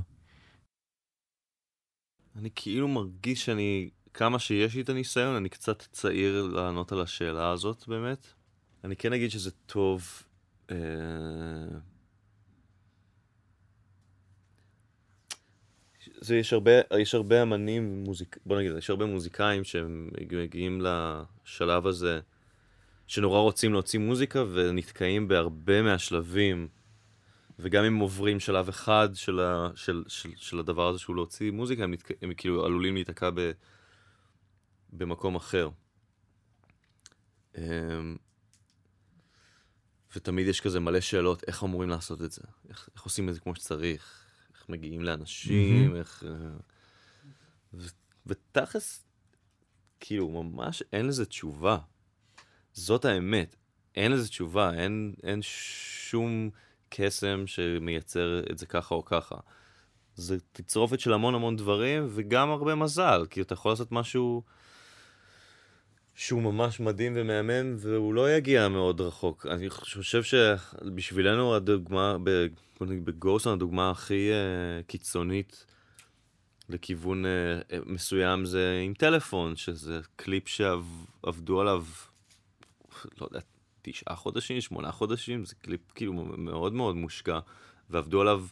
אני 2.36 2.50
כאילו 2.56 2.88
מרגיש 2.88 3.46
שאני 3.46 3.90
כמה 4.14 4.40
שיש 4.40 4.76
לי 4.76 4.82
את 4.82 4.90
הניסיון, 4.90 5.36
אני 5.36 5.50
קצת 5.50 5.84
צעיר 5.92 6.42
לענות 6.54 6.92
על 6.92 7.02
השאלה 7.02 7.50
הזאת 7.50 7.88
באמת. 7.88 8.28
אני 8.84 8.96
כן 8.96 9.14
אגיד 9.14 9.32
שזה 9.32 9.52
טוב. 9.52 10.24
אה... 10.72 10.76
זה 16.24 16.36
יש 16.36 16.54
הרבה, 16.54 16.72
יש 17.00 17.16
הרבה 17.16 17.42
אמנים, 17.42 18.04
מוזיק... 18.04 18.38
בוא 18.46 18.60
נגיד, 18.60 18.72
יש 18.78 18.90
הרבה 18.90 19.06
מוזיקאים 19.06 19.64
שהם 19.64 20.10
מגיעים 20.32 20.82
לשלב 20.82 21.88
הזה, 21.88 22.20
שנורא 23.08 23.40
רוצים 23.40 23.74
להוציא 23.74 24.00
מוזיקה 24.00 24.44
ונתקעים 24.54 25.28
בהרבה 25.28 25.82
מהשלבים, 25.82 26.68
וגם 27.60 27.84
אם 27.84 28.00
עוברים 28.00 28.40
שלב 28.40 28.70
אחד 28.70 29.10
של, 29.14 29.40
ה... 29.40 29.70
של, 29.76 30.04
של, 30.08 30.30
של 30.36 30.60
הדבר 30.60 30.88
הזה 30.88 31.00
שהוא 31.00 31.16
להוציא 31.16 31.52
מוזיקה, 31.52 31.84
הם, 31.84 31.94
נתק... 31.94 32.12
הם 32.22 32.34
כאילו 32.34 32.66
עלולים 32.66 32.94
להיתקע 32.94 33.30
ב... 33.34 33.52
במקום 34.94 35.36
אחר. 35.36 35.70
אמ, 37.58 38.16
ותמיד 40.16 40.48
יש 40.48 40.62
כזה 40.62 40.80
מלא 40.80 41.00
שאלות, 41.00 41.44
איך 41.48 41.64
אמורים 41.64 41.90
לעשות 41.90 42.22
את 42.22 42.32
זה? 42.32 42.42
איך, 42.70 42.90
איך 42.96 43.04
עושים 43.04 43.30
את 43.30 43.34
זה 43.34 43.40
כמו 43.40 43.56
שצריך? 43.56 44.23
איך 44.64 44.70
מגיעים 44.70 45.02
לאנשים. 45.02 45.96
איך... 45.96 46.24
אה. 46.28 47.80
ותכלס, 48.26 49.04
כאילו, 50.00 50.30
ממש 50.30 50.84
אין 50.94 51.08
לזה 51.08 51.26
תשובה. 51.26 51.78
זאת 52.74 53.06
האמת. 53.06 53.56
אין 53.96 54.12
לזה 54.12 54.28
תשובה, 54.28 54.74
אין, 54.74 55.14
אין 55.24 55.40
שום 55.42 56.50
קסם 56.90 57.48
שמייצר 57.48 58.40
את 58.52 58.58
זה 58.58 58.66
ככה 58.66 58.96
או 58.96 59.06
ככה. 59.06 59.36
זה 60.16 60.38
תצרופת 60.52 61.00
של 61.00 61.14
המון 61.14 61.36
המון 61.36 61.56
דברים, 61.56 62.08
וגם 62.10 62.50
הרבה 62.50 62.76
מזל, 62.76 63.26
כי 63.30 63.42
אתה 63.42 63.54
יכול 63.54 63.72
לעשות 63.72 63.92
משהו 63.92 64.44
שהוא 66.16 66.42
ממש 66.42 66.80
מדהים 66.80 67.14
ומהמם, 67.16 67.76
והוא 67.78 68.14
לא 68.14 68.32
יגיע 68.32 68.68
מאוד 68.68 69.02
רחוק. 69.02 69.46
אני 69.46 69.70
חושב 69.70 70.24
שבשבילנו 70.24 71.56
הדוגמה, 71.56 72.18
בגוסון 72.82 73.54
הדוגמה 73.54 73.92
הכי 73.92 74.30
uh, 74.32 74.88
קיצונית 74.88 75.66
לכיוון 76.70 77.26
uh, 77.26 77.28
מסוים 77.86 78.46
זה 78.46 78.82
עם 78.86 78.94
טלפון, 78.94 79.56
שזה 79.56 80.00
קליפ 80.16 80.48
שעבדו 80.48 81.62
עליו, 81.62 81.86
לא 83.22 83.26
יודע, 83.26 83.40
תשעה 83.82 84.16
חודשים, 84.16 84.62
שמונה 84.62 84.92
חודשים, 84.92 85.46
זה 85.46 85.56
קליפ 85.56 85.82
כאילו 85.96 86.14
מאוד 86.14 86.74
מאוד 86.74 86.96
מושקע, 86.96 87.40
ועבדו 87.90 88.22
עליו 88.22 88.46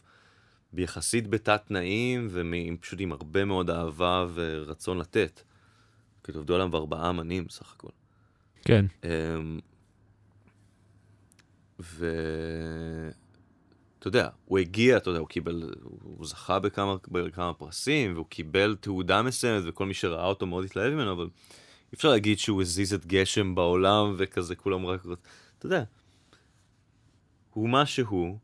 ביחסית 0.72 1.28
בתת 1.28 1.62
תנאים, 1.66 2.28
ופשוט 2.30 3.00
עם 3.00 3.12
הרבה 3.12 3.44
מאוד 3.44 3.70
אהבה 3.70 4.26
ורצון 4.34 4.98
לתת. 4.98 5.42
כאילו 6.24 6.40
עבדו 6.40 6.54
עליו 6.54 6.76
ארבעה 6.76 7.10
אמנים 7.10 7.44
בסך 7.44 7.72
הכל. 7.72 7.88
כן. 8.62 8.86
Um, 9.02 9.06
ואתה 11.78 13.14
יודע, 14.04 14.28
הוא 14.44 14.58
הגיע, 14.58 14.96
אתה 14.96 15.10
יודע, 15.10 15.20
הוא 15.20 15.28
קיבל, 15.28 15.72
הוא 16.02 16.26
זכה 16.26 16.58
בכמה, 16.58 16.96
בכמה 17.08 17.54
פרסים, 17.54 18.14
והוא 18.14 18.26
קיבל 18.28 18.76
תעודה 18.80 19.22
מסוימת, 19.22 19.62
וכל 19.66 19.86
מי 19.86 19.94
שראה 19.94 20.26
אותו 20.26 20.46
מאוד 20.46 20.64
התלהב 20.64 20.92
ממנו, 20.92 21.12
אבל 21.12 21.24
אי 21.24 21.94
אפשר 21.94 22.08
להגיד 22.08 22.38
שהוא 22.38 22.62
הזיז 22.62 22.94
את 22.94 23.06
גשם 23.06 23.54
בעולם, 23.54 24.14
וכזה 24.18 24.56
כולם 24.56 24.86
רק... 24.86 25.06
אתה 25.58 25.66
יודע, 25.66 25.84
הוא 27.50 27.68
מה 27.68 27.86
שהוא, 27.86 28.38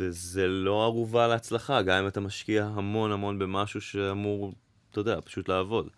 וזה 0.00 0.46
לא 0.46 0.84
ערובה 0.84 1.28
להצלחה, 1.28 1.82
גם 1.82 2.02
אם 2.02 2.08
אתה 2.08 2.20
משקיע 2.20 2.64
המון 2.64 3.12
המון 3.12 3.38
במשהו 3.38 3.80
שאמור 3.80 4.52
אתה 4.96 5.10
יודע, 5.10 5.20
פשוט 5.24 5.48
לעבוד. 5.48 5.88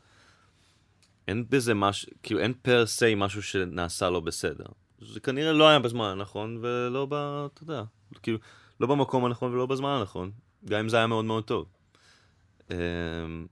אין 1.29 1.45
בזה 1.49 1.75
משהו, 1.75 2.09
כאילו 2.23 2.41
אין 2.41 2.53
פר 2.63 2.87
סי 2.87 3.15
משהו 3.15 3.43
שנעשה 3.43 4.11
לא 4.11 4.21
בסדר. 4.21 4.65
זה 4.99 5.21
כנראה 5.21 5.53
לא 5.53 5.69
היה 5.69 5.79
בזמן 5.79 6.05
הנכון, 6.05 6.59
ולא 6.63 7.07
ב... 7.07 7.15
אתה 7.15 7.63
יודע, 7.63 7.83
כאילו, 8.23 8.39
לא 8.81 8.87
במקום 8.87 9.25
הנכון 9.25 9.53
ולא 9.53 9.67
בזמן 9.67 9.89
הנכון, 9.89 10.31
גם 10.65 10.79
אם 10.79 10.89
זה 10.89 10.97
היה 10.97 11.07
מאוד 11.07 11.25
מאוד 11.25 11.45
טוב. 11.45 11.67
אמ, 12.71 13.47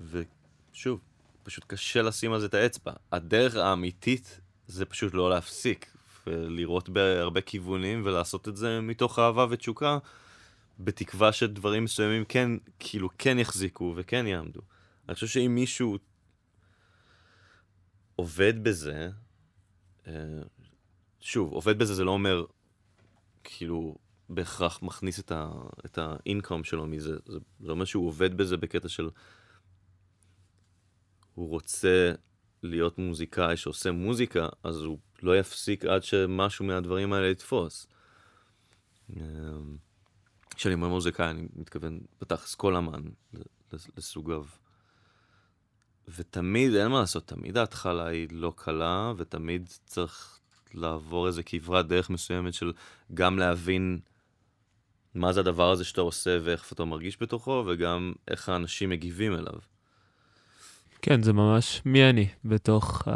ושוב, 0.00 1.00
פשוט 1.42 1.64
קשה 1.66 2.02
לשים 2.02 2.32
על 2.32 2.40
זה 2.40 2.46
את 2.46 2.54
האצבע. 2.54 2.92
הדרך 3.12 3.56
האמיתית 3.56 4.40
זה 4.66 4.84
פשוט 4.84 5.14
לא 5.14 5.30
להפסיק, 5.30 5.96
ולראות 6.26 6.88
בהרבה 6.88 7.40
כיוונים 7.40 8.02
ולעשות 8.04 8.48
את 8.48 8.56
זה 8.56 8.80
מתוך 8.80 9.18
אהבה 9.18 9.46
ותשוקה. 9.50 9.98
בתקווה 10.78 11.32
שדברים 11.32 11.84
מסוימים 11.84 12.24
כן, 12.24 12.50
כאילו, 12.78 13.08
כן 13.18 13.38
יחזיקו 13.38 13.94
וכן 13.96 14.26
יעמדו. 14.26 14.60
אני 15.08 15.14
חושב 15.14 15.26
שאם 15.26 15.54
מישהו 15.54 15.98
עובד 18.16 18.64
בזה, 18.64 19.10
אה, 20.06 20.12
שוב, 21.20 21.52
עובד 21.52 21.78
בזה 21.78 21.94
זה 21.94 22.04
לא 22.04 22.10
אומר, 22.10 22.44
כאילו, 23.44 23.98
בהכרח 24.28 24.82
מכניס 24.82 25.20
את 25.84 25.98
האינקום 25.98 26.64
שלו 26.64 26.86
מזה, 26.86 27.16
זה, 27.26 27.38
זה 27.60 27.70
אומר 27.70 27.84
שהוא 27.84 28.06
עובד 28.06 28.36
בזה 28.36 28.56
בקטע 28.56 28.88
של... 28.88 29.10
הוא 31.34 31.48
רוצה 31.48 32.12
להיות 32.62 32.98
מוזיקאי 32.98 33.56
שעושה 33.56 33.92
מוזיקה, 33.92 34.48
אז 34.64 34.76
הוא 34.76 34.98
לא 35.22 35.38
יפסיק 35.38 35.84
עד 35.84 36.02
שמשהו 36.02 36.64
מהדברים 36.64 37.12
האלה 37.12 37.26
יתפוס. 37.26 37.86
כשאני 40.58 40.74
אומר 40.74 40.88
מוזיקאי, 40.88 41.30
אני 41.30 41.46
מתכוון 41.56 42.00
בתכלס 42.20 42.54
כל 42.54 42.76
אמן 42.76 43.02
לסוגיו. 43.96 44.44
ותמיד, 46.16 46.74
אין 46.74 46.88
מה 46.88 47.00
לעשות, 47.00 47.26
תמיד 47.26 47.56
ההתחלה 47.56 48.06
היא 48.06 48.28
לא 48.30 48.52
קלה, 48.56 49.12
ותמיד 49.16 49.68
צריך 49.84 50.38
לעבור 50.74 51.26
איזה 51.26 51.42
כברת 51.42 51.88
דרך 51.88 52.10
מסוימת 52.10 52.54
של 52.54 52.72
גם 53.14 53.38
להבין 53.38 53.98
מה 55.14 55.32
זה 55.32 55.40
הדבר 55.40 55.70
הזה 55.70 55.84
שאתה 55.84 56.00
עושה 56.00 56.38
ואיך 56.44 56.72
אתה 56.72 56.84
מרגיש 56.84 57.22
בתוכו, 57.22 57.64
וגם 57.66 58.12
איך 58.28 58.48
האנשים 58.48 58.90
מגיבים 58.90 59.34
אליו. 59.34 59.58
כן, 61.02 61.22
זה 61.22 61.32
ממש 61.32 61.82
מי 61.84 62.10
אני 62.10 62.28
בתוך 62.44 63.02
uh, 63.08 63.10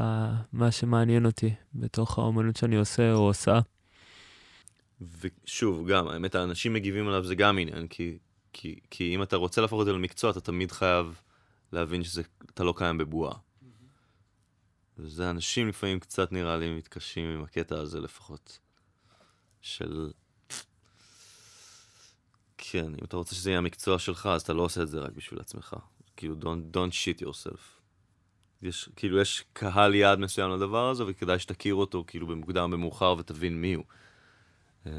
מה 0.52 0.70
שמעניין 0.70 1.26
אותי, 1.26 1.54
בתוך 1.74 2.18
האומנות 2.18 2.56
שאני 2.56 2.76
עושה 2.76 3.12
או 3.12 3.18
עושה. 3.18 3.60
ושוב, 5.20 5.88
גם, 5.88 6.08
האמת, 6.08 6.34
האנשים 6.34 6.72
מגיבים 6.72 7.08
עליו 7.08 7.24
זה 7.24 7.34
גם 7.34 7.58
עניין, 7.58 7.88
כי, 7.88 8.18
כי, 8.52 8.78
כי 8.90 9.14
אם 9.14 9.22
אתה 9.22 9.36
רוצה 9.36 9.60
להפוך 9.60 9.80
את 9.80 9.86
זה 9.86 9.92
למקצוע, 9.92 10.30
אתה 10.30 10.40
תמיד 10.40 10.72
חייב 10.72 11.20
להבין 11.72 12.04
שאתה 12.04 12.64
לא 12.64 12.74
קיים 12.76 12.98
בבועה. 12.98 13.34
וזה 14.98 15.30
אנשים 15.30 15.68
לפעמים 15.68 16.00
קצת 16.00 16.32
נראה 16.32 16.56
לי 16.56 16.76
מתקשים 16.76 17.28
עם 17.28 17.42
הקטע 17.42 17.78
הזה 17.78 18.00
לפחות. 18.00 18.58
של... 19.60 20.10
כן, 22.58 22.86
אם 22.86 23.04
אתה 23.04 23.16
רוצה 23.16 23.34
שזה 23.34 23.50
יהיה 23.50 23.58
המקצוע 23.58 23.98
שלך, 23.98 24.26
אז 24.26 24.42
אתה 24.42 24.52
לא 24.52 24.62
עושה 24.62 24.82
את 24.82 24.88
זה 24.88 25.00
רק 25.00 25.12
בשביל 25.12 25.40
עצמך. 25.40 25.76
כאילו, 26.16 26.34
don't, 26.40 26.76
don't 26.76 26.92
shit 26.92 27.22
yourself. 27.22 27.60
יש, 28.62 28.88
כאילו, 28.96 29.20
יש 29.20 29.44
קהל 29.52 29.94
יעד 29.94 30.18
מסוים 30.18 30.50
לדבר 30.50 30.88
הזה, 30.88 31.04
וכדאי 31.06 31.38
שתכיר 31.38 31.74
אותו, 31.74 32.04
כאילו, 32.06 32.26
במוקדם 32.26 32.70
במאוחר 32.70 33.14
ותבין 33.18 33.60
מי 33.60 33.74
הוא. 33.74 33.84
אמ, 34.86 34.92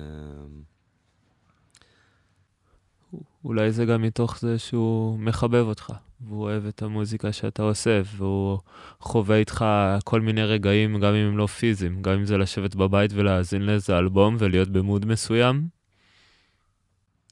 אולי 3.46 3.72
זה 3.72 3.86
גם 3.86 4.02
מתוך 4.02 4.40
זה 4.40 4.60
שהוא 4.60 5.20
מחבב 5.20 5.66
אותך, 5.68 5.94
והוא 6.22 6.44
אוהב 6.44 6.66
את 6.66 6.82
המוזיקה 6.82 7.34
שאתה 7.34 7.64
עושה, 7.64 8.02
והוא 8.16 8.60
חווה 9.00 9.38
איתך 9.38 9.66
כל 10.04 10.22
מיני 10.22 10.44
רגעים, 10.44 11.00
גם 11.00 11.14
אם 11.14 11.28
הם 11.28 11.38
לא 11.38 11.48
פיזיים, 11.48 12.02
גם 12.02 12.14
אם 12.14 12.26
זה 12.26 12.38
לשבת 12.38 12.76
בבית 12.76 13.12
ולהאזין 13.14 13.62
לאיזה 13.62 13.98
אלבום 13.98 14.36
ולהיות 14.40 14.70
במוד 14.70 15.06
מסוים. 15.06 15.68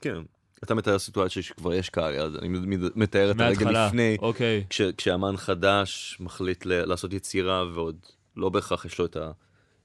כן, 0.01 0.17
אתה 0.63 0.75
מתאר 0.75 0.99
סיטואציה 0.99 1.43
שכבר 1.43 1.73
יש 1.73 1.89
קהל, 1.89 2.15
אז 2.15 2.35
אני 2.35 2.49
מתאר 2.95 3.31
את 3.31 3.39
הרגע 3.39 3.71
לפני, 3.87 4.17
אוקיי. 4.19 4.65
כש, 4.69 4.81
כשאמן 4.81 5.37
חדש 5.37 6.17
מחליט 6.19 6.65
ל- 6.65 6.85
לעשות 6.85 7.13
יצירה 7.13 7.65
ועוד 7.73 7.95
לא 8.35 8.49
בהכרח 8.49 8.85
יש 8.85 8.99
לו 8.99 9.05
את 9.05 9.17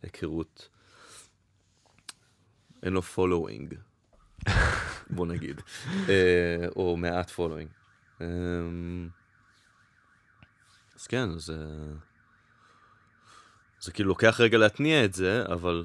ההיכרות 0.02 0.68
אין 2.86 2.94
לו 2.94 3.02
following, 3.02 3.74
בוא 5.10 5.26
נגיד, 5.26 5.60
אה, 6.08 6.66
או 6.76 6.96
מעט 6.96 7.30
following. 7.30 7.70
אמ, 8.20 9.08
אז 10.96 11.06
כן, 11.06 11.38
זה... 11.38 11.56
זה 13.80 13.92
כאילו 13.92 14.08
לוקח 14.08 14.40
רגע 14.40 14.58
להתניע 14.58 15.04
את 15.04 15.14
זה, 15.14 15.44
אבל 15.46 15.84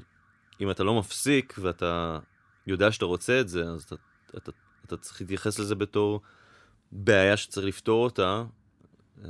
אם 0.60 0.70
אתה 0.70 0.84
לא 0.84 0.98
מפסיק 0.98 1.54
ואתה 1.58 2.18
יודע 2.66 2.92
שאתה 2.92 3.04
רוצה 3.04 3.40
את 3.40 3.48
זה, 3.48 3.62
אז 3.62 3.82
אתה, 3.82 3.94
אתה, 4.36 4.52
אתה 4.86 4.96
צריך 4.96 5.20
להתייחס 5.20 5.58
לזה 5.58 5.74
בתור 5.74 6.20
בעיה 6.92 7.36
שצריך 7.36 7.66
לפתור 7.66 8.04
אותה, 8.04 8.44
אמ, 9.24 9.26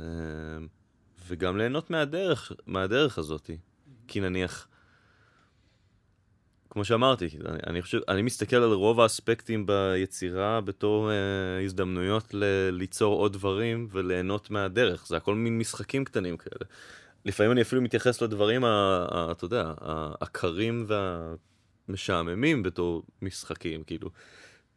וגם 1.27 1.57
ליהנות 1.57 1.89
מהדרך, 1.89 2.51
מהדרך 2.65 3.17
הזאת. 3.17 3.49
כי 4.07 4.19
נניח, 4.19 4.67
כמו 6.73 6.85
שאמרתי, 6.85 7.29
אני, 7.45 7.57
אני 7.67 7.81
חושב, 7.81 7.99
אני 8.07 8.21
מסתכל 8.21 8.55
על 8.55 8.73
רוב 8.73 8.99
האספקטים 8.99 9.65
ביצירה 9.65 10.61
בתור 10.61 11.11
אה, 11.11 11.63
הזדמנויות 11.63 12.33
ל- 12.33 12.69
ליצור 12.69 13.19
עוד 13.19 13.33
דברים 13.33 13.87
וליהנות 13.91 14.49
מהדרך. 14.49 15.07
זה 15.07 15.17
הכל 15.17 15.35
מין 15.35 15.57
משחקים 15.57 16.05
קטנים 16.05 16.37
כאלה. 16.37 16.69
לפעמים 17.25 17.51
אני 17.51 17.61
אפילו 17.61 17.81
מתייחס 17.81 18.21
לדברים, 18.21 18.63
ה, 18.63 19.05
ה, 19.11 19.31
אתה 19.31 19.45
יודע, 19.45 19.73
העקרים 19.81 20.87
והמשעממים 21.87 22.63
בתור 22.63 23.03
משחקים, 23.21 23.83
כאילו. 23.83 24.09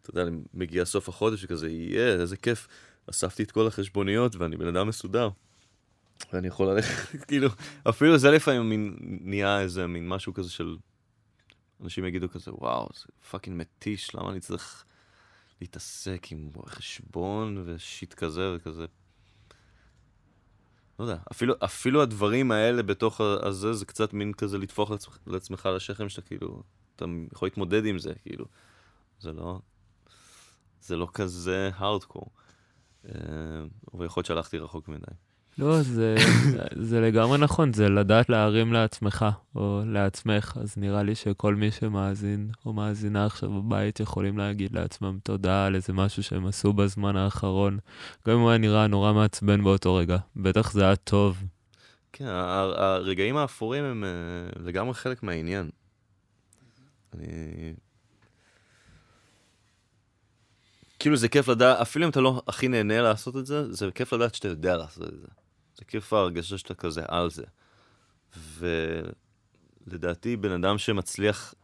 אתה 0.02 0.10
יודע, 0.10 0.23
אני 0.23 0.36
מגיע 0.55 0.85
סוף 0.85 1.09
החודש 1.09 1.44
וכזה, 1.44 1.68
יהיה, 1.68 2.12
איזה 2.12 2.36
כיף. 2.36 2.68
אספתי 3.10 3.43
את 3.43 3.51
כל 3.51 3.66
החשבוניות 3.66 4.36
ואני 4.36 4.56
בן 4.56 4.66
אדם 4.66 4.89
מסודר. 4.89 5.28
ואני 6.32 6.48
יכול 6.48 6.66
ללכת, 6.66 7.16
כאילו, 7.28 7.48
אפילו 7.89 8.18
זה 8.18 8.31
לפעמים 8.31 8.97
נהיה 9.01 9.60
איזה 9.60 9.86
מין 9.86 10.09
משהו 10.09 10.35
כזה 10.35 10.51
של... 10.51 10.77
אנשים 11.82 12.05
יגידו 12.05 12.28
כזה, 12.28 12.55
וואו, 12.55 12.89
זה 12.94 13.05
fucking 13.31 13.57
מתיש, 13.61 14.15
למה 14.15 14.31
אני 14.31 14.40
צריך 14.40 14.85
להתעסק 15.61 16.27
עם 16.31 16.51
חשבון 16.66 17.62
ו 17.66 17.76
shit 17.76 18.15
כזה 18.15 18.57
וכזה. 18.57 18.86
לא 20.98 21.05
יודע, 21.05 21.19
אפילו, 21.32 21.55
אפילו 21.65 22.03
הדברים 22.03 22.53
האלה 22.53 22.82
בתוך 22.82 23.20
הזה, 23.20 23.73
זה 23.73 23.85
קצת 23.85 24.12
מין 24.12 24.32
כזה 24.32 24.59
לטפוח 24.59 24.90
לעצמך, 24.90 25.19
לעצמך 25.27 25.66
השכם 25.66 26.09
שאתה 26.09 26.23
כאילו, 26.23 26.62
אתה 26.97 27.05
יכול 27.32 27.47
להתמודד 27.47 27.86
עם 27.86 27.98
זה, 27.98 28.12
כאילו. 28.23 28.44
זה 29.20 29.32
לא, 29.32 29.61
זה 30.81 30.97
לא 30.97 31.09
כזה 31.15 31.70
הארדקור. 31.74 32.31
ויכול 33.94 34.20
להיות 34.20 34.27
שהלכתי 34.27 34.59
רחוק 34.59 34.89
מדי. 34.89 35.12
לא, 35.59 35.83
זה, 35.83 36.16
זה 36.89 37.01
לגמרי 37.01 37.39
נכון, 37.39 37.73
זה 37.73 37.89
לדעת 37.89 38.28
להרים 38.28 38.73
לעצמך 38.73 39.27
או 39.55 39.83
לעצמך, 39.87 40.59
אז 40.61 40.77
נראה 40.77 41.03
לי 41.03 41.15
שכל 41.15 41.55
מי 41.55 41.70
שמאזין 41.70 42.51
או 42.66 42.73
מאזינה 42.73 43.27
עכשיו 43.27 43.51
בבית 43.51 44.01
יכולים 44.01 44.39
להגיד 44.39 44.73
לעצמם 44.73 45.19
תודה 45.23 45.66
על 45.66 45.74
איזה 45.74 45.93
משהו 45.93 46.23
שהם 46.23 46.47
עשו 46.47 46.73
בזמן 46.73 47.16
האחרון, 47.16 47.78
גם 48.28 48.35
אם 48.35 48.41
הוא 48.41 48.51
היה 48.51 48.59
נראה 48.59 48.87
נורא 48.87 49.12
מעצבן 49.12 49.65
באותו 49.65 49.95
רגע, 49.95 50.16
בטח 50.37 50.73
זה 50.73 50.85
היה 50.85 50.97
טוב. 50.97 51.43
כן, 52.12 52.27
הרגעים 52.27 53.37
האפורים 53.37 53.85
הם 53.85 54.05
אה, 54.05 54.62
לגמרי 54.65 54.95
חלק 54.95 55.23
מהעניין. 55.23 55.70
אני 57.15 57.74
כאילו 60.99 61.16
זה 61.16 61.28
כיף 61.28 61.49
לדעת, 61.49 61.81
אפילו 61.81 62.05
אם 62.05 62.11
אתה 62.11 62.20
לא 62.20 62.43
הכי 62.49 62.69
נהנה 62.69 63.03
לעשות 63.03 63.37
את 63.37 63.47
זה, 63.47 63.73
זה 63.73 63.91
כיף 63.95 64.12
לדעת 64.12 64.35
שאתה 64.35 64.49
יודע 64.49 64.77
לעשות 64.77 65.09
את 65.09 65.20
זה. 65.20 65.45
זה 65.78 65.85
כיף 65.85 66.12
ההרגשה 66.12 66.59
שאתה 66.59 66.74
כזה 66.74 67.03
על 67.09 67.31
זה. 67.31 67.44
ולדעתי 69.86 70.36
בן 70.36 70.65
אדם 70.65 70.78
שמצליח, 70.78 71.55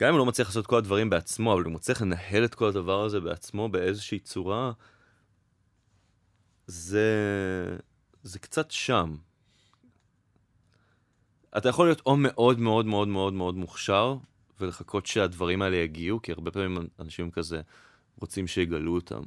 גם 0.00 0.08
אם 0.08 0.14
הוא 0.14 0.18
לא 0.18 0.26
מצליח 0.26 0.48
לעשות 0.48 0.66
כל 0.66 0.76
הדברים 0.76 1.10
בעצמו, 1.10 1.54
אבל 1.54 1.62
הוא 1.62 1.72
מצליח 1.72 2.02
לנהל 2.02 2.44
את 2.44 2.54
כל 2.54 2.68
הדבר 2.68 3.04
הזה 3.04 3.20
בעצמו 3.20 3.68
באיזושהי 3.68 4.18
צורה, 4.18 4.72
זה, 6.66 7.08
זה 8.22 8.38
קצת 8.38 8.70
שם. 8.70 9.16
אתה 11.56 11.68
יכול 11.68 11.86
להיות 11.86 12.02
או 12.06 12.16
מאוד 12.16 12.58
מאוד 12.58 12.86
מאוד 12.86 13.08
מאוד 13.08 13.32
מאוד 13.32 13.54
מוכשר, 13.54 14.16
ולחכות 14.60 15.06
שהדברים 15.06 15.62
האלה 15.62 15.76
יגיעו, 15.76 16.22
כי 16.22 16.32
הרבה 16.32 16.50
פעמים 16.50 16.88
אנשים 17.00 17.30
כזה, 17.30 17.60
רוצים 18.20 18.46
שיגלו 18.46 18.94
אותם. 18.94 19.22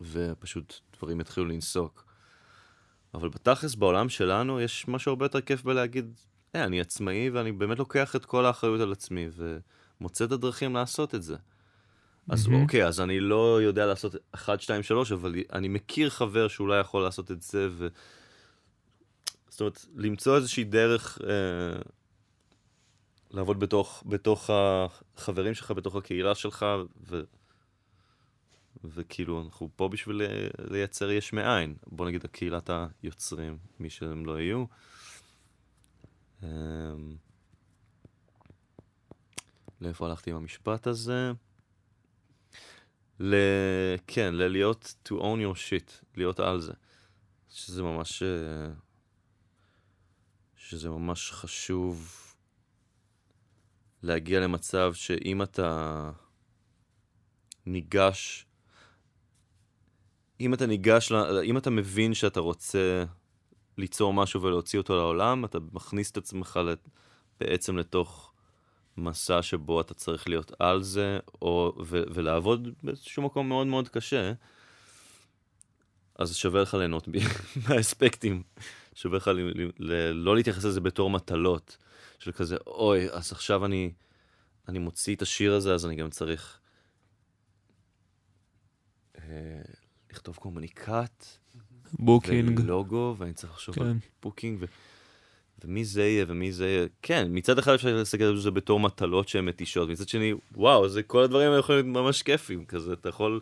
ופשוט 0.00 0.74
דברים 0.96 1.20
יתחילו 1.20 1.46
לנסוק. 1.46 2.07
אבל 3.14 3.28
בתכלס 3.28 3.74
בעולם 3.74 4.08
שלנו 4.08 4.60
יש 4.60 4.88
משהו 4.88 5.10
הרבה 5.10 5.24
יותר 5.24 5.40
כיף 5.40 5.62
בלהגיד, 5.62 6.20
אה, 6.54 6.64
אני 6.64 6.80
עצמאי 6.80 7.30
ואני 7.30 7.52
באמת 7.52 7.78
לוקח 7.78 8.16
את 8.16 8.24
כל 8.24 8.46
האחריות 8.46 8.80
על 8.80 8.92
עצמי 8.92 9.28
ומוצא 10.00 10.24
את 10.24 10.32
הדרכים 10.32 10.74
לעשות 10.74 11.14
את 11.14 11.22
זה. 11.22 11.36
אז 12.28 12.46
mm-hmm. 12.46 12.54
אוקיי, 12.62 12.86
אז 12.86 13.00
אני 13.00 13.20
לא 13.20 13.62
יודע 13.62 13.86
לעשות 13.86 14.14
1, 14.34 14.60
2, 14.60 14.82
3, 14.82 15.12
אבל 15.12 15.34
אני 15.52 15.68
מכיר 15.68 16.10
חבר 16.10 16.48
שאולי 16.48 16.80
יכול 16.80 17.02
לעשות 17.02 17.30
את 17.30 17.42
זה, 17.42 17.68
ו... 17.70 17.88
זאת 19.48 19.60
אומרת, 19.60 19.86
למצוא 19.94 20.36
איזושהי 20.36 20.64
דרך 20.64 21.18
אה, 21.26 21.80
לעבוד 23.30 23.60
בתוך, 23.60 24.02
בתוך 24.06 24.50
החברים 24.52 25.54
שלך, 25.54 25.70
בתוך 25.70 25.96
הקהילה 25.96 26.34
שלך, 26.34 26.66
ו... 27.08 27.22
וכאילו 28.84 29.42
אנחנו 29.42 29.70
פה 29.76 29.88
בשביל 29.88 30.22
לייצר 30.70 31.10
יש 31.10 31.32
מאין. 31.32 31.76
בוא 31.86 32.06
נגיד 32.06 32.24
הקהילת 32.24 32.70
היוצרים, 33.02 33.58
מי 33.80 33.90
שהם 33.90 34.26
לא 34.26 34.40
יהיו. 34.40 34.64
אמ, 36.42 37.16
לאיפה 39.80 40.06
הלכתי 40.06 40.30
עם 40.30 40.36
המשפט 40.36 40.86
הזה? 40.86 41.32
ל... 43.20 43.34
כן, 44.06 44.34
ללהיות 44.34 44.94
to 45.08 45.12
own 45.12 45.38
your 45.38 45.56
shit, 45.56 46.04
להיות 46.16 46.40
על 46.40 46.60
זה. 46.60 46.72
שזה 47.48 47.82
ממש... 47.82 48.22
אה, 48.22 48.72
שזה 50.56 50.90
ממש 50.90 51.32
חשוב 51.32 52.14
להגיע 54.02 54.40
למצב 54.40 54.94
שאם 54.94 55.42
אתה 55.42 56.10
ניגש, 57.66 58.46
אם 60.40 60.54
אתה 60.54 60.66
ניגש, 60.66 61.12
אם 61.44 61.56
אתה 61.56 61.70
מבין 61.70 62.14
שאתה 62.14 62.40
רוצה 62.40 63.04
ליצור 63.78 64.14
משהו 64.14 64.42
ולהוציא 64.42 64.78
אותו 64.78 64.96
לעולם, 64.96 65.44
אתה 65.44 65.58
מכניס 65.72 66.10
את 66.10 66.16
עצמך 66.16 66.60
בעצם 67.40 67.76
לתוך 67.76 68.32
מסע 68.96 69.42
שבו 69.42 69.80
אתה 69.80 69.94
צריך 69.94 70.28
להיות 70.28 70.52
על 70.58 70.82
זה, 70.82 71.18
או, 71.42 71.72
ו, 71.86 72.02
ולעבוד 72.14 72.68
באיזשהו 72.82 73.22
מקום 73.22 73.48
מאוד 73.48 73.66
מאוד 73.66 73.88
קשה, 73.88 74.32
אז 76.14 76.36
שווה 76.36 76.62
לך 76.62 76.74
ליהנות 76.74 77.08
מהאספקטים. 77.68 78.42
שווה 78.94 79.16
לך 79.16 79.30
לא 80.12 80.36
להתייחס 80.36 80.64
לזה 80.64 80.80
בתור 80.80 81.10
מטלות. 81.10 81.76
של 82.18 82.32
כזה, 82.32 82.56
אוי, 82.66 83.10
אז 83.10 83.32
עכשיו 83.32 83.64
אני, 83.64 83.92
אני 84.68 84.78
מוציא 84.78 85.14
את 85.14 85.22
השיר 85.22 85.54
הזה, 85.54 85.74
אז 85.74 85.86
אני 85.86 85.96
גם 85.96 86.10
צריך 86.10 86.58
אה, 89.18 89.62
לכתוב 90.18 90.36
קומוניקט. 90.36 90.88
booking. 91.92 92.60
ולוגו, 92.60 93.14
ואני 93.18 93.32
צריך 93.32 93.52
לחשוב 93.52 93.74
כן. 93.74 93.82
על 93.82 93.94
booking, 94.22 94.58
ו... 94.60 94.64
ומי 95.64 95.84
זה 95.84 96.02
יהיה 96.02 96.24
ומי 96.28 96.52
זה 96.52 96.66
יהיה. 96.66 96.86
כן, 97.02 97.28
מצד 97.30 97.58
אחד 97.58 97.74
אפשר 97.74 97.96
להסתכל 97.96 98.24
על 98.24 98.40
זה 98.40 98.50
בתור 98.50 98.80
מטלות 98.80 99.28
שהן 99.28 99.44
מתישות, 99.44 99.88
מצד 99.88 100.08
שני, 100.08 100.32
וואו, 100.54 100.88
זה 100.88 101.02
כל 101.02 101.22
הדברים 101.22 101.50
האלה 101.50 101.58
יכולים 101.58 101.92
להיות 101.92 102.04
ממש 102.04 102.22
כיפים, 102.22 102.64
כזה, 102.64 102.92
אתה 102.92 103.08
יכול... 103.08 103.40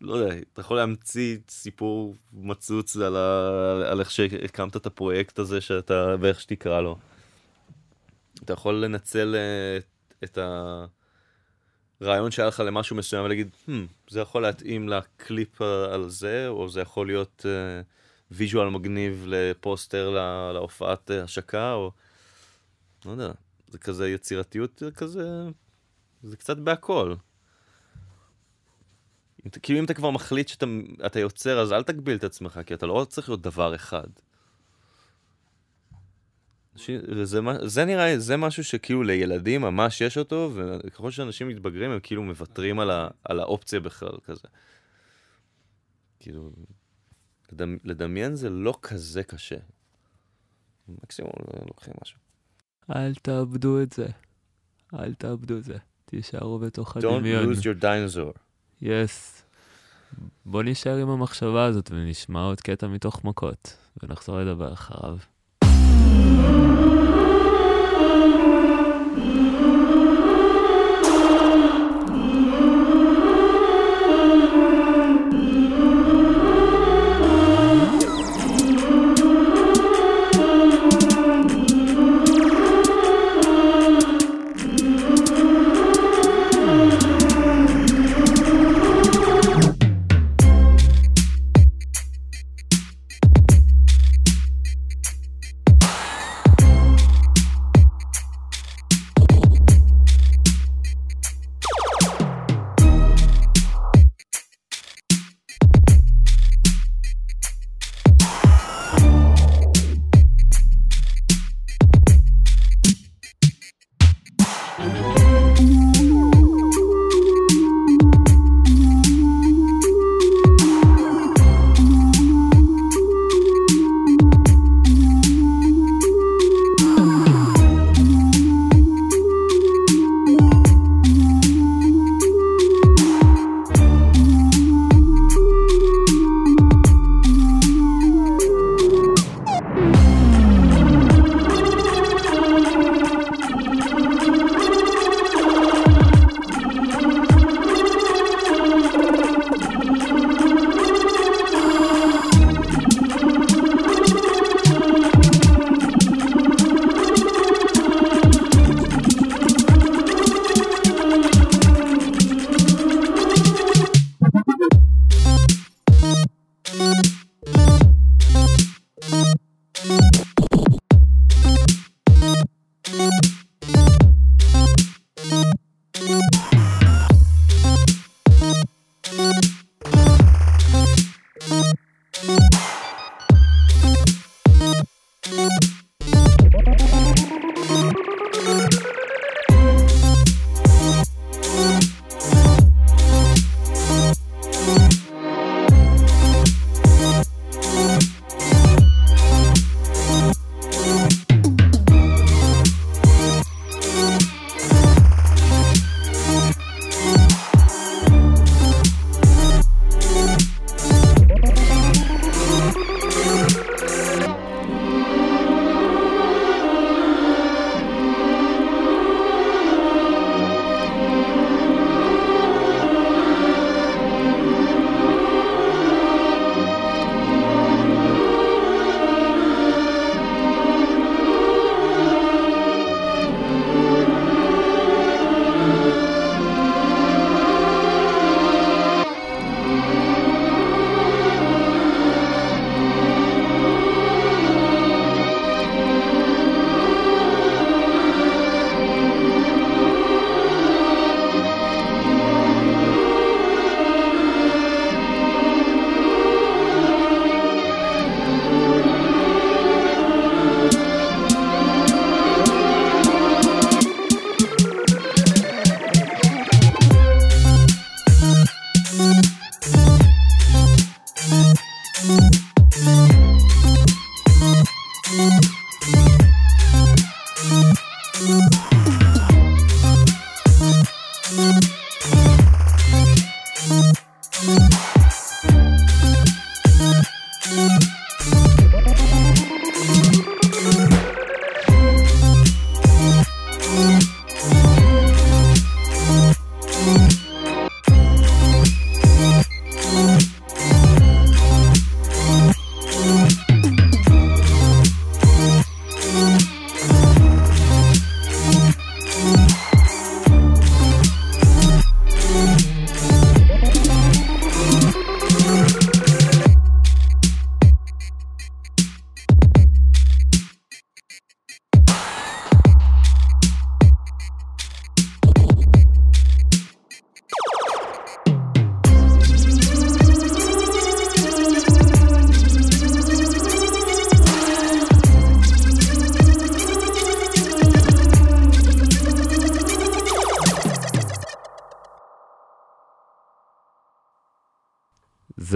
לא 0.00 0.14
יודע, 0.14 0.34
אתה 0.52 0.60
יכול 0.60 0.76
להמציא 0.76 1.38
סיפור 1.48 2.14
מצוץ 2.32 2.96
על, 2.96 3.16
ה... 3.16 3.90
על 3.90 4.00
איך 4.00 4.10
שהקמת 4.10 4.76
את 4.76 4.86
הפרויקט 4.86 5.38
הזה 5.38 5.60
שאתה, 5.60 6.16
ואיך 6.20 6.40
שתקרא 6.40 6.80
לו. 6.80 6.98
אתה 8.44 8.52
יכול 8.52 8.74
לנצל 8.74 9.36
uh, 9.36 10.24
את 10.24 10.38
הרעיון 12.00 12.30
שהיה 12.30 12.48
לך 12.48 12.60
למשהו 12.60 12.96
מסוים 12.96 13.24
ולהגיד, 13.24 13.56
hmm, 13.66 13.70
זה 14.08 14.20
יכול 14.20 14.42
להתאים 14.42 14.88
לקליפ 14.88 15.62
על 15.62 16.08
זה, 16.08 16.48
או 16.48 16.68
זה 16.68 16.80
יכול 16.80 17.06
להיות 17.06 17.46
visual 18.30 18.68
uh, 18.68 18.70
מגניב 18.70 19.24
לפוסטר 19.26 20.10
לה, 20.10 20.52
להופעת 20.52 21.10
uh, 21.10 21.24
השקה, 21.24 21.72
או 21.72 21.92
לא 23.04 23.10
יודע, 23.10 23.30
זה 23.68 23.78
כזה 23.78 24.08
יצירתיות 24.08 24.82
כזה, 24.96 25.48
זה 26.22 26.36
קצת 26.36 26.56
בהכל. 26.56 27.14
כאילו 29.62 29.78
אם 29.78 29.84
אתה 29.84 29.94
כבר 29.94 30.10
מחליט 30.10 30.48
שאתה 30.48 31.20
יוצר, 31.20 31.60
אז 31.60 31.72
אל 31.72 31.82
תגביל 31.82 32.16
את 32.16 32.24
עצמך, 32.24 32.60
כי 32.66 32.74
אתה 32.74 32.86
לא 32.86 33.06
צריך 33.08 33.28
להיות 33.28 33.42
דבר 33.42 33.74
אחד. 33.74 34.06
זה, 37.22 37.40
זה 37.62 37.84
נראה, 37.84 38.18
זה 38.18 38.36
משהו 38.36 38.64
שכאילו 38.64 39.02
לילדים 39.02 39.60
ממש 39.60 40.00
יש 40.00 40.18
אותו, 40.18 40.52
וככל 40.54 41.10
שאנשים 41.10 41.48
מתבגרים 41.48 41.90
הם 41.90 42.00
כאילו 42.02 42.22
מוותרים 42.22 42.80
על, 42.80 42.90
ה, 42.90 43.08
על 43.24 43.40
האופציה 43.40 43.80
בכלל 43.80 44.16
כזה. 44.24 44.48
כאילו, 46.18 46.50
לדמ, 47.52 47.76
לדמיין 47.84 48.34
זה 48.34 48.50
לא 48.50 48.74
כזה 48.82 49.22
קשה. 49.22 49.56
מקסימום 50.88 51.32
לוקחים 51.66 51.94
משהו. 52.02 52.18
אל 52.96 53.14
תאבדו 53.14 53.82
את 53.82 53.92
זה. 53.92 54.06
אל 54.94 55.14
תאבדו 55.14 55.58
את 55.58 55.64
זה. 55.64 55.76
תישארו 56.04 56.58
בתוך 56.58 56.96
הדמיון. 56.96 57.52
Don't 57.52 57.56
lose 57.56 57.60
your 57.60 57.82
dinosaur. 57.82 58.38
יס. 58.82 59.42
Yes. 59.42 59.46
בוא 60.44 60.62
נשאר 60.62 60.96
עם 60.96 61.08
המחשבה 61.08 61.64
הזאת 61.64 61.90
ונשמע 61.90 62.40
עוד 62.40 62.60
קטע 62.60 62.86
מתוך 62.86 63.24
מכות, 63.24 63.76
ונחזור 64.02 64.38
לדבר 64.40 64.72
אחריו. 64.72 65.18
Música 65.96 66.75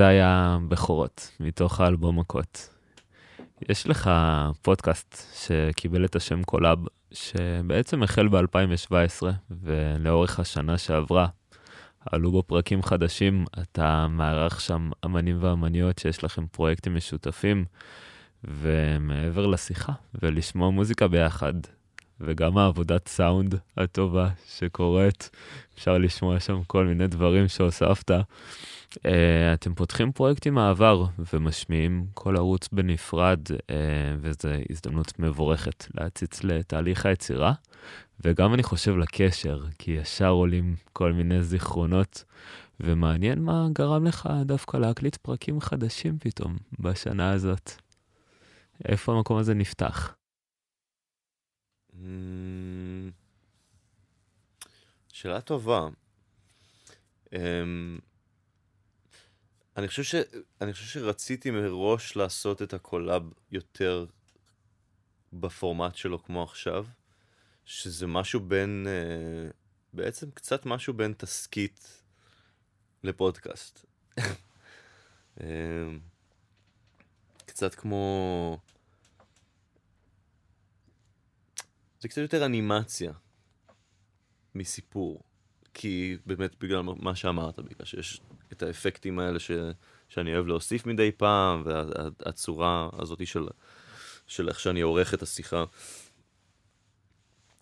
זה 0.00 0.06
היה 0.06 0.58
בכורות, 0.68 1.30
מתוך 1.40 1.80
האלבום 1.80 2.18
מכות. 2.18 2.68
יש 3.68 3.86
לך 3.86 4.10
פודקאסט 4.62 5.22
שקיבל 5.34 6.04
את 6.04 6.16
השם 6.16 6.42
קולאב, 6.42 6.78
שבעצם 7.12 8.02
החל 8.02 8.28
ב-2017, 8.28 9.22
ולאורך 9.50 10.40
השנה 10.40 10.78
שעברה 10.78 11.26
עלו 12.10 12.30
בו 12.32 12.42
פרקים 12.42 12.82
חדשים, 12.82 13.44
אתה 13.60 14.06
מארח 14.08 14.60
שם 14.60 14.90
אמנים 15.04 15.36
ואמניות 15.40 15.98
שיש 15.98 16.24
לכם 16.24 16.46
פרויקטים 16.46 16.94
משותפים, 16.94 17.64
ומעבר 18.44 19.46
לשיחה 19.46 19.92
ולשמוע 20.22 20.70
מוזיקה 20.70 21.08
ביחד, 21.08 21.54
וגם 22.20 22.58
העבודת 22.58 23.08
סאונד 23.08 23.54
הטובה 23.76 24.28
שקורית, 24.56 25.30
אפשר 25.74 25.98
לשמוע 25.98 26.40
שם 26.40 26.60
כל 26.66 26.86
מיני 26.86 27.06
דברים 27.06 27.48
שהוספת. 27.48 28.10
Uh, 28.98 29.54
אתם 29.54 29.74
פותחים 29.74 30.12
פרויקטים 30.12 30.54
מהעבר 30.54 31.04
ומשמיעים 31.32 32.06
כל 32.14 32.36
ערוץ 32.36 32.68
בנפרד, 32.72 33.40
uh, 33.48 33.72
וזו 34.20 34.48
הזדמנות 34.70 35.18
מבורכת 35.18 35.86
להציץ 35.94 36.44
לתהליך 36.44 37.06
היצירה, 37.06 37.52
וגם 38.24 38.54
אני 38.54 38.62
חושב 38.62 38.96
לקשר, 38.96 39.64
כי 39.78 39.90
ישר 39.90 40.28
עולים 40.28 40.76
כל 40.92 41.12
מיני 41.12 41.42
זיכרונות, 41.42 42.24
ומעניין 42.80 43.42
מה 43.42 43.66
גרם 43.72 44.04
לך 44.04 44.28
דווקא 44.44 44.76
להקליט 44.76 45.16
פרקים 45.16 45.60
חדשים 45.60 46.18
פתאום 46.18 46.56
בשנה 46.78 47.30
הזאת. 47.30 47.70
איפה 48.84 49.12
המקום 49.12 49.36
הזה 49.36 49.54
נפתח? 49.54 50.14
Mm, 51.92 51.96
שאלה 55.12 55.40
טובה. 55.40 55.88
Um, 57.26 58.09
אני 59.80 59.88
חושב, 59.88 60.02
ש... 60.02 60.14
אני 60.60 60.72
חושב 60.72 60.86
שרציתי 60.86 61.50
מראש 61.50 62.16
לעשות 62.16 62.62
את 62.62 62.74
ה 62.74 62.81
collab 62.81 63.22
יותר 63.50 64.06
בפורמט 65.32 65.94
שלו 65.94 66.22
כמו 66.22 66.42
עכשיו, 66.42 66.86
שזה 67.64 68.06
משהו 68.06 68.40
בין, 68.40 68.86
uh, 68.86 69.52
בעצם 69.92 70.30
קצת 70.30 70.66
משהו 70.66 70.94
בין 70.94 71.12
תסכית 71.12 72.02
לפודקאסט. 73.04 73.86
um, 75.38 75.38
קצת 77.46 77.74
כמו... 77.74 78.58
זה 82.00 82.08
קצת 82.08 82.22
יותר 82.22 82.46
אנימציה 82.46 83.12
מסיפור. 84.54 85.22
כי 85.74 86.16
באמת 86.26 86.58
בגלל 86.60 86.82
מה 86.82 87.16
שאמרת, 87.16 87.58
בגלל 87.58 87.86
שיש 87.86 88.20
את 88.52 88.62
האפקטים 88.62 89.18
האלה 89.18 89.38
ש, 89.38 89.50
שאני 90.08 90.34
אוהב 90.34 90.46
להוסיף 90.46 90.86
מדי 90.86 91.12
פעם, 91.12 91.62
והצורה 91.64 92.88
הזאת 92.98 93.26
של, 93.26 93.46
של 94.26 94.48
איך 94.48 94.60
שאני 94.60 94.80
עורך 94.80 95.14
את 95.14 95.22
השיחה. 95.22 95.64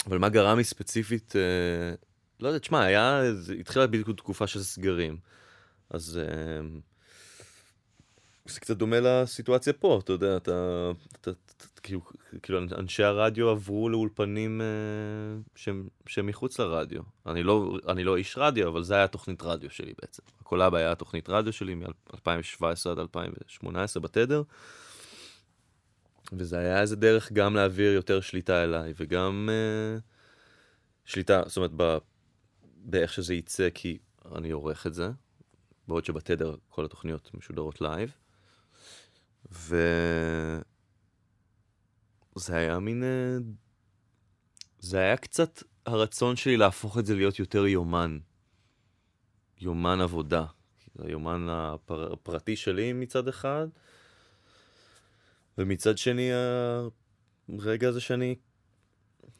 אבל 0.07 0.19
מה 0.19 0.29
גרם 0.29 0.59
לי 0.59 0.65
ספציפית, 0.65 1.37
אה, 1.37 1.95
לא 2.41 2.49
יודע, 2.49 2.59
תשמע, 2.59 2.83
היה, 2.83 3.23
התחילה 3.61 3.87
בדיוק 3.87 4.11
תקופה 4.11 4.47
של 4.47 4.63
סגרים. 4.63 5.19
אז 5.91 6.21
אה, 6.23 6.79
זה 8.51 8.61
קצת 8.61 8.77
דומה 8.77 9.01
לסיטואציה 9.01 9.73
פה, 9.73 10.01
אתה 10.05 10.13
יודע, 10.13 10.37
אתה, 10.37 10.91
אתה, 11.21 11.31
אתה 11.31 11.65
כאילו, 11.83 12.01
כאילו 12.43 12.59
אנשי 12.59 13.03
הרדיו 13.03 13.49
עברו 13.49 13.89
לאולפנים 13.89 14.61
אה, 14.61 14.67
שהם, 15.57 16.27
מחוץ 16.27 16.61
לרדיו. 16.61 17.03
אני 17.27 17.43
לא, 17.43 17.79
אני 17.89 18.05
לא 18.05 18.17
איש 18.17 18.39
רדיו, 18.39 18.69
אבל 18.69 18.83
זה 18.83 18.95
היה 18.95 19.07
תוכנית 19.07 19.43
רדיו 19.43 19.71
שלי 19.71 19.93
בעצם. 20.01 20.23
ה 20.41 20.46
collab 20.46 20.75
היה 20.75 20.95
תוכנית 20.95 21.29
רדיו 21.29 21.53
שלי 21.53 21.75
מ-2017 21.75 22.91
עד 22.91 22.99
2018 22.99 24.03
בתדר. 24.03 24.43
וזה 26.33 26.59
היה 26.59 26.81
איזה 26.81 26.97
דרך 26.97 27.33
גם 27.33 27.57
להעביר 27.57 27.93
יותר 27.93 28.21
שליטה 28.21 28.65
אליי, 28.65 28.93
וגם 28.97 29.49
אה, 29.53 29.99
שליטה, 31.05 31.43
זאת 31.47 31.57
אומרת, 31.57 31.73
ב, 31.77 31.99
באיך 32.77 33.13
שזה 33.13 33.35
יצא, 33.35 33.69
כי 33.75 33.99
אני 34.35 34.51
עורך 34.51 34.87
את 34.87 34.95
זה, 34.95 35.11
בעוד 35.89 36.05
שבתדר 36.05 36.55
כל 36.69 36.85
התוכניות 36.85 37.31
משודרות 37.35 37.81
live. 37.81 38.13
וזה 39.53 40.63
היה 42.51 42.79
מין... 42.79 43.03
אה, 43.03 43.37
זה 44.79 44.99
היה 44.99 45.17
קצת 45.17 45.63
הרצון 45.87 46.37
שלי 46.37 46.57
להפוך 46.57 46.99
את 46.99 47.07
זה 47.07 47.15
להיות 47.15 47.39
יותר 47.39 47.67
יומן. 47.67 48.19
יומן 49.61 50.01
עבודה. 50.01 50.45
היומן 50.99 51.47
הפר... 51.51 52.13
הפרטי 52.13 52.57
שלי 52.57 52.93
מצד 52.93 53.29
אחד, 53.29 53.67
ומצד 55.59 55.99
שני 55.99 56.31
הרגע 57.59 57.89
הזה 57.89 58.01
שאני 58.01 58.35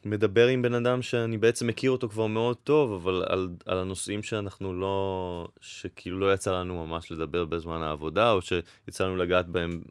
מדבר 0.05 0.47
עם 0.47 0.61
בן 0.61 0.73
אדם 0.73 1.01
שאני 1.01 1.37
בעצם 1.37 1.67
מכיר 1.67 1.91
אותו 1.91 2.09
כבר 2.09 2.27
מאוד 2.27 2.57
טוב, 2.57 2.91
אבל 2.91 3.23
על, 3.27 3.49
על 3.65 3.77
הנושאים 3.77 4.23
שאנחנו 4.23 4.73
לא, 4.73 5.47
שכאילו 5.61 6.19
לא 6.19 6.33
יצא 6.33 6.59
לנו 6.59 6.85
ממש 6.85 7.11
לדבר 7.11 7.45
בזמן 7.45 7.81
העבודה, 7.81 8.31
או 8.31 8.41
שיצא 8.41 9.05
לנו 9.05 9.15
לגעת 9.15 9.47
בהם 9.47 9.81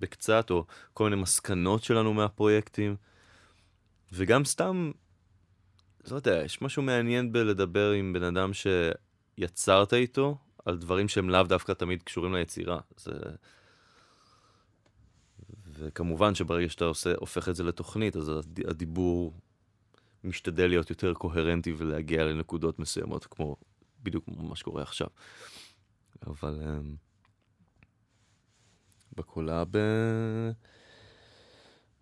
בקצת, 0.00 0.50
או 0.50 0.64
כל 0.94 1.04
מיני 1.04 1.22
מסקנות 1.22 1.82
שלנו 1.82 2.14
מהפרויקטים. 2.14 2.96
וגם 4.12 4.44
סתם, 4.44 4.90
לא 6.10 6.16
יודע, 6.16 6.42
יש 6.44 6.62
משהו 6.62 6.82
מעניין 6.82 7.32
בלדבר 7.32 7.90
עם 7.90 8.12
בן 8.12 8.22
אדם 8.22 8.50
שיצרת 8.52 9.94
איתו 9.94 10.38
על 10.64 10.76
דברים 10.76 11.08
שהם 11.08 11.30
לאו 11.30 11.42
דווקא 11.42 11.72
תמיד 11.72 12.02
קשורים 12.02 12.34
ליצירה. 12.34 12.80
זה... 12.96 13.12
וכמובן 15.80 16.34
שברגע 16.34 16.68
שאתה 16.68 16.84
עושה, 16.84 17.12
הופך 17.16 17.48
את 17.48 17.56
זה 17.56 17.64
לתוכנית, 17.64 18.16
אז 18.16 18.32
הדיבור 18.68 19.34
משתדל 20.24 20.68
להיות 20.68 20.90
יותר 20.90 21.14
קוהרנטי 21.14 21.74
ולהגיע 21.76 22.24
לנקודות 22.24 22.78
מסוימות, 22.78 23.26
כמו 23.26 23.56
בדיוק 24.02 24.24
מה 24.28 24.56
שקורה 24.56 24.82
עכשיו. 24.82 25.08
אבל... 26.26 26.60
אמ, 26.62 26.94
ב 29.16 29.21
collab... 29.21 29.68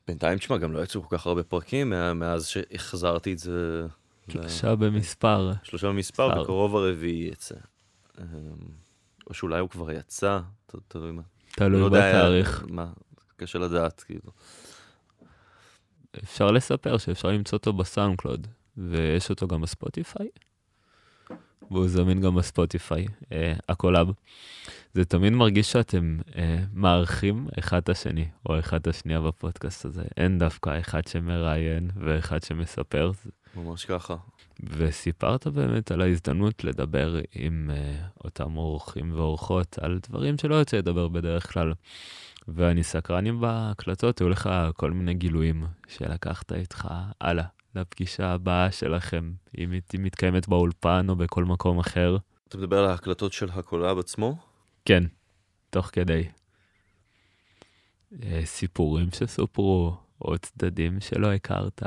בינתיים, 0.09 0.39
תשמע, 0.39 0.59
גם 0.59 0.73
לא 0.73 0.83
יצאו 0.83 1.03
כל 1.03 1.19
כך 1.19 1.27
הרבה 1.27 1.43
פרקים 1.43 1.93
מאז 2.15 2.47
שהחזרתי 2.47 3.33
את 3.33 3.39
זה. 3.39 3.87
שלושה 4.29 4.77
במספר. 4.77 5.53
שלושה 5.63 5.89
במספר, 5.89 6.43
בקרוב 6.43 6.77
הרביעי 6.77 7.29
יצא. 7.33 7.55
אמ, 8.19 8.25
או 9.27 9.35
שאולי 9.35 9.61
הוא 9.61 9.71
כבר 9.71 9.91
יצא, 9.91 10.41
תלוי 10.89 11.13
מה. 11.13 11.23
תלוי 11.51 11.81
לא 11.81 11.89
בתאריך. 11.89 12.65
מה, 12.69 12.93
קשה 13.39 13.59
לדעת, 13.59 14.01
כאילו. 14.01 14.31
אפשר 16.23 16.51
לספר 16.51 16.99
שאפשר 16.99 17.29
למצוא 17.29 17.59
אותו 17.59 17.73
בסאונד 17.73 18.17
קלוד, 18.17 18.47
ויש 18.77 19.31
אותו 19.31 19.47
גם 19.49 19.61
בספוטיפיי. 19.61 20.29
והוא 21.71 21.89
זמין 21.89 22.21
גם 22.21 22.35
בספוטיפיי, 22.35 23.07
אה, 23.33 23.55
ה 23.69 23.74
collab. 23.74 24.09
זה 24.95 25.05
תמיד 25.05 25.33
מרגיש 25.33 25.73
שאתם 25.73 26.19
אה, 26.37 26.65
מארחים 26.73 27.47
אחד 27.59 27.79
את 27.79 27.89
השני, 27.89 28.29
או 28.47 28.59
אחד 28.59 28.81
את 28.81 28.87
השנייה 28.87 29.21
בפודקאסט 29.21 29.85
הזה. 29.85 30.03
אין 30.17 30.39
דווקא 30.39 30.81
אחד 30.81 31.07
שמראיין 31.07 31.91
ואחד 31.97 32.43
שמספר. 32.43 33.11
ממש 33.57 33.85
ככה. 33.85 34.17
וסיפרת 34.63 35.47
באמת 35.47 35.91
על 35.91 36.01
ההזדמנות 36.01 36.65
לדבר 36.65 37.17
עם 37.35 37.71
uh, 37.71 38.25
אותם 38.25 38.57
אורחים 38.57 39.13
ואורחות 39.15 39.79
על 39.79 39.99
דברים 40.09 40.39
שלא 40.39 40.55
יוצא 40.55 40.77
לדבר 40.77 41.09
בדרך 41.09 41.53
כלל. 41.53 41.73
ואני 42.55 42.85
סקרן 42.85 43.27
אם 43.27 43.41
בהקלטות 43.41 44.19
היו 44.19 44.29
לך 44.29 44.51
כל 44.77 44.91
מיני 44.91 45.15
גילויים 45.15 45.67
שלקחת 45.89 46.53
איתך 46.53 46.89
הלאה 47.21 47.45
לפגישה 47.75 48.29
הבאה 48.29 48.73
שלכם, 48.73 49.33
אם 49.59 49.73
היא 49.73 50.01
מתקיימת 50.01 50.49
באולפן 50.49 51.07
או 51.09 51.17
בכל 51.17 51.45
מקום 51.45 51.79
אחר. 51.79 52.17
אתה 52.49 52.59
מדבר 52.59 52.79
על 52.79 52.91
ההקלטות 52.91 53.33
של 53.33 53.49
ה 53.53 53.59
collab 53.59 53.99
עצמו? 53.99 54.37
כן, 54.85 55.05
תוך 55.71 55.91
כדי. 55.93 56.29
אה, 58.23 58.41
סיפורים 58.45 59.09
שסופרו, 59.11 59.97
או 60.23 60.39
צדדים 60.39 61.01
שלא 61.01 61.33
הכרת. 61.33 61.83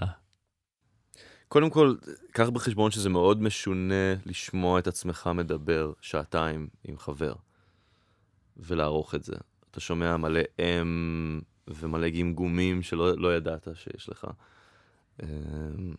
קודם 1.47 1.69
כל, 1.69 1.95
קח 2.31 2.49
בחשבון 2.49 2.91
שזה 2.91 3.09
מאוד 3.09 3.41
משונה 3.41 4.13
לשמוע 4.25 4.79
את 4.79 4.87
עצמך 4.87 5.29
מדבר 5.35 5.91
שעתיים 6.01 6.67
עם 6.83 6.97
חבר, 6.97 7.33
ולערוך 8.57 9.15
את 9.15 9.23
זה. 9.23 9.35
אתה 9.71 9.79
שומע 9.79 10.17
מלא 10.17 10.41
אם 10.59 11.41
ומלא 11.67 12.09
גמגומים 12.09 12.81
שלא 12.81 13.17
לא 13.17 13.35
ידעת 13.35 13.67
שיש 13.73 14.09
לך. 14.09 14.27
אמ, 15.23 15.93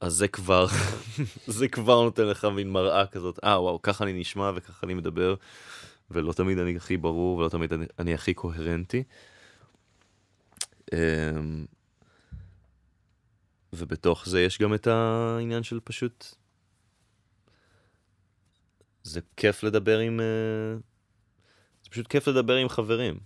אז 0.00 0.12
זה 0.12 0.28
כבר, 0.28 0.66
זה 1.58 1.68
כבר 1.68 2.02
נותן 2.02 2.26
לך 2.26 2.44
מין 2.44 2.70
מראה 2.70 3.06
כזאת, 3.06 3.38
אה 3.44 3.62
וואו, 3.62 3.82
ככה 3.82 4.04
אני 4.04 4.12
נשמע 4.12 4.50
וככה 4.54 4.86
אני 4.86 4.94
מדבר, 4.94 5.34
ולא 6.10 6.32
תמיד 6.32 6.58
אני 6.58 6.76
הכי 6.76 6.96
ברור 6.96 7.38
ולא 7.38 7.48
תמיד 7.48 7.72
אני, 7.72 7.86
אני 7.98 8.14
הכי 8.14 8.34
קוהרנטי. 8.34 9.02
אמ, 10.92 11.66
ובתוך 13.72 14.28
זה 14.28 14.40
יש 14.40 14.58
גם 14.58 14.74
את 14.74 14.86
העניין 14.86 15.62
של 15.62 15.80
פשוט... 15.84 16.34
זה 19.02 19.20
כיף 19.36 19.62
לדבר 19.62 19.98
עם... 19.98 20.20
זה 20.20 20.93
פשוט 21.94 22.06
כיף 22.06 22.28
לדבר 22.28 22.56
עם 22.56 22.68
חברים. 22.68 23.18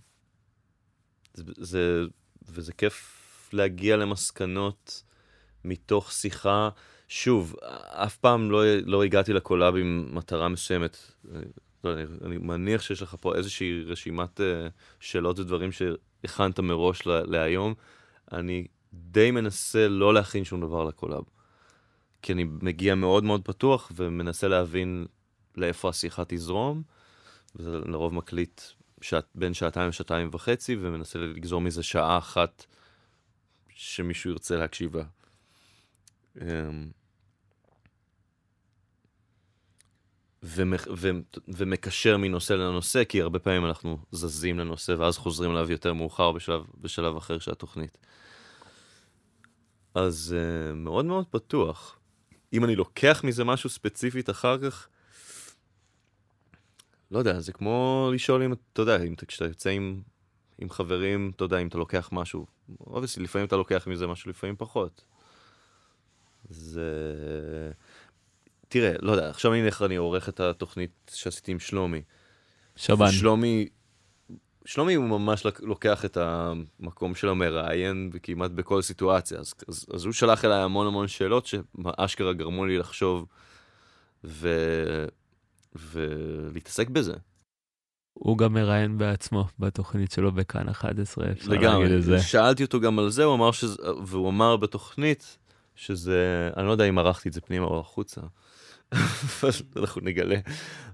זה, 1.35 1.43
זה, 1.57 2.03
וזה 2.49 2.73
כיף 2.73 3.49
להגיע 3.53 3.97
למסקנות 3.97 5.03
מתוך 5.65 6.13
שיחה. 6.13 6.69
שוב, 7.09 7.57
אף 7.87 8.17
פעם 8.17 8.51
לא, 8.51 8.63
לא 8.87 9.05
הגעתי 9.05 9.33
לקולאב 9.33 9.77
עם 9.77 10.09
מטרה 10.13 10.49
מסוימת. 10.49 10.97
לא, 11.85 11.93
אני, 11.93 12.03
אני 12.25 12.39
מניח 12.39 12.83
שיש 12.83 13.03
לך 13.03 13.17
פה 13.21 13.35
איזושהי 13.35 13.83
רשימת 13.87 14.41
uh, 14.41 14.43
שאלות 15.01 15.39
ודברים 15.39 15.71
שהכנת 15.73 16.61
מראש 16.61 17.07
לה, 17.07 17.23
להיום. 17.23 17.75
אני 18.33 18.67
די 18.93 19.31
מנסה 19.31 19.89
לא 19.89 20.15
להכין 20.15 20.45
שום 20.45 20.61
דבר 20.61 20.85
לקולאב. 20.85 21.25
כי 22.23 22.33
אני 22.33 22.45
מגיע 22.45 22.95
מאוד 22.95 23.25
מאוד 23.25 23.45
פתוח 23.45 23.93
ומנסה 23.97 24.49
להבין 24.49 25.07
לאיפה 25.57 25.89
השיחה 25.89 26.23
תזרום, 26.29 26.83
וזה 27.57 27.71
לרוב 27.71 28.15
מקליט 28.15 28.61
שעת, 29.01 29.27
בין 29.35 29.55
שעתיים 29.55 29.89
לשעתיים 29.89 30.31
וחצי, 30.33 30.77
ומנסה 30.81 31.19
לגזור 31.19 31.61
מזה 31.61 31.83
שעה 31.83 32.19
אחת 32.19 32.65
שמישהו 33.69 34.31
ירצה 34.31 34.57
להקשיב 34.57 34.97
לה. 34.97 35.05
אמ, 36.41 36.91
ומקשר 41.49 42.17
מנושא 42.17 42.53
לנושא, 42.53 43.05
כי 43.05 43.23
הרבה 43.23 43.39
פעמים 43.39 43.65
אנחנו 43.65 43.99
זזים 44.13 44.59
לנושא 44.59 44.95
ואז 44.99 45.19
חוזרים 45.19 45.51
אליו 45.51 45.71
יותר 45.71 45.95
מאוחר 45.95 46.33
בשלב, 46.33 46.63
בשלב 46.81 47.17
אחר 47.17 47.39
של 47.39 47.53
התוכנית. 47.53 47.99
אז 49.95 50.37
uh, 50.37 50.75
מאוד 50.75 51.05
מאוד 51.05 51.27
פתוח. 51.31 51.99
אם 52.53 52.65
אני 52.65 52.77
לוקח 52.77 53.21
מזה 53.25 53.45
משהו 53.45 53.71
ספציפית 53.71 54.31
אחר 54.31 54.59
כך, 54.59 54.89
לא 57.11 57.19
יודע, 57.19 57.41
זה 57.41 57.53
כמו 57.53 58.11
לשאול 58.15 58.43
אם, 58.43 58.53
אתה 58.53 58.83
יודע, 58.83 59.03
אם 59.03 59.15
כשאתה 59.29 59.45
יוצא 59.45 59.71
עם, 59.71 60.01
עם 60.59 60.71
חברים, 60.71 61.33
אתה 61.37 61.45
יודע, 61.45 61.59
אם 61.59 61.69
אתה 61.69 61.79
לוקח 61.79 62.09
משהו, 62.13 62.47
obviously, 62.81 63.25
לפעמים 63.25 63.47
אתה 63.47 63.57
לוקח 63.57 63.87
מזה 63.87 64.07
משהו, 64.07 64.31
לפעמים 64.31 64.57
פחות. 64.59 65.05
זה... 66.49 66.91
תראה, 68.69 68.95
לא 69.03 69.13
יודע, 69.13 69.31
עכשיו 69.31 69.53
אני 69.53 69.63
נלך, 69.63 69.83
אני 69.83 69.97
עורך 69.97 70.29
את 70.29 70.41
התוכנית 70.41 71.11
שעשיתי 71.15 71.53
עם 71.53 71.59
שלומי. 71.59 72.03
שבן. 72.77 73.11
שלומי, 73.11 73.69
שלומי 74.65 74.95
הוא 74.95 75.05
ממש 75.05 75.47
לוקח 75.61 76.05
את 76.05 76.17
המקום 76.17 77.15
של 77.15 77.29
המראיין 77.29 78.11
כמעט 78.23 78.51
בכל 78.51 78.83
סיטואציה, 78.83 79.39
אז, 79.39 79.55
אז, 79.69 79.87
אז 79.95 80.05
הוא 80.05 80.13
שלח 80.13 80.45
אליי 80.45 80.63
המון 80.63 80.87
המון 80.87 81.09
שאלות 81.09 81.47
שאשכרה 81.47 82.33
גרמו 82.33 82.67
לי 82.67 82.79
לחשוב 82.79 83.27
ו... 84.25 84.49
ולהתעסק 85.79 86.89
בזה. 86.89 87.15
הוא 88.13 88.39
גם 88.39 88.53
מראיין 88.53 88.99
בעצמו 88.99 89.47
בתוכנית 89.59 90.13
שלו 90.13 90.33
בכאן 90.33 90.69
11, 90.69 91.31
אפשר 91.33 91.51
להגיד 91.51 91.91
את 91.91 92.03
זה. 92.03 92.21
שאלתי 92.21 92.65
אותו 92.65 92.81
גם 92.81 92.99
על 92.99 93.11
זה, 93.11 93.25
הוא 93.25 93.35
אמר 93.35 93.53
שזה, 93.53 93.83
והוא 94.05 94.29
אמר 94.29 94.57
בתוכנית 94.57 95.39
שזה, 95.75 96.51
אני 96.57 96.67
לא 96.67 96.73
יודע 96.73 96.85
אם 96.85 96.99
ערכתי 96.99 97.29
את 97.29 97.35
זה 97.35 97.41
פנימה 97.41 97.67
או 97.67 97.81
החוצה, 97.81 98.21
אנחנו 99.77 100.01
נגלה, 100.01 100.37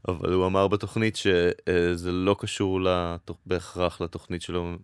אבל 0.08 0.32
הוא 0.32 0.46
אמר 0.46 0.68
בתוכנית 0.68 1.16
שזה 1.16 2.12
לא 2.12 2.36
קשור 2.38 2.80
לתוכ... 2.80 3.36
בהכרח 3.46 4.00
לתוכנית 4.00 4.42
שלו 4.42 4.76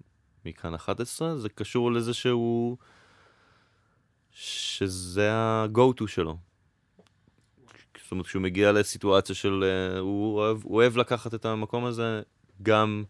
מכאן 0.44 0.74
11, 0.74 1.38
זה 1.38 1.48
קשור 1.48 1.92
לזה 1.92 2.14
שהוא, 2.14 2.76
שזה 4.32 5.32
ה-go-to 5.32 6.06
שלו. 6.06 6.49
זאת 8.10 8.12
אומרת, 8.12 8.26
כשהוא 8.26 8.42
מגיע 8.42 8.72
לסיטואציה 8.72 9.34
של... 9.34 9.64
אה, 9.64 9.98
הוא 9.98 10.36
אוהב, 10.36 10.62
הוא 10.62 10.76
אוהב 10.76 10.96
לקחת 10.96 11.34
את 11.34 11.44
המקום 11.44 11.84
הזה 11.84 12.22
גם... 12.62 13.04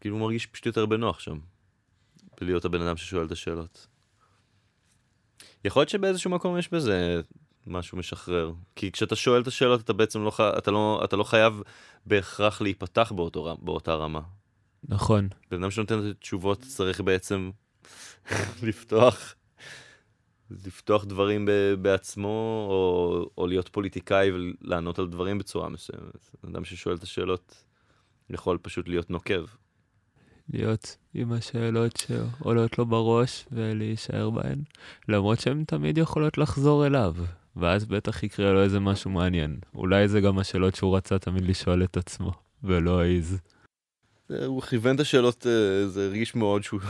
כאילו 0.00 0.16
הוא 0.16 0.22
מרגיש 0.22 0.46
פשוט 0.46 0.66
יותר 0.66 0.86
בנוח 0.86 1.20
שם. 1.20 1.38
בלהיות 2.40 2.64
הבן 2.64 2.80
אדם 2.80 2.96
ששואל 2.96 3.26
את 3.26 3.32
השאלות. 3.32 3.86
יכול 5.64 5.80
להיות 5.80 5.88
שבאיזשהו 5.88 6.30
מקום 6.30 6.58
יש 6.58 6.72
בזה 6.72 7.20
משהו 7.66 7.98
משחרר. 7.98 8.52
כי 8.76 8.92
כשאתה 8.92 9.16
שואל 9.16 9.42
את 9.42 9.46
השאלות 9.46 9.80
אתה 9.80 9.92
בעצם 9.92 10.24
לא, 10.24 10.32
אתה 10.58 10.70
לא, 10.70 11.00
אתה 11.04 11.16
לא 11.16 11.24
חייב 11.24 11.62
בהכרח 12.06 12.60
להיפתח 12.60 13.12
באותו, 13.16 13.56
באותה 13.62 13.94
רמה. 13.94 14.20
נכון. 14.88 15.28
בן 15.50 15.62
אדם 15.62 15.70
שנותן 15.70 15.98
את 15.98 16.16
התשובות 16.16 16.60
צריך 16.60 17.00
בעצם 17.00 17.50
לפתוח 18.62 19.34
לפתוח 20.50 21.04
דברים 21.04 21.48
בעצמו, 21.82 22.66
או, 22.70 23.30
או 23.38 23.46
להיות 23.46 23.68
פוליטיקאי 23.68 24.30
ולענות 24.32 24.98
על 24.98 25.08
דברים 25.08 25.38
בצורה 25.38 25.68
מסוימת. 25.68 26.30
אדם 26.50 26.64
ששואל 26.64 26.96
את 26.96 27.02
השאלות 27.02 27.64
יכול 28.30 28.58
פשוט 28.62 28.88
להיות 28.88 29.10
נוקב. 29.10 29.44
להיות 30.52 30.96
עם 31.14 31.32
השאלות 31.32 31.96
שעולות 31.96 32.78
לו 32.78 32.86
בראש 32.86 33.46
ולהישאר 33.52 34.30
בהן, 34.30 34.62
למרות 35.08 35.40
שהן 35.40 35.64
תמיד 35.64 35.98
יכולות 35.98 36.38
לחזור 36.38 36.86
אליו, 36.86 37.14
ואז 37.56 37.84
בטח 37.84 38.22
יקרה 38.22 38.52
לו 38.52 38.62
איזה 38.62 38.80
משהו 38.80 39.10
מעניין. 39.10 39.58
אולי 39.74 40.08
זה 40.08 40.20
גם 40.20 40.38
השאלות 40.38 40.74
שהוא 40.74 40.96
רצה 40.96 41.18
תמיד 41.18 41.44
לשאול 41.44 41.84
את 41.84 41.96
עצמו, 41.96 42.32
ולא 42.64 43.00
העז. 43.00 43.40
הוא 44.28 44.62
כיוון 44.62 44.94
את 44.94 45.00
השאלות, 45.00 45.46
אה, 45.46 45.88
זה 45.88 46.06
הרגיש 46.06 46.34
מאוד 46.34 46.62
שהוא... 46.62 46.80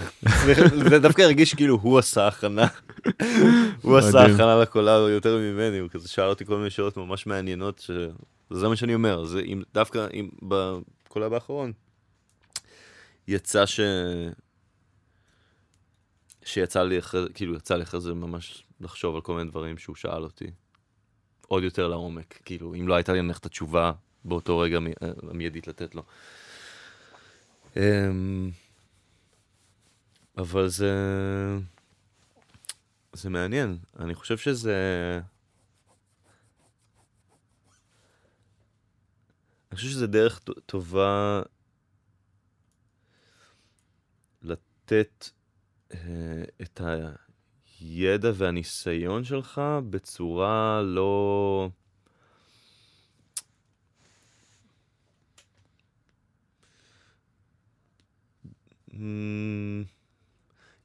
זה 0.91 0.99
דווקא 0.99 1.23
הרגיש 1.23 1.55
כאילו 1.55 1.79
הוא 1.83 1.99
עשה 1.99 2.27
הכנה. 2.27 2.67
הוא 3.83 3.99
עשה 3.99 4.25
הכנה 4.25 4.57
לקולר 4.63 5.09
יותר 5.09 5.39
ממני, 5.39 5.79
הוא 5.79 5.91
כזה 5.91 6.09
שאל 6.09 6.29
אותי 6.29 6.45
כל 6.45 6.57
מיני 6.57 6.71
שאלות 6.71 6.97
ממש 6.97 7.27
מעניינות, 7.27 7.79
שזה 7.79 8.69
מה 8.69 8.77
שאני 8.77 8.95
אומר, 8.95 9.25
זה 9.25 9.41
אם 9.41 9.63
דווקא 9.75 10.07
אם 10.15 10.29
בקולר 10.43 11.35
האחרון, 11.35 11.73
יצא 13.29 13.67
ש... 13.67 13.81
שיצא 16.45 16.83
לי 16.83 16.99
אחרי, 16.99 17.27
כאילו 17.35 17.55
יצא 17.55 17.77
לי 17.77 17.83
אחרי 17.83 18.01
זה 18.01 18.15
ממש 18.15 18.65
לחשוב 18.81 19.15
על 19.15 19.21
כל 19.21 19.35
מיני 19.35 19.51
דברים 19.51 19.79
שהוא 19.79 19.97
שאל 19.97 20.23
אותי. 20.23 20.47
עוד 21.49 21.63
יותר 21.63 21.89
לעומק, 21.89 22.41
כאילו, 22.45 22.75
אם 22.75 22.89
לא 22.89 22.95
הייתה 22.95 23.13
לי 23.13 23.23
נניח 23.23 23.39
את 23.39 23.47
התשובה 23.47 23.93
באותו 24.25 24.59
רגע 24.59 24.79
אה, 25.03 25.11
המיידית 25.31 25.67
לתת 25.67 25.95
לו. 25.95 26.03
אמ, 27.77 28.51
אבל 30.39 30.69
זה... 30.69 30.93
זה 33.13 33.31
מעניין. 33.31 33.79
אני 33.99 34.15
חושב 34.15 34.39
שזה... 34.39 35.21
אני 39.71 39.77
חושב 39.77 39.89
שזה 39.89 40.07
דרך 40.07 40.41
טובה 40.67 41.43
לתת 44.43 45.31
אה, 45.95 46.45
את 46.63 46.81
הידע 47.81 48.31
והניסיון 48.35 49.25
שלך 49.25 49.61
בצורה 49.91 50.83
לא... 50.83 51.69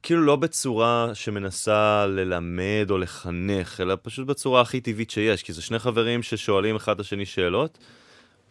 כאילו 0.02 0.22
לא 0.22 0.36
בצורה 0.36 1.10
שמנסה 1.14 2.06
ללמד 2.06 2.86
או 2.90 2.98
לחנך, 2.98 3.80
אלא 3.80 3.96
פשוט 4.02 4.26
בצורה 4.26 4.60
הכי 4.60 4.80
טבעית 4.80 5.10
שיש, 5.10 5.42
כי 5.42 5.52
זה 5.52 5.62
שני 5.62 5.78
חברים 5.78 6.22
ששואלים 6.22 6.76
אחד 6.76 6.94
את 6.94 7.00
השני 7.00 7.26
שאלות, 7.26 7.78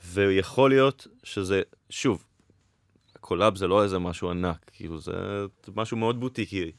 ויכול 0.05 0.69
להיות 0.69 1.07
שזה, 1.23 1.61
שוב, 1.89 2.23
collab 3.19 3.55
זה 3.55 3.67
לא 3.67 3.83
איזה 3.83 3.99
משהו 3.99 4.29
ענק, 4.29 4.71
כאילו 4.73 4.99
זה 4.99 5.11
משהו 5.75 5.97
מאוד 5.97 6.19
בוטיקי. 6.19 6.71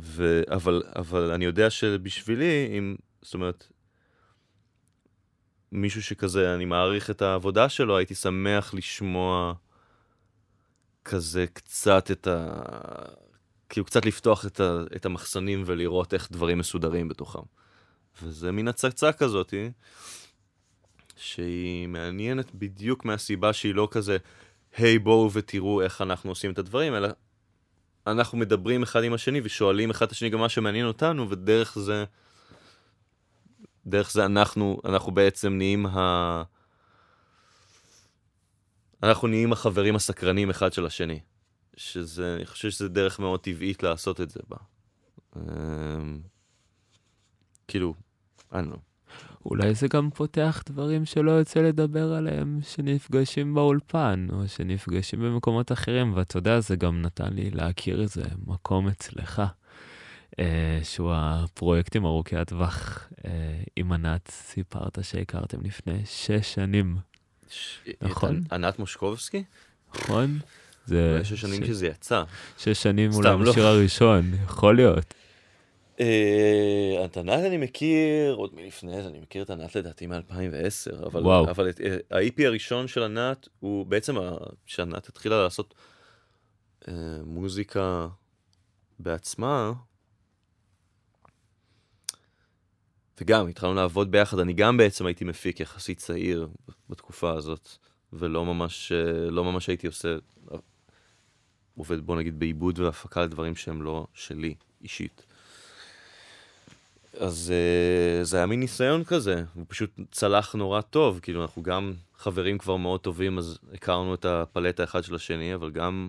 ו... 0.00 0.42
אבל, 0.50 0.82
אבל 0.96 1.30
אני 1.30 1.44
יודע 1.44 1.70
שבשבילי, 1.70 2.78
אם, 2.78 2.96
זאת 3.22 3.34
אומרת, 3.34 3.66
מישהו 5.72 6.02
שכזה, 6.02 6.54
אני 6.54 6.64
מעריך 6.64 7.10
את 7.10 7.22
העבודה 7.22 7.68
שלו, 7.68 7.96
הייתי 7.96 8.14
שמח 8.14 8.74
לשמוע 8.74 9.54
כזה 11.04 11.46
קצת 11.52 12.10
את 12.10 12.26
ה... 12.26 12.62
כאילו 13.68 13.86
קצת 13.86 14.04
לפתוח 14.04 14.46
את, 14.46 14.60
ה... 14.60 14.82
את 14.96 15.06
המחסנים 15.06 15.62
ולראות 15.66 16.14
איך 16.14 16.32
דברים 16.32 16.58
מסודרים 16.58 17.08
בתוכם. 17.08 17.42
וזה 18.22 18.52
מין 18.52 18.68
הצצה 18.68 19.12
כזאתי, 19.12 19.70
שהיא 21.16 21.88
מעניינת 21.88 22.54
בדיוק 22.54 23.04
מהסיבה 23.04 23.52
שהיא 23.52 23.74
לא 23.74 23.88
כזה, 23.90 24.16
היי 24.76 24.96
hey, 24.96 24.98
בואו 24.98 25.32
ותראו 25.32 25.82
איך 25.82 26.02
אנחנו 26.02 26.30
עושים 26.30 26.52
את 26.52 26.58
הדברים, 26.58 26.94
אלא 26.94 27.08
אנחנו 28.06 28.38
מדברים 28.38 28.82
אחד 28.82 29.04
עם 29.04 29.12
השני 29.12 29.40
ושואלים 29.44 29.90
אחד 29.90 30.06
את 30.06 30.12
השני 30.12 30.30
גם 30.30 30.38
מה 30.38 30.48
שמעניין 30.48 30.86
אותנו, 30.86 31.30
ודרך 31.30 31.78
זה, 31.78 32.04
דרך 33.86 34.10
זה 34.10 34.24
אנחנו, 34.24 34.80
אנחנו 34.84 35.12
בעצם 35.12 35.52
נהיים 35.52 35.86
ה... 35.86 36.42
אנחנו 39.02 39.28
נהיים 39.28 39.52
החברים 39.52 39.96
הסקרנים 39.96 40.50
אחד 40.50 40.72
של 40.72 40.86
השני. 40.86 41.20
שזה, 41.76 42.34
אני 42.36 42.46
חושב 42.46 42.70
שזה 42.70 42.88
דרך 42.88 43.20
מאוד 43.20 43.40
טבעית 43.40 43.82
לעשות 43.82 44.20
את 44.20 44.30
זה 44.30 44.40
בה. 44.48 44.56
אמ, 45.36 46.20
כאילו, 47.68 47.94
אני 48.52 48.70
לא. 48.70 48.76
אולי 49.44 49.74
זה 49.74 49.88
גם 49.88 50.10
פותח 50.10 50.62
דברים 50.66 51.04
שלא 51.04 51.30
יוצא 51.30 51.60
לדבר 51.60 52.12
עליהם, 52.12 52.60
שנפגשים 52.62 53.54
באולפן, 53.54 54.26
או 54.32 54.48
שנפגשים 54.48 55.20
במקומות 55.20 55.72
אחרים, 55.72 56.12
ואתה 56.16 56.38
יודע, 56.38 56.60
זה 56.60 56.76
גם 56.76 57.02
נתן 57.02 57.32
לי 57.32 57.50
להכיר 57.50 58.02
איזה 58.02 58.22
מקום 58.46 58.88
אצלך, 58.88 59.42
אה, 60.38 60.80
שהוא 60.82 61.12
הפרויקטים 61.14 62.04
ארוכי 62.04 62.36
הטווח 62.36 63.08
אה, 63.24 63.62
עם 63.76 63.92
ענת, 63.92 64.28
סיפרת 64.30 64.98
שהכרתם 65.02 65.58
לפני 65.62 66.02
שש 66.04 66.54
שנים. 66.54 66.96
נכון? 68.02 68.40
ענת 68.52 68.78
מושקובסקי? 68.78 69.44
נכון. 69.94 70.38
זה... 70.86 71.20
שש 71.24 71.40
שנים. 71.40 71.66
שזה 71.66 71.86
יצא. 71.86 72.22
שש 72.58 72.82
שנים 72.82 73.12
אולי 73.12 73.28
לא. 73.28 73.50
בשיר 73.50 73.66
הראשון, 73.66 74.30
יכול 74.44 74.76
להיות. 74.76 75.14
אה, 76.00 77.04
את 77.04 77.16
ענת 77.16 77.44
אני 77.44 77.56
מכיר 77.56 78.34
עוד 78.34 78.54
מלפני 78.54 79.02
זה, 79.02 79.08
אני 79.08 79.20
מכיר 79.20 79.42
את 79.42 79.50
ענת 79.50 79.76
לדעתי 79.76 80.06
מ-2010, 80.06 81.06
אבל. 81.06 81.22
אבל 81.50 81.70
אה, 82.12 82.46
הראשון 82.46 82.88
של 82.88 83.02
ענת 83.02 83.48
הוא 83.60 83.86
בעצם, 83.86 84.16
כשענת 84.66 85.08
התחילה 85.08 85.42
לעשות 85.42 85.74
אה, 86.88 86.94
מוזיקה 87.24 88.08
בעצמה, 88.98 89.72
וגם 93.20 93.48
התחלנו 93.48 93.74
לעבוד 93.74 94.10
ביחד, 94.10 94.38
אני 94.38 94.52
גם 94.52 94.76
בעצם 94.76 95.06
הייתי 95.06 95.24
מפיק 95.24 95.60
יחסית 95.60 95.98
צעיר 95.98 96.48
בתקופה 96.90 97.32
הזאת, 97.32 97.68
ולא 98.12 98.44
ממש, 98.44 98.92
אה, 98.92 99.30
לא 99.30 99.44
ממש 99.44 99.66
הייתי 99.66 99.86
עושה, 99.86 100.16
עובד 101.76 102.00
בוא 102.00 102.16
נגיד 102.16 102.38
בעיבוד 102.38 102.78
והפקה 102.78 103.22
לדברים 103.22 103.56
שהם 103.56 103.82
לא 103.82 104.06
שלי 104.14 104.54
אישית. 104.82 105.22
אז 107.18 107.52
uh, 107.52 108.24
זה 108.24 108.36
היה 108.36 108.46
מין 108.46 108.60
ניסיון 108.60 109.04
כזה, 109.04 109.44
הוא 109.54 109.64
פשוט 109.68 109.90
צלח 110.10 110.54
נורא 110.54 110.80
טוב, 110.80 111.20
כאילו 111.22 111.42
אנחנו 111.42 111.62
גם 111.62 111.92
חברים 112.16 112.58
כבר 112.58 112.76
מאוד 112.76 113.00
טובים, 113.00 113.38
אז 113.38 113.58
הכרנו 113.74 114.14
את 114.14 114.24
הפלט 114.24 114.80
האחד 114.80 115.04
של 115.04 115.14
השני, 115.14 115.54
אבל 115.54 115.70
גם, 115.70 116.08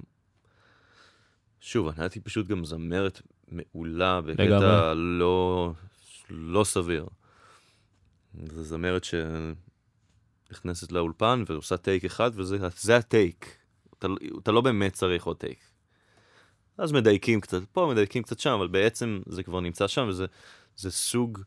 שוב, 1.60 1.88
אני 1.88 1.96
הייתי 2.00 2.20
פשוט 2.20 2.48
גם 2.48 2.66
זמרת 2.66 3.22
מעולה, 3.52 4.22
בקטע 4.22 4.94
לא, 4.94 5.72
לא 6.30 6.64
סביר. 6.64 7.06
זו 8.51 8.64
זמרת 8.64 9.03
שנכנסת 9.03 10.91
לאולפן 10.91 11.43
ועושה 11.48 11.77
טייק 11.77 12.06
אחד, 12.06 12.32
וזה 12.33 12.98
הטייק. 12.98 13.56
אתה, 13.99 14.08
אתה 14.43 14.51
לא 14.51 14.61
באמת 14.61 14.93
צריך 14.93 15.25
עוד 15.25 15.38
טייק. 15.38 15.59
אז 16.77 16.91
מדייקים 16.91 17.41
קצת 17.41 17.61
פה, 17.72 17.90
מדייקים 17.91 18.24
קצת 18.24 18.40
שם, 18.40 18.49
אבל 18.49 18.67
בעצם 18.67 19.22
זה 19.30 19.43
כבר 19.43 19.59
נמצא 19.59 19.88
שם, 19.88 20.06
וזה... 20.09 20.25
זה 20.80 20.91
סוג 20.91 21.40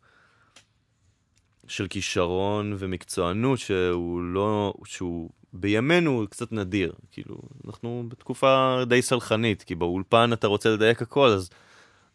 של 1.67 1.89
כישרון 1.89 2.75
ומקצוענות 2.78 3.59
שהוא 3.59 4.23
לא, 4.23 4.75
שהוא 4.85 5.31
בימינו 5.52 6.27
קצת 6.31 6.52
נדיר. 6.52 6.93
כאילו, 7.11 7.43
אנחנו 7.67 8.05
בתקופה 8.09 8.77
די 8.89 9.02
סלחנית, 9.02 9.62
כי 9.62 9.75
באולפן 9.75 10.33
אתה 10.33 10.47
רוצה 10.47 10.70
לדייק 10.70 11.02
הכל, 11.02 11.28
אז, 11.28 11.51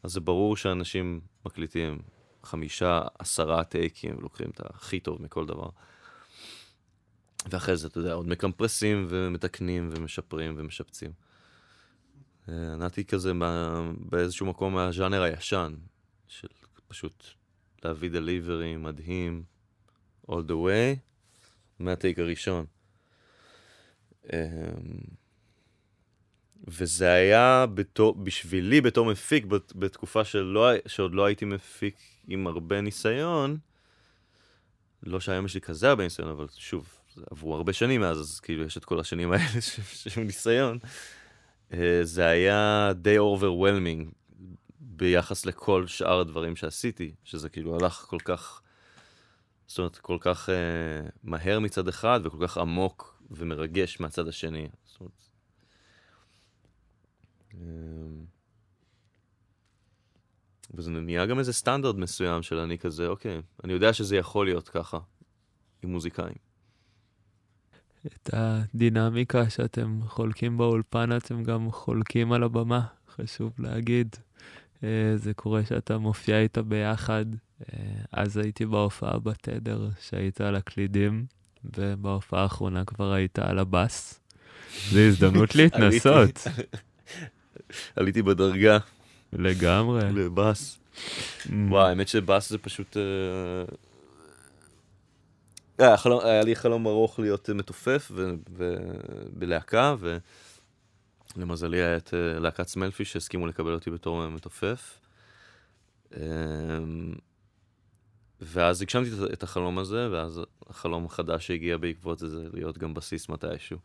אז 0.04 0.12
זה 0.12 0.20
ברור 0.20 0.58
שאנשים 0.58 1.20
מקליטים 1.46 2.00
חמישה, 2.48 3.02
עשרה 3.20 3.64
טייקים, 3.64 4.16
לוקחים 4.20 4.50
את 4.50 4.62
הכי 4.64 5.00
טוב 5.00 5.22
מכל 5.22 5.46
דבר. 5.46 5.70
ואחרי 7.50 7.78
זה, 7.78 7.88
אתה 7.88 7.98
יודע, 7.98 8.14
עוד 8.14 8.28
מקמפרסים 8.28 9.06
ומתקנים 9.10 9.90
ומשפרים 9.92 10.56
ומשפצים. 10.58 11.12
אה, 12.50 12.74
ענתי 12.74 13.06
כזה 13.06 13.32
באיזשהו 14.00 14.46
מקום 14.46 14.74
מהז'אנר 14.74 15.22
הישן, 15.22 15.74
של 16.28 16.48
פשוט 16.88 17.24
להביא 17.84 18.10
דליברי 18.10 18.78
מדהים, 18.78 19.44
all 20.32 20.44
the 20.48 20.52
way, 20.52 21.00
מהטייק 21.80 22.20
הראשון. 22.20 22.66
אמ, 24.34 24.38
וזה 26.68 27.12
היה 27.12 27.66
בתור, 27.74 28.16
בשבילי 28.16 28.82
בתור 28.82 29.06
מפיק 29.06 29.46
בתקופה 29.76 30.24
שלא, 30.24 30.70
שעוד 30.88 31.16
לא 31.16 31.26
הייתי 31.26 31.46
מפיק 31.46 31.96
עם 32.28 32.48
הרבה 32.48 32.82
ניסיון, 32.82 33.58
לא 35.04 35.20
שהיום 35.20 35.46
יש 35.46 35.54
לי 35.56 35.62
כזה 35.62 35.90
הרבה 35.90 36.04
ניסיון, 36.04 36.30
אבל 36.30 36.46
שוב, 36.58 36.98
עברו 37.32 37.56
הרבה 37.56 37.74
שנים 37.74 38.02
מאז, 38.02 38.20
אז 38.20 38.40
כאילו 38.40 38.64
יש 38.64 38.78
את 38.78 38.86
כל 38.86 39.00
השנים 39.00 39.32
האלה 39.32 39.62
של 40.10 40.22
ניסיון. 40.22 40.78
אה, 41.74 42.00
זה 42.04 42.26
היה 42.26 42.92
די 42.96 43.18
overwhelming 43.18 44.12
ביחס 44.80 45.46
לכל 45.46 45.88
שאר 45.88 46.20
הדברים 46.20 46.56
שעשיתי, 46.56 47.16
שזה 47.24 47.50
כאילו 47.50 47.76
הלך 47.76 47.94
כל 47.94 48.20
כך, 48.26 48.62
זאת 49.68 49.78
אומרת, 49.78 49.98
כל 49.98 50.18
כך 50.22 50.50
uh, 50.50 51.12
מהר 51.24 51.60
מצד 51.60 51.88
אחד 51.88 52.20
וכל 52.24 52.48
כך 52.48 52.58
עמוק 52.58 53.22
ומרגש 53.32 54.00
מהצד 54.00 54.28
השני. 54.28 54.68
זאת 54.86 55.00
אומרת, 55.00 55.27
וזה 60.74 60.92
נהיה 60.92 61.26
גם 61.26 61.40
איזה 61.40 61.54
סטנדרט 61.54 61.96
מסוים 61.96 62.44
של 62.44 62.58
אני 62.58 62.78
כזה, 62.78 63.08
אוקיי, 63.08 63.42
אני 63.64 63.74
יודע 63.74 63.94
שזה 63.94 64.18
יכול 64.18 64.46
להיות 64.46 64.70
ככה 64.70 64.98
עם 65.84 65.92
מוזיקאים. 65.92 66.48
את 68.06 68.30
הדינמיקה 68.34 69.50
שאתם 69.50 70.00
חולקים 70.08 70.58
באולפן, 70.58 71.18
אתם 71.18 71.44
גם 71.44 71.72
חולקים 71.72 72.32
על 72.32 72.44
הבמה, 72.44 72.82
חשוב 73.16 73.54
להגיד. 73.60 74.16
אה, 74.84 75.14
זה 75.16 75.34
קורה 75.34 75.66
שאתה 75.66 75.98
מופיע 75.98 76.40
איתה 76.40 76.62
ביחד. 76.62 77.26
אה, 77.62 77.78
אז 78.12 78.38
הייתי 78.38 78.66
בהופעה 78.66 79.20
בתדר, 79.20 79.90
שהיית 80.02 80.42
על 80.42 80.56
הקלידים, 80.56 81.26
ובהופעה 81.78 82.44
האחרונה 82.44 82.86
כבר 82.86 83.12
היית 83.12 83.40
על 83.40 83.60
הבאס. 83.60 84.20
זו 84.90 85.00
הזדמנות 85.00 85.56
להתנסות. 85.60 86.48
עליתי 87.96 88.22
בדרגה. 88.22 88.78
לגמרי. 89.34 90.02
לבאס. 90.14 90.80
Mm. 91.46 91.52
וואי, 91.70 91.90
האמת 91.90 92.08
שבאס 92.08 92.50
זה 92.50 92.58
פשוט... 92.58 92.98
אה, 92.98 93.64
היה 96.24 96.42
לי 96.42 96.56
חלום 96.56 96.88
ארוך 96.88 97.20
להיות 97.20 97.50
מתופף 97.50 98.12
בלהקה, 99.34 99.96
ו... 100.00 100.18
למזלי 101.38 101.78
היה 101.78 101.98
את 101.98 102.14
אה, 102.14 102.40
להקת 102.40 102.68
סמלפי 102.68 103.06
שהסכימו 103.06 103.48
לקבל 103.48 103.74
אותי 103.74 103.92
בתור 103.92 104.28
מתופף. 104.28 105.00
אמ, 106.16 106.20
ואז 108.42 108.82
הגשמתי 108.82 109.10
את 109.34 109.44
החלום 109.44 109.80
הזה, 109.80 110.12
ואז 110.12 110.42
החלום 110.70 111.06
החדש 111.06 111.48
שהגיע 111.48 111.78
בעקבות 111.78 112.20
זה, 112.20 112.30
זה 112.30 112.48
להיות 112.54 112.78
גם 112.78 112.94
בסיס 112.94 113.30
מתישהו 113.30 113.78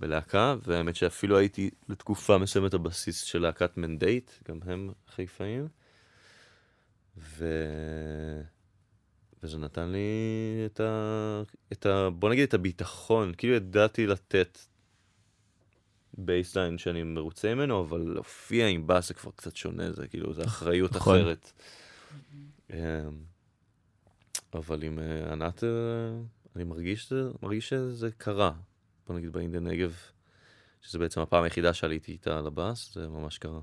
בלהקה, 0.00 0.56
והאמת 0.66 0.96
שאפילו 0.96 1.38
הייתי 1.38 1.70
לתקופה 1.88 2.38
מסוימת 2.38 2.74
הבסיס 2.74 3.22
של 3.22 3.38
להקת 3.38 3.76
מנדייט, 3.76 4.30
גם 4.48 4.58
הם 4.66 4.90
חיפאים. 5.14 5.68
ו... 7.18 7.46
וזה 9.42 9.58
נתן 9.58 9.88
לי 9.88 9.98
את 10.66 10.80
ה... 10.80 11.42
את 11.72 11.86
ה... 11.86 12.10
בוא 12.10 12.30
נגיד 12.30 12.48
את 12.48 12.54
הביטחון, 12.54 13.32
כאילו 13.36 13.54
ידעתי 13.54 14.06
לתת 14.06 14.58
bassline 16.14 16.78
שאני 16.78 17.02
מרוצה 17.02 17.54
ממנו, 17.54 17.80
אבל 17.80 18.00
להופיע 18.00 18.66
עם 18.66 18.86
בס 18.86 19.08
זה 19.08 19.14
כבר 19.14 19.30
קצת 19.30 19.56
שונה, 19.56 19.92
זה 19.92 20.08
כאילו, 20.08 20.34
זה 20.34 20.44
אחריות 20.44 20.96
נכון. 20.96 21.20
אחרת. 21.20 21.52
אמ, 22.70 22.76
אבל 24.54 24.82
עם 24.82 24.98
אה, 24.98 25.32
ענת, 25.32 25.64
אה, 25.64 25.68
אני 26.56 26.64
מרגיש, 26.64 27.12
מרגיש 27.42 27.68
שזה 27.68 28.10
קרה. 28.10 28.52
בוא 29.10 29.18
נגיד 29.18 29.32
באינדיה 29.32 29.60
נגב, 29.60 29.96
שזה 30.82 30.98
בעצם 30.98 31.20
הפעם 31.20 31.44
היחידה 31.44 31.74
שעליתי 31.74 32.12
איתה 32.12 32.38
על 32.38 32.46
הבאס, 32.46 32.94
זה 32.94 33.08
ממש 33.08 33.38
קרה. 33.38 33.60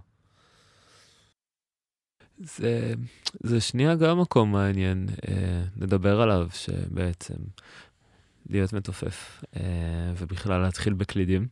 זה, 2.38 2.94
זה 3.34 3.62
שנייה 3.62 3.96
גם 3.96 4.22
מקום 4.22 4.52
מעניין 4.52 5.08
אה, 5.28 5.64
לדבר 5.78 6.22
עליו, 6.22 6.48
שבעצם 6.54 7.34
להיות 8.50 8.74
מתופף, 8.74 9.44
אה, 9.56 10.14
ובכלל 10.18 10.62
להתחיל 10.62 10.94
בקלידים, 10.94 11.48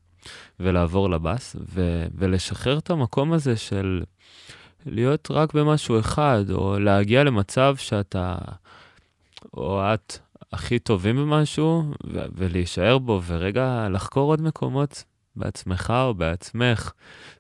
ולעבור 0.60 1.10
לבאס, 1.10 1.56
ו, 1.70 2.06
ולשחרר 2.16 2.78
את 2.78 2.90
המקום 2.90 3.34
הזה 3.34 3.58
של 3.58 4.04
להיות 4.86 5.32
רק 5.32 5.54
במשהו 5.54 6.00
אחד, 6.00 6.44
או 6.52 6.80
להגיע 6.80 7.24
למצב 7.24 7.76
שאתה, 7.78 8.38
או 9.54 9.94
את, 9.94 10.18
הכי 10.56 10.80
טובים 10.80 11.16
במשהו, 11.16 11.84
ו- 12.14 12.26
ולהישאר 12.36 12.98
בו, 12.98 13.22
ורגע 13.26 13.88
לחקור 13.92 14.32
עוד 14.32 14.42
מקומות 14.42 15.04
בעצמך 15.36 15.94
או 16.06 16.14
בעצמך, 16.14 16.92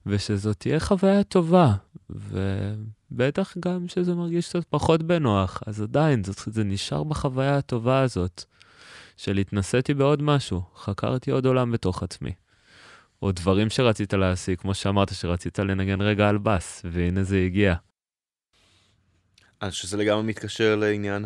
ושזאת 0.05 0.59
תהיה 0.59 0.79
חוויה 0.79 1.23
טובה. 1.23 1.73
ובטח 2.09 3.57
גם 3.59 3.87
שזה 3.87 4.15
מרגיש 4.15 4.49
קצת 4.49 4.63
פחות 4.69 5.03
בנוח, 5.03 5.63
אז 5.65 5.81
עדיין, 5.81 6.23
זה, 6.23 6.31
זה 6.45 6.63
נשאר 6.63 7.03
בחוויה 7.03 7.57
הטובה 7.57 8.01
הזאת, 8.01 8.43
של 9.17 9.37
התנסיתי 9.37 9.93
בעוד 9.93 10.21
משהו, 10.21 10.61
חקרתי 10.75 11.31
עוד 11.31 11.45
עולם 11.45 11.71
בתוך 11.71 12.03
עצמי. 12.03 12.31
או 13.21 13.31
דברים 13.31 13.69
שרצית 13.69 14.13
להשיג, 14.13 14.59
כמו 14.59 14.73
שאמרת, 14.73 15.13
שרצית 15.13 15.59
לנגן 15.59 16.01
רגע 16.01 16.29
על 16.29 16.37
בס, 16.37 16.85
והנה 16.91 17.23
זה 17.23 17.37
הגיע. 17.45 17.75
אז 19.59 19.73
שזה 19.73 19.97
לגמרי 19.97 20.23
מתקשר 20.23 20.75
לעניין 20.75 21.25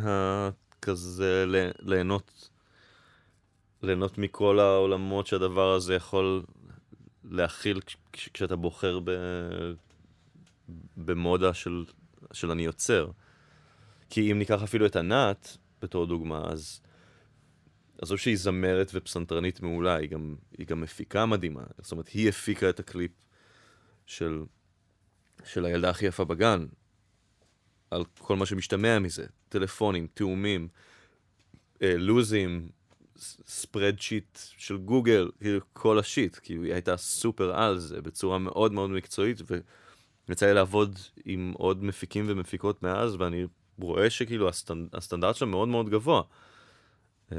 הכזה, 0.80 1.46
ל- 1.48 1.72
ליהנות, 1.80 2.50
ליהנות 3.82 4.18
מכל 4.18 4.60
העולמות 4.60 5.28
שהדבר 5.28 5.74
הזה 5.74 5.96
יכול 5.96 6.44
להכיל 7.24 7.80
כש- 8.14 8.30
כשאתה 8.34 8.56
בוחר 8.56 9.00
ב, 9.04 9.12
במודה 10.98 11.54
של, 11.54 11.86
של 12.34 12.52
אני 12.52 12.66
יוצר. 12.66 13.12
כי 14.10 14.32
אם 14.32 14.40
ניקח 14.40 14.64
אפילו 14.64 14.86
את 14.86 14.96
ענת 14.96 15.58
בתור 15.82 16.06
דוגמה, 16.06 16.44
אז 16.52 16.82
עזוב 18.02 18.18
שהיא 18.18 18.38
זמרת 18.38 18.92
ופסנתרנית 18.94 19.62
מעולה, 19.62 19.96
היא 19.96 20.10
גם, 20.10 20.36
היא 20.58 20.68
גם 20.68 20.82
מפיקה 20.82 21.26
מדהימה. 21.26 21.64
זאת 21.78 21.92
אומרת, 21.92 22.08
היא 22.08 22.30
הפיקה 22.30 22.70
את 22.70 22.80
הקליפ 22.80 23.12
של, 24.06 24.44
של 25.46 25.66
הילדה 25.66 25.90
הכי 25.90 26.06
יפה 26.06 26.26
בגן, 26.26 26.66
על 27.92 28.04
כל 28.20 28.36
מה 28.36 28.46
שמשתמע 28.46 29.00
מזה, 29.00 29.26
טלפונים, 29.50 30.08
תאומים, 30.14 30.68
אה, 31.82 31.98
לוזים, 31.98 32.70
spreadsheet 33.48 34.40
של 34.58 34.78
גוגל, 34.78 35.30
כאילו 35.40 35.60
כל 35.74 36.00
ה 36.00 36.06
shit, 36.06 36.38
כאילו 36.42 36.64
היא 36.64 36.74
הייתה 36.74 36.98
סופר 36.98 37.60
על 37.60 37.80
זה 37.80 38.02
בצורה 38.02 38.38
מאוד 38.38 38.74
מאוד 38.74 38.90
מקצועית, 38.90 39.42
ויצא 40.28 40.46
לי 40.46 40.54
לעבוד 40.54 41.00
עם 41.26 41.54
עוד 41.58 41.84
מפיקים 41.84 42.26
ומפיקות 42.28 42.84
מאז, 42.84 43.16
ואני 43.16 43.46
רואה 43.80 44.10
שכאילו 44.10 44.50
הסטנד, 44.50 44.96
הסטנדרט 44.96 45.36
שלה 45.36 45.48
מאוד 45.48 45.68
מאוד 45.68 45.90
גבוה. 45.90 46.22
אה, 47.32 47.38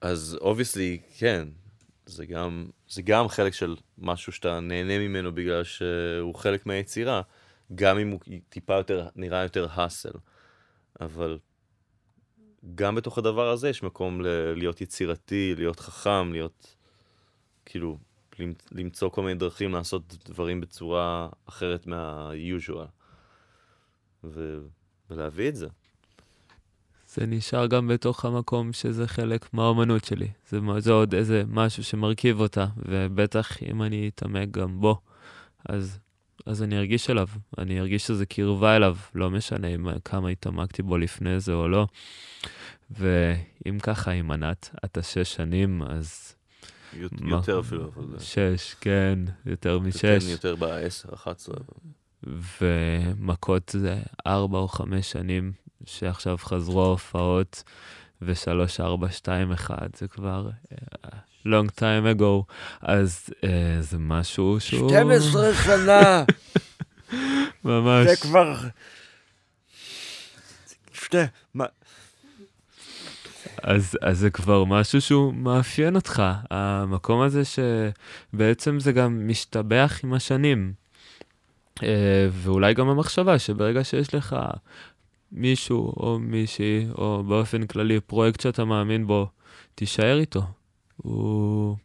אז 0.00 0.38
obviously, 0.40 1.00
כן, 1.18 1.48
זה 2.06 2.26
גם, 2.26 2.66
זה 2.88 3.02
גם 3.02 3.28
חלק 3.28 3.54
של 3.54 3.76
משהו 3.98 4.32
שאתה 4.32 4.60
נהנה 4.60 4.98
ממנו 4.98 5.34
בגלל 5.34 5.64
שהוא 5.64 6.34
חלק 6.34 6.66
מהיצירה, 6.66 7.22
גם 7.74 7.98
אם 7.98 8.10
הוא 8.10 8.20
טיפה 8.48 8.74
יותר, 8.74 9.08
נראה 9.16 9.42
יותר 9.42 9.66
hassle. 9.70 10.12
אבל 11.00 11.38
גם 12.74 12.94
בתוך 12.94 13.18
הדבר 13.18 13.48
הזה 13.48 13.68
יש 13.68 13.82
מקום 13.82 14.20
ל- 14.22 14.52
להיות 14.56 14.80
יצירתי, 14.80 15.54
להיות 15.56 15.80
חכם, 15.80 16.32
להיות, 16.32 16.76
כאילו, 17.64 17.98
למ- 18.38 18.52
למצוא 18.72 19.10
כל 19.10 19.22
מיני 19.22 19.34
דרכים 19.34 19.72
לעשות 19.72 20.14
דברים 20.28 20.60
בצורה 20.60 21.28
אחרת 21.48 21.86
מה 21.86 22.11
usual. 22.11 22.86
ו- 24.24 24.58
ולהביא 25.10 25.48
את 25.48 25.56
זה. 25.56 25.66
זה 27.08 27.26
נשאר 27.26 27.66
גם 27.66 27.88
בתוך 27.88 28.24
המקום 28.24 28.72
שזה 28.72 29.08
חלק 29.08 29.54
מהאומנות 29.54 30.04
שלי. 30.04 30.28
זה, 30.48 30.58
זה 30.78 30.92
עוד 30.92 31.14
איזה 31.14 31.42
משהו 31.48 31.84
שמרכיב 31.84 32.40
אותה, 32.40 32.66
ובטח 32.76 33.62
אם 33.62 33.82
אני 33.82 34.08
אתעמק 34.08 34.50
גם 34.50 34.80
בו, 34.80 35.00
אז, 35.68 35.98
אז 36.46 36.62
אני 36.62 36.78
ארגיש 36.78 37.10
אליו, 37.10 37.28
אני 37.58 37.80
ארגיש 37.80 38.06
שזה 38.06 38.26
קרבה 38.26 38.76
אליו, 38.76 38.96
לא 39.14 39.30
משנה 39.30 39.68
אם, 39.68 39.86
כמה 40.04 40.28
התעמקתי 40.28 40.82
בו 40.82 40.98
לפני 40.98 41.40
זה 41.40 41.52
או 41.52 41.68
לא. 41.68 41.86
ואם 42.90 43.78
ככה, 43.82 44.10
עם 44.10 44.30
ענת, 44.30 44.70
אתה 44.84 45.02
שש 45.02 45.34
שנים, 45.34 45.82
אז 45.82 46.34
מה? 47.12 47.36
יותר 47.36 47.60
אפילו. 47.60 47.90
שש, 48.18 48.74
כן, 48.80 49.18
יותר 49.46 49.78
משש. 49.78 50.24
כן, 50.24 50.30
יותר 50.30 50.56
ב-10, 50.56 51.14
11. 51.14 51.56
ומכות 52.60 53.68
זה 53.68 54.02
ארבע 54.26 54.58
או 54.58 54.68
חמש 54.68 55.12
שנים 55.12 55.52
שעכשיו 55.86 56.36
חזרו 56.38 56.82
ההופעות, 56.82 57.62
ושלוש, 58.22 58.80
ארבע, 58.80 59.10
שתיים, 59.10 59.52
אחד, 59.52 59.88
זה 59.96 60.08
כבר 60.08 60.50
uh, 60.72 61.06
long 61.46 61.80
time 61.80 62.18
ago, 62.18 62.52
אז 62.82 63.30
uh, 63.30 63.46
זה 63.80 63.98
משהו 63.98 64.56
שהוא 64.60 64.88
12 64.88 65.54
שנה, 65.54 66.24
ממש, 67.64 68.08
זה 68.08 68.16
כבר... 68.16 68.54
שתי, 70.92 71.22
מה... 71.54 71.64
אז, 73.62 73.98
אז 74.02 74.18
זה 74.18 74.30
כבר 74.30 74.64
משהו 74.64 75.00
שהוא 75.00 75.34
מאפיין 75.34 75.96
אותך, 75.96 76.22
המקום 76.50 77.20
הזה 77.20 77.42
שבעצם 77.44 78.80
זה 78.80 78.92
גם 78.92 79.28
משתבח 79.28 80.00
עם 80.04 80.14
השנים. 80.14 80.72
Uh, 81.78 81.82
ואולי 82.32 82.74
גם 82.74 82.88
המחשבה 82.88 83.38
שברגע 83.38 83.84
שיש 83.84 84.14
לך 84.14 84.36
מישהו 85.32 85.94
או 85.96 86.18
מישהי, 86.18 86.86
או 86.98 87.22
באופן 87.28 87.66
כללי 87.66 88.00
פרויקט 88.00 88.40
שאתה 88.40 88.64
מאמין 88.64 89.06
בו, 89.06 89.28
תישאר 89.74 90.18
איתו. 90.18 90.42
הוא... 90.96 91.76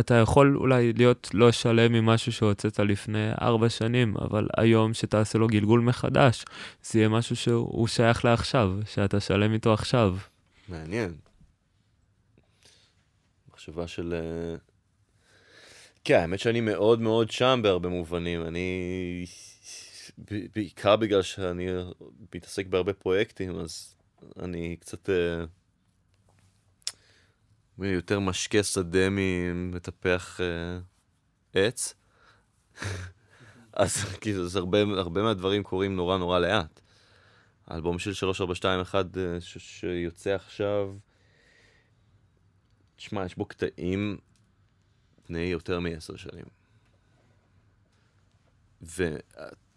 אתה 0.00 0.14
יכול 0.14 0.56
אולי 0.56 0.92
להיות 0.92 1.28
לא 1.34 1.52
שלם 1.52 1.94
עם 1.94 2.06
משהו 2.06 2.32
שהוצאת 2.32 2.80
לפני 2.80 3.30
ארבע 3.40 3.68
שנים, 3.68 4.16
אבל 4.16 4.48
היום 4.56 4.94
שתעשה 4.94 5.38
לו 5.38 5.46
גלגול 5.46 5.80
מחדש, 5.80 6.44
זה 6.82 6.98
יהיה 6.98 7.08
משהו 7.08 7.36
שהוא 7.36 7.86
שייך 7.86 8.24
לעכשיו, 8.24 8.72
שאתה 8.86 9.20
שלם 9.20 9.52
איתו 9.52 9.72
עכשיו. 9.72 10.16
מעניין. 10.68 11.14
מחשבה 13.52 13.86
של... 13.86 14.14
אה, 14.14 14.56
כן, 16.04 16.20
האמת 16.20 16.38
שאני 16.38 16.60
מאוד 16.60 17.00
מאוד 17.00 17.30
שם 17.30 17.60
בהרבה 17.62 17.88
מובנים. 17.88 18.42
אני... 18.42 19.24
בעיקר 20.54 20.96
בגלל 20.96 21.22
שאני 21.22 21.66
מתעסק 22.34 22.66
בהרבה 22.66 22.92
פרויקטים, 22.92 23.58
אז 23.58 23.94
אני 24.42 24.76
קצת... 24.80 25.10
אה, 25.10 25.44
יותר 27.86 28.20
משקה 28.20 28.62
שדה 28.62 29.08
ממטפח 29.10 30.40
אה, 30.40 30.78
עץ. 31.54 31.94
אז 33.72 34.04
כאילו, 34.20 34.44
אז 34.44 34.56
הרבה, 34.56 34.78
הרבה 34.80 35.22
מהדברים 35.22 35.62
קורים 35.62 35.96
נורא 35.96 36.18
נורא 36.18 36.38
לאט. 36.38 36.80
האלבום 37.66 37.98
של 37.98 38.14
3421 38.14 39.18
אה, 39.18 39.40
ש- 39.40 39.80
שיוצא 39.80 40.30
עכשיו, 40.30 40.94
תשמע, 42.96 43.24
יש 43.24 43.36
בו 43.36 43.44
קטעים 43.44 44.18
בני 45.28 45.38
יותר 45.38 45.80
מעשר 45.80 46.16
שנים. 46.16 46.44
ו- 48.82 49.16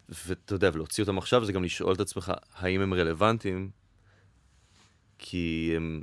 ואתה 0.09 0.55
יודע, 0.55 0.69
ולהוציא 0.73 1.03
אותם 1.03 1.17
עכשיו 1.17 1.45
זה 1.45 1.53
גם 1.53 1.63
לשאול 1.63 1.93
את 1.95 1.99
עצמך 1.99 2.31
האם 2.53 2.81
הם 2.81 2.93
רלוונטיים, 2.93 3.69
כי 5.17 5.73
הם 5.75 6.01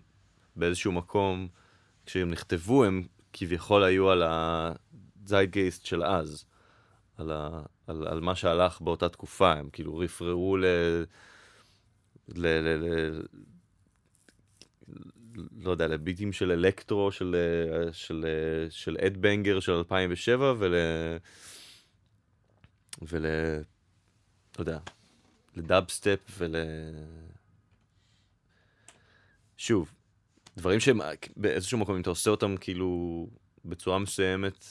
באיזשהו 0.56 0.92
מקום, 0.92 1.48
כשהם 2.08 2.30
נכתבו, 2.30 2.84
הם 2.84 3.06
כביכול 3.32 3.84
היו 3.84 4.10
על 4.10 4.22
הזיידגייסט 4.26 5.86
של 5.86 6.02
אז, 6.02 6.44
על, 7.16 7.30
ה- 7.30 7.62
על, 7.86 8.06
על 8.06 8.20
מה 8.20 8.34
שהלך 8.34 8.80
באותה 8.80 9.08
תקופה, 9.08 9.52
הם 9.52 9.70
כאילו 9.70 9.98
רפררו 9.98 10.56
ל... 10.56 10.64
ל... 12.28 12.46
ל... 12.46 12.84
ל... 12.84 13.22
לא 15.56 15.70
יודע, 15.70 15.88
לביטים 15.88 16.32
של 16.32 16.50
אלקטרו, 16.50 17.12
של, 17.12 17.36
של, 17.92 18.26
של 18.70 18.96
Ed 19.06 19.16
Banger 19.16 19.60
של 19.60 19.72
2007, 19.72 20.54
ול... 20.58 20.74
ול... 23.02 23.26
לא 24.58 24.62
יודע, 24.62 24.78
לדאב 25.56 25.88
סטפ 25.88 26.20
ול... 26.38 26.54
שוב, 29.56 29.92
דברים 30.58 30.80
שהם 30.80 31.00
באיזשהו 31.36 31.78
מקום, 31.78 31.94
אם 31.94 32.00
אתה 32.00 32.10
עושה 32.10 32.30
אותם 32.30 32.56
כאילו 32.60 33.26
בצורה 33.64 33.98
מסוימת, 33.98 34.64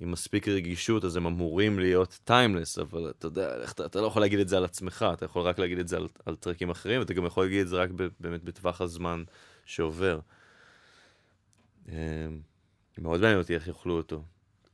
עם 0.00 0.10
מספיק 0.10 0.48
רגישות, 0.48 1.04
אז 1.04 1.16
הם 1.16 1.26
אמורים 1.26 1.78
להיות 1.78 2.18
timeless, 2.24 2.78
אבל 2.78 3.10
אתה 3.10 3.26
יודע, 3.26 3.64
אתה, 3.64 3.86
אתה 3.86 4.00
לא 4.00 4.06
יכול 4.06 4.22
להגיד 4.22 4.38
את 4.38 4.48
זה 4.48 4.56
על 4.56 4.64
עצמך, 4.64 5.06
אתה 5.12 5.24
יכול 5.24 5.42
רק 5.42 5.58
להגיד 5.58 5.78
את 5.78 5.88
זה 5.88 5.96
על, 5.96 6.08
על 6.26 6.36
טרקים 6.36 6.70
אחרים, 6.70 7.00
ואתה 7.00 7.14
גם 7.14 7.26
יכול 7.26 7.44
להגיד 7.44 7.60
את 7.60 7.68
זה 7.68 7.76
רק 7.76 7.90
ב, 7.96 8.08
באמת 8.20 8.44
בטווח 8.44 8.80
הזמן 8.80 9.24
שעובר. 9.64 10.20
אמ, 11.88 11.94
מאוד 12.98 13.20
מעניין 13.20 13.38
אותי 13.38 13.54
איך 13.54 13.68
יאכלו 13.68 13.96
אותו. 13.96 14.24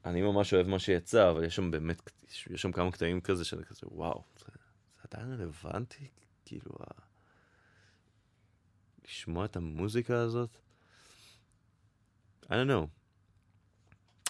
אני 0.05 0.23
ממש 0.23 0.55
אוהב 0.55 0.69
מה 0.69 0.79
שיצא, 0.79 1.31
אבל 1.31 1.45
יש 1.45 1.57
שם 1.57 1.71
באמת, 1.71 2.11
יש 2.51 2.63
שם 2.63 2.73
כמה 2.73 2.93
קטעים 2.93 3.21
כזה 3.21 3.45
שאני 3.45 3.65
כזה, 3.65 3.81
וואו, 3.85 4.23
זה, 4.39 4.47
זה 4.97 5.09
עדיין 5.11 5.33
רלוונטי? 5.33 6.07
כאילו. 6.45 6.73
לשמוע 9.09 9.45
את 9.45 9.57
המוזיקה 9.57 10.19
הזאת? 10.19 10.57
I 12.45 12.49
don't 12.49 12.69
know. 12.69 12.87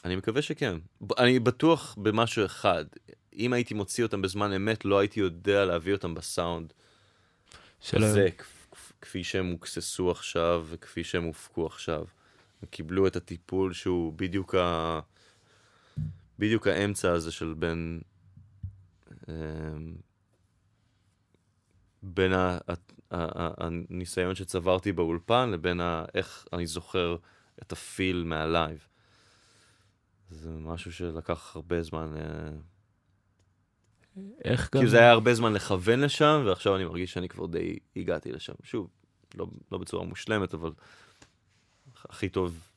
אני 0.04 0.16
מקווה 0.16 0.42
שכן. 0.42 0.76
אני 1.18 1.38
בטוח 1.38 1.94
במשהו 2.02 2.44
אחד. 2.44 2.84
אם 3.32 3.52
הייתי 3.52 3.74
מוציא 3.74 4.04
אותם 4.04 4.22
בזמן 4.22 4.52
אמת, 4.52 4.84
לא 4.84 4.98
הייתי 4.98 5.20
יודע 5.20 5.64
להביא 5.64 5.92
אותם 5.92 6.14
בסאונד 6.14 6.72
של 7.80 8.02
היום. 8.02 8.14
זה, 8.14 8.28
כפי 9.00 9.24
שהם 9.24 9.46
הוקססו 9.46 10.10
עכשיו 10.10 10.66
וכפי 10.68 11.04
שהם 11.04 11.24
הופקו 11.24 11.66
עכשיו. 11.66 12.04
הם 12.62 12.68
קיבלו 12.70 13.06
את 13.06 13.16
הטיפול 13.16 13.72
שהוא 13.72 14.12
בדיוק 14.12 14.54
ה... 14.54 15.00
בדיוק 16.38 16.66
האמצע 16.66 17.12
הזה 17.12 17.32
של 17.32 17.54
בין... 17.58 18.00
אמ, 19.28 19.94
בין. 22.02 22.32
הניסיון 23.10 24.34
שצברתי 24.34 24.92
באולפן 24.92 25.50
לבין 25.50 25.80
ה... 25.80 26.04
איך 26.14 26.46
אני 26.52 26.66
זוכר 26.66 27.16
את 27.62 27.72
ה 27.72 27.83
feel 27.83 28.24
מה 28.24 28.42
live. 28.42 28.86
זה 30.30 30.50
משהו 30.50 30.92
שלקח 30.92 31.56
הרבה 31.56 31.82
זמן, 31.82 32.14
אה, 32.16 32.50
איך 34.44 34.60
גם... 34.60 34.80
כאילו 34.80 34.90
זה 34.90 34.98
היה 34.98 35.10
הרבה 35.10 35.34
זמן 35.34 35.52
לכוון 35.52 36.00
לשם, 36.00 36.42
ועכשיו 36.46 36.76
אני 36.76 36.84
מרגיש 36.84 37.12
שאני 37.12 37.28
כבר 37.28 37.46
די 37.46 37.78
הגעתי 37.96 38.32
לשם. 38.32 38.54
שוב, 38.62 38.88
לא, 39.34 39.46
לא 39.72 39.78
בצורה 39.78 40.04
מושלמת, 40.04 40.54
אבל 40.54 40.72
הכי 42.04 42.28
טוב. 42.28 42.70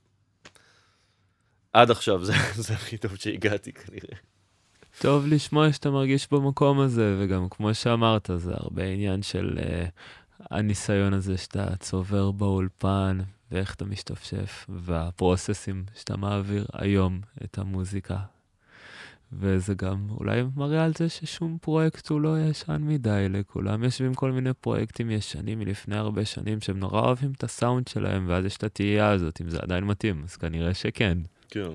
עד 1.73 1.91
עכשיו 1.91 2.25
זה, 2.25 2.33
זה 2.67 2.73
הכי 2.73 2.97
טוב 2.97 3.15
שהגעתי 3.15 3.73
כנראה. 3.73 4.17
טוב 5.01 5.27
לשמוע 5.27 5.71
שאתה 5.71 5.91
מרגיש 5.91 6.27
במקום 6.31 6.79
הזה, 6.79 7.17
וגם 7.19 7.49
כמו 7.49 7.73
שאמרת, 7.73 8.29
זה 8.35 8.51
הרבה 8.53 8.83
עניין 8.83 9.21
של 9.21 9.57
uh, 9.57 9.89
הניסיון 10.51 11.13
הזה 11.13 11.37
שאתה 11.37 11.75
צובר 11.75 12.31
באולפן, 12.31 13.19
ואיך 13.51 13.75
אתה 13.75 13.85
משתפשף, 13.85 14.65
והפרוססים 14.69 15.83
שאתה 15.95 16.17
מעביר 16.17 16.65
היום 16.73 17.21
את 17.43 17.57
המוזיקה. 17.57 18.17
וזה 19.33 19.73
גם 19.73 20.07
אולי 20.11 20.43
מראה 20.55 20.85
על 20.85 20.91
זה 20.97 21.09
ששום 21.09 21.57
פרויקט 21.61 22.09
הוא 22.09 22.21
לא 22.21 22.39
ישן 22.39 22.81
מדי, 22.81 23.27
לכולם 23.29 23.83
יושבים 23.83 24.13
כל 24.13 24.31
מיני 24.31 24.53
פרויקטים 24.53 25.11
ישנים 25.11 25.59
מלפני 25.59 25.97
הרבה 25.97 26.25
שנים 26.25 26.61
שהם 26.61 26.79
נורא 26.79 27.01
אוהבים 27.01 27.31
את 27.31 27.43
הסאונד 27.43 27.87
שלהם, 27.87 28.25
ואז 28.27 28.45
יש 28.45 28.57
את 28.57 28.63
התהייה 28.63 29.09
הזאת, 29.09 29.41
אם 29.41 29.49
זה 29.49 29.59
עדיין 29.61 29.83
מתאים, 29.83 30.23
אז 30.23 30.35
כנראה 30.35 30.73
שכן. 30.73 31.17
כן. 31.49 31.69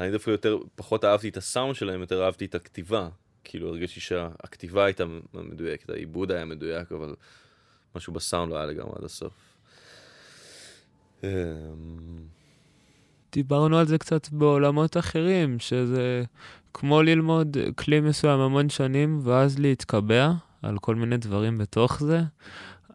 אני 0.00 0.10
דווקא 0.10 0.30
יותר, 0.30 0.58
פחות 0.74 1.04
אהבתי 1.04 1.28
את 1.28 1.36
הסאונד 1.36 1.74
שלהם, 1.74 2.00
יותר 2.00 2.24
אהבתי 2.24 2.44
את 2.44 2.54
הכתיבה. 2.54 3.08
כאילו 3.44 3.68
הרגשתי 3.68 4.00
שהכתיבה 4.00 4.84
הייתה 4.84 5.04
מדויקת, 5.34 5.90
העיבוד 5.90 6.32
היה 6.32 6.44
מדויק, 6.44 6.92
אבל 6.92 7.14
משהו 7.96 8.12
בסאונד 8.12 8.52
לא 8.52 8.56
היה 8.56 8.66
לגמרי 8.66 8.92
עד 8.98 9.04
הסוף. 9.04 9.32
דיברנו 13.32 13.78
על 13.78 13.86
זה 13.86 13.98
קצת 13.98 14.28
בעולמות 14.28 14.96
אחרים, 14.96 15.58
שזה 15.58 16.24
כמו 16.74 17.02
ללמוד 17.02 17.56
כלי 17.76 18.00
מסוים 18.00 18.40
המון 18.40 18.68
שנים, 18.68 19.20
ואז 19.24 19.58
להתקבע 19.58 20.32
על 20.62 20.78
כל 20.78 20.94
מיני 20.94 21.16
דברים 21.16 21.58
בתוך 21.58 22.00
זה. 22.00 22.20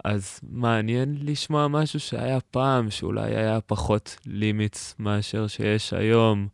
אז 0.04 0.40
מעניין 0.50 1.18
לשמוע 1.22 1.68
משהו 1.68 2.00
שהיה 2.00 2.40
פעם, 2.40 2.92
שאולי 2.92 3.36
היה 3.36 3.62
פחות 3.62 4.18
לימיטס 4.26 4.96
מאשר 5.00 5.48
שיש 5.48 5.94
היום. 5.94 6.48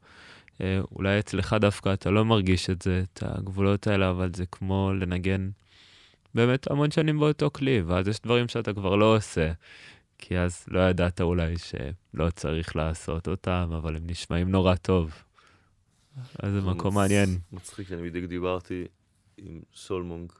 אה, 0.61 0.79
אולי 0.91 1.19
אצלך 1.19 1.55
דווקא 1.61 1.93
אתה 1.93 2.11
לא 2.11 2.25
מרגיש 2.25 2.69
את 2.69 2.81
זה, 2.81 3.03
את 3.13 3.23
הגבולות 3.25 3.87
האלה, 3.87 4.09
אבל 4.09 4.29
זה 4.35 4.45
כמו 4.45 4.91
לנגן 4.99 5.49
באמת 6.35 6.71
המון 6.71 6.91
שנים 6.91 7.19
באותו 7.19 7.51
כלי, 7.53 7.81
ואז 7.81 8.07
יש 8.07 8.19
דברים 8.21 8.47
שאתה 8.47 8.73
כבר 8.73 8.95
לא 8.95 9.15
עושה. 9.15 9.51
כי 10.17 10.37
אז 10.37 10.65
לא 10.67 10.79
ידעת 10.89 11.21
אולי 11.21 11.53
שלא 11.57 12.29
צריך 12.29 12.75
לעשות 12.75 13.27
אותם, 13.27 13.69
אבל 13.77 13.95
הם 13.95 14.03
נשמעים 14.05 14.51
נורא 14.51 14.75
טוב. 14.75 15.23
אז 16.39 16.53
זה 16.53 16.61
מקום 16.61 16.87
מצ- 16.87 16.95
מעניין. 16.95 17.39
מצחיק, 17.51 17.91
אני 17.91 18.09
בדיוק 18.09 18.25
דיברתי 18.25 18.85
עם 19.37 19.61
סולמונג 19.75 20.31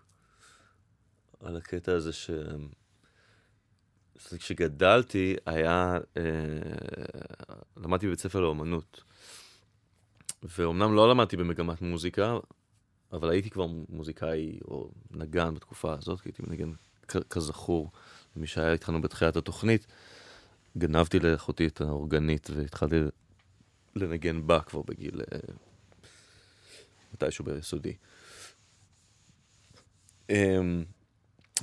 על 1.40 1.58
הקטע 1.58 1.92
הזה 1.92 2.14
ש... 2.14 2.30
כשגדלתי 4.38 5.36
היה, 5.46 5.98
אה, 6.18 6.24
למדתי 7.78 8.08
בבית 8.08 8.20
ספר 8.20 8.40
לאומנות. 8.42 9.04
ואומנם 10.44 10.96
לא 10.96 11.10
למדתי 11.10 11.38
במגמת 11.38 11.82
מוזיקה, 11.82 12.38
אבל 13.14 13.30
הייתי 13.30 13.50
כבר 13.50 13.68
מוזיקאי 13.90 14.60
או 14.66 14.92
נגן 15.12 15.56
בתקופה 15.56 15.94
הזאת, 15.94 16.22
כי 16.22 16.30
הייתי 16.30 16.44
מנגן 16.48 16.72
כזכור, 17.30 17.92
למי 18.36 18.48
שהיה 18.48 18.72
איתנו 18.72 19.02
בתחילת 19.02 19.36
התוכנית. 19.36 19.88
גנבתי 20.78 21.20
לאחותי 21.20 21.68
את 21.68 21.82
האורגנית 21.82 22.50
והתחלתי 22.50 22.96
לנגן 23.96 24.48
בה 24.48 24.60
כבר 24.60 24.82
בגיל... 24.82 25.22
אה, 25.34 25.40
מתישהו 27.14 27.46
ביסודי. 27.46 27.94
אמ, 30.30 30.84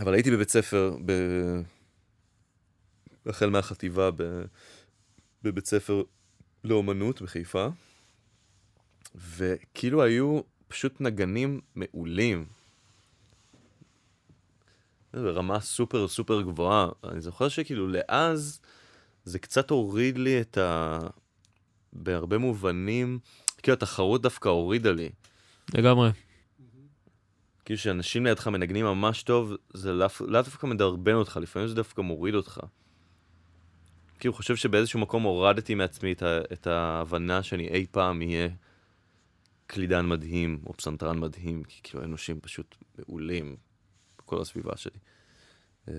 אבל 0.01 0.15
הייתי 0.15 0.31
בבית 0.31 0.51
ספר, 0.51 0.97
ב... 1.05 1.13
החל 3.27 3.51
מהחטיבה 3.51 4.11
ב... 4.11 4.43
בבית 5.43 5.67
ספר 5.67 6.03
לאומנות 6.65 7.23
בחיפה, 7.23 7.69
וכאילו 9.19 10.03
היו 10.03 10.41
פשוט 10.69 11.01
נגנים 11.01 11.61
מעולים. 11.75 12.45
ברמה 15.13 15.61
סופר 15.61 16.09
סופר 16.09 16.43
גבוהה. 16.43 16.89
אני 17.05 17.21
זוכר 17.21 17.49
שכאילו 17.49 17.89
לאז 17.89 18.61
זה 19.25 19.39
קצת 19.39 19.71
הוריד 19.71 20.19
לי 20.19 20.41
את 20.41 20.59
ה... 20.59 20.99
בהרבה 21.93 22.39
מובנים, 22.39 23.19
כאילו 23.63 23.75
התחרות 23.75 24.23
דווקא 24.23 24.49
הורידה 24.49 24.93
לי. 24.93 25.11
לגמרי. 25.75 26.11
כאילו 27.65 27.79
שאנשים 27.79 28.27
לידך 28.27 28.49
מנגנים 28.49 28.85
ממש 28.85 29.23
טוב, 29.23 29.53
זה 29.75 29.93
לאו 29.93 30.43
דווקא 30.43 30.67
מדרבן 30.67 31.15
אותך, 31.15 31.39
לפעמים 31.43 31.69
זה 31.69 31.75
דווקא 31.75 32.01
מוריד 32.01 32.35
אותך. 32.35 32.61
כאילו 34.19 34.35
חושב 34.35 34.57
שבאיזשהו 34.57 35.01
מקום 35.01 35.23
הורדתי 35.23 35.75
מעצמי 35.75 36.13
את, 36.13 36.23
ה, 36.23 36.39
את 36.53 36.67
ההבנה 36.67 37.43
שאני 37.43 37.69
אי 37.69 37.87
פעם 37.91 38.23
אהיה 38.23 38.49
קלידן 39.69 40.07
מדהים, 40.07 40.61
או 40.67 40.73
פסנתרן 40.73 41.19
מדהים, 41.19 41.65
כי 41.65 41.81
כאילו 41.83 42.03
האנושים 42.03 42.41
פשוט 42.41 42.77
מעולים 42.99 43.57
בכל 44.19 44.41
הסביבה 44.41 44.77
שלי. 44.77 44.99
אה, 45.89 45.95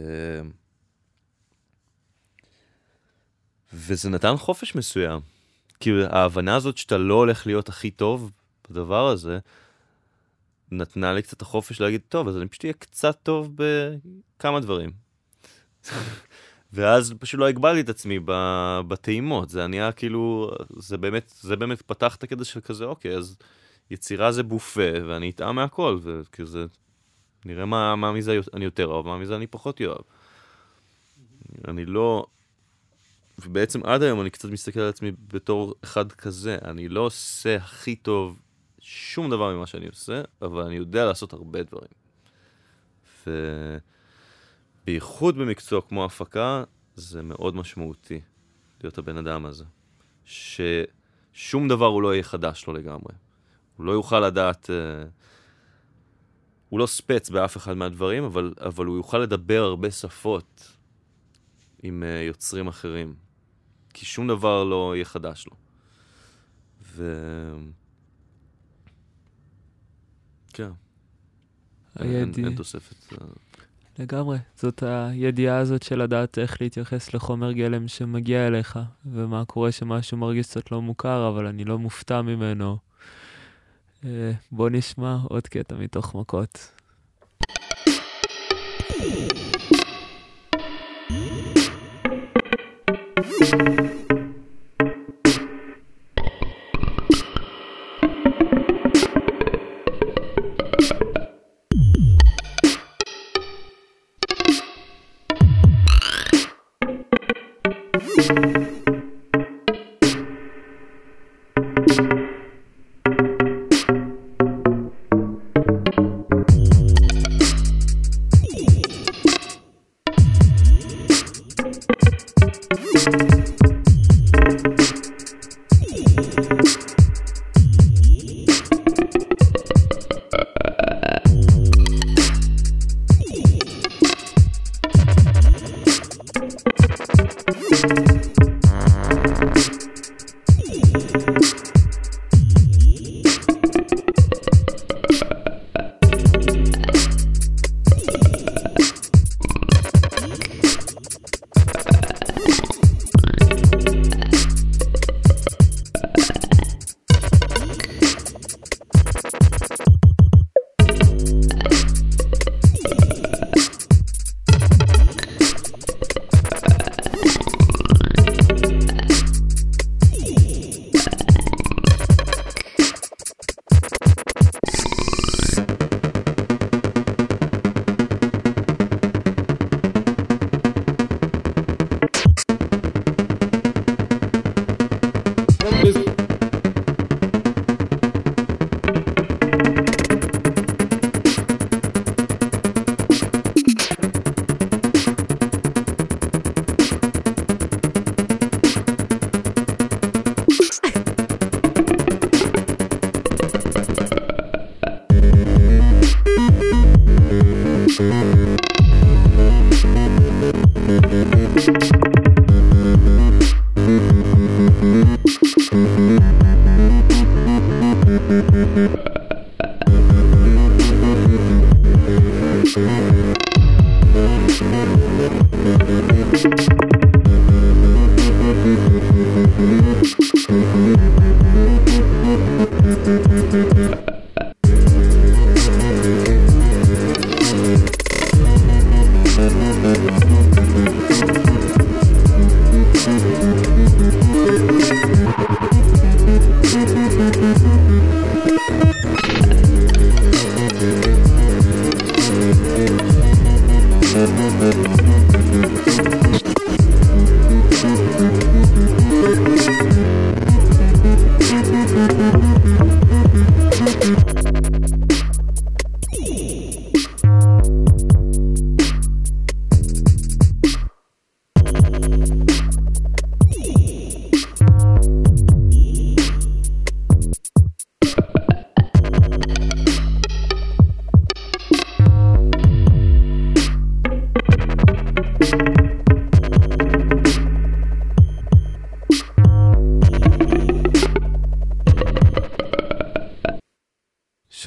וזה 3.73 4.09
נתן 4.09 4.37
חופש 4.37 4.75
מסוים. 4.75 5.19
כאילו 5.79 6.03
ההבנה 6.03 6.55
הזאת 6.55 6.77
שאתה 6.77 6.97
לא 6.97 7.13
הולך 7.13 7.47
להיות 7.47 7.69
הכי 7.69 7.91
טוב 7.91 8.31
בדבר 8.69 9.07
הזה, 9.07 9.39
נתנה 10.71 11.13
לי 11.13 11.21
קצת 11.21 11.41
החופש 11.41 11.81
להגיד, 11.81 12.01
טוב, 12.09 12.27
אז 12.27 12.37
אני 12.37 12.47
פשוט 12.47 12.65
אהיה 12.65 12.73
קצת 12.73 13.19
טוב 13.23 13.55
בכמה 13.55 14.59
דברים. 14.59 14.91
ואז 16.73 17.13
פשוט 17.19 17.39
לא 17.39 17.47
הגבלתי 17.47 17.81
את 17.81 17.89
עצמי 17.89 18.19
בטעימות, 18.87 19.49
זה 19.49 19.67
נהיה 19.67 19.91
כאילו, 19.91 20.51
זה 20.77 20.97
באמת, 20.97 21.33
זה 21.41 21.55
באמת 21.55 21.81
פתח 21.81 22.15
את 22.15 22.23
הקטע 22.23 22.43
של 22.43 22.61
כזה, 22.61 22.85
אוקיי, 22.85 23.15
אז 23.15 23.37
יצירה 23.91 24.31
זה 24.31 24.43
בופה, 24.43 24.91
ואני 25.07 25.29
אטעם 25.29 25.55
מהכל, 25.55 25.99
וכזה, 26.01 26.65
נראה 27.45 27.65
מה, 27.65 27.95
מה 27.95 28.11
מזה 28.11 28.39
אני 28.53 28.65
יותר 28.65 28.87
אוהב, 28.87 29.05
מה 29.05 29.17
מזה 29.17 29.35
אני 29.35 29.47
פחות 29.47 29.81
אוהב. 29.81 30.01
אני 31.67 31.85
לא, 31.85 32.25
ובעצם 33.39 33.83
עד 33.83 34.03
היום 34.03 34.21
אני 34.21 34.29
קצת 34.29 34.49
מסתכל 34.49 34.79
על 34.79 34.89
עצמי 34.89 35.11
בתור 35.33 35.75
אחד 35.83 36.11
כזה, 36.11 36.57
אני 36.65 36.89
לא 36.89 37.01
עושה 37.01 37.55
הכי 37.55 37.95
טוב 37.95 38.39
שום 38.79 39.29
דבר 39.29 39.55
ממה 39.55 39.67
שאני 39.67 39.87
עושה, 39.87 40.21
אבל 40.41 40.63
אני 40.63 40.75
יודע 40.75 41.05
לעשות 41.05 41.33
הרבה 41.33 41.59
דברים. 41.63 41.91
ובייחוד 44.87 45.37
במקצוע 45.37 45.81
כמו 45.81 46.05
הפקה, 46.05 46.63
זה 46.95 47.21
מאוד 47.21 47.55
משמעותי 47.55 48.21
להיות 48.83 48.97
הבן 48.97 49.17
אדם 49.17 49.45
הזה. 49.45 49.65
ששום 50.25 51.67
דבר 51.67 51.85
הוא 51.85 52.01
לא 52.01 52.13
יהיה 52.13 52.23
חדש 52.23 52.67
לו 52.67 52.73
לגמרי. 52.73 53.13
הוא 53.79 53.85
לא 53.85 53.91
יוכל 53.91 54.19
לדעת... 54.19 54.69
אה, 54.69 55.05
הוא 56.69 56.79
לא 56.79 56.85
ספץ 56.85 57.29
באף 57.29 57.57
אחד 57.57 57.73
מהדברים, 57.73 58.23
אבל, 58.23 58.53
אבל 58.61 58.85
הוא 58.85 58.97
יוכל 58.97 59.17
לדבר 59.17 59.63
הרבה 59.63 59.91
שפות 59.91 60.77
עם 61.83 62.03
אה, 62.03 62.21
יוצרים 62.21 62.67
אחרים. 62.67 63.15
כי 63.93 64.05
שום 64.05 64.27
דבר 64.27 64.63
לא 64.63 64.95
יהיה 64.95 65.05
חדש 65.05 65.45
לו. 65.47 65.55
ו... 66.83 67.13
כן. 70.53 70.69
אין, 71.99 72.31
אין 72.37 72.55
תוספת. 72.55 73.13
אה, 73.13 73.27
לגמרי. 73.99 74.37
זאת 74.55 74.83
הידיעה 74.83 75.57
הזאת 75.57 75.83
של 75.83 76.01
לדעת 76.01 76.37
איך 76.37 76.61
להתייחס 76.61 77.13
לחומר 77.13 77.51
גלם 77.51 77.87
שמגיע 77.87 78.47
אליך, 78.47 78.79
ומה 79.05 79.45
קורה 79.45 79.71
שמשהו 79.71 80.17
מרגיש 80.17 80.47
קצת 80.47 80.71
לא 80.71 80.81
מוכר, 80.81 81.29
אבל 81.29 81.45
אני 81.45 81.65
לא 81.65 81.79
מופתע 81.79 82.21
ממנו. 82.21 82.88
אה, 84.05 84.31
בוא 84.51 84.69
נשמע 84.69 85.17
עוד 85.29 85.47
קטע 85.47 85.75
מתוך 85.75 86.15
מכות. 86.15 86.71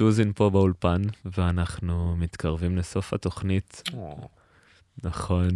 שוזין 0.03 0.33
פה 0.35 0.51
באולפן, 0.51 1.03
ואנחנו 1.25 2.17
מתקרבים 2.17 2.77
לסוף 2.77 3.15
התוכנית. 3.15 3.83
נכון. 5.05 5.49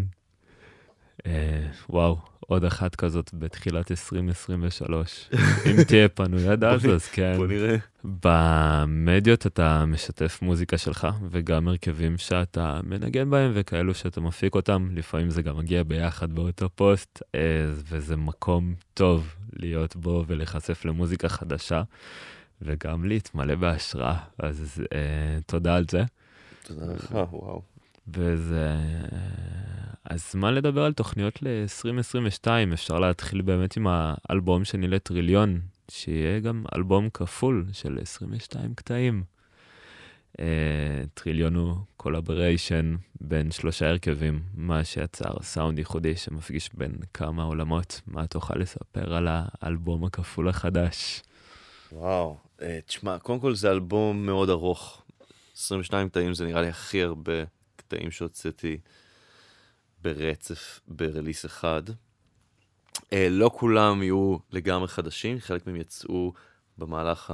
אה, 1.26 1.66
וואו, 1.90 2.18
עוד 2.40 2.64
אחת 2.64 2.94
כזאת 2.96 3.30
בתחילת 3.34 3.90
2023. 3.90 5.30
אם 5.66 5.82
תהיה 5.84 6.08
פנוי 6.08 6.48
עד 6.48 6.64
אז, 6.64 6.86
אז 6.86 7.06
כן. 7.08 7.36
בוא 7.36 7.46
נראה. 7.46 7.76
במדיות 8.04 9.46
אתה 9.46 9.84
משתף 9.86 10.38
מוזיקה 10.42 10.78
שלך, 10.78 11.08
וגם 11.30 11.68
הרכבים 11.68 12.18
שאתה 12.18 12.80
מנגן 12.84 13.30
בהם 13.30 13.50
וכאלו 13.54 13.94
שאתה 13.94 14.20
מפיק 14.20 14.54
אותם, 14.54 14.88
לפעמים 14.92 15.30
זה 15.30 15.42
גם 15.42 15.58
מגיע 15.58 15.82
ביחד 15.82 16.32
באותו 16.32 16.68
פוסט, 16.74 17.22
אה, 17.34 17.40
וזה 17.88 18.16
מקום 18.16 18.74
טוב 18.94 19.34
להיות 19.52 19.96
בו 19.96 20.24
ולהיחשף 20.26 20.84
למוזיקה 20.84 21.28
חדשה, 21.28 21.82
וגם 22.62 23.04
להתמלא 23.04 23.54
בהשראה, 23.54 24.18
אז 24.38 24.82
אה, 24.92 25.38
תודה 25.46 25.76
על 25.76 25.84
זה. 25.90 26.02
תודה 26.62 26.92
לך, 26.92 27.10
וואו. 27.12 27.62
וזה... 28.08 28.76
אז 30.10 30.34
מה 30.34 30.50
לדבר 30.50 30.82
על 30.84 30.92
תוכניות 30.92 31.42
ל-2022? 31.42 32.48
אפשר 32.72 32.98
להתחיל 32.98 33.42
באמת 33.42 33.76
עם 33.76 33.86
האלבום 33.90 34.64
שני 34.64 34.88
לטריליון, 34.88 35.60
שיהיה 35.90 36.40
גם 36.40 36.64
אלבום 36.76 37.10
כפול 37.10 37.66
של 37.72 37.98
22 38.02 38.74
קטעים. 38.74 39.22
Uh, 40.32 40.38
טריליון 41.14 41.54
הוא 41.54 41.76
collaboration 41.96 42.96
בין 43.20 43.50
שלושה 43.50 43.88
הרכבים, 43.88 44.42
מה 44.54 44.84
שיצר 44.84 45.42
סאונד 45.42 45.78
ייחודי 45.78 46.16
שמפגיש 46.16 46.70
בין 46.74 46.92
כמה 47.14 47.42
עולמות. 47.42 48.00
מה 48.06 48.26
תוכל 48.26 48.58
לספר 48.58 49.14
על 49.14 49.28
האלבום 49.30 50.04
הכפול 50.04 50.48
החדש? 50.48 51.22
וואו. 51.92 52.36
אה, 52.62 52.78
תשמע, 52.86 53.18
קודם 53.18 53.40
כל 53.40 53.54
זה 53.54 53.70
אלבום 53.70 54.26
מאוד 54.26 54.50
ארוך. 54.50 55.02
22 55.56 56.08
קטעים 56.08 56.34
זה 56.34 56.46
נראה 56.46 56.60
לי 56.62 56.68
הכי 56.68 57.02
הרבה 57.02 57.32
קטעים 57.76 58.10
שהוצאתי 58.10 58.78
ברצף 60.02 60.80
ברליס 60.88 61.46
אחד. 61.46 61.82
אה, 63.12 63.28
לא 63.30 63.50
כולם 63.54 64.02
יהיו 64.02 64.36
לגמרי 64.52 64.88
חדשים, 64.88 65.40
חלק 65.40 65.66
מהם 65.66 65.76
יצאו 65.76 66.32
במהלך 66.78 67.32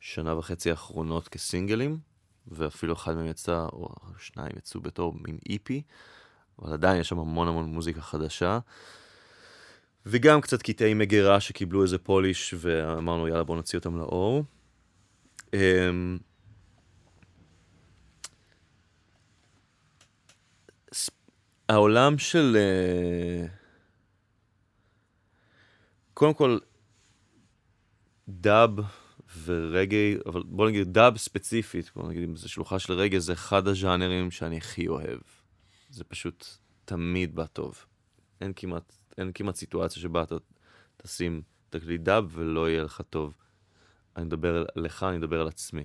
השנה 0.00 0.38
וחצי 0.38 0.70
האחרונות 0.70 1.28
כסינגלים, 1.28 1.98
ואפילו 2.46 2.94
אחד 2.94 3.14
מהם 3.14 3.26
יצא, 3.26 3.66
או 3.72 3.88
שניים 4.18 4.52
יצאו 4.56 4.80
בתור 4.80 5.14
מין 5.14 5.38
איפי, 5.48 5.82
אבל 6.58 6.72
עדיין 6.72 7.00
יש 7.00 7.08
שם 7.08 7.18
המון 7.18 7.48
המון 7.48 7.64
מוזיקה 7.64 8.00
חדשה. 8.00 8.58
וגם 10.06 10.40
קצת 10.40 10.62
קטעי 10.62 10.94
מגירה 10.94 11.40
שקיבלו 11.40 11.82
איזה 11.82 11.98
פוליש, 11.98 12.54
ואמרנו, 12.58 13.28
יאללה, 13.28 13.44
בואו 13.44 13.56
נוציא 13.56 13.78
אותם 13.78 13.98
לאור. 13.98 14.44
ס- 20.92 21.10
העולם 21.68 22.18
של... 22.18 22.56
אה, 22.56 23.46
קודם 26.14 26.34
כל, 26.34 26.58
דאב 28.28 28.70
ורגעי, 29.44 30.16
אבל 30.26 30.42
בוא 30.46 30.68
נגיד 30.68 30.92
דאב 30.92 31.16
ספציפית, 31.16 31.90
בוא 31.96 32.08
נגיד 32.08 32.22
אם 32.22 32.36
זו 32.36 32.48
שלוחה 32.48 32.78
של 32.78 32.92
רגעי, 32.92 33.20
זה 33.20 33.32
אחד 33.32 33.68
הז'אנרים 33.68 34.30
שאני 34.30 34.56
הכי 34.56 34.88
אוהב. 34.88 35.18
זה 35.90 36.04
פשוט 36.04 36.46
תמיד 36.84 37.34
בא 37.34 37.46
טוב. 37.46 37.84
אין 38.40 38.52
כמעט, 38.56 38.95
אין 39.18 39.30
כמעט 39.34 39.54
סיטואציה 39.54 40.02
שבה 40.02 40.22
אתה 40.22 40.34
תשים 40.96 41.42
תקליט 41.70 42.00
דאב 42.00 42.30
ולא 42.32 42.70
יהיה 42.70 42.82
לך 42.82 43.00
טוב. 43.10 43.34
אני 44.16 44.24
מדבר 44.24 44.64
עליך, 44.74 45.02
אני 45.02 45.18
מדבר 45.18 45.40
על 45.40 45.48
עצמי. 45.48 45.84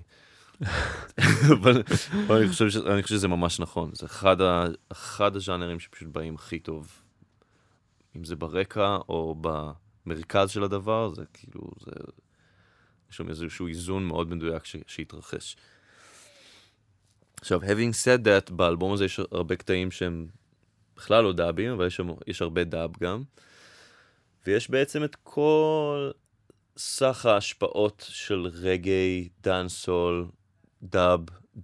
אבל, 1.52 1.82
אבל 2.26 2.36
אני, 2.36 2.48
חושב 2.48 2.70
ש, 2.70 2.76
אני 2.76 3.02
חושב 3.02 3.14
שזה 3.14 3.28
ממש 3.28 3.60
נכון. 3.60 3.90
זה 3.94 4.06
אחד, 4.06 4.40
ה, 4.40 4.64
אחד 4.92 5.36
הז'אנרים 5.36 5.80
שפשוט 5.80 6.08
באים 6.08 6.34
הכי 6.34 6.58
טוב. 6.58 7.02
אם 8.16 8.24
זה 8.24 8.36
ברקע 8.36 8.96
או 9.08 9.36
במרכז 10.06 10.50
של 10.50 10.64
הדבר, 10.64 11.14
זה 11.14 11.22
כאילו, 11.32 11.60
זה... 11.80 11.90
יש 13.10 13.16
שם 13.16 13.28
איזשהו 13.28 13.66
איזון 13.66 14.06
מאוד 14.06 14.30
מדויק 14.30 14.64
ש, 14.64 14.76
שהתרחש. 14.86 15.56
עכשיו, 17.40 17.62
having 17.62 17.94
said 18.04 18.24
that, 18.24 18.52
באלבום 18.52 18.92
הזה 18.92 19.04
יש 19.04 19.20
הרבה 19.32 19.56
קטעים 19.56 19.90
שהם 19.90 20.26
בכלל 20.96 21.24
לא 21.24 21.32
דאבים, 21.32 21.72
אבל 21.72 21.86
יש, 21.86 22.00
יש 22.26 22.42
הרבה 22.42 22.64
דאב 22.64 22.90
גם. 23.02 23.22
ויש 24.46 24.70
בעצם 24.70 25.04
את 25.04 25.16
כל 25.22 26.10
סך 26.76 27.26
ההשפעות 27.26 28.06
של 28.08 28.46
רגעי, 28.52 29.28
דאנסול, 29.40 30.26
דאב, 30.82 31.20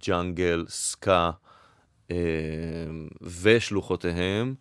ג'אנגל, 0.07 0.65
סקה 0.67 1.31
אה, 2.11 2.17
ושלוחותיהם 3.41 4.55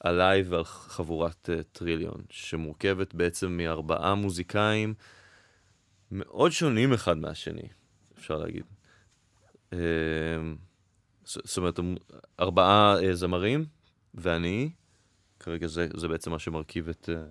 עליי 0.00 0.42
ועל 0.42 0.64
חבורת 0.64 1.50
אה, 1.50 1.62
טריליון, 1.62 2.24
שמורכבת 2.30 3.14
בעצם 3.14 3.56
מארבעה 3.56 4.14
מוזיקאים 4.14 4.94
מאוד 6.10 6.52
שונים 6.52 6.92
אחד 6.92 7.18
מהשני, 7.18 7.68
אפשר 8.18 8.38
להגיד. 8.38 8.64
אה, 9.72 9.78
זאת 11.24 11.56
אומרת, 11.56 11.78
ארבעה 12.40 12.96
אה, 13.02 13.14
זמרים 13.14 13.64
ואני, 14.14 14.70
כרגע 15.40 15.66
זה, 15.66 15.88
זה 15.96 16.08
בעצם 16.08 16.30
מה 16.30 16.38
שמרכיב 16.38 16.88
את 16.88 17.08
אה. 17.08 17.24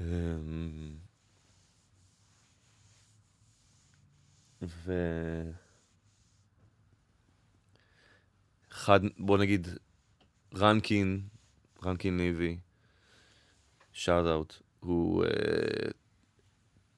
אמ, 0.00 0.96
ו... 4.62 4.92
אחד, 8.72 9.00
בוא 9.18 9.38
נגיד, 9.38 9.68
רנקין, 10.54 11.22
רנקין 11.84 12.18
ליבי, 12.18 12.58
shout 13.92 14.24
out, 14.26 14.54
הוא, 14.80 15.24
אה, 15.24 15.90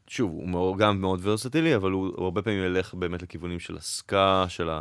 שוב, 0.06 0.32
הוא 0.32 0.76
גם 0.76 1.00
מאוד 1.00 1.20
ורסטילי, 1.22 1.76
אבל 1.76 1.90
הוא, 1.90 2.06
הוא 2.06 2.24
הרבה 2.24 2.42
פעמים 2.42 2.64
ילך 2.64 2.94
באמת 2.94 3.22
לכיוונים 3.22 3.60
של 3.60 3.76
הסקה, 3.76 4.44
של, 4.48 4.70
ה, 4.70 4.80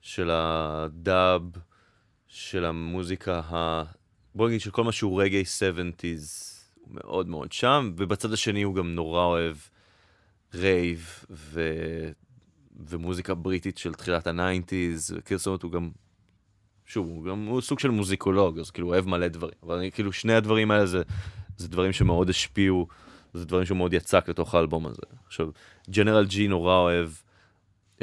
של 0.00 0.30
הדאב, 0.32 1.42
של 2.26 2.64
המוזיקה 2.64 3.40
ה... 3.40 3.82
בוא 4.34 4.48
נגיד 4.48 4.60
של 4.60 4.70
כל 4.70 4.84
מה 4.84 4.92
שהוא 4.92 5.22
רגאיי 5.22 5.42
70's, 5.42 6.06
הוא 6.80 6.94
מאוד 6.94 7.28
מאוד 7.28 7.52
שם, 7.52 7.92
ובצד 7.96 8.32
השני 8.32 8.62
הוא 8.62 8.74
גם 8.74 8.94
נורא 8.94 9.24
אוהב 9.24 9.56
רייב 10.54 11.24
ו... 11.30 11.70
ומוזיקה 12.88 13.34
בריטית 13.34 13.78
של 13.78 13.94
תחילת 13.94 14.26
ה 14.26 14.35
nineties, 14.35 15.14
וכאילו 15.16 15.38
זאת 15.38 15.46
אומרת 15.46 15.62
הוא 15.62 15.72
גם, 15.72 15.90
שוב, 16.86 17.06
הוא 17.06 17.24
גם 17.24 17.46
הוא 17.46 17.60
סוג 17.60 17.78
של 17.78 17.90
מוזיקולוג, 17.90 18.58
אז 18.58 18.70
כאילו 18.70 18.86
הוא 18.86 18.94
אוהב 18.94 19.08
מלא 19.08 19.28
דברים, 19.28 19.54
אבל 19.62 19.76
אני, 19.76 19.92
כאילו 19.92 20.12
שני 20.12 20.34
הדברים 20.34 20.70
האלה 20.70 20.86
זה, 20.86 21.02
זה 21.56 21.68
דברים 21.68 21.92
שמאוד 21.92 22.30
השפיעו, 22.30 22.88
זה 23.34 23.46
דברים 23.46 23.66
שמאוד 23.66 23.92
יצק 23.92 24.28
לתוך 24.28 24.54
האלבום 24.54 24.86
הזה. 24.86 25.02
עכשיו, 25.26 25.50
ג'נרל 25.90 26.26
ג'י 26.26 26.48
נורא 26.48 26.76
אוהב 26.76 27.10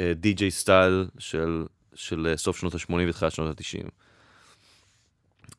DJ 0.00 0.50
style 0.50 1.08
של, 1.18 1.64
של 1.98 2.26
אה, 2.26 2.36
סוף 2.36 2.56
שנות 2.56 2.74
ה-80 2.74 2.92
ותחילת 3.08 3.32
שנות 3.32 3.60
ה-90. 3.60 3.88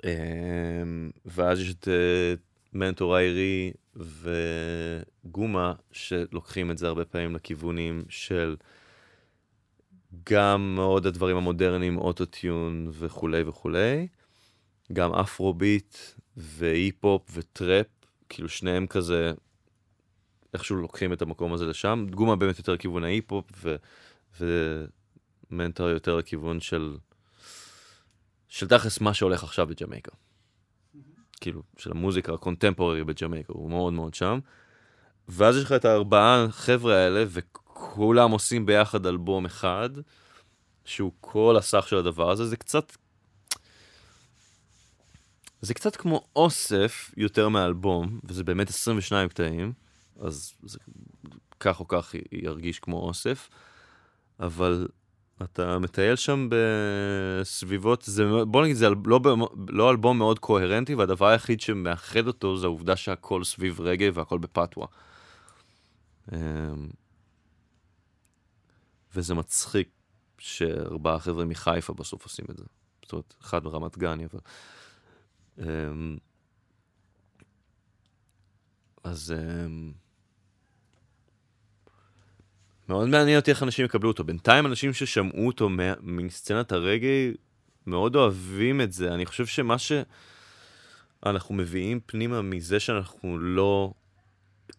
אמ, 0.03 1.11
ואז 1.25 1.59
יש 1.59 1.71
את 1.71 1.87
אה, 1.87 2.33
מנטור 2.73 3.17
איירי 3.17 3.71
וגומה, 3.95 5.73
שלוקחים 5.91 6.71
את 6.71 6.77
זה 6.77 6.87
הרבה 6.87 7.05
פעמים 7.05 7.35
לכיוונים 7.35 8.03
של 8.09 8.55
גם 10.29 10.75
מאוד 10.75 11.05
הדברים 11.05 11.37
המודרניים, 11.37 11.97
אוטוטיון 11.97 12.87
וכולי 12.91 13.41
וכולי, 13.41 14.07
גם 14.93 15.13
אפרוביט 15.13 15.97
והיפ-הופ 16.37 17.29
וטראפ, 17.33 17.85
כאילו 18.29 18.49
שניהם 18.49 18.87
כזה, 18.87 19.31
איכשהו 20.53 20.75
לוקחים 20.75 21.13
את 21.13 21.21
המקום 21.21 21.53
הזה 21.53 21.65
לשם. 21.65 22.05
גומה 22.11 22.35
באמת 22.35 22.57
יותר 22.57 22.73
לכיוון 22.73 23.03
ההיפ-הופ 23.03 23.45
ו... 24.39 24.85
ומנטור 25.51 25.89
יותר 25.89 26.15
לכיוון 26.15 26.59
של... 26.59 26.97
של 28.47 28.67
תכלס 28.67 29.01
מה 29.01 29.13
שהולך 29.13 29.43
עכשיו 29.43 29.67
בג'מייקה. 29.67 30.11
כאילו, 31.41 31.63
של 31.77 31.91
המוזיקה 31.91 32.33
ה 32.33 32.39
contemporary 32.39 33.03
בג'מייקה, 33.03 33.53
הוא 33.53 33.69
מאוד 33.69 33.93
מאוד 33.93 34.13
שם. 34.13 34.39
ואז 35.27 35.57
יש 35.57 35.63
לך 35.63 35.71
את 35.71 35.85
הארבעה 35.85 36.47
חבר'ה 36.49 36.95
האלה, 36.95 37.23
וכולם 37.27 38.31
עושים 38.31 38.65
ביחד 38.65 39.05
אלבום 39.05 39.45
אחד, 39.45 39.89
שהוא 40.85 41.11
כל 41.21 41.55
הסך 41.57 41.87
של 41.87 41.97
הדבר 41.97 42.31
הזה, 42.31 42.45
זה 42.45 42.57
קצת... 42.57 42.95
זה 45.61 45.73
קצת 45.73 45.95
כמו 45.95 46.25
אוסף 46.35 47.11
יותר 47.17 47.49
מאלבום, 47.49 48.19
וזה 48.23 48.43
באמת 48.43 48.69
22 48.69 49.29
קטעים, 49.29 49.73
אז 50.19 50.53
זה 50.63 50.79
כך 51.59 51.79
או 51.79 51.87
כך 51.87 52.15
ירגיש 52.31 52.79
כמו 52.79 52.97
אוסף, 52.97 53.49
אבל 54.39 54.87
אתה 55.43 55.79
מטייל 55.79 56.15
שם 56.15 56.49
בסביבות, 56.51 58.03
זה, 58.05 58.23
בוא 58.47 58.63
נגיד, 58.63 58.75
זה 58.75 58.89
לא, 59.05 59.19
לא 59.69 59.91
אלבום 59.91 60.17
מאוד 60.17 60.39
קוהרנטי, 60.39 60.95
והדבר 60.95 61.25
היחיד 61.27 61.61
שמאחד 61.61 62.27
אותו 62.27 62.57
זה 62.57 62.65
העובדה 62.65 62.95
שהכל 62.95 63.43
סביב 63.43 63.81
רגע 63.81 64.09
והכל 64.13 64.37
בפתווה. 64.37 64.87
אמ, 66.33 66.89
וזה 69.15 69.33
מצחיק 69.33 69.89
שארבעה 70.37 71.19
חבר'ה 71.19 71.45
מחיפה 71.45 71.93
בסוף 71.93 72.23
עושים 72.23 72.45
את 72.49 72.57
זה. 72.57 72.63
זאת 73.03 73.11
אומרת, 73.11 73.33
אחד 73.41 73.63
ברמת 73.63 73.97
גן, 73.97 74.19
אבל... 74.19 74.39
אמ, 75.59 76.17
אז... 79.03 79.33
מאוד 82.89 83.09
מעניין 83.09 83.39
אותי 83.39 83.51
איך 83.51 83.63
אנשים 83.63 83.85
יקבלו 83.85 84.09
אותו. 84.09 84.23
בינתיים 84.23 84.65
אנשים 84.65 84.93
ששמעו 84.93 85.47
אותו 85.47 85.69
מסצנת 86.01 86.71
הרגעי 86.71 87.33
מאוד 87.87 88.15
אוהבים 88.15 88.81
את 88.81 88.91
זה. 88.91 89.13
אני 89.13 89.25
חושב 89.25 89.45
שמה 89.45 89.75
שאנחנו 91.23 91.55
מביאים 91.55 91.99
פנימה 92.05 92.41
מזה 92.41 92.79
שאנחנו 92.79 93.39
לא 93.39 93.93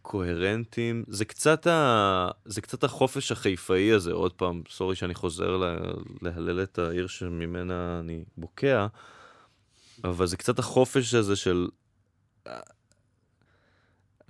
קוהרנטים, 0.03 1.05
זה 1.09 1.25
קצת, 1.25 1.67
ה... 1.67 2.29
זה 2.45 2.61
קצת 2.61 2.85
החופש 2.85 3.33
החיפאי 3.33 3.93
הזה, 3.93 4.13
עוד 4.13 4.33
פעם, 4.33 4.63
סורי 4.71 4.97
שאני 4.97 5.15
חוזר 5.15 5.57
לה... 5.57 5.77
להלל 6.23 6.63
את 6.63 6.79
העיר 6.79 7.07
שממנה 7.07 8.01
אני 8.01 8.25
בוקע, 8.37 8.87
אבל 10.05 10.27
זה 10.27 10.37
קצת 10.37 10.59
החופש 10.59 11.15
הזה 11.15 11.37
של... 11.37 11.69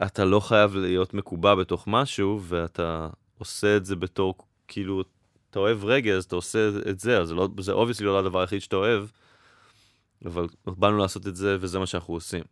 אתה 0.06 0.24
לא 0.24 0.40
חייב 0.40 0.76
להיות 0.76 1.14
מקובע 1.14 1.54
בתוך 1.54 1.84
משהו, 1.86 2.40
ואתה 2.42 3.08
עושה 3.40 3.76
את 3.76 3.84
זה 3.84 3.96
בתור, 3.96 4.34
כאילו, 4.68 5.02
אתה 5.50 5.58
אוהב 5.58 5.84
רגע, 5.84 6.12
אז 6.12 6.24
אתה 6.24 6.36
עושה 6.36 6.68
את 6.90 7.00
זה, 7.00 7.20
אז 7.20 7.28
זה, 7.28 7.34
לא, 7.34 7.48
obviously 7.56 8.02
לא 8.02 8.18
הדבר 8.18 8.40
היחיד 8.40 8.60
שאתה 8.60 8.76
אוהב, 8.76 9.08
אבל 10.24 10.46
באנו 10.66 10.98
לעשות 10.98 11.26
את 11.26 11.36
זה, 11.36 11.56
וזה 11.60 11.78
מה 11.78 11.86
שאנחנו 11.86 12.14
עושים. 12.14 12.44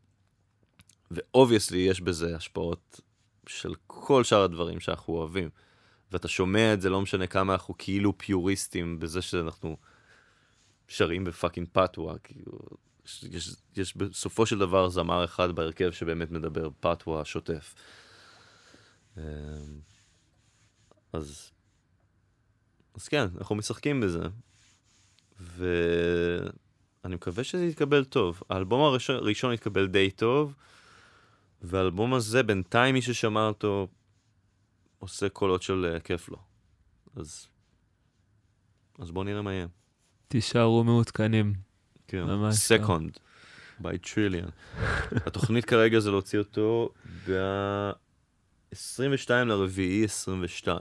ו-obviously 1.10 1.76
יש 1.76 2.00
בזה 2.00 2.36
השפעות 2.36 3.00
של 3.46 3.74
כל 3.86 4.24
שאר 4.24 4.42
הדברים 4.42 4.80
שאנחנו 4.80 5.14
אוהבים. 5.14 5.50
ואתה 6.12 6.28
שומע 6.28 6.74
את 6.74 6.80
זה, 6.80 6.90
לא 6.90 7.00
משנה 7.00 7.26
כמה 7.26 7.52
אנחנו 7.52 7.74
כאילו 7.78 8.18
פיוריסטים 8.18 8.98
בזה 8.98 9.22
שאנחנו 9.22 9.76
שרים 10.88 11.24
בפאקינג 11.24 11.68
פתווה, 11.72 12.18
כאילו, 12.18 12.58
יש, 13.22 13.56
יש, 13.76 13.96
בסופו 13.96 14.46
של 14.46 14.58
דבר 14.58 14.88
זמר 14.88 15.24
אחד 15.24 15.52
בהרכב 15.52 15.90
שבאמת 15.90 16.30
מדבר 16.30 16.68
פתווה 16.80 17.24
שוטף. 17.24 17.74
אז, 21.12 21.50
אז 22.94 23.08
כן, 23.08 23.26
אנחנו 23.38 23.56
משחקים 23.56 24.00
בזה, 24.00 24.22
ואני 25.40 27.14
מקווה 27.14 27.44
שזה 27.44 27.64
יתקבל 27.64 28.04
טוב. 28.04 28.42
האלבום 28.50 28.80
הראשון, 28.80 29.52
התקבל 29.52 29.86
די 29.86 30.10
טוב, 30.10 30.54
והאלבום 31.62 32.14
הזה, 32.14 32.42
בינתיים 32.42 32.94
מי 32.94 33.02
ששמע 33.02 33.46
אותו, 33.46 33.88
עושה 34.98 35.28
קולות 35.28 35.62
של 35.62 35.96
uh, 35.96 36.00
כיף 36.00 36.28
לו. 36.28 36.36
אז, 37.16 37.46
אז 38.98 39.10
בואו 39.10 39.24
נראה 39.24 39.42
מה 39.42 39.52
יהיה. 39.52 39.66
תישארו 40.28 40.84
מעודכנים. 40.84 41.54
כן, 42.08 42.24
ממש 42.24 42.54
סקונד, 42.54 43.18
by 43.82 43.84
trillion. 44.04 44.50
התוכנית 45.26 45.64
כרגע 45.64 46.00
זה 46.00 46.10
להוציא 46.10 46.38
אותו 46.38 46.90
ב-22 48.72 49.30
לרביעי 49.30 50.04
22. 50.04 50.78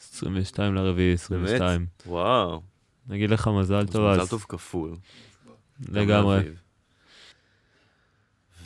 22 0.00 0.74
לרביעי, 0.74 1.12
22. 1.12 1.86
וואו. 2.06 2.62
נגיד 3.06 3.30
לך 3.30 3.50
מזל 3.60 3.86
טוב 3.86 4.06
אז. 4.06 4.18
מזל 4.18 4.30
טוב 4.30 4.44
כפול. 4.48 4.96
לגמרי. 5.88 6.40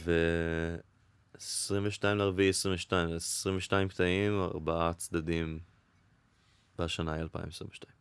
ו-22 0.05 2.05
לרביעי 2.05 2.49
22, 2.49 3.17
22 3.17 3.89
קטעים, 3.89 4.41
ארבעה 4.41 4.95
צדדים, 4.95 5.59
היא 6.79 6.87
2022. 7.23 7.93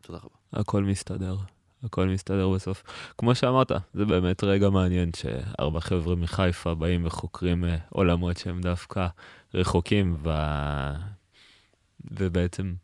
תודה 0.00 0.18
רבה. 0.18 0.36
הכל 0.52 0.84
מסתדר. 0.84 1.36
הכל 1.84 2.08
מסתדר 2.08 2.48
בסוף. 2.48 2.82
כמו 3.18 3.34
שאמרת, 3.34 3.72
זה 3.94 4.04
באמת 4.04 4.44
רגע 4.44 4.70
מעניין 4.70 5.10
שארבע 5.16 5.80
חבר'ה 5.80 6.16
מחיפה 6.16 6.74
באים 6.74 7.06
וחוקרים 7.06 7.64
אה, 7.64 7.76
עולמות 7.88 8.36
שהם 8.36 8.60
דווקא 8.60 9.06
רחוקים, 9.54 10.16
ו... 10.24 10.30
ובעצם 12.10 12.74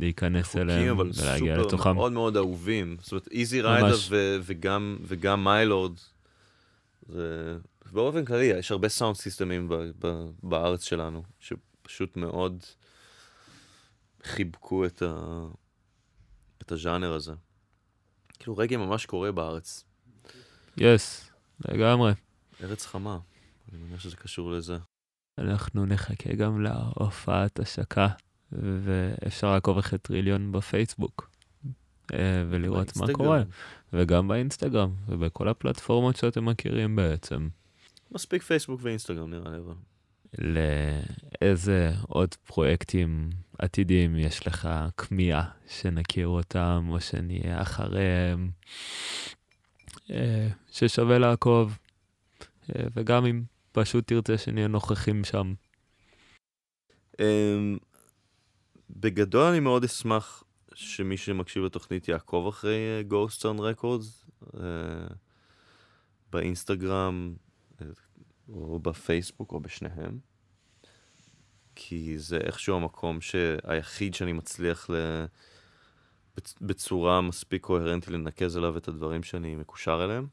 להיכנס 0.00 0.46
חוקים, 0.46 0.60
אליהם 0.62 0.88
אבל 0.88 1.10
ולהגיע 1.22 1.54
סופר 1.56 1.66
לתוכם. 1.66 1.94
מאוד 1.94 2.12
מאוד 2.12 2.36
אהובים. 2.36 2.96
זאת 3.00 3.12
אומרת, 3.12 3.28
איזי 3.30 3.60
ריידר 3.60 3.86
ממש. 3.86 4.08
וגם, 4.42 4.96
וגם 5.02 5.44
מיילורד, 5.44 5.92
זה... 7.08 7.56
באופן 7.92 8.24
כללי, 8.24 8.44
יש 8.44 8.70
הרבה 8.70 8.88
sound 8.88 9.16
system 9.16 9.55
ים 9.55 9.68
ב- 9.68 9.90
ב- 9.98 10.30
בארץ 10.42 10.84
שלנו, 10.84 11.22
שפשוט 11.40 12.16
מאוד 12.16 12.64
חיבקו 14.24 14.86
את, 14.86 15.02
ה... 15.02 15.40
את 16.62 16.72
הז'אנר 16.72 17.12
הזה. 17.12 17.32
כאילו 18.38 18.56
רגאיי 18.56 18.76
ממש 18.76 19.06
קורה 19.06 19.32
בארץ. 19.32 19.84
yes, 20.76 21.30
לגמרי. 21.68 22.12
ארץ 22.62 22.86
חמה, 22.86 23.18
אני 23.72 23.82
מניח 23.82 24.00
שזה 24.00 24.16
קשור 24.16 24.50
לזה. 24.50 24.78
אנחנו 25.38 25.86
נחכה 25.86 26.34
גם 26.34 26.62
להופעת 26.62 27.60
השקה, 27.60 28.08
ואפשר 28.52 29.52
לעקוב 29.52 29.78
אחרי 29.78 29.98
טריליון 29.98 30.52
בפייסבוק, 30.52 31.30
אה, 32.12 32.44
ולראות 32.50 32.96
מה. 32.96 33.06
קורה. 33.12 33.42
וגם 33.92 34.28
באינסטגרם, 34.28 34.94
ובכל 35.08 35.48
הפלטפורמות 35.48 36.16
שאתם 36.16 36.44
מכירים 36.44 36.96
בעצם. 36.96 37.48
מספיק 38.10 38.42
פייסבוק 38.42 38.80
ואינסטגרם 38.82 39.30
נראה 39.30 39.50
לי, 39.50 39.58
אבל... 39.58 39.74
לאיזה 40.38 41.92
עוד 42.08 42.34
פרויקטים 42.34 43.30
עתידיים 43.58 44.16
יש 44.16 44.46
לך 44.46 44.68
כמיהה 44.96 45.50
שנכיר 45.68 46.28
אותם, 46.28 46.86
או 46.88 47.00
שנהיה 47.00 47.62
אחריהם, 47.62 48.50
אה, 50.10 50.48
ששווה 50.72 51.18
לעקוב, 51.18 51.78
אה, 52.74 52.84
וגם 52.96 53.26
אם 53.26 53.42
פשוט 53.72 54.06
תרצה 54.06 54.38
שנהיה 54.38 54.68
נוכחים 54.68 55.24
שם. 55.24 55.54
Um, 57.12 57.78
בגדול 58.90 59.42
אני 59.42 59.60
מאוד 59.60 59.84
אשמח 59.84 60.44
שמי 60.74 61.16
שמקשיב 61.16 61.64
לתוכנית 61.64 62.08
יעקוב 62.08 62.46
אחרי 62.46 63.02
uh, 63.02 63.12
Ghosts 63.12 63.42
on 63.42 63.60
Records 63.60 64.28
באינסטגרם 66.32 67.34
או 68.52 68.78
בפייסבוק 68.78 69.52
או 69.52 69.60
בשניהם 69.60 70.18
כי 71.74 72.18
זה 72.18 72.36
איכשהו 72.36 72.76
המקום 72.76 73.18
היחיד 73.64 74.14
שאני 74.14 74.32
מצליח 74.32 74.90
ל... 74.90 74.94
בצ- 76.40 76.58
בצורה 76.60 77.20
מספיק 77.20 77.62
קוהרנטית 77.62 78.10
לנקז 78.10 78.56
עליו 78.56 78.76
את 78.76 78.88
הדברים 78.88 79.22
שאני 79.22 79.56
מקושר 79.56 80.04
אליהם. 80.04 80.26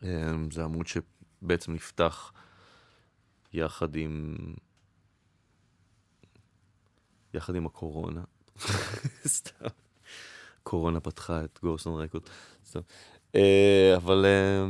Um, 0.00 0.04
זה 0.52 0.64
עמוד 0.64 0.86
שבעצם 0.86 1.72
נפתח 1.72 2.32
יחד 3.52 3.96
עם 3.96 4.36
יחד 7.34 7.54
עם 7.54 7.66
הקורונה. 7.66 8.24
סתם. 9.36 9.66
קורונה 10.62 11.00
פתחה 11.00 11.44
את 11.44 11.58
גורסון 11.62 12.02
רקורד. 12.02 12.22
סתם. 12.64 12.80
אה, 13.34 13.92
אבל, 13.96 14.24
אה, 14.26 14.66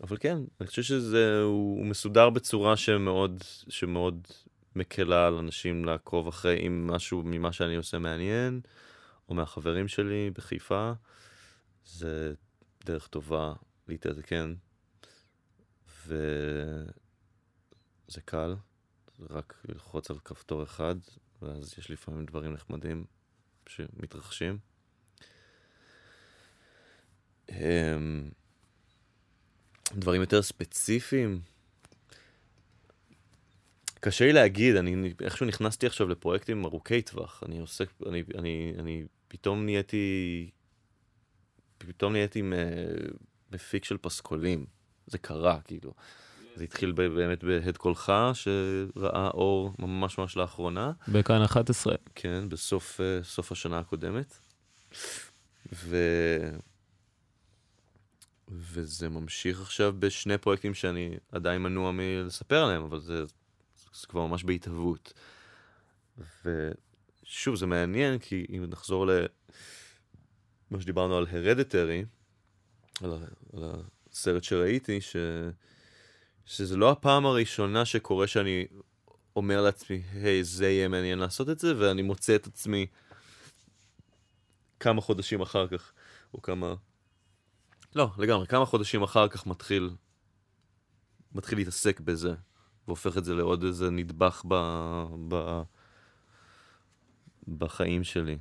אבל 0.00 0.16
כן, 0.20 0.38
אני 0.60 0.66
חושב 0.66 0.82
שזה, 0.82 1.40
הוא 1.42 1.78
הוא 1.78 1.86
מסודר 1.86 2.30
בצורה 2.30 2.76
שמאוד, 2.76 3.44
שמאוד 3.68 4.28
מקלה 4.76 5.26
על 5.26 5.34
אנשים 5.34 5.84
לעקוב 5.84 6.28
אחרי 6.28 6.66
אם 6.66 6.86
משהו 6.86 7.22
ממה 7.24 7.52
שאני 7.52 7.76
עושה 7.76 7.98
מעניין, 7.98 8.60
או 9.28 9.34
מהחברים 9.34 9.88
שלי 9.88 10.30
בחיפה. 10.34 10.92
זה 11.84 12.34
דרך 12.84 13.06
טובה 13.06 13.52
להתעדכן, 13.88 14.50
וזה 16.06 16.90
קל. 18.24 18.54
רק 19.30 19.62
ללחוץ 19.68 20.10
על 20.10 20.18
כפתור 20.18 20.62
אחד, 20.62 20.94
ואז 21.42 21.74
יש 21.78 21.90
לפעמים 21.90 22.26
דברים 22.26 22.52
נחמדים 22.52 23.04
שמתרחשים. 23.66 24.58
אמ, 27.48 28.30
דברים 29.94 30.20
יותר 30.20 30.42
ספציפיים, 30.42 31.40
קשה 34.00 34.24
לי 34.24 34.32
להגיד, 34.32 34.76
אני 34.76 35.12
איכשהו 35.24 35.46
נכנסתי 35.46 35.86
עכשיו 35.86 36.08
לפרויקטים 36.08 36.64
ארוכי 36.64 37.02
טווח, 37.02 37.42
אני 37.46 37.58
עוסק, 37.58 37.88
אני, 38.06 38.22
אני, 38.38 38.72
אני 38.78 39.04
פתאום 39.28 39.64
נהייתי, 39.64 40.50
פתאום 41.78 42.12
נהייתי 42.12 42.42
מפיק 43.52 43.84
של 43.84 43.96
פסקולים, 43.96 44.66
זה 45.06 45.18
קרה, 45.18 45.60
כאילו. 45.64 45.94
זה 46.56 46.64
התחיל 46.64 46.92
באמת 46.92 47.44
בהד 47.44 47.76
קולך, 47.76 48.12
שראה 48.32 49.28
אור 49.28 49.72
ממש 49.78 50.18
ממש 50.18 50.36
לאחרונה. 50.36 50.92
בכאן 51.08 51.42
11. 51.42 51.94
כן, 52.14 52.48
בסוף 52.48 53.00
אה, 53.00 53.20
השנה 53.50 53.78
הקודמת. 53.78 54.38
ו... 55.72 55.96
וזה 58.50 59.08
ממשיך 59.08 59.60
עכשיו 59.60 59.94
בשני 59.98 60.38
פרויקטים 60.38 60.74
שאני 60.74 61.16
עדיין 61.32 61.62
מנוע 61.62 61.92
מלספר 61.92 62.64
עליהם, 62.64 62.82
אבל 62.82 63.00
זה, 63.00 63.24
זה 63.94 64.06
כבר 64.08 64.26
ממש 64.26 64.44
בהתהוות. 64.44 65.12
ושוב, 66.44 67.56
זה 67.56 67.66
מעניין, 67.66 68.18
כי 68.18 68.46
אם 68.56 68.64
נחזור 68.68 69.06
למה 69.06 70.80
שדיברנו 70.80 71.16
על 71.16 71.26
הרדיטרי, 71.30 72.04
על. 73.02 73.12
על 73.52 73.64
הסרט 74.18 74.44
שראיתי, 74.44 75.00
ש... 75.00 75.16
שזה 76.46 76.76
לא 76.76 76.90
הפעם 76.90 77.26
הראשונה 77.26 77.84
שקורה 77.84 78.26
שאני 78.26 78.66
אומר 79.36 79.62
לעצמי, 79.62 80.02
היי, 80.12 80.44
זה 80.44 80.68
יהיה 80.68 80.88
מעניין 80.88 81.18
לעשות 81.18 81.48
את 81.50 81.58
זה, 81.58 81.78
ואני 81.78 82.02
מוצא 82.02 82.34
את 82.34 82.46
עצמי 82.46 82.86
כמה 84.80 85.00
חודשים 85.00 85.40
אחר 85.40 85.68
כך, 85.68 85.92
או 86.34 86.42
כמה... 86.42 86.74
לא, 87.94 88.10
לגמרי, 88.18 88.46
כמה 88.46 88.64
חודשים 88.64 89.02
אחר 89.02 89.28
כך 89.28 89.46
מתחיל, 89.46 89.90
מתחיל 91.32 91.58
להתעסק 91.58 92.00
בזה, 92.00 92.34
והופך 92.86 93.18
את 93.18 93.24
זה 93.24 93.34
לעוד 93.34 93.64
איזה 93.64 93.90
נדבך 93.90 94.42
ב... 94.48 94.54
ב... 95.28 95.62
בחיים 97.58 98.04
שלי. 98.04 98.38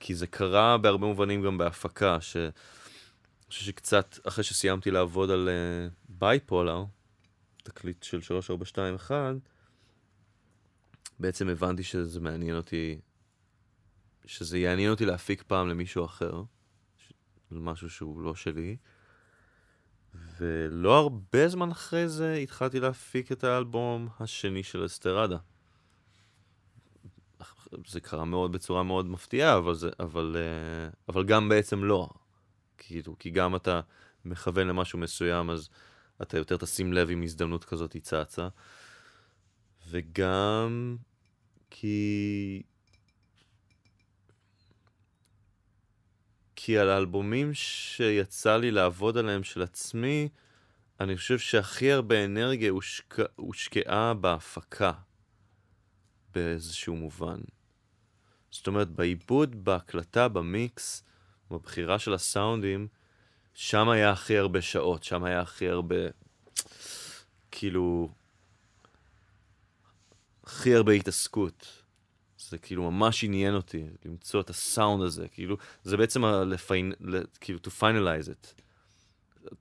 כי 0.00 0.14
זה 0.14 0.26
קרה 0.26 0.78
בהרבה 0.78 1.06
מובנים 1.06 1.42
גם 1.42 1.58
בהפקה, 1.58 2.20
ש... 2.20 2.36
אני 2.36 3.52
חושב 3.52 3.64
שקצת 3.64 4.18
אחרי 4.28 4.44
שסיימתי 4.44 4.90
לעבוד 4.90 5.30
על 5.30 5.48
בייפולר, 6.08 6.82
uh, 6.82 7.62
תקליט 7.62 8.02
של 8.02 8.20
3421, 8.20 9.34
בעצם 11.18 11.48
הבנתי 11.48 11.82
שזה 11.82 12.20
מעניין 12.20 12.56
אותי, 12.56 13.00
שזה 14.24 14.58
יעניין 14.58 14.90
אותי 14.90 15.06
להפיק 15.06 15.42
פעם 15.42 15.68
למישהו 15.68 16.04
אחר, 16.04 16.42
ש... 17.50 17.52
משהו 17.52 17.90
שהוא 17.90 18.20
לא 18.20 18.34
שלי. 18.34 18.76
ולא 20.38 20.98
הרבה 20.98 21.48
זמן 21.48 21.70
אחרי 21.70 22.08
זה 22.08 22.34
התחלתי 22.34 22.80
להפיק 22.80 23.32
את 23.32 23.44
האלבום 23.44 24.08
השני 24.20 24.62
של 24.62 24.86
אסטרדה. 24.86 25.38
זה 27.86 28.00
קרה 28.00 28.24
מאוד 28.24 28.52
בצורה 28.52 28.82
מאוד 28.82 29.06
מפתיעה, 29.06 29.56
אבל, 29.56 29.74
זה, 29.74 29.90
אבל, 30.00 30.36
אה, 30.38 30.90
אבל 31.08 31.24
גם 31.24 31.48
בעצם 31.48 31.84
לא. 31.84 32.08
כאילו, 32.78 33.16
כי 33.18 33.30
גם 33.30 33.56
אתה 33.56 33.80
מכוון 34.24 34.66
למשהו 34.66 34.98
מסוים, 34.98 35.50
אז 35.50 35.68
אתה 36.22 36.38
יותר 36.38 36.56
תשים 36.56 36.92
לב 36.92 37.10
אם 37.10 37.22
הזדמנות 37.22 37.64
כזאת 37.64 37.92
היא 37.92 38.02
צצה. 38.02 38.48
וגם 39.90 40.96
כי... 41.70 42.62
כי 46.68 46.78
על 46.78 46.90
האלבומים 46.90 47.54
שיצא 47.54 48.56
לי 48.56 48.70
לעבוד 48.70 49.16
עליהם 49.16 49.44
של 49.44 49.62
עצמי, 49.62 50.28
אני 51.00 51.16
חושב 51.16 51.38
שהכי 51.38 51.92
הרבה 51.92 52.24
אנרגיה 52.24 52.70
הושקע, 52.70 53.24
הושקעה 53.36 54.14
בהפקה, 54.14 54.92
באיזשהו 56.34 56.96
מובן. 56.96 57.40
זאת 58.50 58.66
אומרת, 58.66 58.90
בעיבוד, 58.90 59.64
בהקלטה, 59.64 60.28
במיקס, 60.28 61.04
בבחירה 61.50 61.98
של 61.98 62.14
הסאונדים, 62.14 62.88
שם 63.54 63.88
היה 63.88 64.10
הכי 64.10 64.38
הרבה 64.38 64.62
שעות, 64.62 65.04
שם 65.04 65.24
היה 65.24 65.40
הכי 65.40 65.68
הרבה, 65.68 65.96
כאילו, 67.50 68.08
הכי 70.44 70.74
הרבה 70.74 70.92
התעסקות. 70.92 71.77
זה 72.48 72.58
כאילו 72.58 72.90
ממש 72.90 73.24
עניין 73.24 73.54
אותי, 73.54 73.84
למצוא 74.04 74.40
את 74.40 74.50
הסאונד 74.50 75.02
הזה, 75.02 75.28
כאילו, 75.28 75.56
זה 75.84 75.96
בעצם 75.96 76.24
ה- 76.24 76.44
לפיין, 76.44 76.92
ל- 77.00 77.22
כאילו, 77.40 77.58
to 77.64 77.70
finalize 77.80 78.28
it. 78.28 78.62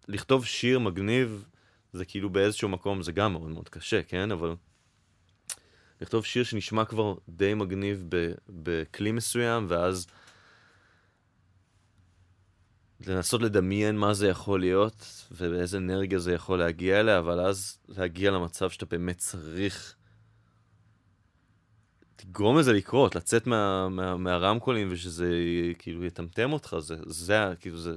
לכתוב 0.07 0.45
שיר 0.45 0.79
מגניב, 0.79 1.45
זה 1.93 2.05
כאילו 2.05 2.29
באיזשהו 2.29 2.69
מקום, 2.69 3.01
זה 3.01 3.11
גם 3.11 3.33
מאוד 3.33 3.49
מאוד 3.49 3.69
קשה, 3.69 4.03
כן? 4.03 4.31
אבל 4.31 4.55
לכתוב 6.01 6.25
שיר 6.25 6.43
שנשמע 6.43 6.85
כבר 6.85 7.15
די 7.29 7.53
מגניב 7.53 8.05
ב- 8.09 8.31
בכלי 8.49 9.11
מסוים, 9.11 9.65
ואז 9.69 10.07
לנסות 13.07 13.41
לדמיין 13.41 13.97
מה 13.97 14.13
זה 14.13 14.27
יכול 14.27 14.59
להיות, 14.59 15.27
ובאיזה 15.31 15.77
אנרגיה 15.77 16.19
זה 16.19 16.33
יכול 16.33 16.59
להגיע 16.59 16.99
אליה, 16.99 17.19
אבל 17.19 17.39
אז 17.39 17.77
להגיע 17.87 18.31
למצב 18.31 18.69
שאתה 18.69 18.85
באמת 18.85 19.17
צריך 19.17 19.95
תגרום 22.17 22.57
לזה 22.57 22.73
לקרות, 22.73 23.15
לצאת 23.15 23.47
מה, 23.47 23.89
מה, 23.89 24.17
מהרמקולים 24.17 24.87
ושזה 24.91 25.31
כאילו 25.79 26.05
יטמטם 26.05 26.53
אותך, 26.53 26.75
זה, 26.79 26.95
זה, 27.05 27.53
כאילו, 27.59 27.77
זה, 27.77 27.95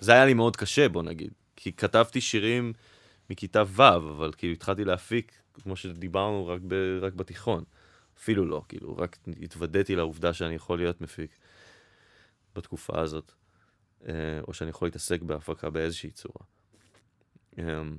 זה 0.00 0.12
היה 0.12 0.26
לי 0.26 0.34
מאוד 0.34 0.56
קשה, 0.56 0.88
בוא 0.88 1.02
נגיד. 1.02 1.32
כי 1.56 1.72
כתבתי 1.72 2.20
שירים 2.20 2.72
מכיתה 3.30 3.62
ו', 3.66 3.82
אבל 3.82 4.32
כאילו 4.36 4.52
התחלתי 4.52 4.84
להפיק, 4.84 5.32
כמו 5.62 5.76
שדיברנו, 5.76 6.46
רק, 6.46 6.60
ב, 6.68 6.98
רק 7.02 7.12
בתיכון. 7.12 7.64
אפילו 8.18 8.44
לא, 8.44 8.62
כאילו, 8.68 8.96
רק 8.96 9.18
התוודעתי 9.42 9.96
לעובדה 9.96 10.32
שאני 10.32 10.54
יכול 10.54 10.78
להיות 10.78 11.00
מפיק 11.00 11.36
בתקופה 12.56 13.00
הזאת, 13.00 13.32
אה, 14.08 14.40
או 14.48 14.54
שאני 14.54 14.70
יכול 14.70 14.88
להתעסק 14.88 15.22
בהפקה 15.22 15.70
באיזושהי 15.70 16.10
צורה. 16.10 16.46
אמ, 17.58 17.98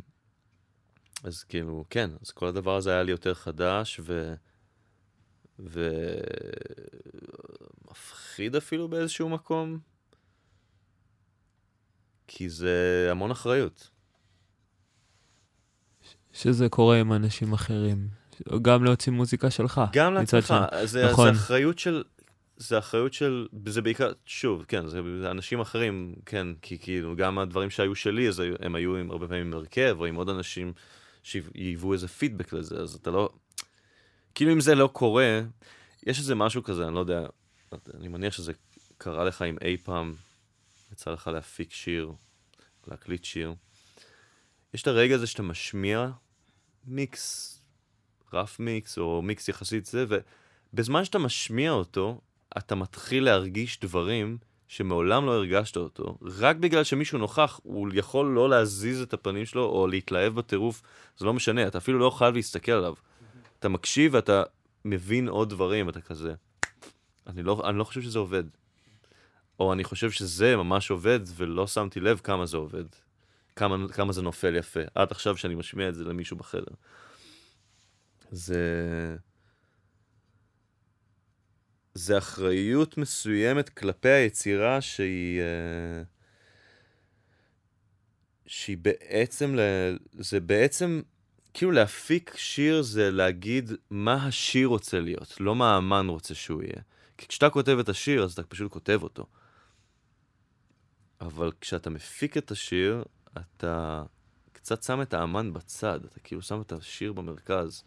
אז 1.24 1.44
כאילו, 1.44 1.86
כן, 1.90 2.10
אז 2.22 2.32
כל 2.32 2.48
הדבר 2.48 2.76
הזה 2.76 2.92
היה 2.92 3.04
לי 3.04 3.12
יותר 3.12 3.34
חדש, 3.34 4.00
ו... 4.04 4.34
ומפחיד 7.88 8.56
אפילו 8.56 8.88
באיזשהו 8.88 9.30
מקום, 9.30 9.80
כי 12.28 12.50
זה 12.50 13.08
המון 13.12 13.32
אחריות. 13.32 13.90
שזה 16.34 16.70
קורה 16.70 17.00
עם 17.00 17.14
אנשים 17.14 17.54
אחרים. 17.54 18.08
גם 18.62 18.84
להוציא 18.84 19.12
מוזיקה 19.12 19.50
שלך. 19.50 19.82
גם 19.94 20.14
לעצמך. 20.14 20.56
זה, 20.84 21.10
נכון. 21.12 21.34
זה 21.34 21.40
אחריות 21.40 21.80
של... 21.80 22.04
זה 22.58 22.78
אחריות 22.80 23.14
של, 23.14 23.48
זה 23.66 23.82
בעיקר, 23.82 24.12
שוב, 24.26 24.66
כן, 24.68 24.88
זה 24.88 25.00
אנשים 25.32 25.60
אחרים, 25.60 26.16
כן, 26.26 26.48
כי 26.62 26.78
כאילו, 26.78 27.16
גם 27.16 27.40
הדברים 27.40 27.70
שהיו 27.70 27.96
שלי, 27.96 28.28
אז 28.28 28.44
הם 28.60 28.76
היו 28.76 28.96
עם 28.96 29.12
הרבה 29.12 29.28
פעמים 29.28 29.48
עם 29.48 29.54
הרכב, 29.54 29.96
או 30.00 30.06
עם 30.06 30.16
עוד 30.16 30.30
אנשים 30.30 30.74
שהיוו 31.24 31.94
איזה 31.94 32.08
פידבק 32.08 32.54
לזה, 32.54 32.76
אז 32.76 32.96
אתה 32.96 33.12
לא... 33.12 33.30
כאילו 34.36 34.52
אם 34.52 34.60
זה 34.60 34.76
לא 34.76 34.88
קורה, 34.88 35.42
יש 36.04 36.20
איזה 36.20 36.36
משהו 36.36 36.64
כזה, 36.64 36.88
אני 36.88 36.96
לא 36.96 37.00
יודע, 37.00 37.26
אני 37.94 38.08
מניח 38.08 38.34
שזה 38.34 38.54
קרה 38.98 39.26
לך 39.26 39.42
אם 39.42 39.58
אי 39.62 39.78
פעם 39.78 40.14
יצא 40.92 41.12
לך 41.12 41.28
להפיק 41.28 41.72
שיר, 41.74 42.12
להקליט 42.88 43.24
שיר. 43.24 43.54
יש 44.74 44.82
את 44.82 44.88
הרגע 44.88 45.16
הזה 45.16 45.28
שאתה 45.28 45.44
משמיע 45.44 46.10
מיקס, 46.86 47.58
רף 48.34 48.60
מיקס, 48.60 48.98
או 48.98 49.22
מיקס 49.22 49.48
יחסית 49.48 49.86
זה, 49.86 50.06
ובזמן 50.74 51.06
שאתה 51.06 51.20
משמיע 51.20 51.72
אותו, 51.72 52.22
אתה 52.58 52.76
מתחיל 52.76 53.24
להרגיש 53.24 53.80
דברים 53.80 54.38
שמעולם 54.68 55.26
לא 55.26 55.32
הרגשת 55.32 55.78
אותו, 55.78 56.18
רק 56.22 56.56
בגלל 56.56 56.84
שמישהו 56.84 57.18
נוכח, 57.18 57.60
הוא 57.64 57.90
יכול 57.94 58.26
לא 58.26 58.50
להזיז 58.50 59.02
את 59.02 59.14
הפנים 59.14 59.46
שלו, 59.46 59.66
או 59.66 59.88
להתלהב 59.88 60.36
בטירוף, 60.36 60.82
זה 61.18 61.26
לא 61.26 61.34
משנה, 61.34 61.68
אתה 61.68 61.78
אפילו 61.78 62.00
לא 62.00 62.10
חייב 62.10 62.36
להסתכל 62.36 62.72
עליו. 62.72 62.94
אתה 63.62 63.70
מקשיב 63.70 64.14
ואתה 64.14 64.44
מבין 64.86 65.28
עוד 65.28 65.50
דברים, 65.50 65.90
אתה 65.90 66.02
כזה. 66.02 66.34
אני 67.28 67.44
לא, 67.44 67.62
אני 67.70 67.78
לא 67.78 67.84
חושב 67.84 68.02
שזה 68.02 68.20
עובד. 68.20 68.44
או 69.60 69.74
אני 69.74 69.84
חושב 69.84 70.12
שזה 70.12 70.56
ממש 70.56 70.92
עובד, 70.92 71.20
ולא 71.36 71.68
שמתי 71.68 72.00
לב 72.00 72.20
כמה 72.24 72.46
זה 72.46 72.58
עובד. 72.58 72.84
כמה, 73.56 73.88
כמה 73.94 74.14
זה 74.14 74.22
נופל 74.22 74.56
יפה. 74.56 74.80
עד 74.96 75.12
עכשיו 75.12 75.38
שאני 75.38 75.56
משמיע 75.56 75.90
את 75.90 75.96
זה 75.96 76.04
למישהו 76.04 76.38
בחדר. 76.38 76.74
זה... 78.32 79.16
זה 81.94 82.18
אחריות 82.18 82.98
מסוימת 82.98 83.70
כלפי 83.70 84.10
היצירה 84.10 84.82
שהיא... 84.82 85.42
אה, 85.42 86.04
שהיא 88.46 88.78
בעצם, 88.78 89.56
ל- 89.56 89.98
זה 90.12 90.40
בעצם, 90.40 91.02
כאילו 91.54 91.72
להפיק 91.72 92.38
שיר 92.38 92.82
זה 92.82 93.12
להגיד 93.12 93.72
מה 93.90 94.28
השיר 94.28 94.68
רוצה 94.68 95.00
להיות, 95.00 95.42
לא 95.42 95.56
מה 95.56 95.76
האמן 95.76 96.08
רוצה 96.08 96.36
שהוא 96.36 96.64
יהיה. 96.64 96.82
כי 97.18 97.28
כשאתה 97.28 97.50
כותב 97.50 97.78
את 97.80 97.90
השיר, 97.90 98.24
אז 98.24 98.34
אתה 98.34 98.44
פשוט 98.44 98.72
כותב 98.72 99.00
אותו. 99.04 99.26
אבל 101.22 101.52
כשאתה 101.62 101.90
מפיק 101.90 102.38
את 102.38 102.52
השיר, 102.52 103.04
אתה 103.38 104.04
קצת 104.52 104.84
שם 104.84 105.02
את 105.02 105.14
האמן 105.14 105.54
בצד, 105.54 106.06
אתה 106.06 106.20
כאילו 106.20 106.42
שם 106.42 106.62
את 106.62 106.72
השיר 106.72 107.14
במרכז. 107.14 107.84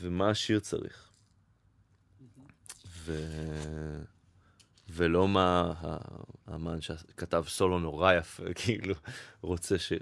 ומה 0.00 0.30
השיר 0.30 0.60
צריך. 0.60 1.10
ו... 2.86 3.12
ולא 4.92 5.28
מה 5.28 5.72
האמן 6.46 6.80
שכתב 6.80 7.44
סולו 7.48 7.78
נורא 7.78 8.12
יפה, 8.12 8.42
כאילו, 8.62 8.94
רוצה 9.40 9.78
ש... 9.78 9.92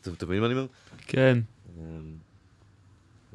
אתם 0.00 0.10
מבינים 0.26 0.40
מה 0.40 0.46
אני 0.46 0.54
אומר? 0.54 0.66
כן. 1.06 1.38
אמ, 1.78 2.16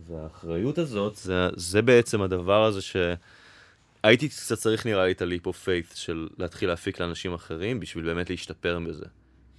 והאחריות 0.08 0.78
הזאת, 0.78 1.16
זה, 1.16 1.50
זה 1.56 1.82
בעצם 1.82 2.22
הדבר 2.22 2.64
הזה 2.64 2.80
שהייתי 2.82 4.30
קצת 4.30 4.58
צריך 4.58 4.86
נראה 4.86 5.06
לי 5.06 5.12
את 5.12 5.22
ה-leap 5.22 5.48
of 5.48 5.66
faith 5.66 5.96
של 5.96 6.28
להתחיל 6.38 6.70
להפיק 6.70 7.00
לאנשים 7.00 7.34
אחרים 7.34 7.80
בשביל 7.80 8.06
באמת 8.06 8.30
להשתפר 8.30 8.80
בזה. 8.88 9.06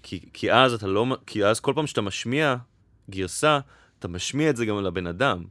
כי, 0.02 0.28
כי 0.32 0.52
אז 0.52 0.72
אתה 0.72 0.86
לא, 0.86 1.06
כי 1.26 1.44
אז 1.44 1.60
כל 1.60 1.72
פעם 1.74 1.86
שאתה 1.86 2.00
משמיע 2.00 2.56
גרסה, 3.10 3.58
אתה 3.98 4.08
משמיע 4.08 4.50
את 4.50 4.56
זה 4.56 4.66
גם 4.66 4.84
לבן 4.84 5.06
אדם. 5.06 5.44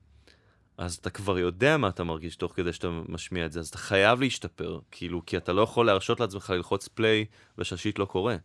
אז 0.77 0.95
אתה 0.95 1.09
כבר 1.09 1.39
יודע 1.39 1.77
מה 1.77 1.87
אתה 1.87 2.03
מרגיש 2.03 2.35
תוך 2.35 2.53
כדי 2.55 2.73
שאתה 2.73 2.87
משמיע 3.09 3.45
את 3.45 3.51
זה, 3.51 3.59
אז 3.59 3.67
אתה 3.67 3.77
חייב 3.77 4.21
להשתפר, 4.21 4.79
כאילו, 4.91 5.25
כי 5.25 5.37
אתה 5.37 5.53
לא 5.53 5.61
יכול 5.61 5.85
להרשות 5.85 6.19
לעצמך 6.19 6.49
ללחוץ 6.49 6.87
פליי 6.87 7.25
ושהשיט 7.57 7.99
לא 7.99 8.05
קורה. 8.05 8.35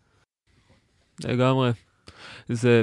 לגמרי. 1.25 1.71
זה 2.49 2.83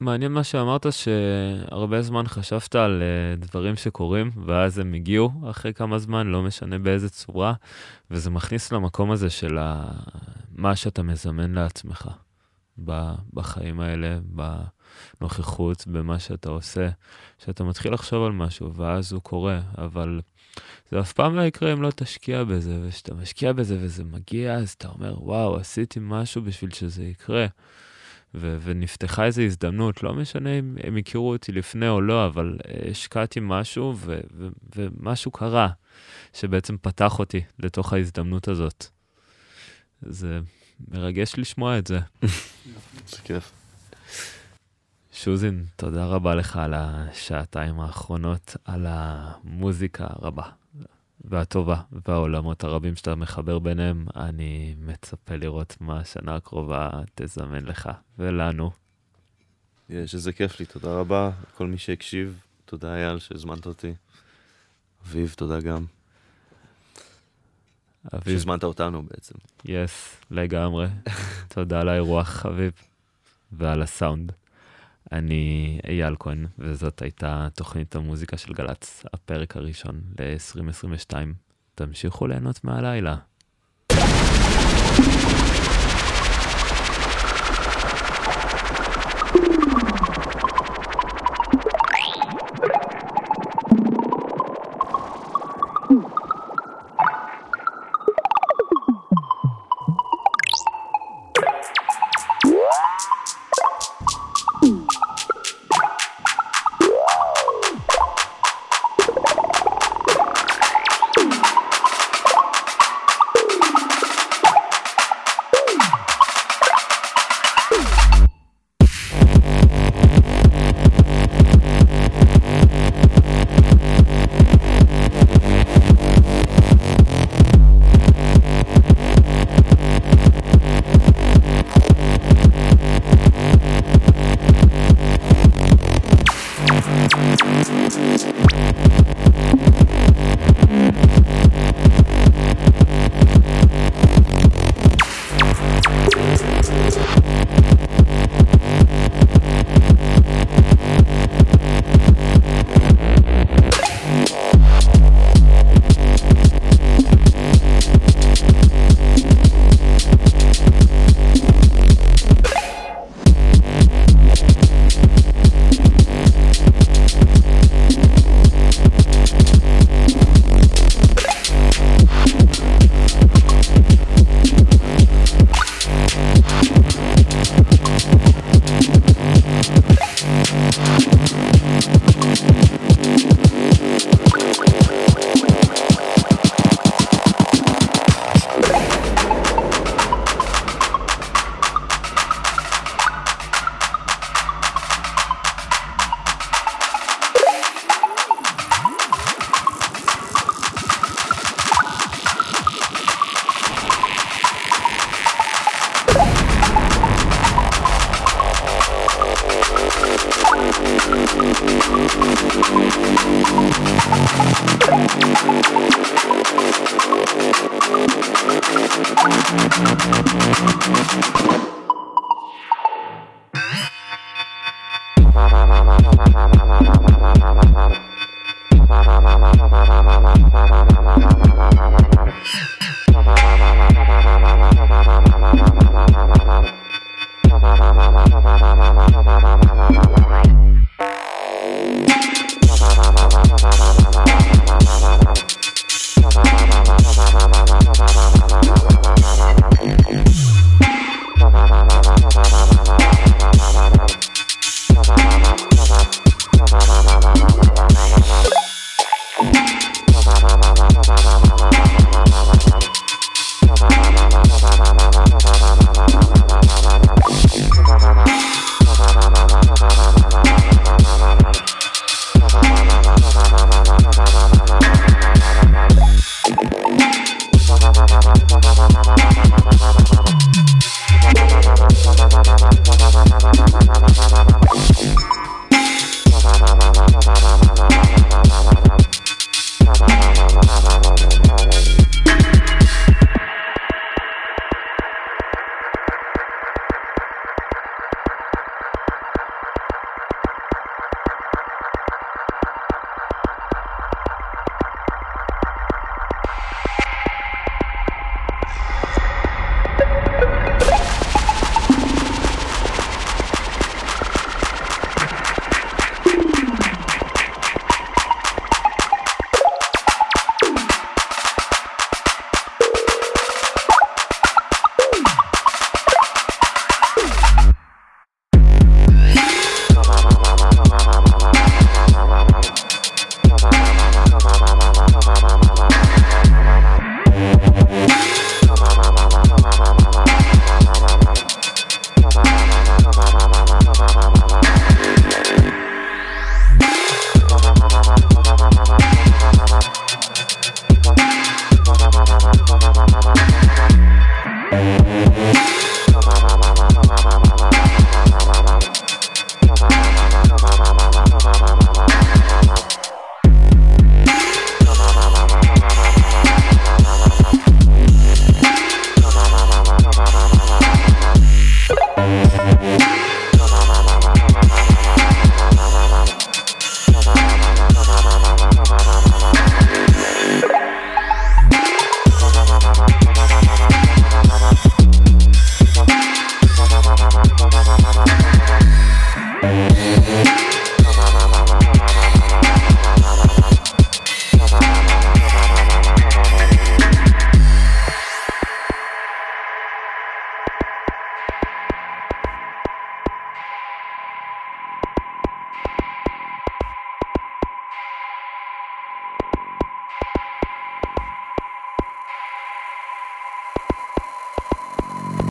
מעניין 0.00 0.32
מה 0.32 0.44
שאמרת, 0.44 0.86
שהרבה 0.90 2.02
זמן 2.02 2.26
חשבת 2.26 2.74
על 2.74 3.02
אה, 3.02 3.36
דברים 3.36 3.76
שקורים, 3.76 4.30
ואז 4.46 4.78
הם 4.78 4.94
הגיעו 4.94 5.30
אחרי 5.50 5.74
כמה 5.74 5.98
זמן, 5.98 6.26
לא 6.26 6.42
משנה 6.42 6.78
באיזה 6.78 7.10
צורה, 7.10 7.54
וזה 8.10 8.30
מכניס 8.30 8.72
למקום 8.72 9.10
הזה 9.10 9.30
של 9.30 9.58
ה... 9.58 9.90
מה 10.56 10.76
שאתה 10.76 11.02
מזמן 11.02 11.52
לעצמך 11.54 12.10
בחיים 13.32 13.80
האלה, 13.80 14.18
בנוכחות, 15.20 15.86
במה 15.86 16.18
שאתה 16.18 16.48
עושה, 16.48 16.88
שאתה 17.44 17.64
מתחיל 17.64 17.94
לחשוב 17.94 18.24
על 18.24 18.32
משהו, 18.32 18.74
ואז 18.74 19.12
הוא 19.12 19.22
קורה, 19.22 19.60
אבל 19.78 20.20
זה 20.90 21.00
אף 21.00 21.12
פעם 21.12 21.34
לא 21.34 21.42
יקרה 21.42 21.72
אם 21.72 21.82
לא 21.82 21.90
תשקיע 21.90 22.44
בזה, 22.44 22.78
וכשאתה 22.82 23.14
משקיע 23.14 23.52
בזה 23.52 23.78
וזה 23.80 24.04
מגיע, 24.04 24.54
אז 24.54 24.70
אתה 24.70 24.88
אומר, 24.88 25.22
וואו, 25.22 25.56
עשיתי 25.56 25.98
משהו 26.02 26.42
בשביל 26.42 26.70
שזה 26.70 27.04
יקרה. 27.04 27.46
ו- 28.34 28.56
ונפתחה 28.62 29.24
איזו 29.24 29.42
הזדמנות, 29.42 30.02
לא 30.02 30.14
משנה 30.14 30.58
אם 30.58 30.76
הם 30.82 30.96
הכירו 30.96 31.32
אותי 31.32 31.52
לפני 31.52 31.88
או 31.88 32.00
לא, 32.00 32.26
אבל 32.26 32.58
אה, 32.68 32.90
השקעתי 32.90 33.40
משהו 33.42 33.94
ו- 33.96 34.20
ו- 34.36 34.48
ומשהו 34.76 35.30
קרה, 35.30 35.68
שבעצם 36.32 36.76
פתח 36.76 37.18
אותי 37.18 37.40
לתוך 37.58 37.92
ההזדמנות 37.92 38.48
הזאת. 38.48 38.86
זה 40.02 40.40
מרגש 40.88 41.34
לשמוע 41.38 41.78
את 41.78 41.86
זה. 41.86 41.98
זה 43.06 43.16
כיף. 43.24 43.52
שוזין, 45.12 45.64
תודה 45.76 46.06
רבה 46.06 46.34
לך 46.34 46.56
על 46.56 46.74
השעתיים 46.76 47.80
האחרונות, 47.80 48.56
על 48.64 48.86
המוזיקה 48.88 50.06
הרבה 50.08 50.42
והטובה 51.24 51.80
והעולמות 52.08 52.64
הרבים 52.64 52.96
שאתה 52.96 53.14
מחבר 53.14 53.58
ביניהם. 53.58 54.06
אני 54.16 54.74
מצפה 54.78 55.36
לראות 55.36 55.76
מה 55.80 56.00
השנה 56.00 56.34
הקרובה 56.34 56.90
תזמן 57.14 57.64
לך 57.64 57.90
ולנו. 58.18 58.70
יש, 59.88 60.14
איזה 60.14 60.32
כיף 60.32 60.60
לי, 60.60 60.66
תודה 60.66 60.94
רבה 60.94 61.30
לכל 61.52 61.66
מי 61.66 61.78
שהקשיב. 61.78 62.40
תודה 62.64 62.94
אייל 62.94 63.18
שהזמנת 63.18 63.66
אותי. 63.66 63.94
אביב, 65.06 65.34
תודה 65.36 65.60
גם. 65.60 65.84
אביב, 68.12 68.34
שהזמנת 68.34 68.64
אותנו 68.64 69.02
בעצם. 69.02 69.34
יס, 69.64 70.16
לגמרי. 70.30 70.86
תודה 71.54 71.80
על 71.80 71.88
האירוח, 71.88 72.28
חביב, 72.28 72.72
ועל 73.52 73.82
הסאונד. 73.82 74.32
אני 75.12 75.80
אייל 75.88 76.16
כהן, 76.18 76.46
וזאת 76.58 77.02
הייתה 77.02 77.48
תוכנית 77.54 77.96
המוזיקה 77.96 78.36
של 78.36 78.52
גל"צ, 78.52 79.04
הפרק 79.12 79.56
הראשון 79.56 80.00
ל-2022. 80.20 81.14
תמשיכו 81.74 82.26
ליהנות 82.26 82.64
מהלילה. 82.64 83.16